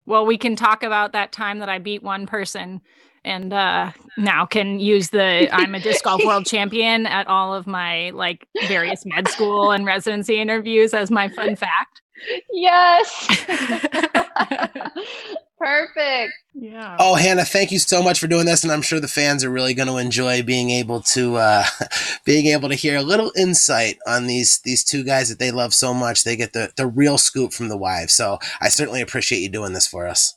Well, 0.05 0.27
we 0.27 0.37
can 0.37 0.57
talk 0.57 0.83
about 0.83 1.13
that 1.13 1.33
time 1.33 1.61
that 1.61 1.69
I 1.69 1.79
beat 1.79 2.03
one 2.03 2.27
person 2.27 2.81
and 3.27 3.53
uh 3.53 3.93
now 4.17 4.47
can 4.47 4.81
use 4.81 5.11
the 5.11 5.49
I'm 5.53 5.75
a 5.75 5.81
disc 5.81 6.05
golf 6.05 6.25
world 6.25 6.47
champion 6.55 7.07
at 7.07 7.27
all 7.27 7.55
of 7.55 7.67
my 7.67 8.11
like 8.11 8.49
various 8.69 9.05
med 9.05 9.29
school 9.29 9.73
and 9.73 9.85
residency 9.85 10.41
interviews 10.41 10.95
as 10.95 11.11
my 11.11 11.29
fun 11.29 11.57
fact. 11.57 12.01
Yes. 12.53 13.29
Perfect. 15.59 16.33
Yeah. 16.55 16.97
Oh, 16.99 17.15
Hannah, 17.15 17.45
thank 17.45 17.73
you 17.73 17.79
so 17.79 18.03
much 18.03 18.21
for 18.21 18.27
doing 18.27 18.45
this, 18.45 18.63
and 18.63 18.71
I'm 18.71 18.83
sure 18.83 19.01
the 19.01 19.09
fans 19.09 19.43
are 19.43 19.51
really 19.51 19.73
going 19.73 19.89
to 19.89 19.97
enjoy 19.97 20.43
being 20.43 20.71
able 20.71 21.01
to 21.03 21.37
uh, 21.37 21.65
being 22.25 22.47
able 22.47 22.69
to 22.69 22.75
hear 22.75 22.97
a 22.97 23.03
little 23.03 23.33
insight 23.37 23.99
on 24.07 24.27
these 24.27 24.61
these 24.61 24.85
two 24.85 25.03
guys 25.03 25.31
that 25.31 25.39
they 25.39 25.51
love 25.51 25.73
so 25.73 25.95
much. 25.95 26.25
They 26.25 26.37
get 26.37 26.53
the 26.53 26.73
the 26.77 26.87
real 26.87 27.17
scoop 27.17 27.53
from 27.53 27.69
the 27.69 27.77
wives. 27.77 28.15
So 28.15 28.39
I 28.61 28.69
certainly 28.69 29.01
appreciate 29.01 29.41
you 29.41 29.49
doing 29.49 29.73
this 29.73 29.87
for 29.87 30.07
us. 30.07 30.37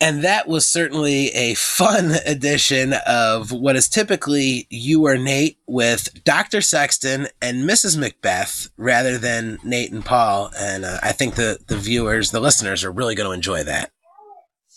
And 0.00 0.22
that 0.22 0.46
was 0.46 0.66
certainly 0.66 1.30
a 1.30 1.54
fun 1.54 2.12
edition 2.26 2.94
of 3.06 3.50
what 3.50 3.76
is 3.76 3.88
typically 3.88 4.66
you 4.70 5.06
or 5.06 5.16
Nate 5.16 5.58
with 5.66 6.22
Dr. 6.24 6.60
Sexton 6.60 7.28
and 7.42 7.68
Mrs. 7.68 7.96
McBeth 7.96 8.70
rather 8.76 9.18
than 9.18 9.58
Nate 9.64 9.92
and 9.92 10.04
Paul. 10.04 10.50
And 10.56 10.84
uh, 10.84 10.98
I 11.02 11.12
think 11.12 11.34
the, 11.34 11.58
the 11.66 11.76
viewers, 11.76 12.30
the 12.30 12.40
listeners 12.40 12.84
are 12.84 12.92
really 12.92 13.14
going 13.14 13.28
to 13.28 13.34
enjoy 13.34 13.64
that. 13.64 13.90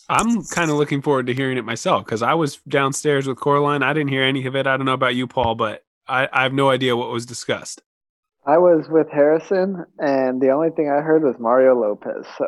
I'm 0.10 0.44
kind 0.44 0.70
of 0.70 0.78
looking 0.78 1.02
forward 1.02 1.28
to 1.28 1.34
hearing 1.34 1.58
it 1.58 1.64
myself 1.64 2.04
because 2.04 2.22
I 2.22 2.34
was 2.34 2.58
downstairs 2.68 3.28
with 3.28 3.40
Coraline. 3.40 3.82
I 3.82 3.94
didn't 3.94 4.10
hear 4.10 4.24
any 4.24 4.46
of 4.46 4.56
it. 4.58 4.68
I 4.68 4.76
don't 4.76 4.86
know 4.86 4.94
about 4.94 5.16
you, 5.16 5.26
Paul, 5.26 5.56
but 5.56 5.86
I, 6.06 6.28
I 6.34 6.44
have 6.44 6.54
no 6.54 6.70
idea 6.70 6.98
what 6.98 7.12
was 7.12 7.26
discussed. 7.26 7.82
I 8.46 8.58
was 8.58 8.88
with 8.90 9.08
Harrison, 9.10 9.86
and 10.00 10.42
the 10.42 10.50
only 10.50 10.72
thing 10.72 10.90
I 10.90 11.02
heard 11.02 11.24
was 11.24 11.36
Mario 11.40 11.80
Lopez. 11.80 12.26
So 12.38 12.48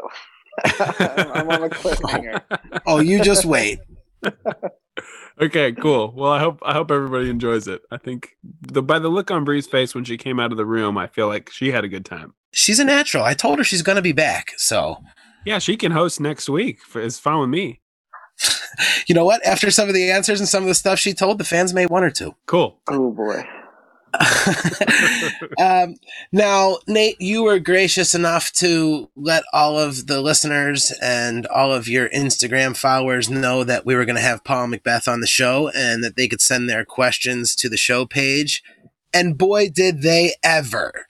I'm 0.66 1.50
on 1.50 1.64
a 1.64 1.70
cliffhanger. 1.70 2.42
Oh, 2.86 3.00
you 3.00 3.22
just 3.24 3.46
wait. 3.46 3.80
okay, 5.42 5.72
cool. 5.72 6.14
Well, 6.16 6.32
I 6.32 6.40
hope 6.40 6.60
I 6.64 6.74
hope 6.74 6.92
everybody 6.92 7.30
enjoys 7.30 7.68
it. 7.68 7.82
I 7.92 7.98
think 7.98 8.32
the 8.62 8.82
by 8.82 9.00
the 9.00 9.08
look 9.10 9.32
on 9.32 9.44
Bree's 9.46 9.68
face 9.68 9.96
when 9.96 10.04
she 10.04 10.18
came 10.18 10.40
out 10.40 10.52
of 10.52 10.58
the 10.58 10.66
room, 10.66 10.98
I 10.98 11.08
feel 11.08 11.28
like 11.28 11.50
she 11.50 11.72
had 11.72 11.84
a 11.84 11.88
good 11.88 12.06
time. 12.06 12.34
She's 12.52 12.80
a 12.80 12.84
natural. 12.84 13.24
I 13.24 13.34
told 13.34 13.58
her 13.58 13.64
she's 13.64 13.82
going 13.82 13.96
to 13.96 14.02
be 14.02 14.12
back. 14.12 14.54
So, 14.58 14.98
Yeah, 15.46 15.60
she 15.60 15.76
can 15.78 15.92
host 15.92 16.20
next 16.20 16.50
week. 16.50 16.80
It's 16.94 17.18
fine 17.20 17.40
with 17.40 17.50
me. 17.50 17.82
you 19.08 19.16
know 19.16 19.26
what? 19.26 19.44
After 19.46 19.72
some 19.72 19.88
of 19.88 19.96
the 19.96 20.12
answers 20.12 20.40
and 20.40 20.48
some 20.50 20.64
of 20.64 20.68
the 20.68 20.76
stuff 20.76 21.00
she 21.00 21.14
told, 21.14 21.38
the 21.38 21.44
fans 21.46 21.74
may 21.74 21.86
one 21.86 22.04
or 22.04 22.12
two. 22.12 22.36
Cool. 22.46 22.80
Oh 22.90 23.12
boy. 23.12 23.44
um, 25.60 25.96
now, 26.32 26.78
Nate, 26.88 27.20
you 27.20 27.44
were 27.44 27.60
gracious 27.60 28.14
enough 28.14 28.52
to 28.54 29.10
let 29.16 29.44
all 29.54 29.80
of 29.80 30.08
the 30.08 30.22
listeners 30.22 30.92
and 31.02 31.46
all 31.48 31.72
of 31.72 31.88
your 31.88 32.10
Instagram 32.10 32.76
followers 32.76 33.30
know 33.30 33.64
that 33.64 33.86
we 33.86 33.96
were 33.96 34.06
going 34.06 34.16
to 34.16 34.22
have 34.22 34.44
Paul 34.44 34.68
McBeth 34.68 35.08
on 35.08 35.22
the 35.22 35.28
show 35.28 35.70
and 35.70 36.04
that 36.04 36.16
they 36.16 36.28
could 36.28 36.42
send 36.42 36.70
their 36.70 36.86
questions 36.86 37.56
to 37.56 37.70
the 37.70 37.78
show 37.78 38.06
page. 38.06 38.64
And 39.14 39.38
boy, 39.38 39.70
did 39.70 40.02
they 40.02 40.36
ever. 40.44 41.06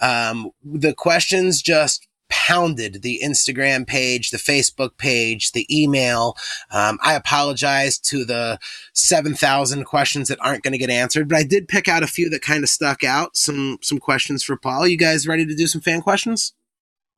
Um, 0.00 0.50
the 0.64 0.94
questions 0.94 1.62
just 1.62 2.06
pounded 2.32 3.02
the 3.02 3.20
Instagram 3.22 3.86
page, 3.86 4.30
the 4.30 4.38
Facebook 4.38 4.96
page, 4.96 5.52
the 5.52 5.66
email. 5.70 6.34
Um, 6.70 6.98
I 7.02 7.12
apologize 7.12 7.98
to 7.98 8.24
the 8.24 8.58
7,000 8.94 9.84
questions 9.84 10.28
that 10.28 10.40
aren't 10.40 10.62
going 10.62 10.72
to 10.72 10.78
get 10.78 10.88
answered, 10.88 11.28
but 11.28 11.36
I 11.36 11.42
did 11.44 11.68
pick 11.68 11.88
out 11.88 12.02
a 12.02 12.06
few 12.06 12.30
that 12.30 12.40
kind 12.40 12.64
of 12.64 12.70
stuck 12.70 13.04
out. 13.04 13.36
Some 13.36 13.78
some 13.82 13.98
questions 13.98 14.42
for 14.42 14.56
Paul. 14.56 14.88
You 14.88 14.96
guys 14.96 15.28
ready 15.28 15.44
to 15.44 15.54
do 15.54 15.66
some 15.66 15.82
fan 15.82 16.00
questions? 16.00 16.54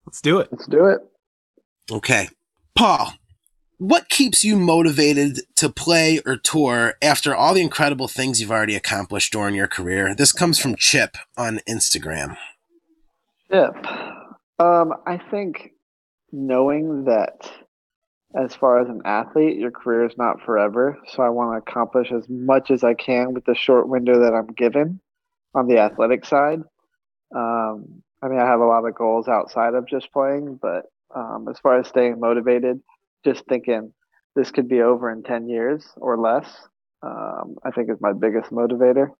Let's 0.04 0.20
do 0.20 0.40
it. 0.40 0.48
Let's 0.50 0.66
do 0.66 0.86
it. 0.86 1.00
Okay. 1.90 2.28
Paul, 2.74 3.14
what 3.78 4.08
keeps 4.08 4.42
you 4.42 4.56
motivated 4.56 5.40
to 5.56 5.68
play 5.68 6.20
or 6.26 6.36
tour 6.36 6.94
after 7.00 7.34
all 7.34 7.54
the 7.54 7.62
incredible 7.62 8.08
things 8.08 8.40
you've 8.40 8.50
already 8.50 8.74
accomplished 8.74 9.32
during 9.32 9.54
your 9.54 9.68
career? 9.68 10.14
This 10.14 10.32
comes 10.32 10.58
from 10.58 10.74
Chip 10.74 11.16
on 11.36 11.60
Instagram. 11.68 12.36
Chip. 13.50 13.76
Um, 14.58 14.94
I 15.06 15.18
think 15.18 15.72
knowing 16.32 17.04
that 17.04 17.50
as 18.34 18.54
far 18.54 18.80
as 18.80 18.88
an 18.88 19.02
athlete, 19.04 19.58
your 19.58 19.70
career 19.70 20.04
is 20.04 20.16
not 20.16 20.42
forever. 20.44 20.98
So 21.08 21.22
I 21.22 21.28
want 21.28 21.52
to 21.52 21.70
accomplish 21.70 22.10
as 22.12 22.28
much 22.28 22.70
as 22.70 22.82
I 22.82 22.94
can 22.94 23.32
with 23.32 23.44
the 23.44 23.54
short 23.54 23.88
window 23.88 24.20
that 24.20 24.34
I'm 24.34 24.52
given 24.54 25.00
on 25.54 25.68
the 25.68 25.78
athletic 25.78 26.24
side. 26.24 26.60
Um, 27.34 28.02
I 28.22 28.28
mean, 28.28 28.40
I 28.40 28.46
have 28.46 28.60
a 28.60 28.66
lot 28.66 28.86
of 28.86 28.94
goals 28.94 29.28
outside 29.28 29.74
of 29.74 29.86
just 29.86 30.12
playing, 30.12 30.58
but 30.60 30.86
um, 31.14 31.46
as 31.48 31.58
far 31.60 31.78
as 31.78 31.86
staying 31.86 32.18
motivated, 32.18 32.80
just 33.24 33.44
thinking 33.46 33.92
this 34.34 34.50
could 34.50 34.68
be 34.68 34.80
over 34.80 35.10
in 35.10 35.22
10 35.22 35.48
years 35.48 35.86
or 35.96 36.18
less, 36.18 36.48
um, 37.02 37.56
I 37.64 37.70
think 37.70 37.90
is 37.90 38.00
my 38.00 38.12
biggest 38.12 38.50
motivator. 38.50 39.10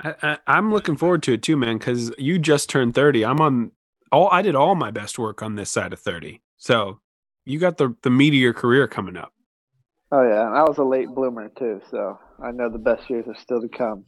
I, 0.00 0.38
I'm 0.46 0.72
looking 0.72 0.96
forward 0.96 1.22
to 1.24 1.34
it 1.34 1.42
too, 1.42 1.56
man. 1.56 1.78
Because 1.78 2.12
you 2.18 2.38
just 2.38 2.70
turned 2.70 2.94
30. 2.94 3.24
I'm 3.24 3.40
on 3.40 3.72
all. 4.12 4.28
I 4.30 4.42
did 4.42 4.54
all 4.54 4.74
my 4.74 4.90
best 4.90 5.18
work 5.18 5.42
on 5.42 5.56
this 5.56 5.70
side 5.70 5.92
of 5.92 6.00
30. 6.00 6.40
So 6.56 7.00
you 7.44 7.58
got 7.58 7.78
the 7.78 7.94
the 8.02 8.10
meat 8.10 8.28
of 8.28 8.34
your 8.34 8.54
career 8.54 8.86
coming 8.86 9.16
up. 9.16 9.32
Oh, 10.10 10.22
yeah. 10.22 10.46
And 10.46 10.56
I 10.56 10.62
was 10.62 10.78
a 10.78 10.84
late 10.84 11.08
bloomer, 11.08 11.50
too. 11.50 11.80
So 11.90 12.18
I 12.42 12.50
know 12.50 12.70
the 12.70 12.78
best 12.78 13.08
years 13.10 13.26
are 13.28 13.36
still 13.40 13.60
to 13.60 13.68
come. 13.68 14.04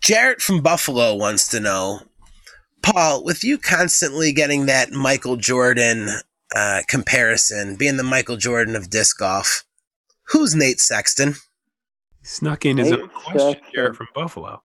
Jarrett 0.00 0.40
from 0.40 0.62
Buffalo 0.62 1.14
wants 1.14 1.48
to 1.48 1.60
know, 1.60 2.00
Paul, 2.82 3.22
with 3.22 3.44
you 3.44 3.58
constantly 3.58 4.32
getting 4.32 4.66
that 4.66 4.92
Michael 4.92 5.36
Jordan 5.36 6.08
uh, 6.56 6.80
comparison, 6.88 7.76
being 7.76 7.98
the 7.98 8.02
Michael 8.02 8.38
Jordan 8.38 8.74
of 8.74 8.88
disc 8.88 9.18
golf, 9.18 9.64
who's 10.28 10.54
Nate 10.54 10.80
Sexton? 10.80 11.34
Snuck 12.22 12.64
in 12.64 12.78
his 12.78 12.90
Nate 12.90 13.00
own 13.00 13.08
question, 13.10 13.40
Sexton. 13.40 13.72
Jarrett 13.74 13.96
from 13.96 14.08
Buffalo. 14.14 14.62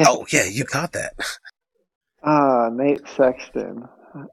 Oh 0.00 0.26
yeah, 0.32 0.44
you 0.44 0.64
caught 0.64 0.92
that. 0.92 1.14
Ah, 2.24 2.70
Nate 2.72 3.06
Sexton. 3.16 3.84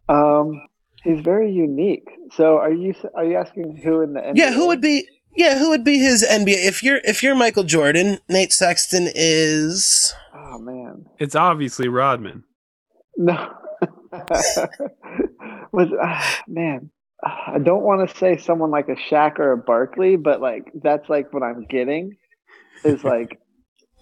Um, 0.08 0.62
he's 1.04 1.22
very 1.22 1.52
unique. 1.52 2.08
So, 2.34 2.58
are 2.58 2.72
you 2.72 2.94
are 3.16 3.26
you 3.26 3.36
asking 3.36 3.78
who 3.84 4.02
in 4.02 4.14
the 4.14 4.22
NBA? 4.22 4.34
Yeah, 4.36 4.52
who 4.54 4.68
would 4.68 4.82
be? 4.82 5.08
Yeah, 5.36 5.58
who 5.58 5.70
would 5.70 5.84
be 5.84 5.98
his 5.98 6.24
NBA? 6.24 6.66
If 6.66 6.84
you're 6.84 7.00
if 7.04 7.24
you're 7.24 7.36
Michael 7.36 7.64
Jordan, 7.64 8.20
Nate 8.30 8.54
Sexton 8.54 9.10
is. 9.14 10.14
Oh 10.36 10.60
man, 10.60 11.06
It's 11.20 11.36
obviously 11.36 11.88
Rodman. 11.88 12.44
no. 13.18 13.54
Was 15.72 15.88
ah, 16.02 16.42
man, 16.48 16.92
I 17.24 17.58
don't 17.60 17.84
want 17.84 18.10
to 18.10 18.18
say 18.18 18.38
someone 18.38 18.72
like 18.72 18.90
a 18.90 18.96
Shaq 18.96 19.40
or 19.40 19.54
a 19.54 19.58
Barkley, 19.58 20.18
but 20.18 20.42
like 20.42 20.72
that's 20.84 21.10
like 21.10 21.34
what 21.34 21.44
I'm 21.44 21.66
getting 21.66 22.18
is 22.84 23.04
like 23.04 23.40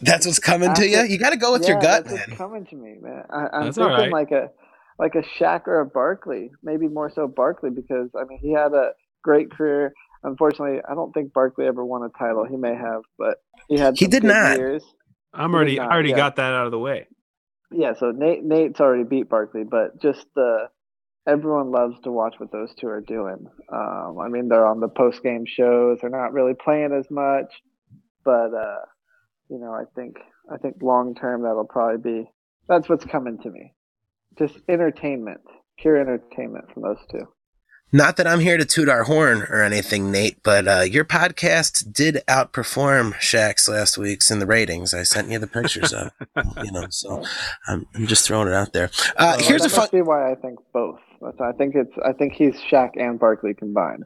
That's 0.01 0.25
what's 0.25 0.39
coming 0.39 0.73
to 0.75 0.87
you. 0.87 1.01
You 1.03 1.17
got 1.17 1.31
to 1.31 1.37
go 1.37 1.51
with 1.51 1.67
your 1.67 1.79
gut, 1.79 2.05
that's 2.05 2.11
what's 2.11 2.27
man. 2.27 2.37
coming 2.37 2.65
to 2.67 2.75
me, 2.75 2.97
man. 3.01 3.23
I, 3.29 3.47
I'm 3.53 3.63
That's 3.65 3.77
thinking 3.77 3.93
right. 3.93 4.11
like 4.11 4.31
a 4.31 4.49
like 4.97 5.15
a 5.15 5.21
Shaq 5.21 5.67
or 5.67 5.79
a 5.81 5.85
Barkley, 5.85 6.51
maybe 6.63 6.87
more 6.87 7.09
so 7.09 7.27
Barkley 7.27 7.69
because 7.69 8.09
I 8.19 8.23
mean 8.25 8.39
he 8.41 8.51
had 8.51 8.73
a 8.73 8.91
great 9.23 9.51
career. 9.51 9.93
Unfortunately, 10.23 10.79
I 10.89 10.95
don't 10.95 11.13
think 11.13 11.33
Barkley 11.33 11.65
ever 11.65 11.85
won 11.85 12.03
a 12.03 12.09
title. 12.17 12.45
He 12.45 12.57
may 12.57 12.75
have, 12.75 13.01
but 13.17 13.37
he 13.67 13.77
had 13.77 13.97
He 13.97 14.07
did 14.07 14.23
not. 14.23 14.57
Years. 14.57 14.83
I'm 15.33 15.51
He 15.51 15.55
already. 15.55 15.71
did 15.75 15.79
I 15.79 15.85
already 15.87 16.09
yeah. 16.09 16.15
got 16.17 16.35
that 16.37 16.53
out 16.53 16.65
of 16.65 16.71
the 16.71 16.79
way. 16.79 17.07
Yeah, 17.71 17.93
so 17.99 18.11
Nate 18.11 18.43
Nate's 18.43 18.79
already 18.79 19.03
beat 19.03 19.29
Barkley, 19.29 19.63
but 19.63 20.01
just 20.01 20.25
the 20.35 20.69
everyone 21.27 21.71
loves 21.71 21.95
to 22.03 22.11
watch 22.11 22.35
what 22.37 22.51
those 22.51 22.73
two 22.79 22.87
are 22.87 23.01
doing. 23.01 23.45
Um, 23.71 24.17
I 24.19 24.27
mean, 24.29 24.47
they're 24.49 24.65
on 24.65 24.79
the 24.79 24.87
post 24.87 25.21
game 25.23 25.45
shows. 25.45 25.99
They're 26.01 26.09
not 26.09 26.33
really 26.33 26.53
playing 26.55 26.91
as 26.97 27.05
much, 27.11 27.53
but 28.25 28.53
uh, 28.53 28.79
you 29.49 29.59
know, 29.59 29.73
I 29.73 29.83
think 29.95 30.17
I 30.51 30.57
think 30.57 30.75
long 30.81 31.15
term 31.15 31.43
that'll 31.43 31.65
probably 31.65 31.97
be 32.23 32.29
that's 32.67 32.87
what's 32.89 33.05
coming 33.05 33.37
to 33.39 33.49
me. 33.49 33.73
Just 34.37 34.57
entertainment, 34.69 35.41
pure 35.77 35.97
entertainment 35.97 36.65
from 36.73 36.83
those 36.83 36.99
two. 37.11 37.27
Not 37.91 38.17
that 38.17 38.27
I'm 38.27 38.39
here 38.41 38.55
to 38.57 38.65
toot 38.65 38.87
our 38.87 39.05
horn 39.05 39.41
or 39.49 39.63
anything, 39.63 40.11
Nate, 40.11 40.43
but 40.43 40.67
uh, 40.67 40.81
your 40.81 41.03
podcast 41.03 41.91
did 41.91 42.21
outperform 42.27 43.13
Shaq's 43.15 43.67
last 43.67 43.97
week's 43.97 44.29
in 44.29 44.37
the 44.37 44.45
ratings. 44.45 44.93
I 44.93 45.01
sent 45.01 45.31
you 45.31 45.39
the 45.39 45.47
pictures 45.47 45.91
of, 45.91 46.11
you 46.63 46.71
know, 46.71 46.85
so 46.91 47.23
I'm, 47.67 47.87
I'm 47.95 48.05
just 48.05 48.27
throwing 48.27 48.47
it 48.47 48.53
out 48.53 48.73
there. 48.73 48.91
Uh, 49.17 49.39
So 49.39 49.43
here's 49.45 49.61
a 49.65 49.69
that 49.69 49.71
fun. 49.71 49.79
must 49.81 49.91
be 49.91 50.01
why 50.03 50.31
I 50.31 50.35
think 50.35 50.59
both. 50.71 50.99
That's- 51.19 51.41
I 51.41 51.51
think 51.57 51.73
it's 51.73 51.91
I 52.05 52.13
think 52.13 52.33
he's 52.33 52.53
Shaq 52.71 52.91
and 52.95 53.19
Barkley 53.19 53.55
combined. 53.55 54.03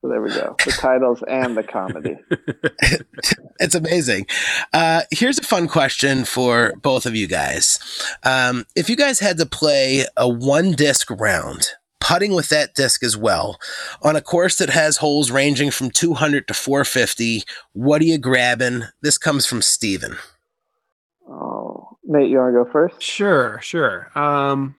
So 0.00 0.08
there 0.08 0.22
we 0.22 0.30
go. 0.30 0.56
The 0.64 0.72
titles 0.72 1.22
and 1.28 1.56
the 1.56 1.62
comedy. 1.62 2.16
it's 3.60 3.74
amazing. 3.74 4.26
Uh, 4.72 5.02
here's 5.10 5.38
a 5.38 5.42
fun 5.42 5.68
question 5.68 6.24
for 6.24 6.72
both 6.80 7.04
of 7.04 7.14
you 7.14 7.26
guys. 7.26 7.78
Um, 8.22 8.64
if 8.74 8.88
you 8.88 8.96
guys 8.96 9.20
had 9.20 9.36
to 9.38 9.46
play 9.46 10.06
a 10.16 10.26
one 10.26 10.72
disc 10.72 11.10
round 11.10 11.72
putting 12.00 12.32
with 12.32 12.48
that 12.48 12.74
disc 12.74 13.04
as 13.04 13.16
well. 13.16 13.60
On 14.02 14.16
a 14.16 14.20
course 14.20 14.56
that 14.56 14.70
has 14.70 14.96
holes 14.96 15.30
ranging 15.30 15.70
from 15.70 15.90
200 15.90 16.48
to 16.48 16.54
450, 16.54 17.44
what 17.72 18.00
are 18.00 18.06
you 18.06 18.18
grabbing? 18.18 18.84
This 19.02 19.18
comes 19.18 19.46
from 19.46 19.62
Steven. 19.62 20.16
Oh, 21.28 21.98
Nate, 22.04 22.30
you 22.30 22.38
want 22.38 22.54
to 22.54 22.64
go 22.64 22.70
first? 22.72 23.00
Sure, 23.02 23.60
sure. 23.62 24.10
Um, 24.18 24.74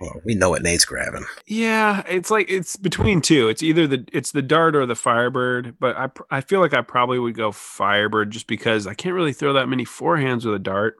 well, 0.00 0.20
we 0.24 0.34
know 0.34 0.50
what 0.50 0.62
Nate's 0.62 0.84
grabbing. 0.84 1.24
Yeah, 1.46 2.02
it's 2.08 2.30
like 2.30 2.50
it's 2.50 2.76
between 2.76 3.20
two. 3.20 3.48
It's 3.48 3.62
either 3.62 3.86
the 3.86 4.04
it's 4.12 4.32
the 4.32 4.42
dart 4.42 4.76
or 4.76 4.86
the 4.86 4.94
Firebird, 4.94 5.76
but 5.78 5.96
I 5.96 6.08
I 6.30 6.40
feel 6.40 6.60
like 6.60 6.74
I 6.74 6.82
probably 6.82 7.18
would 7.18 7.34
go 7.34 7.52
Firebird 7.52 8.30
just 8.30 8.46
because 8.46 8.86
I 8.86 8.94
can't 8.94 9.14
really 9.14 9.32
throw 9.32 9.52
that 9.54 9.68
many 9.68 9.84
forehands 9.84 10.44
with 10.44 10.54
a 10.54 10.58
dart, 10.58 10.96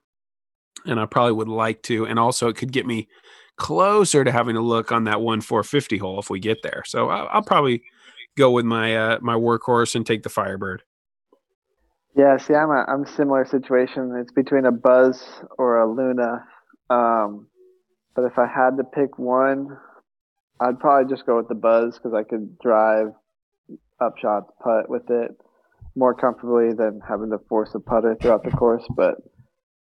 and 0.86 0.98
I 0.98 1.06
probably 1.06 1.32
would 1.32 1.48
like 1.48 1.82
to, 1.84 2.06
and 2.06 2.18
also 2.18 2.48
it 2.48 2.56
could 2.56 2.72
get 2.72 2.86
me 2.86 3.08
closer 3.56 4.24
to 4.24 4.32
having 4.32 4.56
a 4.56 4.60
look 4.60 4.92
on 4.92 5.04
that 5.04 5.20
one 5.20 5.40
450 5.40 5.98
hole 5.98 6.18
if 6.18 6.30
we 6.30 6.38
get 6.38 6.62
there. 6.62 6.82
So 6.86 7.08
I'll, 7.08 7.28
I'll 7.32 7.42
probably 7.42 7.82
go 8.36 8.50
with 8.50 8.64
my 8.64 8.96
uh, 8.96 9.18
my 9.20 9.34
workhorse 9.34 9.94
and 9.94 10.06
take 10.06 10.22
the 10.22 10.28
Firebird. 10.28 10.82
Yeah, 12.14 12.38
see, 12.38 12.54
I'm 12.54 12.70
a 12.70 12.84
I'm 12.88 13.02
a 13.02 13.06
similar 13.06 13.44
situation. 13.44 14.16
It's 14.20 14.32
between 14.32 14.64
a 14.64 14.72
Buzz 14.72 15.22
or 15.58 15.78
a 15.78 15.90
Luna. 15.90 16.44
Um, 16.88 17.48
but 18.16 18.24
if 18.24 18.38
I 18.38 18.46
had 18.46 18.78
to 18.78 18.84
pick 18.84 19.18
one, 19.18 19.76
I'd 20.58 20.80
probably 20.80 21.14
just 21.14 21.26
go 21.26 21.36
with 21.36 21.48
the 21.48 21.54
Buzz 21.54 21.98
because 21.98 22.14
I 22.14 22.22
could 22.22 22.58
drive 22.58 23.08
up 24.00 24.14
shots, 24.18 24.50
putt 24.62 24.88
with 24.88 25.08
it 25.10 25.30
more 25.94 26.14
comfortably 26.14 26.74
than 26.74 27.00
having 27.06 27.30
to 27.30 27.38
force 27.48 27.74
a 27.74 27.80
putter 27.80 28.16
throughout 28.20 28.44
the 28.44 28.50
course. 28.50 28.84
But 28.94 29.16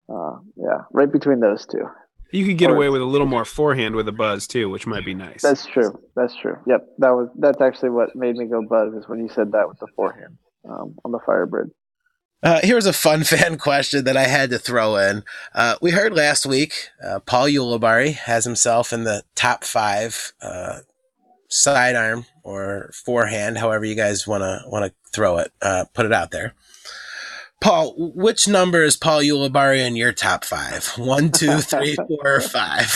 uh, 0.09 0.37
yeah, 0.55 0.83
right 0.91 1.11
between 1.11 1.39
those 1.39 1.65
two. 1.65 1.85
You 2.31 2.45
could 2.45 2.57
get 2.57 2.71
away 2.71 2.89
with 2.89 3.01
a 3.01 3.05
little 3.05 3.27
more 3.27 3.45
forehand 3.45 3.95
with 3.95 4.07
a 4.07 4.11
buzz 4.11 4.47
too, 4.47 4.69
which 4.69 4.85
might 4.85 5.05
be 5.05 5.13
nice. 5.13 5.41
That's 5.41 5.65
true. 5.65 5.97
That's 6.15 6.35
true. 6.35 6.57
Yep, 6.67 6.85
that 6.97 7.11
was 7.11 7.29
that's 7.39 7.61
actually 7.61 7.91
what 7.91 8.15
made 8.15 8.35
me 8.35 8.45
go 8.45 8.61
buzz 8.67 8.93
is 8.93 9.07
when 9.07 9.19
you 9.19 9.29
said 9.29 9.53
that 9.53 9.67
with 9.67 9.79
the 9.79 9.87
forehand 9.95 10.37
um, 10.69 10.95
on 11.05 11.11
the 11.11 11.19
Firebird. 11.25 11.71
Uh, 12.45 12.59
here's 12.61 12.85
a 12.85 12.93
fun 12.93 13.23
fan 13.23 13.57
question 13.57 14.05
that 14.05 14.15
I 14.15 14.25
had 14.25 14.51
to 14.51 14.59
throw 14.59 14.97
in. 14.97 15.23
Uh, 15.55 15.77
we 15.81 15.89
heard 15.89 16.13
last 16.13 16.45
week 16.45 16.89
uh, 17.03 17.19
Paul 17.19 17.47
Ulibarri 17.47 18.13
has 18.13 18.45
himself 18.45 18.93
in 18.93 19.03
the 19.03 19.23
top 19.33 19.63
five 19.63 20.31
uh, 20.43 20.81
sidearm 21.47 22.27
or 22.43 22.91
forehand, 22.93 23.57
however 23.57 23.83
you 23.83 23.95
guys 23.95 24.27
want 24.27 24.43
to 24.43 24.61
want 24.67 24.85
to 24.85 25.11
throw 25.11 25.39
it, 25.39 25.51
uh, 25.63 25.85
put 25.95 26.05
it 26.05 26.13
out 26.13 26.29
there. 26.29 26.53
Paul, 27.61 27.95
which 27.97 28.47
number 28.47 28.83
is 28.83 28.95
Paul 28.95 29.21
Ulibarri 29.21 29.79
in 29.79 29.95
your 29.95 30.11
top 30.11 30.45
five? 30.45 30.85
One, 30.97 31.31
two, 31.31 31.61
three, 31.61 31.95
four, 32.07 32.19
or 32.23 32.41
five? 32.41 32.95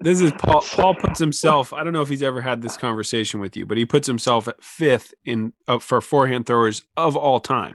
this 0.00 0.20
is 0.20 0.32
Paul. 0.32 0.60
Paul 0.60 0.94
puts 0.94 1.18
himself. 1.18 1.72
I 1.72 1.82
don't 1.84 1.94
know 1.94 2.02
if 2.02 2.10
he's 2.10 2.22
ever 2.22 2.42
had 2.42 2.60
this 2.60 2.76
conversation 2.76 3.40
with 3.40 3.56
you, 3.56 3.64
but 3.64 3.78
he 3.78 3.86
puts 3.86 4.06
himself 4.06 4.46
at 4.46 4.62
fifth 4.62 5.14
in 5.24 5.54
uh, 5.66 5.78
for 5.78 6.02
forehand 6.02 6.44
throwers 6.44 6.82
of 6.98 7.16
all 7.16 7.40
time. 7.40 7.72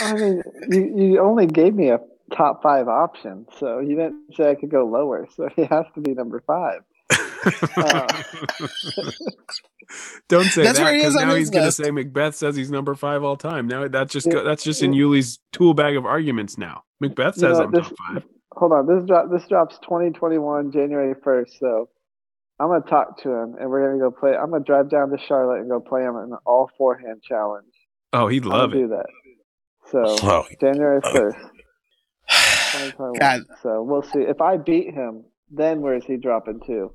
I 0.00 0.14
mean, 0.14 0.42
you, 0.68 0.96
you 0.96 1.20
only 1.20 1.46
gave 1.46 1.74
me 1.74 1.90
a 1.90 2.00
top 2.34 2.62
five 2.62 2.88
option, 2.88 3.46
so 3.58 3.78
you 3.80 3.96
didn't 3.96 4.34
say 4.34 4.50
I 4.50 4.54
could 4.54 4.70
go 4.70 4.86
lower. 4.86 5.26
So 5.34 5.48
he 5.56 5.62
has 5.64 5.86
to 5.94 6.00
be 6.00 6.14
number 6.14 6.42
five. 6.46 6.80
uh, 7.76 8.22
Don't 10.28 10.44
say 10.44 10.62
that's 10.62 10.78
that 10.78 10.92
because 10.92 11.14
now 11.14 11.34
he's 11.34 11.50
going 11.50 11.64
to 11.64 11.72
say 11.72 11.90
McBeth 11.90 12.34
says 12.34 12.56
he's 12.56 12.70
number 12.70 12.94
five 12.94 13.22
all 13.22 13.36
time. 13.36 13.66
Now 13.66 13.88
that's 13.88 14.12
just 14.12 14.30
go, 14.30 14.44
that's 14.44 14.64
just 14.64 14.82
in 14.82 14.92
Yuli's 14.92 15.38
tool 15.52 15.74
bag 15.74 15.96
of 15.96 16.06
arguments. 16.06 16.56
Now 16.56 16.84
McBeth 17.02 17.34
says 17.34 17.42
you 17.42 17.48
know, 17.48 17.62
I'm 17.64 17.70
this, 17.72 17.88
top 17.88 17.96
five. 17.98 18.22
Hold 18.52 18.72
on, 18.72 18.86
this 18.86 19.04
drop 19.06 19.30
this 19.30 19.46
drops 19.48 19.78
2021 19.82 20.72
January 20.72 21.14
1st. 21.14 21.58
So 21.58 21.88
I'm 22.58 22.68
gonna 22.68 22.80
talk 22.82 23.20
to 23.22 23.30
him 23.30 23.56
and 23.60 23.68
we're 23.68 23.86
gonna 23.86 23.98
go 23.98 24.10
play. 24.10 24.34
I'm 24.36 24.50
gonna 24.50 24.64
drive 24.64 24.88
down 24.88 25.10
to 25.10 25.18
Charlotte 25.26 25.60
and 25.60 25.68
go 25.68 25.80
play 25.80 26.02
him 26.02 26.16
an 26.16 26.32
all 26.46 26.70
forehand 26.78 27.22
challenge. 27.22 27.66
Oh, 28.12 28.28
he'd 28.28 28.44
love 28.44 28.72
it. 28.72 28.78
Do 28.78 28.88
that. 28.88 29.06
So 29.92 30.02
oh, 30.22 30.46
January 30.60 31.00
1st. 31.02 31.50
God. 33.18 33.42
So 33.62 33.82
we'll 33.82 34.02
see. 34.02 34.20
If 34.20 34.40
I 34.40 34.56
beat 34.56 34.94
him, 34.94 35.24
then 35.50 35.82
where 35.82 35.94
is 35.94 36.04
he 36.04 36.16
dropping 36.16 36.60
to? 36.66 36.92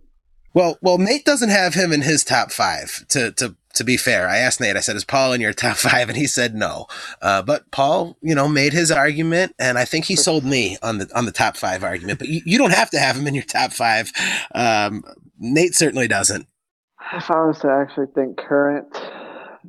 Well, 0.53 0.78
well, 0.82 0.98
Nate 0.98 1.24
doesn't 1.24 1.49
have 1.49 1.76
him 1.76 1.94
in 1.94 2.02
his 2.02 2.24
top 2.24 2.52
five. 2.52 3.06
To 3.10 3.32
to 3.34 3.56
to 3.76 3.84
be 3.84 3.95
fair, 3.95 4.28
I 4.28 4.38
asked 4.38 4.60
Nate. 4.60 4.76
I 4.76 4.80
said, 4.80 4.95
"Is 4.95 5.06
Paul 5.06 5.34
in 5.34 5.41
your 5.41 5.53
top 5.53 5.78
five? 5.78 6.10
And 6.10 6.18
he 6.18 6.26
said 6.26 6.56
no. 6.56 6.88
Uh, 7.22 7.44
but 7.44 7.69
Paul, 7.69 8.18
you 8.22 8.34
know, 8.34 8.48
made 8.48 8.74
his 8.74 8.91
argument, 8.91 9.53
and 9.60 9.78
I 9.78 9.86
think 9.86 10.06
he 10.06 10.15
sold 10.15 10.44
me 10.44 10.78
on 10.82 10.98
the 10.98 11.10
on 11.15 11.26
the 11.26 11.32
top 11.32 11.57
five 11.57 11.84
argument. 11.84 12.18
But 12.18 12.30
you, 12.30 12.41
you 12.44 12.57
don't 12.57 12.74
have 12.74 12.90
to 12.91 12.99
have 12.99 13.15
him 13.15 13.28
in 13.28 13.36
your 13.36 13.44
top 13.44 13.72
five. 13.72 14.11
Um, 14.56 15.03
Nate 15.38 15.76
certainly 15.76 16.07
doesn't. 16.07 16.48
If 17.14 17.30
I 17.30 17.45
was 17.45 17.60
to 17.60 17.69
actually 17.69 18.07
think 18.15 18.38
current, 18.38 18.88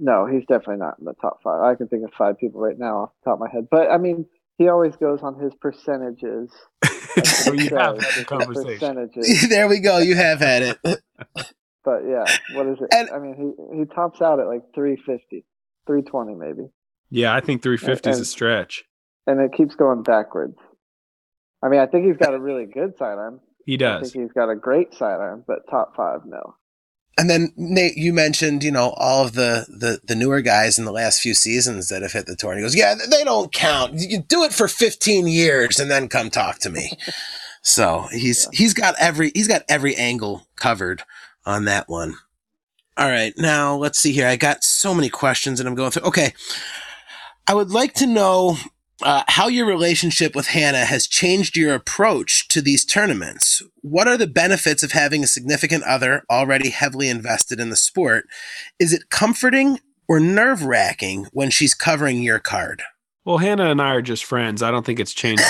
no, 0.01 0.27
he's 0.27 0.47
definitely 0.47 0.77
not 0.77 0.99
in 0.99 1.05
the 1.05 1.15
top 1.21 1.41
five. 1.43 1.61
I 1.63 1.75
can 1.75 1.89
think 1.89 2.05
of 2.05 2.11
five 2.17 2.39
people 2.39 2.61
right 2.61 2.79
now 2.79 2.99
off 2.99 3.11
the 3.23 3.31
top 3.31 3.35
of 3.35 3.41
my 3.41 3.51
head. 3.51 3.69
But 3.71 3.91
I 3.91 3.99
mean, 3.99 4.27
he 4.59 4.69
always 4.69 4.97
goes 4.97 5.21
on 5.23 5.39
his 5.39 5.53
percentages. 5.55 6.51
so 7.25 7.53
you 7.53 7.71
have 7.77 8.01
had 8.03 8.15
the 8.17 8.25
conversation. 8.27 9.49
there 9.49 9.69
we 9.69 9.81
go. 9.81 9.99
You 9.99 10.17
have 10.17 10.41
had 10.41 10.63
it. 10.63 10.79
but 11.85 12.01
yeah, 12.07 12.25
what 12.55 12.67
is 12.67 12.79
it? 12.81 12.89
And, 12.93 13.11
I 13.11 13.19
mean, 13.19 13.55
he 13.71 13.79
he 13.79 13.85
tops 13.87 14.21
out 14.21 14.41
at 14.41 14.47
like 14.47 14.63
350, 14.75 15.45
320 15.87 16.35
maybe. 16.35 16.71
Yeah, 17.11 17.35
I 17.35 17.41
think 17.41 17.63
350 17.63 18.11
and, 18.11 18.15
is 18.15 18.21
a 18.21 18.25
stretch. 18.25 18.85
And 19.27 19.41
it 19.41 19.53
keeps 19.53 19.75
going 19.75 20.03
backwards. 20.03 20.59
I 21.63 21.69
mean, 21.69 21.81
I 21.81 21.87
think 21.87 22.07
he's 22.07 22.17
got 22.17 22.35
a 22.35 22.41
really 22.41 22.67
good 22.67 22.97
sidearm. 22.99 23.41
He 23.65 23.77
does. 23.77 23.97
I 23.97 24.11
think 24.11 24.25
he's 24.25 24.33
got 24.33 24.51
a 24.51 24.57
great 24.57 24.95
sidearm, 24.95 25.45
but 25.47 25.69
top 25.71 25.95
five, 25.97 26.21
no. 26.25 26.55
And 27.19 27.29
then 27.29 27.53
Nate, 27.57 27.97
you 27.97 28.13
mentioned, 28.13 28.63
you 28.63 28.71
know, 28.71 28.95
all 28.97 29.25
of 29.25 29.33
the, 29.33 29.67
the 29.69 30.01
the 30.05 30.15
newer 30.15 30.41
guys 30.41 30.79
in 30.79 30.85
the 30.85 30.93
last 30.93 31.21
few 31.21 31.35
seasons 31.35 31.89
that 31.89 32.03
have 32.03 32.13
hit 32.13 32.27
the 32.27 32.37
tour. 32.37 32.53
And 32.53 32.61
he 32.61 32.65
goes, 32.65 32.77
"Yeah, 32.77 32.95
they 32.95 33.25
don't 33.25 33.53
count. 33.53 33.95
You 33.95 34.21
do 34.21 34.45
it 34.45 34.53
for 34.53 34.69
15 34.69 35.27
years 35.27 35.81
and 35.81 35.91
then 35.91 36.09
come 36.09 36.31
talk 36.31 36.61
to 36.61 36.71
me." 36.71 36.93
so 37.63 38.07
he's 38.13 38.45
yeah. 38.45 38.59
he's 38.59 38.73
got 38.73 38.95
every 39.01 39.33
he's 39.35 39.49
got 39.49 39.63
every 39.69 39.97
angle 39.97 40.47
covered 40.55 41.03
on 41.45 41.65
that 41.65 41.89
one. 41.89 42.15
All 42.97 43.09
right, 43.09 43.35
now 43.37 43.75
let's 43.75 43.99
see 43.99 44.13
here. 44.13 44.29
I 44.29 44.37
got 44.37 44.63
so 44.63 44.95
many 44.95 45.09
questions 45.09 45.59
and 45.59 45.69
I'm 45.69 45.75
going 45.75 45.91
through. 45.91 46.07
Okay, 46.07 46.35
I 47.49 47.55
would 47.55 47.71
like 47.71 47.95
to 47.95 48.07
know 48.07 48.57
uh, 49.03 49.23
how 49.29 49.49
your 49.49 49.67
relationship 49.67 50.35
with 50.35 50.49
Hannah 50.49 50.85
has 50.85 51.07
changed 51.07 51.57
your 51.57 51.75
approach 51.75 52.49
to 52.49 52.61
these 52.61 52.85
tournaments. 52.85 53.63
What 53.83 54.09
are 54.09 54.17
the 54.17 54.27
benefits 54.27 54.83
of 54.83 54.93
having 54.93 55.23
a 55.23 55.29
significant 55.29 55.85
other 55.85 56.25
already 56.31 56.71
heavily 56.71 57.09
invested 57.09 57.61
in 57.61 57.71
the 57.71 57.77
sport? 57.77 58.27
Is 58.79 58.93
it 58.93 59.11
comforting 59.11 59.81
or 60.09 60.19
nerve 60.19 60.65
wracking 60.65 61.27
when 61.33 61.51
she's 61.51 61.75
covering 61.75 62.23
your 62.23 62.39
card? 62.39 62.83
Well, 63.25 63.39
Hannah 63.39 63.71
and 63.71 63.81
I 63.81 63.95
are 63.95 64.03
just 64.03 64.25
friends. 64.25 64.63
I 64.63 64.71
don't 64.71 64.87
think 64.87 65.01
it's 65.01 65.13
changed 65.13 65.43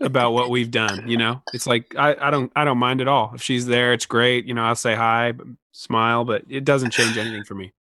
about 0.00 0.32
what 0.32 0.48
we've 0.48 0.70
done. 0.70 1.08
You 1.08 1.16
know, 1.16 1.42
it's 1.52 1.66
like 1.66 1.94
I, 1.96 2.16
I 2.20 2.30
don't 2.30 2.52
I 2.54 2.64
don't 2.64 2.78
mind 2.78 3.00
at 3.00 3.08
all. 3.08 3.32
If 3.34 3.42
she's 3.42 3.66
there, 3.66 3.92
it's 3.92 4.06
great. 4.06 4.46
You 4.46 4.54
know, 4.54 4.62
I'll 4.62 4.76
say 4.76 4.94
hi, 4.94 5.32
smile, 5.72 6.24
but 6.24 6.44
it 6.48 6.64
doesn't 6.64 6.92
change 6.92 7.18
anything 7.18 7.44
for 7.44 7.54
me. 7.54 7.72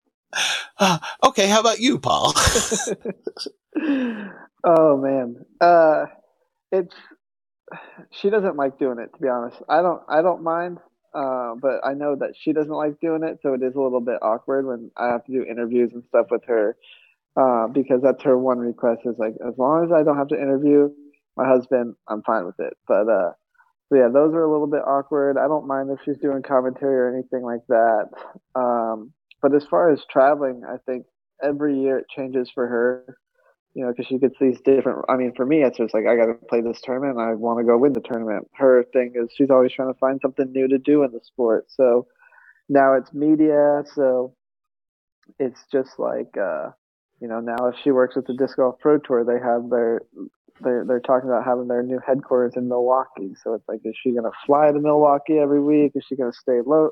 Uh, 0.78 0.98
okay, 1.24 1.46
how 1.46 1.60
about 1.60 1.80
you, 1.80 1.98
Paul? 1.98 2.32
oh 4.64 4.96
man, 4.96 5.36
uh, 5.60 6.06
it's 6.70 6.94
she 8.10 8.30
doesn't 8.30 8.56
like 8.56 8.78
doing 8.78 8.98
it. 8.98 9.12
To 9.14 9.20
be 9.20 9.28
honest, 9.28 9.56
I 9.68 9.82
don't. 9.82 10.02
I 10.08 10.22
don't 10.22 10.42
mind, 10.42 10.78
uh, 11.14 11.54
but 11.60 11.80
I 11.84 11.94
know 11.94 12.16
that 12.16 12.34
she 12.38 12.52
doesn't 12.52 12.72
like 12.72 13.00
doing 13.00 13.22
it, 13.22 13.38
so 13.42 13.54
it 13.54 13.62
is 13.62 13.74
a 13.74 13.80
little 13.80 14.00
bit 14.00 14.18
awkward 14.22 14.66
when 14.66 14.90
I 14.96 15.08
have 15.08 15.24
to 15.26 15.32
do 15.32 15.44
interviews 15.44 15.90
and 15.92 16.04
stuff 16.08 16.26
with 16.30 16.44
her. 16.46 16.76
Uh, 17.34 17.66
because 17.68 18.02
that's 18.02 18.22
her 18.22 18.36
one 18.36 18.58
request 18.58 19.00
is 19.06 19.14
like 19.18 19.32
as 19.46 19.54
long 19.56 19.84
as 19.84 19.92
I 19.92 20.02
don't 20.02 20.18
have 20.18 20.28
to 20.28 20.40
interview 20.40 20.90
my 21.36 21.46
husband, 21.48 21.94
I'm 22.06 22.22
fine 22.22 22.44
with 22.44 22.60
it. 22.60 22.74
But 22.86 23.08
uh, 23.08 23.32
so 23.88 23.96
yeah, 23.96 24.08
those 24.12 24.34
are 24.34 24.42
a 24.42 24.50
little 24.50 24.66
bit 24.66 24.82
awkward. 24.86 25.38
I 25.38 25.48
don't 25.48 25.66
mind 25.66 25.90
if 25.90 25.98
she's 26.04 26.20
doing 26.20 26.42
commentary 26.42 26.94
or 26.94 27.14
anything 27.14 27.42
like 27.42 27.66
that. 27.68 28.08
Um, 28.54 29.12
but 29.42 29.54
as 29.54 29.66
far 29.66 29.90
as 29.90 30.00
traveling, 30.08 30.62
I 30.66 30.76
think 30.86 31.04
every 31.42 31.78
year 31.78 31.98
it 31.98 32.06
changes 32.16 32.50
for 32.54 32.66
her. 32.68 33.18
You 33.74 33.84
know, 33.84 33.90
because 33.90 34.06
she 34.06 34.18
gets 34.18 34.34
these 34.38 34.60
different. 34.60 35.06
I 35.08 35.16
mean, 35.16 35.32
for 35.34 35.46
me, 35.46 35.62
it's 35.62 35.78
just 35.78 35.94
like 35.94 36.04
I 36.06 36.14
got 36.14 36.26
to 36.26 36.34
play 36.34 36.60
this 36.60 36.82
tournament. 36.82 37.18
I 37.18 37.32
want 37.32 37.58
to 37.58 37.64
go 37.64 37.78
win 37.78 37.94
the 37.94 38.02
tournament. 38.02 38.46
Her 38.54 38.84
thing 38.92 39.14
is 39.14 39.30
she's 39.34 39.48
always 39.48 39.72
trying 39.72 39.92
to 39.92 39.98
find 39.98 40.20
something 40.20 40.52
new 40.52 40.68
to 40.68 40.76
do 40.76 41.04
in 41.04 41.10
the 41.10 41.20
sport. 41.24 41.64
So 41.68 42.06
now 42.68 42.92
it's 42.92 43.14
media. 43.14 43.82
So 43.94 44.34
it's 45.38 45.64
just 45.72 45.98
like, 45.98 46.36
uh, 46.36 46.68
you 47.18 47.28
know, 47.28 47.40
now 47.40 47.68
if 47.68 47.76
she 47.82 47.92
works 47.92 48.14
with 48.14 48.26
the 48.26 48.34
disc 48.34 48.58
golf 48.58 48.78
pro 48.78 48.98
tour, 48.98 49.24
they 49.24 49.40
have 49.42 49.70
their 49.70 50.02
they're 50.60 50.84
they're 50.86 51.00
talking 51.00 51.30
about 51.30 51.46
having 51.46 51.66
their 51.66 51.82
new 51.82 51.98
headquarters 52.06 52.52
in 52.56 52.68
Milwaukee. 52.68 53.32
So 53.42 53.54
it's 53.54 53.66
like, 53.66 53.80
is 53.86 53.96
she 54.02 54.10
going 54.10 54.24
to 54.24 54.32
fly 54.44 54.70
to 54.70 54.78
Milwaukee 54.80 55.38
every 55.38 55.62
week? 55.62 55.92
Is 55.94 56.04
she 56.06 56.14
going 56.14 56.30
to 56.30 56.38
stay 56.38 56.60
low? 56.64 56.90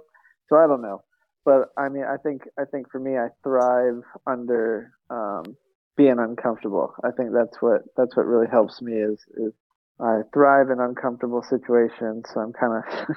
So 0.48 0.56
I 0.56 0.66
don't 0.66 0.80
know 0.80 1.02
but 1.44 1.68
I 1.76 1.88
mean, 1.88 2.04
I 2.04 2.16
think 2.16 2.42
I 2.58 2.64
think 2.64 2.90
for 2.90 2.98
me, 2.98 3.16
I 3.16 3.28
thrive 3.42 4.02
under 4.26 4.92
um, 5.08 5.56
being 5.96 6.18
uncomfortable. 6.18 6.94
I 7.04 7.10
think 7.10 7.30
that's 7.32 7.60
what 7.60 7.82
that's 7.96 8.16
what 8.16 8.26
really 8.26 8.48
helps 8.50 8.80
me 8.82 8.92
is 8.92 9.18
is 9.36 9.52
I 10.00 10.20
thrive 10.32 10.70
in 10.70 10.80
uncomfortable 10.80 11.42
situations. 11.42 12.26
So 12.32 12.40
I'm 12.40 12.52
kind 12.52 12.82
of 12.82 13.16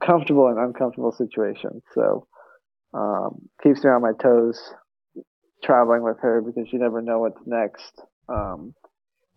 comfortable 0.04 0.48
in 0.48 0.58
uncomfortable 0.58 1.12
situations. 1.12 1.82
So 1.94 2.26
um, 2.94 3.48
keeps 3.62 3.82
me 3.84 3.90
on 3.90 4.02
my 4.02 4.12
toes 4.20 4.60
traveling 5.64 6.02
with 6.02 6.18
her 6.20 6.42
because 6.42 6.72
you 6.72 6.78
never 6.78 7.00
know 7.00 7.20
what's 7.20 7.40
next 7.46 8.00
um, 8.28 8.74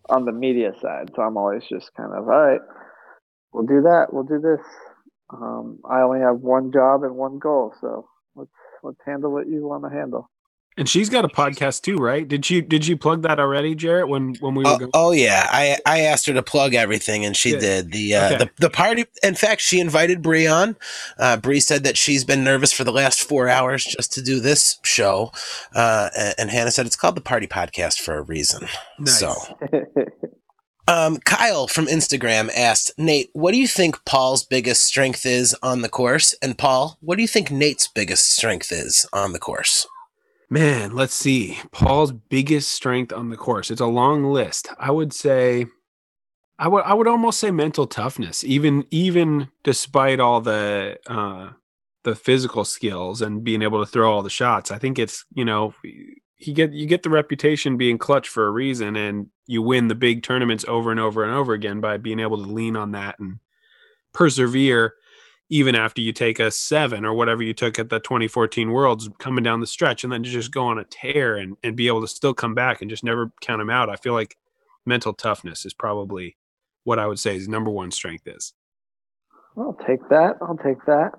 on 0.08 0.24
the 0.24 0.32
media 0.32 0.72
side. 0.80 1.10
So 1.14 1.22
I'm 1.22 1.36
always 1.36 1.62
just 1.68 1.90
kind 1.96 2.12
of, 2.12 2.28
all 2.28 2.46
right, 2.46 2.60
we'll 3.52 3.66
do 3.66 3.82
that, 3.82 4.06
we'll 4.12 4.24
do 4.24 4.40
this. 4.40 4.64
Um, 5.30 5.80
I 5.88 6.00
only 6.02 6.20
have 6.20 6.40
one 6.40 6.72
job 6.72 7.02
and 7.02 7.16
one 7.16 7.38
goal, 7.38 7.74
so 7.80 8.08
let's 8.34 8.50
let's 8.82 8.98
handle 9.04 9.32
what 9.32 9.46
you 9.48 9.66
want 9.66 9.84
to 9.84 9.90
handle. 9.90 10.30
And 10.78 10.86
she's 10.86 11.08
got 11.08 11.24
a 11.24 11.28
podcast 11.28 11.80
too, 11.80 11.96
right? 11.96 12.28
Did 12.28 12.50
you 12.50 12.60
did 12.60 12.86
you 12.86 12.98
plug 12.98 13.22
that 13.22 13.40
already, 13.40 13.74
Jarrett? 13.74 14.08
When 14.08 14.34
when 14.40 14.54
we 14.54 14.62
were 14.64 14.70
Oh, 14.72 14.78
going? 14.78 14.90
oh 14.92 15.12
yeah, 15.12 15.48
I 15.50 15.78
I 15.86 16.00
asked 16.02 16.26
her 16.26 16.34
to 16.34 16.42
plug 16.42 16.74
everything, 16.74 17.24
and 17.24 17.34
she 17.34 17.52
Yeah. 17.52 17.58
did. 17.60 17.92
The 17.92 18.14
uh, 18.14 18.26
Okay. 18.26 18.36
the 18.36 18.50
the 18.58 18.70
party. 18.70 19.06
In 19.22 19.34
fact, 19.34 19.62
she 19.62 19.80
invited 19.80 20.20
Bree 20.20 20.46
on. 20.46 20.76
Uh, 21.18 21.38
Bree 21.38 21.60
said 21.60 21.82
that 21.84 21.96
she's 21.96 22.24
been 22.24 22.44
nervous 22.44 22.72
for 22.74 22.84
the 22.84 22.92
last 22.92 23.22
four 23.22 23.48
hours 23.48 23.84
just 23.84 24.12
to 24.12 24.22
do 24.22 24.38
this 24.38 24.78
show, 24.84 25.32
uh, 25.74 26.10
and, 26.16 26.34
and 26.38 26.50
Hannah 26.50 26.70
said 26.70 26.84
it's 26.84 26.94
called 26.96 27.16
the 27.16 27.22
Party 27.22 27.46
Podcast 27.46 27.98
for 28.00 28.14
a 28.18 28.22
reason. 28.22 28.68
Nice. 28.98 29.18
So, 29.18 29.32
um, 30.88 31.18
Kyle 31.18 31.66
from 31.66 31.86
Instagram 31.86 32.50
asked 32.56 32.92
Nate, 32.98 33.30
"What 33.32 33.52
do 33.52 33.58
you 33.58 33.68
think 33.68 34.04
Paul's 34.04 34.44
biggest 34.44 34.84
strength 34.84 35.26
is 35.26 35.54
on 35.62 35.82
the 35.82 35.88
course?" 35.88 36.34
And 36.42 36.56
Paul, 36.56 36.98
what 37.00 37.16
do 37.16 37.22
you 37.22 37.28
think 37.28 37.50
Nate's 37.50 37.88
biggest 37.88 38.34
strength 38.34 38.72
is 38.72 39.06
on 39.12 39.32
the 39.32 39.38
course? 39.38 39.86
Man, 40.48 40.94
let's 40.94 41.14
see. 41.14 41.58
Paul's 41.72 42.12
biggest 42.12 42.70
strength 42.70 43.12
on 43.12 43.30
the 43.30 43.36
course. 43.36 43.70
It's 43.70 43.80
a 43.80 43.86
long 43.86 44.24
list. 44.24 44.68
I 44.78 44.92
would 44.92 45.12
say 45.12 45.66
I 46.58 46.68
would 46.68 46.84
I 46.84 46.94
would 46.94 47.08
almost 47.08 47.40
say 47.40 47.50
mental 47.50 47.86
toughness. 47.86 48.44
Even 48.44 48.84
even 48.90 49.48
despite 49.64 50.20
all 50.20 50.40
the 50.40 50.98
uh 51.06 51.50
the 52.06 52.14
physical 52.14 52.64
skills 52.64 53.20
and 53.20 53.42
being 53.42 53.62
able 53.62 53.84
to 53.84 53.90
throw 53.90 54.10
all 54.10 54.22
the 54.22 54.30
shots. 54.30 54.70
I 54.70 54.78
think 54.78 54.96
it's, 54.96 55.24
you 55.34 55.44
know, 55.44 55.74
you 56.38 56.52
get 56.52 56.72
you 56.72 56.86
get 56.86 57.02
the 57.02 57.10
reputation 57.10 57.76
being 57.76 57.98
clutch 57.98 58.28
for 58.28 58.46
a 58.46 58.50
reason 58.50 58.96
and 58.96 59.28
you 59.46 59.62
win 59.62 59.88
the 59.88 59.94
big 59.94 60.22
tournaments 60.22 60.64
over 60.68 60.90
and 60.90 61.00
over 61.00 61.24
and 61.24 61.32
over 61.32 61.52
again 61.52 61.80
by 61.80 61.96
being 61.96 62.20
able 62.20 62.36
to 62.36 62.50
lean 62.50 62.76
on 62.76 62.92
that 62.92 63.18
and 63.18 63.38
persevere 64.12 64.94
even 65.48 65.74
after 65.76 66.00
you 66.00 66.12
take 66.12 66.40
a 66.40 66.50
seven 66.50 67.04
or 67.04 67.14
whatever 67.14 67.42
you 67.42 67.54
took 67.54 67.78
at 67.78 67.88
the 67.88 68.00
2014 68.00 68.70
worlds 68.70 69.08
coming 69.18 69.44
down 69.44 69.60
the 69.60 69.66
stretch 69.66 70.02
and 70.02 70.12
then 70.12 70.24
just 70.24 70.50
go 70.50 70.66
on 70.66 70.78
a 70.78 70.84
tear 70.84 71.36
and, 71.36 71.56
and 71.62 71.76
be 71.76 71.86
able 71.86 72.00
to 72.00 72.08
still 72.08 72.34
come 72.34 72.54
back 72.54 72.82
and 72.82 72.90
just 72.90 73.04
never 73.04 73.30
count 73.40 73.60
them 73.60 73.70
out 73.70 73.88
i 73.88 73.96
feel 73.96 74.12
like 74.14 74.36
mental 74.84 75.14
toughness 75.14 75.64
is 75.64 75.72
probably 75.72 76.36
what 76.84 76.98
i 76.98 77.06
would 77.06 77.18
say 77.18 77.34
his 77.34 77.48
number 77.48 77.70
one 77.70 77.90
strength 77.90 78.26
is 78.26 78.52
I'll 79.56 79.78
take 79.86 80.06
that. 80.10 80.36
I'll 80.42 80.58
take 80.58 80.84
that. 80.86 81.12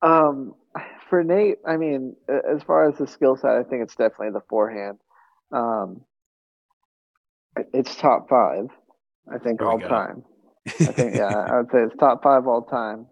Um, 0.00 0.54
for 1.08 1.22
Nate, 1.22 1.58
I 1.66 1.76
mean, 1.76 2.16
as 2.28 2.62
far 2.62 2.88
as 2.88 2.98
the 2.98 3.06
skill 3.06 3.36
side, 3.36 3.58
I 3.58 3.68
think 3.68 3.82
it's 3.82 3.94
definitely 3.94 4.30
the 4.30 4.42
forehand. 4.48 4.98
Um, 5.52 6.02
it's 7.72 7.96
top 7.96 8.28
five, 8.28 8.66
I 9.32 9.38
think, 9.38 9.62
all 9.62 9.78
go. 9.78 9.88
time. 9.88 10.24
I 10.66 10.92
think, 10.92 11.16
yeah, 11.16 11.34
I 11.34 11.58
would 11.58 11.70
say 11.70 11.78
it's 11.78 11.96
top 11.98 12.22
five 12.22 12.46
all 12.46 12.62
time. 12.62 13.06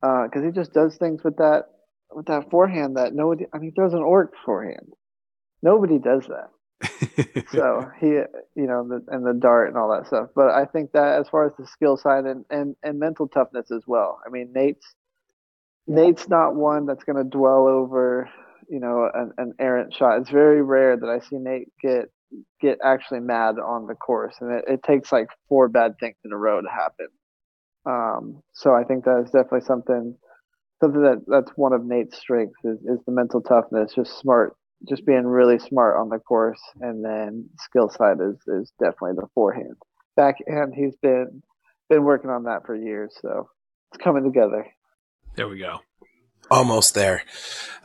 Because 0.00 0.44
he 0.44 0.50
just 0.50 0.72
does 0.72 0.96
things 0.96 1.22
with 1.22 1.36
that 1.36 1.66
with 2.10 2.26
that 2.26 2.50
forehand 2.50 2.96
that 2.96 3.14
nobody. 3.14 3.46
I 3.52 3.58
mean, 3.58 3.70
he 3.70 3.74
throws 3.74 3.92
an 3.92 4.00
orc 4.00 4.32
forehand. 4.44 4.92
Nobody 5.62 5.98
does 5.98 6.26
that 6.26 6.50
so 7.52 7.90
he 8.00 8.06
you 8.06 8.66
know 8.66 8.86
the, 8.86 9.02
and 9.08 9.24
the 9.24 9.34
dart 9.34 9.68
and 9.68 9.76
all 9.76 9.90
that 9.90 10.06
stuff 10.06 10.28
but 10.34 10.50
i 10.50 10.64
think 10.64 10.92
that 10.92 11.20
as 11.20 11.28
far 11.28 11.46
as 11.46 11.52
the 11.58 11.66
skill 11.66 11.96
side 11.96 12.24
and 12.24 12.44
and, 12.50 12.74
and 12.82 12.98
mental 12.98 13.28
toughness 13.28 13.70
as 13.70 13.82
well 13.86 14.20
i 14.26 14.30
mean 14.30 14.52
nate's 14.52 14.94
nate's 15.86 16.28
not 16.28 16.54
one 16.54 16.86
that's 16.86 17.04
going 17.04 17.16
to 17.16 17.28
dwell 17.28 17.66
over 17.66 18.28
you 18.68 18.80
know 18.80 19.08
an, 19.12 19.32
an 19.38 19.52
errant 19.58 19.92
shot 19.92 20.18
it's 20.20 20.30
very 20.30 20.62
rare 20.62 20.96
that 20.96 21.08
i 21.08 21.18
see 21.18 21.36
nate 21.36 21.68
get 21.80 22.04
get 22.60 22.78
actually 22.84 23.20
mad 23.20 23.56
on 23.58 23.86
the 23.86 23.94
course 23.94 24.36
and 24.40 24.52
it, 24.52 24.64
it 24.66 24.82
takes 24.82 25.12
like 25.12 25.28
four 25.48 25.68
bad 25.68 25.92
things 26.00 26.16
in 26.24 26.32
a 26.32 26.36
row 26.36 26.60
to 26.60 26.68
happen 26.68 27.08
um 27.86 28.42
so 28.52 28.72
i 28.74 28.84
think 28.84 29.04
that 29.04 29.22
is 29.24 29.30
definitely 29.30 29.60
something 29.60 30.16
something 30.80 31.02
that 31.02 31.22
that's 31.26 31.50
one 31.56 31.72
of 31.72 31.84
nate's 31.84 32.18
strengths 32.18 32.64
is, 32.64 32.78
is 32.84 32.98
the 33.06 33.12
mental 33.12 33.40
toughness 33.40 33.92
just 33.94 34.18
smart 34.18 34.56
just 34.88 35.06
being 35.06 35.26
really 35.26 35.58
smart 35.58 35.96
on 35.96 36.08
the 36.08 36.18
course, 36.18 36.60
and 36.80 37.04
then 37.04 37.48
skill 37.58 37.88
side 37.88 38.18
is 38.20 38.36
is 38.48 38.72
definitely 38.78 39.12
the 39.16 39.28
forehand. 39.34 39.76
Backhand, 40.16 40.74
he's 40.74 40.96
been 40.96 41.42
been 41.88 42.04
working 42.04 42.30
on 42.30 42.44
that 42.44 42.66
for 42.66 42.74
years, 42.74 43.14
so 43.20 43.48
it's 43.92 44.02
coming 44.02 44.24
together. 44.24 44.66
There 45.34 45.48
we 45.48 45.58
go 45.58 45.80
Almost 46.50 46.94
there. 46.94 47.22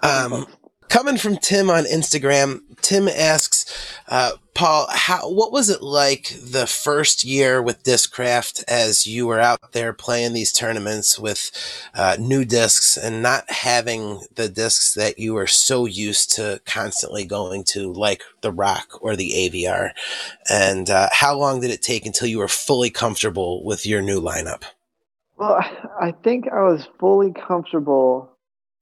Um, 0.04 0.46
coming 0.90 1.18
from 1.18 1.38
Tim 1.38 1.70
on 1.70 1.86
Instagram, 1.86 2.60
Tim 2.82 3.08
asks, 3.08 3.66
uh, 4.10 4.32
Paul, 4.54 4.88
how 4.90 5.30
what 5.30 5.54
was 5.54 5.70
it 5.70 5.82
like 5.82 6.36
the 6.44 6.68
first 6.68 7.24
year 7.24 7.62
with 7.62 7.84
Discraft 7.84 8.66
as 8.68 9.08
you 9.08 9.26
were 9.26 9.40
out 9.40 9.72
there 9.72 9.94
playing 9.94 10.34
these 10.34 10.52
tournaments 10.52 11.18
with 11.18 11.52
uh, 11.94 12.18
new 12.20 12.44
discs 12.44 12.98
and 12.98 13.22
not 13.22 13.50
having 13.50 14.22
the 14.36 14.50
discs 14.50 14.96
that 14.96 15.18
you 15.18 15.34
were 15.34 15.48
so 15.48 15.86
used 15.86 16.32
to 16.36 16.60
constantly 16.66 17.24
going 17.24 17.64
to, 17.66 17.94
like 17.94 18.22
the 18.42 18.52
Roc 18.52 19.02
or 19.02 19.16
the 19.16 19.32
Aviar? 19.32 19.92
And 20.50 20.90
uh, 20.90 21.08
how 21.14 21.38
long 21.38 21.62
did 21.62 21.72
it 21.72 21.82
take 21.82 22.06
until 22.06 22.28
you 22.28 22.40
were 22.40 22.48
fully 22.48 22.90
comfortable 22.90 23.64
with 23.64 23.86
your 23.86 24.02
new 24.02 24.20
lineup? 24.20 24.64
Well, 25.38 25.56
I- 26.02 26.12
think 26.24 26.48
I 26.52 26.64
was 26.64 26.88
fully 27.00 27.32
comfortable 27.32 28.38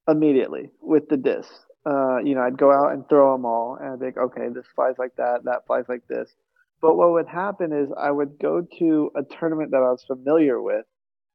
immediately 0.07 0.71
with 0.81 1.09
the 1.09 1.17
discs. 1.17 1.65
Uh, 1.85 2.17
you 2.17 2.35
know, 2.35 2.41
I'd 2.41 2.57
go 2.57 2.71
out 2.71 2.93
and 2.93 3.07
throw 3.07 3.33
them 3.33 3.45
all, 3.45 3.75
and 3.75 3.89
I'd 3.93 3.99
think, 3.99 4.17
okay, 4.17 4.49
this 4.49 4.65
flies 4.75 4.95
like 4.97 5.15
that, 5.17 5.43
that 5.43 5.67
flies 5.67 5.85
like 5.87 6.07
this. 6.07 6.33
But 6.81 6.95
what 6.95 7.11
would 7.11 7.27
happen 7.27 7.71
is 7.73 7.89
I 7.97 8.11
would 8.11 8.39
go 8.39 8.61
to 8.79 9.11
a 9.15 9.23
tournament 9.23 9.71
that 9.71 9.83
I 9.83 9.91
was 9.91 10.03
familiar 10.03 10.61
with, 10.61 10.85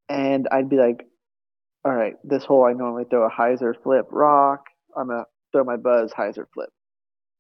and 0.09 0.49
I'd 0.51 0.69
be 0.69 0.77
like, 0.77 1.07
all 1.85 1.95
right, 1.95 2.17
this 2.25 2.45
hole 2.45 2.65
I 2.65 2.73
normally 2.75 3.05
throw 3.05 3.27
a 3.27 3.31
hyzer 3.31 3.75
flip 3.83 4.07
Roc. 4.11 4.67
I'm 4.97 5.09
gonna 5.09 5.27
throw 5.53 5.65
my 5.65 5.77
buzz 5.77 6.13
hyzer 6.13 6.47
flip. 6.55 6.71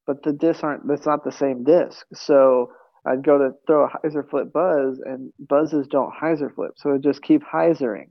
But 0.07 0.23
the 0.23 0.33
discs 0.33 0.65
aren't. 0.65 0.87
That's 0.89 1.07
not 1.07 1.25
the 1.25 1.33
same 1.33 1.65
disc. 1.65 2.07
So 2.15 2.73
I'd 3.07 3.25
go 3.25 3.39
to 3.39 3.51
throw 3.67 3.87
a 3.87 3.89
hyzer 3.89 4.29
flip 4.29 4.53
buzz, 4.53 5.01
and 5.05 5.33
buzzes 5.39 5.87
don't 5.89 6.13
hyzer 6.13 6.55
flip, 6.55 6.73
so 6.77 6.93
it 6.93 7.03
just 7.03 7.23
keep 7.23 7.43
hyzering. 7.43 8.11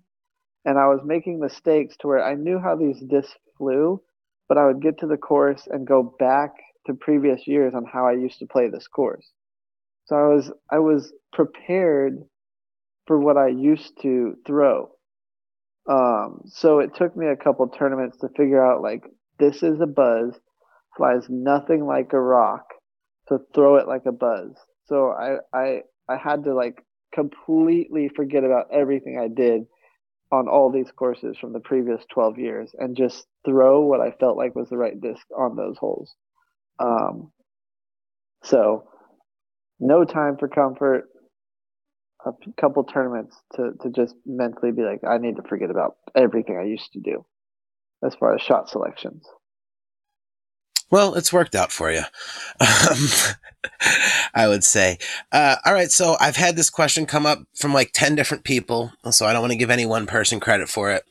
And 0.65 0.77
I 0.77 0.87
was 0.87 1.01
making 1.05 1.39
mistakes 1.39 1.95
to 1.97 2.07
where 2.07 2.23
I 2.23 2.35
knew 2.35 2.59
how 2.59 2.75
these 2.75 2.99
discs 2.99 3.37
flew, 3.57 4.01
but 4.47 4.57
I 4.57 4.65
would 4.65 4.81
get 4.81 4.99
to 4.99 5.07
the 5.07 5.17
course 5.17 5.67
and 5.69 5.87
go 5.87 6.15
back 6.19 6.51
to 6.87 6.93
previous 6.93 7.47
years 7.47 7.73
on 7.75 7.85
how 7.85 8.07
I 8.07 8.13
used 8.13 8.39
to 8.39 8.47
play 8.47 8.67
this 8.69 8.87
course. 8.87 9.31
So 10.05 10.15
I 10.15 10.27
was 10.27 10.51
I 10.71 10.79
was 10.79 11.13
prepared 11.31 12.23
for 13.05 13.19
what 13.19 13.37
I 13.37 13.47
used 13.49 14.01
to 14.01 14.35
throw. 14.45 14.89
Um, 15.89 16.41
so 16.45 16.79
it 16.79 16.95
took 16.95 17.15
me 17.15 17.27
a 17.27 17.35
couple 17.35 17.67
tournaments 17.67 18.17
to 18.19 18.29
figure 18.29 18.63
out 18.63 18.81
like 18.81 19.03
this 19.39 19.63
is 19.63 19.79
a 19.81 19.87
buzz, 19.87 20.39
flies 20.97 21.25
nothing 21.29 21.85
like 21.85 22.11
a 22.13 22.19
Roc, 22.19 22.63
so 23.27 23.39
throw 23.53 23.77
it 23.77 23.87
like 23.87 24.05
a 24.05 24.11
buzz. 24.11 24.55
So 24.89 25.11
I 25.11 25.37
I 25.53 25.81
I 26.09 26.17
had 26.17 26.43
to 26.45 26.53
like 26.53 26.83
completely 27.13 28.09
forget 28.09 28.43
about 28.43 28.67
everything 28.71 29.17
I 29.19 29.27
did 29.27 29.65
on 30.31 30.47
all 30.47 30.71
these 30.71 30.91
courses 30.91 31.37
from 31.39 31.53
the 31.53 31.59
previous 31.59 32.03
12 32.11 32.37
years 32.37 32.71
and 32.77 32.95
just 32.95 33.25
throw 33.45 33.81
what 33.81 34.01
I 34.01 34.11
felt 34.11 34.37
like 34.37 34.55
was 34.55 34.69
the 34.69 34.77
right 34.77 34.99
disc 34.99 35.25
on 35.35 35.55
those 35.55 35.77
holes. 35.77 36.13
Um, 36.79 37.31
so 38.43 38.89
no 39.79 40.05
time 40.05 40.37
for 40.37 40.47
comfort, 40.47 41.05
a 42.25 42.31
p- 42.33 42.53
couple 42.59 42.83
tournaments 42.83 43.35
to, 43.55 43.71
to 43.81 43.89
just 43.89 44.15
mentally 44.25 44.71
be 44.71 44.83
like, 44.83 44.99
I 45.07 45.17
need 45.17 45.37
to 45.37 45.43
forget 45.47 45.71
about 45.71 45.95
everything 46.15 46.57
I 46.57 46.67
used 46.67 46.93
to 46.93 46.99
do 46.99 47.25
as 48.05 48.13
far 48.15 48.35
as 48.35 48.41
shot 48.41 48.69
selections. 48.69 49.25
Well, 50.91 51.15
it's 51.15 51.33
worked 51.33 51.55
out 51.55 51.71
for 51.71 51.91
you. 51.91 52.03
Um, 52.59 53.07
I 54.33 54.47
would 54.47 54.63
say. 54.63 54.97
Uh, 55.31 55.57
all 55.65 55.73
right. 55.73 55.91
So 55.91 56.15
I've 56.19 56.35
had 56.35 56.55
this 56.55 56.69
question 56.69 57.05
come 57.05 57.25
up 57.25 57.39
from 57.55 57.73
like 57.73 57.91
10 57.93 58.15
different 58.15 58.43
people. 58.43 58.91
So 59.11 59.25
I 59.25 59.33
don't 59.33 59.41
want 59.41 59.51
to 59.51 59.57
give 59.57 59.69
any 59.69 59.85
one 59.85 60.07
person 60.07 60.39
credit 60.39 60.69
for 60.69 60.91
it. 60.91 61.03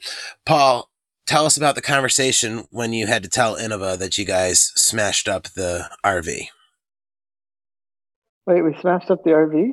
Paul, 0.45 0.91
tell 1.27 1.47
us 1.47 1.57
about 1.57 1.75
the 1.75 1.83
conversation 1.83 2.67
when 2.71 2.93
you 2.93 3.07
had 3.07 3.23
to 3.23 3.29
tell 3.29 3.57
Innova 3.57 3.99
that 3.99 4.19
you 4.19 4.25
guys 4.25 4.73
smashed 4.75 5.29
up 5.29 5.49
the 5.49 5.89
RV. 6.05 6.49
Wait, 8.47 8.63
we 8.63 8.75
smashed 8.81 9.11
up 9.11 9.23
the 9.25 9.31
RV? 9.31 9.73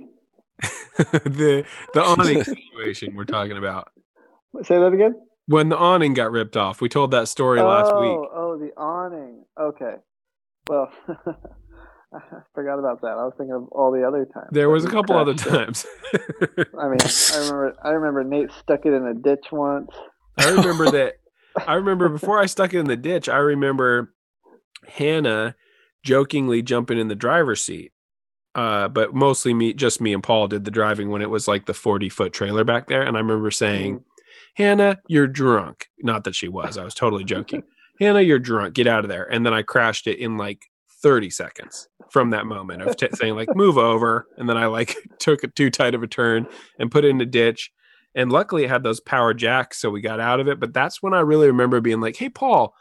the 0.97 1.65
the 1.93 2.01
awning 2.01 2.43
situation 2.43 3.13
we're 3.13 3.25
talking 3.25 3.57
about 3.57 3.89
Say 4.63 4.77
that 4.77 4.93
again? 4.93 5.15
When 5.47 5.69
the 5.69 5.77
awning 5.77 6.13
got 6.13 6.31
ripped 6.31 6.57
off 6.57 6.81
we 6.81 6.89
told 6.89 7.11
that 7.11 7.27
story 7.27 7.61
last 7.61 7.91
oh, 7.93 8.01
week 8.01 8.29
Oh, 8.33 8.57
the 8.57 8.71
awning. 8.79 9.43
Okay. 9.59 9.95
Well, 10.67 10.91
I 11.07 12.19
forgot 12.55 12.79
about 12.79 13.01
that. 13.01 13.09
I 13.11 13.25
was 13.25 13.33
thinking 13.37 13.53
of 13.53 13.67
all 13.69 13.91
the 13.91 14.07
other 14.07 14.25
times. 14.25 14.49
There 14.51 14.69
was 14.69 14.85
a 14.85 14.89
couple 14.89 15.17
other 15.17 15.33
times. 15.33 15.85
I 16.13 16.87
mean, 16.87 16.99
I 17.01 17.37
remember. 17.37 17.75
I 17.83 17.89
remember 17.89 18.23
Nate 18.23 18.51
stuck 18.59 18.85
it 18.85 18.93
in 18.93 19.05
a 19.05 19.13
ditch 19.13 19.47
once. 19.51 19.91
I 20.37 20.49
remember 20.49 20.89
that. 20.91 21.15
I 21.67 21.75
remember 21.75 22.09
before 22.09 22.39
I 22.39 22.45
stuck 22.45 22.73
it 22.73 22.79
in 22.79 22.87
the 22.87 22.97
ditch. 22.97 23.29
I 23.29 23.37
remember 23.37 24.13
Hannah 24.87 25.55
jokingly 26.03 26.61
jumping 26.61 26.99
in 26.99 27.07
the 27.07 27.15
driver's 27.15 27.63
seat. 27.63 27.91
Uh, 28.53 28.87
but 28.87 29.13
mostly 29.13 29.53
me, 29.53 29.73
just 29.73 29.99
me 29.99 30.13
and 30.13 30.23
Paul 30.23 30.47
did 30.47 30.63
the 30.63 30.71
driving 30.71 31.09
when 31.09 31.21
it 31.21 31.29
was 31.29 31.47
like 31.47 31.65
the 31.65 31.73
forty 31.73 32.09
foot 32.09 32.31
trailer 32.31 32.63
back 32.63 32.87
there. 32.87 33.01
And 33.01 33.17
I 33.17 33.19
remember 33.19 33.51
saying, 33.51 34.03
"Hannah, 34.55 34.99
you're 35.07 35.27
drunk." 35.27 35.87
Not 35.99 36.23
that 36.25 36.35
she 36.35 36.47
was. 36.47 36.77
I 36.77 36.83
was 36.83 36.93
totally 36.93 37.23
joking. 37.35 37.63
Hannah, 37.99 38.21
you're 38.21 38.39
drunk. 38.39 38.73
Get 38.73 38.87
out 38.87 39.05
of 39.05 39.09
there. 39.09 39.31
And 39.31 39.45
then 39.45 39.53
I 39.53 39.61
crashed 39.61 40.07
it 40.07 40.19
in 40.19 40.37
like 40.37 40.65
thirty 41.01 41.29
seconds 41.29 41.87
from 42.09 42.31
that 42.31 42.45
moment 42.45 42.81
of 42.81 42.95
t- 42.97 43.07
saying 43.13 43.35
like, 43.35 43.55
"Move 43.55 43.77
over." 43.77 44.27
And 44.37 44.49
then 44.49 44.57
I 44.57 44.65
like 44.67 44.95
took 45.19 45.43
it 45.43 45.55
too 45.55 45.69
tight 45.69 45.95
of 45.95 46.03
a 46.03 46.07
turn 46.07 46.47
and 46.79 46.91
put 46.91 47.05
it 47.05 47.09
in 47.09 47.21
a 47.21 47.25
ditch. 47.25 47.71
And 48.15 48.31
luckily, 48.31 48.63
it 48.63 48.69
had 48.69 48.83
those 48.83 49.01
power 49.01 49.33
jacks, 49.33 49.77
so 49.79 49.89
we 49.89 50.01
got 50.01 50.19
out 50.19 50.39
of 50.39 50.47
it. 50.47 50.59
But 50.59 50.73
that's 50.73 51.03
when 51.03 51.13
I 51.13 51.19
really 51.19 51.47
remember 51.47 51.81
being 51.81 52.01
like, 52.01 52.15
"Hey, 52.15 52.29
Paul, 52.29 52.73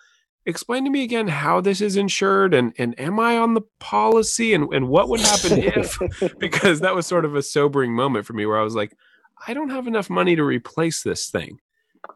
explain 0.46 0.84
to 0.84 0.90
me 0.90 1.02
again 1.02 1.28
how 1.28 1.60
this 1.60 1.80
is 1.80 1.96
insured, 1.96 2.54
and 2.54 2.72
and 2.78 2.98
am 3.00 3.18
I 3.18 3.36
on 3.36 3.54
the 3.54 3.62
policy, 3.80 4.54
and 4.54 4.72
and 4.72 4.88
what 4.88 5.08
would 5.08 5.20
happen 5.20 5.58
if?" 5.62 5.98
Because 6.38 6.80
that 6.80 6.94
was 6.94 7.06
sort 7.06 7.24
of 7.24 7.34
a 7.34 7.42
sobering 7.42 7.94
moment 7.94 8.26
for 8.26 8.32
me, 8.32 8.46
where 8.46 8.58
I 8.58 8.62
was 8.62 8.76
like, 8.76 8.96
"I 9.46 9.54
don't 9.54 9.70
have 9.70 9.86
enough 9.86 10.10
money 10.10 10.36
to 10.36 10.44
replace 10.44 11.02
this 11.02 11.30
thing, 11.30 11.58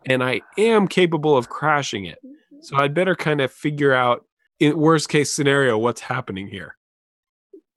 and 0.06 0.22
I 0.22 0.42
am 0.56 0.88
capable 0.88 1.36
of 1.36 1.48
crashing 1.48 2.04
it, 2.04 2.18
so 2.60 2.76
I'd 2.76 2.94
better 2.94 3.14
kind 3.14 3.40
of 3.40 3.52
figure 3.52 3.92
out, 3.92 4.24
in 4.58 4.78
worst 4.78 5.08
case 5.08 5.32
scenario, 5.32 5.78
what's 5.78 6.02
happening 6.02 6.48
here." 6.48 6.76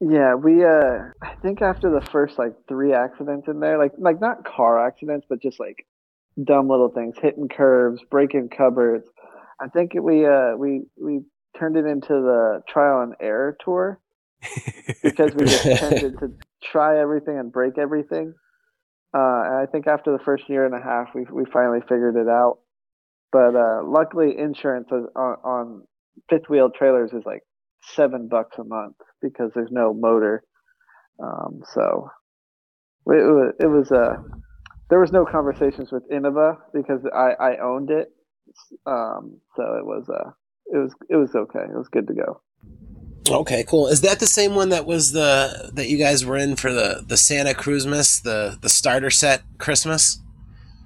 Yeah, 0.02 0.34
we 0.34 0.65
uh 0.65 1.11
I 1.22 1.36
think 1.44 1.61
after 1.61 1.91
the 1.91 2.06
first 2.11 2.40
like 2.40 2.53
three 2.68 2.91
accidents 2.91 3.48
in 3.48 3.60
there, 3.60 3.78
like 3.78 3.91
like 3.99 4.19
not 4.19 4.44
car 4.44 4.86
accidents, 4.86 5.28
but 5.30 5.41
just 5.41 5.60
like 5.60 5.86
dumb 6.44 6.68
little 6.68 6.90
things, 6.90 7.15
hitting 7.22 7.48
curves, 7.48 8.02
breaking 8.10 8.49
cupboards. 8.49 9.06
I 9.61 9.68
think 9.68 9.94
we 9.94 10.26
uh 10.26 10.56
we 10.57 10.82
we 10.99 11.22
turned 11.57 11.78
it 11.78 11.86
into 11.86 12.14
the 12.14 12.61
trial 12.68 13.02
and 13.02 13.14
error 13.22 13.56
tour 13.64 13.99
because 15.03 15.36
we 15.36 15.45
just 15.45 15.64
tended 15.80 16.18
to 16.18 16.34
try 16.64 16.99
everything 16.99 17.38
and 17.38 17.52
break 17.52 17.78
everything. 17.78 18.34
Uh, 19.14 19.44
and 19.46 19.56
I 19.56 19.66
think 19.72 19.88
after 19.88 20.12
the 20.12 20.24
first 20.24 20.50
year 20.50 20.66
and 20.66 20.74
a 20.74 20.82
half, 20.82 21.10
we 21.14 21.26
we 21.32 21.44
finally 21.52 21.82
figured 21.82 22.16
it 22.16 22.30
out. 22.30 22.60
But 23.32 23.56
uh, 23.56 23.82
luckily, 23.86 24.38
insurance 24.38 24.90
on, 24.92 25.08
on 25.16 25.88
fifth 26.30 26.50
wheel 26.50 26.70
trailers 26.70 27.12
is 27.12 27.24
like 27.26 27.44
seven 27.84 28.28
bucks 28.28 28.58
a 28.58 28.64
month 28.64 28.96
because 29.22 29.52
there's 29.54 29.72
no 29.72 29.94
motor. 29.94 30.44
Um, 31.22 31.62
so 31.74 32.10
it 33.08 33.56
it 33.60 33.68
was 33.68 33.92
uh, 33.92 34.16
there 34.90 35.00
was 35.00 35.12
no 35.12 35.26
conversations 35.26 35.92
with 35.92 36.10
Innova 36.10 36.58
because 36.74 37.02
I 37.14 37.32
I 37.40 37.58
owned 37.58 37.90
it. 37.92 38.10
Um, 38.86 39.40
so 39.56 39.64
it 39.78 39.86
was 39.86 40.10
uh 40.10 40.32
it 40.68 40.78
was 40.78 40.94
it 41.10 41.16
was 41.16 41.36
okay. 41.36 41.64
It 41.64 41.78
was 41.78 41.90
good 41.90 42.08
to 42.08 42.14
go. 42.14 42.42
Okay, 43.30 43.64
cool. 43.68 43.88
Is 43.88 44.02
that 44.02 44.19
the 44.19 44.27
same 44.27 44.56
one 44.56 44.69
that 44.69 44.85
was 44.85 45.11
the 45.11 45.72
that 45.73 45.89
you 45.89 45.98
guys 45.98 46.26
were 46.26 46.38
in 46.38 46.56
for 46.56 46.72
the 46.73 47.03
the 47.06 47.18
Santa 47.18 47.53
Cruzmas, 47.53 48.22
the 48.23 48.57
the 48.61 48.69
starter 48.69 49.10
set 49.11 49.43
Christmas? 49.57 50.19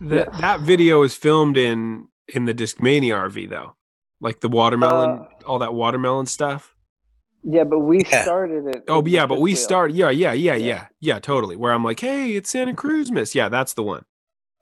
That 0.01 0.33
that 0.39 0.59
video 0.59 1.03
is 1.03 1.15
filmed 1.15 1.57
in 1.57 2.07
in 2.27 2.45
the 2.45 2.53
Discmania 2.53 3.13
RV 3.29 3.49
though, 3.49 3.75
like 4.19 4.41
the 4.41 4.49
watermelon, 4.49 5.21
Uh, 5.21 5.47
all 5.47 5.59
that 5.59 5.73
watermelon 5.73 6.25
stuff. 6.25 6.75
Yeah, 7.43 7.63
but 7.63 7.79
we 7.79 7.99
Yeah. 8.03 8.23
started 8.23 8.67
it. 8.67 8.83
Oh 8.87 9.03
yeah, 9.05 9.25
but 9.25 9.39
we 9.39 9.51
wheel. 9.51 9.55
started. 9.57 9.95
Yeah, 9.95 10.09
yeah, 10.09 10.33
yeah, 10.33 10.55
Yeah. 10.55 10.65
yeah, 10.65 10.87
yeah, 10.99 11.19
totally. 11.19 11.55
Where 11.55 11.71
I'm 11.71 11.83
like, 11.83 11.99
hey, 12.01 12.31
it's 12.35 12.49
Santa 12.49 12.73
Cruz 12.73 13.11
Miss. 13.11 13.33
Yeah, 13.35 13.49
that's 13.49 13.73
the 13.73 13.83
one. 13.83 14.03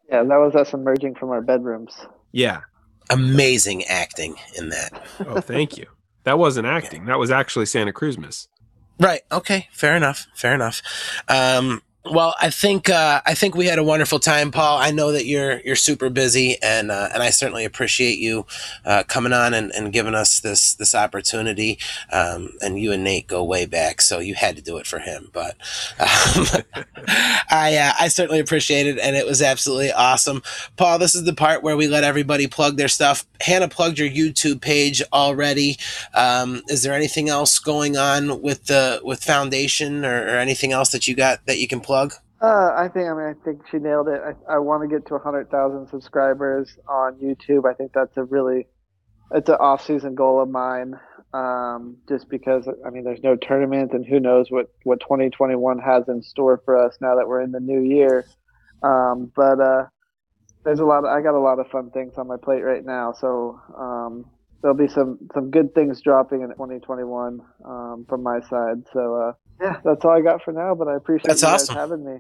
Yeah, 0.09 0.23
that 0.23 0.37
was 0.37 0.53
us 0.55 0.73
emerging 0.73 1.15
from 1.15 1.29
our 1.31 1.41
bedrooms. 1.41 1.95
Yeah. 2.31 2.61
Amazing 3.09 3.85
acting 3.85 4.35
in 4.57 4.69
that. 4.69 4.91
Oh, 5.27 5.41
thank 5.41 5.77
you. 5.77 5.87
That 6.23 6.39
wasn't 6.39 6.67
acting. 6.67 7.05
That 7.05 7.19
was 7.19 7.31
actually 7.31 7.65
Santa 7.65 7.93
Cruz 7.93 8.17
Miss. 8.17 8.47
Right. 8.99 9.21
Okay. 9.31 9.67
Fair 9.71 9.95
enough. 9.95 10.27
Fair 10.35 10.53
enough. 10.53 10.81
Um, 11.27 11.81
well, 12.05 12.35
I 12.41 12.49
think 12.49 12.89
uh, 12.89 13.21
I 13.25 13.34
think 13.34 13.55
we 13.55 13.65
had 13.67 13.80
a 13.80 13.84
wonderful 13.84 14.19
time, 14.19 14.51
Paul. 14.51 14.77
I 14.77 14.91
know 14.91 15.13
that 15.13 15.25
you're 15.25 15.61
you're 15.61 15.77
super 15.77 16.09
busy, 16.09 16.57
and 16.61 16.91
uh, 16.91 17.09
and 17.13 17.23
I 17.23 17.30
certainly 17.30 17.63
appreciate 17.63 18.19
you 18.19 18.45
uh, 18.84 19.03
coming 19.07 19.31
on 19.31 19.53
and, 19.53 19.71
and 19.71 19.93
giving 19.93 20.13
us 20.13 20.41
this 20.41 20.73
this 20.75 20.93
opportunity. 20.93 21.80
Um, 22.11 22.49
and 22.61 22.77
you 22.77 22.91
and 22.91 23.05
Nate 23.05 23.27
go 23.27 23.41
way 23.41 23.65
back, 23.65 24.01
so 24.01 24.19
you 24.19 24.35
had 24.35 24.57
to 24.57 24.61
do 24.61 24.75
it 24.77 24.85
for 24.85 24.99
him. 24.99 25.30
But 25.31 25.55
um, 25.97 26.45
I 27.49 27.77
uh, 27.77 27.93
I 27.97 28.09
certainly 28.09 28.41
appreciate 28.41 28.85
it, 28.85 28.99
and 28.99 29.15
it 29.15 29.25
was 29.25 29.41
absolutely 29.41 29.93
awesome. 29.93 30.43
Paul, 30.75 30.99
this 30.99 31.15
is 31.15 31.23
the 31.23 31.34
part 31.34 31.63
where 31.63 31.77
we 31.77 31.88
let 31.88 32.03
everybody 32.03 32.47
plug 32.47 32.75
their 32.75 32.89
stuff. 32.89 33.25
Hannah 33.39 33.69
plugged 33.69 33.97
your 33.97 34.09
YouTube 34.09 34.59
page 34.59 35.01
already. 35.13 35.77
Um, 36.13 36.63
is 36.67 36.84
there 36.84 36.93
anything 36.93 37.30
else 37.30 37.59
going 37.59 37.95
on 37.95 38.41
with 38.41 38.65
the 38.65 38.99
with 39.05 39.23
Foundation 39.23 40.03
or, 40.03 40.23
or 40.23 40.38
anything 40.38 40.73
else 40.73 40.89
that 40.91 41.07
you 41.07 41.15
got 41.15 41.45
that 41.45 41.59
you 41.59 41.67
can 41.69 41.80
plug? 41.80 41.92
Uh, 42.41 42.71
I 42.75 42.89
think 42.93 43.07
I 43.07 43.13
mean 43.13 43.25
I 43.25 43.33
think 43.45 43.61
she 43.71 43.77
nailed 43.77 44.09
it. 44.09 44.21
I, 44.21 44.55
I 44.55 44.59
want 44.59 44.83
to 44.83 44.93
get 44.93 45.07
to 45.07 45.17
hundred 45.17 45.49
thousand 45.49 45.87
subscribers 45.87 46.77
on 46.87 47.15
YouTube. 47.15 47.69
I 47.69 47.73
think 47.73 47.91
that's 47.93 48.17
a 48.17 48.23
really 48.23 48.67
it's 49.31 49.49
an 49.49 49.55
off 49.55 49.85
season 49.85 50.15
goal 50.15 50.41
of 50.41 50.49
mine. 50.49 50.95
Um, 51.33 51.97
just 52.07 52.29
because 52.29 52.67
I 52.85 52.89
mean 52.89 53.05
there's 53.05 53.23
no 53.23 53.35
tournament 53.35 53.93
and 53.93 54.05
who 54.05 54.19
knows 54.19 54.51
what 54.51 54.67
what 54.83 54.99
2021 54.99 55.79
has 55.79 56.03
in 56.07 56.21
store 56.21 56.61
for 56.65 56.77
us 56.77 56.97
now 57.01 57.15
that 57.15 57.27
we're 57.27 57.41
in 57.41 57.51
the 57.51 57.59
new 57.59 57.81
year. 57.81 58.25
Um, 58.83 59.31
but 59.35 59.59
uh, 59.59 59.85
there's 60.63 60.79
a 60.79 60.85
lot. 60.85 60.99
Of, 60.99 61.05
I 61.05 61.21
got 61.21 61.35
a 61.35 61.39
lot 61.39 61.59
of 61.59 61.67
fun 61.67 61.91
things 61.91 62.13
on 62.17 62.27
my 62.27 62.37
plate 62.37 62.61
right 62.61 62.85
now, 62.85 63.13
so 63.13 63.59
um, 63.77 64.25
there'll 64.61 64.77
be 64.77 64.87
some 64.87 65.17
some 65.33 65.49
good 65.49 65.73
things 65.73 66.01
dropping 66.01 66.41
in 66.41 66.49
2021 66.49 67.39
um, 67.65 68.05
from 68.07 68.23
my 68.23 68.39
side. 68.41 68.83
So 68.91 69.15
uh, 69.15 69.33
yeah, 69.64 69.80
that's 69.84 70.03
all 70.03 70.11
I 70.11 70.22
got 70.22 70.44
for 70.44 70.52
now. 70.52 70.76
But 70.76 70.88
I 70.88 70.95
appreciate 70.95 71.27
That's 71.27 71.41
you 71.41 71.48
guys 71.48 71.64
awesome. 71.64 71.76
having 71.76 72.06
me. 72.06 72.19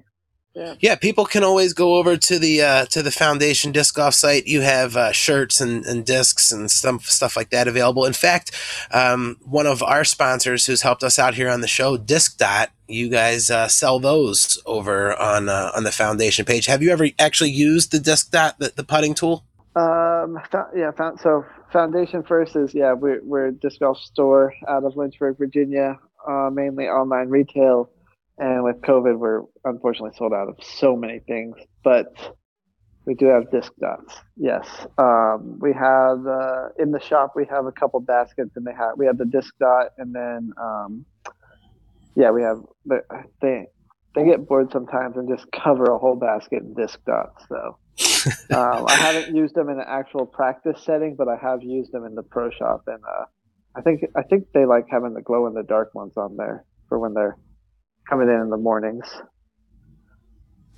Yeah, 0.55 0.75
yeah, 0.79 0.95
people 0.95 1.25
can 1.25 1.43
always 1.43 1.73
go 1.73 1.95
over 1.95 2.15
to 2.15 2.37
the 2.37 2.61
uh, 2.61 2.85
to 2.85 3.01
the 3.01 3.09
Foundation 3.09 3.71
Disc 3.71 3.95
Golf 3.95 4.13
site. 4.13 4.45
You 4.45 4.61
have 4.61 4.95
uh, 4.95 5.11
shirts 5.11 5.59
and, 5.59 5.83
and 5.85 6.05
discs 6.05 6.51
and 6.51 6.69
stuff 6.69 7.05
stuff 7.05 7.35
like 7.35 7.49
that 7.49 7.67
available. 7.67 8.05
In 8.05 8.13
fact, 8.13 8.51
um, 8.91 9.37
one 9.43 9.65
of 9.65 9.81
our 9.81 10.03
sponsors 10.03 10.67
who's 10.67 10.83
helped 10.83 11.03
us 11.03 11.17
out 11.17 11.33
here 11.33 11.49
on 11.49 11.61
the 11.61 11.67
show, 11.67 11.97
Disc 11.97 12.37
Dot, 12.37 12.69
you 12.87 13.09
guys 13.09 13.49
uh, 13.49 13.67
sell 13.67 13.99
those 13.99 14.61
over 14.67 15.19
on 15.19 15.49
uh, 15.49 15.71
on 15.75 15.85
the 15.85 15.91
Foundation 15.91 16.45
page. 16.45 16.67
Have 16.67 16.83
you 16.83 16.91
ever 16.91 17.07
actually 17.17 17.49
used 17.49 17.91
the 17.91 17.99
Disc 17.99 18.29
Dot, 18.29 18.59
the, 18.59 18.71
the 18.75 18.83
putting 18.83 19.15
tool? 19.15 19.43
Um, 19.75 20.37
yeah, 20.75 20.91
so 21.19 21.45
Foundation 21.71 22.21
First 22.21 22.55
is 22.55 22.75
yeah, 22.75 22.93
we're 22.93 23.21
we're 23.23 23.47
a 23.47 23.51
disc 23.51 23.79
golf 23.79 23.97
store 23.97 24.53
out 24.67 24.83
of 24.83 24.95
Lynchburg, 24.95 25.39
Virginia, 25.39 25.97
uh, 26.27 26.49
mainly 26.51 26.85
online 26.85 27.29
retail. 27.29 27.89
And 28.37 28.63
with 28.63 28.81
COVID, 28.81 29.19
we're 29.19 29.41
unfortunately 29.63 30.15
sold 30.17 30.33
out 30.33 30.49
of 30.49 30.55
so 30.61 30.95
many 30.95 31.19
things, 31.19 31.55
but 31.83 32.07
we 33.05 33.13
do 33.13 33.27
have 33.27 33.51
disc 33.51 33.71
dots. 33.79 34.15
Yes, 34.37 34.67
um, 34.97 35.59
we 35.59 35.73
have 35.73 36.25
uh, 36.25 36.69
in 36.79 36.91
the 36.91 36.99
shop 36.99 37.33
we 37.35 37.45
have 37.45 37.65
a 37.65 37.71
couple 37.71 37.99
baskets, 37.99 38.51
and 38.55 38.65
they 38.65 38.73
have 38.73 38.93
we 38.97 39.05
have 39.05 39.17
the 39.17 39.25
disc 39.25 39.53
dot, 39.59 39.89
and 39.97 40.15
then 40.15 40.51
um, 40.59 41.05
yeah, 42.15 42.31
we 42.31 42.41
have 42.41 42.59
the- 42.85 43.03
they 43.41 43.67
they 44.15 44.25
get 44.25 44.47
bored 44.47 44.71
sometimes 44.71 45.17
and 45.17 45.27
just 45.27 45.51
cover 45.51 45.85
a 45.85 45.97
whole 45.97 46.15
basket 46.15 46.63
in 46.63 46.73
disc 46.73 46.99
dots. 47.05 47.43
So 47.49 47.77
um, 48.55 48.85
I 48.87 48.95
haven't 48.95 49.35
used 49.35 49.55
them 49.55 49.69
in 49.69 49.79
an 49.79 49.85
actual 49.87 50.25
practice 50.25 50.81
setting, 50.83 51.15
but 51.15 51.27
I 51.27 51.35
have 51.37 51.61
used 51.61 51.91
them 51.91 52.05
in 52.05 52.15
the 52.15 52.23
pro 52.23 52.49
shop, 52.51 52.83
and 52.87 53.03
uh, 53.03 53.25
I 53.75 53.81
think 53.81 54.01
I 54.15 54.23
think 54.23 54.47
they 54.53 54.65
like 54.65 54.85
having 54.89 55.13
the 55.13 55.21
glow 55.21 55.47
in 55.47 55.53
the 55.53 55.63
dark 55.63 55.95
ones 55.95 56.13
on 56.17 56.37
there 56.37 56.65
for 56.89 56.99
when 56.99 57.13
they're 57.13 57.37
coming 58.09 58.29
in 58.29 58.39
in 58.41 58.49
the 58.49 58.57
mornings. 58.57 59.05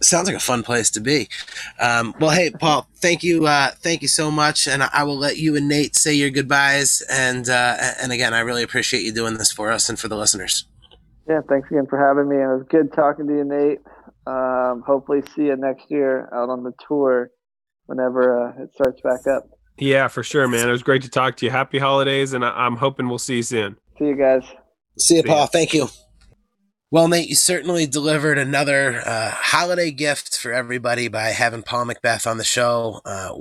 Sounds 0.01 0.27
like 0.27 0.35
a 0.35 0.41
fun 0.41 0.61
place 0.61 0.89
to 0.91 0.99
be. 0.99 1.29
Um, 1.79 2.13
well, 2.19 2.29
hey, 2.29 2.51
Paul, 2.51 2.87
thank 2.97 3.23
you, 3.23 3.47
uh, 3.47 3.71
thank 3.71 4.01
you 4.01 4.09
so 4.09 4.29
much, 4.29 4.67
and 4.67 4.83
I 4.83 5.03
will 5.03 5.17
let 5.17 5.37
you 5.37 5.55
and 5.55 5.69
Nate 5.69 5.95
say 5.95 6.13
your 6.13 6.29
goodbyes. 6.29 7.01
And 7.09 7.47
uh, 7.49 7.77
and 8.01 8.11
again, 8.11 8.33
I 8.33 8.41
really 8.41 8.63
appreciate 8.63 9.03
you 9.03 9.13
doing 9.13 9.35
this 9.37 9.51
for 9.51 9.71
us 9.71 9.89
and 9.89 9.99
for 9.99 10.07
the 10.07 10.17
listeners. 10.17 10.65
Yeah, 11.27 11.41
thanks 11.49 11.71
again 11.71 11.87
for 11.89 11.97
having 11.97 12.29
me. 12.29 12.35
It 12.35 12.47
was 12.47 12.65
good 12.69 12.93
talking 12.93 13.25
to 13.27 13.33
you, 13.33 13.45
Nate. 13.45 13.79
Um, 14.27 14.83
hopefully, 14.85 15.21
see 15.35 15.43
you 15.43 15.55
next 15.55 15.89
year 15.89 16.29
out 16.33 16.49
on 16.49 16.63
the 16.63 16.73
tour 16.87 17.31
whenever 17.85 18.49
uh, 18.49 18.63
it 18.63 18.73
starts 18.73 19.01
back 19.01 19.25
up. 19.27 19.47
Yeah, 19.77 20.07
for 20.07 20.23
sure, 20.23 20.47
man. 20.47 20.67
It 20.67 20.71
was 20.71 20.83
great 20.83 21.01
to 21.03 21.09
talk 21.09 21.35
to 21.37 21.45
you. 21.45 21.51
Happy 21.51 21.79
holidays, 21.79 22.33
and 22.33 22.45
I- 22.45 22.65
I'm 22.65 22.77
hoping 22.77 23.09
we'll 23.09 23.17
see 23.19 23.37
you 23.37 23.43
soon. 23.43 23.77
See 23.99 24.05
you 24.05 24.15
guys. 24.15 24.43
See 24.97 25.15
you, 25.17 25.21
See 25.21 25.27
ya. 25.27 25.33
Paul. 25.35 25.47
Thank 25.47 25.73
you. 25.73 25.87
Well, 26.91 27.09
Nate, 27.09 27.27
you 27.27 27.35
certainly 27.35 27.87
delivered 27.87 28.37
another 28.37 29.01
uh, 29.05 29.31
holiday 29.31 29.91
gift 29.91 30.37
for 30.37 30.53
everybody 30.53 31.09
by 31.09 31.29
having 31.29 31.61
Paul 31.63 31.87
McBeth 31.87 32.25
on 32.29 32.37
the 32.37 32.45
show. 32.45 33.01
Uh, 33.03 33.33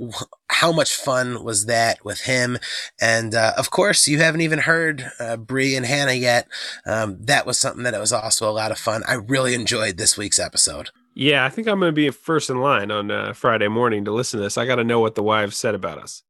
how 0.49 0.73
much 0.73 0.93
fun 0.95 1.41
was 1.41 1.67
that 1.67 2.03
with 2.03 2.21
him? 2.21 2.57
And 2.99 3.33
uh, 3.33 3.53
of 3.57 3.69
course, 3.71 4.07
you 4.07 4.17
haven't 4.17 4.41
even 4.41 4.59
heard 4.59 5.09
uh, 5.21 5.37
Bree 5.37 5.75
and 5.77 5.85
Hannah 5.85 6.13
yet. 6.13 6.49
Um, 6.85 7.17
that 7.21 7.45
was 7.45 7.57
something 7.57 7.83
that 7.83 7.93
it 7.93 7.99
was 7.99 8.11
also 8.11 8.49
a 8.49 8.51
lot 8.51 8.71
of 8.71 8.77
fun. 8.79 9.03
I 9.07 9.13
really 9.13 9.53
enjoyed 9.53 9.95
this 9.97 10.17
week's 10.17 10.39
episode. 10.39 10.89
Yeah, 11.13 11.45
I 11.45 11.49
think 11.49 11.69
I'm 11.69 11.79
going 11.79 11.91
to 11.91 11.95
be 11.95 12.09
first 12.09 12.49
in 12.49 12.59
line 12.59 12.91
on 12.91 13.09
uh, 13.09 13.31
Friday 13.31 13.69
morning 13.69 14.03
to 14.03 14.11
listen 14.11 14.39
to 14.39 14.43
this. 14.43 14.57
I 14.57 14.65
got 14.65 14.75
to 14.77 14.83
know 14.83 14.99
what 14.99 15.15
the 15.15 15.23
wives 15.23 15.55
said 15.55 15.75
about 15.75 15.97
us. 15.99 16.23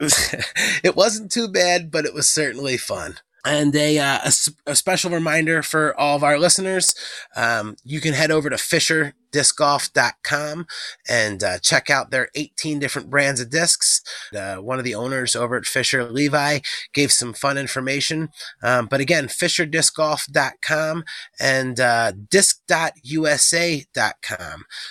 it 0.82 0.96
wasn't 0.96 1.30
too 1.30 1.48
bad, 1.48 1.90
but 1.90 2.04
it 2.04 2.14
was 2.14 2.28
certainly 2.28 2.76
fun. 2.76 3.16
And 3.44 3.74
a, 3.74 3.98
uh, 3.98 4.18
a, 4.24 4.32
a, 4.70 4.74
special 4.76 5.10
reminder 5.10 5.62
for 5.62 5.98
all 5.98 6.16
of 6.16 6.22
our 6.22 6.38
listeners 6.38 6.94
um, 7.34 7.76
you 7.84 8.00
can 8.00 8.12
head 8.12 8.30
over 8.30 8.50
to 8.50 8.58
Fisher 8.58 9.14
discgolf.com 9.32 10.66
and 11.08 11.42
uh, 11.42 11.58
check 11.58 11.90
out 11.90 12.10
their 12.10 12.28
18 12.34 12.78
different 12.78 13.10
brands 13.10 13.40
of 13.40 13.50
discs. 13.50 14.02
Uh, 14.34 14.56
one 14.56 14.78
of 14.78 14.84
the 14.84 14.94
owners 14.94 15.34
over 15.36 15.56
at 15.56 15.64
Fisher, 15.64 16.04
Levi, 16.04 16.60
gave 16.92 17.12
some 17.12 17.32
fun 17.32 17.56
information. 17.58 18.28
Um, 18.62 18.86
but 18.86 19.00
again, 19.00 19.26
FisherDiscGolf.com 19.26 21.04
and 21.38 21.80
uh, 21.80 22.12
Disc.USA.com, 22.30 22.64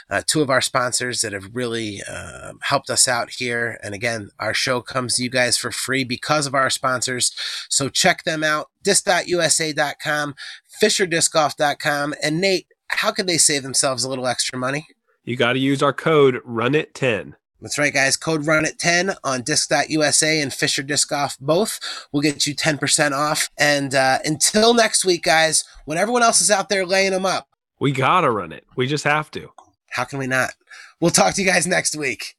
uh, 0.10 0.22
two 0.26 0.42
of 0.42 0.50
our 0.50 0.62
sponsors 0.62 1.22
that 1.22 1.34
have 1.34 1.50
really 1.54 2.02
uh, 2.10 2.54
helped 2.62 2.90
us 2.90 3.08
out 3.08 3.32
here. 3.32 3.80
And 3.84 3.94
again, 3.94 4.30
our 4.40 4.54
show 4.54 4.82
comes 4.82 5.16
to 5.16 5.24
you 5.24 5.30
guys 5.30 5.58
for 5.58 5.72
free 5.72 6.04
because 6.04 6.48
of 6.48 6.56
our 6.56 6.70
sponsors. 6.70 7.34
So 7.70 7.90
check 7.90 8.24
them 8.24 8.44
out. 8.44 8.68
Disc.USA.com, 8.84 10.36
FisherDiscGolf.com, 10.82 12.16
and 12.24 12.40
Nate 12.40 12.68
how 12.90 13.12
could 13.12 13.28
they 13.28 13.38
save 13.38 13.64
themselves 13.64 14.04
a 14.04 14.10
little 14.10 14.28
extra 14.28 14.58
money? 14.58 14.88
You 15.24 15.36
got 15.36 15.54
to 15.54 15.60
use 15.60 15.82
our 15.82 15.94
code 15.94 16.36
RUNIT10. 16.46 17.36
That's 17.62 17.78
right, 17.78 17.94
guys. 17.94 18.16
Code 18.16 18.48
Run 18.48 18.64
RUNIT10 18.64 19.18
on 19.24 19.42
disc.usa 19.42 20.42
and 20.42 20.54
Fisher 20.54 20.82
Disc 20.82 21.10
Golf 21.10 21.38
both 21.40 21.80
will 22.12 22.22
get 22.22 22.48
you 22.48 22.56
10% 22.56 23.12
off. 23.12 23.50
And 23.58 23.94
uh, 23.94 24.20
until 24.24 24.74
next 24.74 25.04
week, 25.04 25.24
guys, 25.24 25.66
when 25.86 25.98
everyone 25.98 26.24
else 26.24 26.40
is 26.40 26.50
out 26.50 26.70
there 26.70 26.86
laying 26.86 27.12
them 27.12 27.26
up, 27.26 27.50
we 27.80 27.92
got 27.92 28.22
to 28.22 28.32
run 28.32 28.52
it. 28.52 28.66
We 28.76 28.88
just 28.88 29.04
have 29.04 29.30
to. 29.32 29.52
How 29.90 30.06
can 30.06 30.20
we 30.20 30.28
not? 30.28 30.52
We'll 31.02 31.12
talk 31.12 31.34
to 31.34 31.42
you 31.42 31.48
guys 31.48 31.68
next 31.68 31.96
week. 31.96 32.36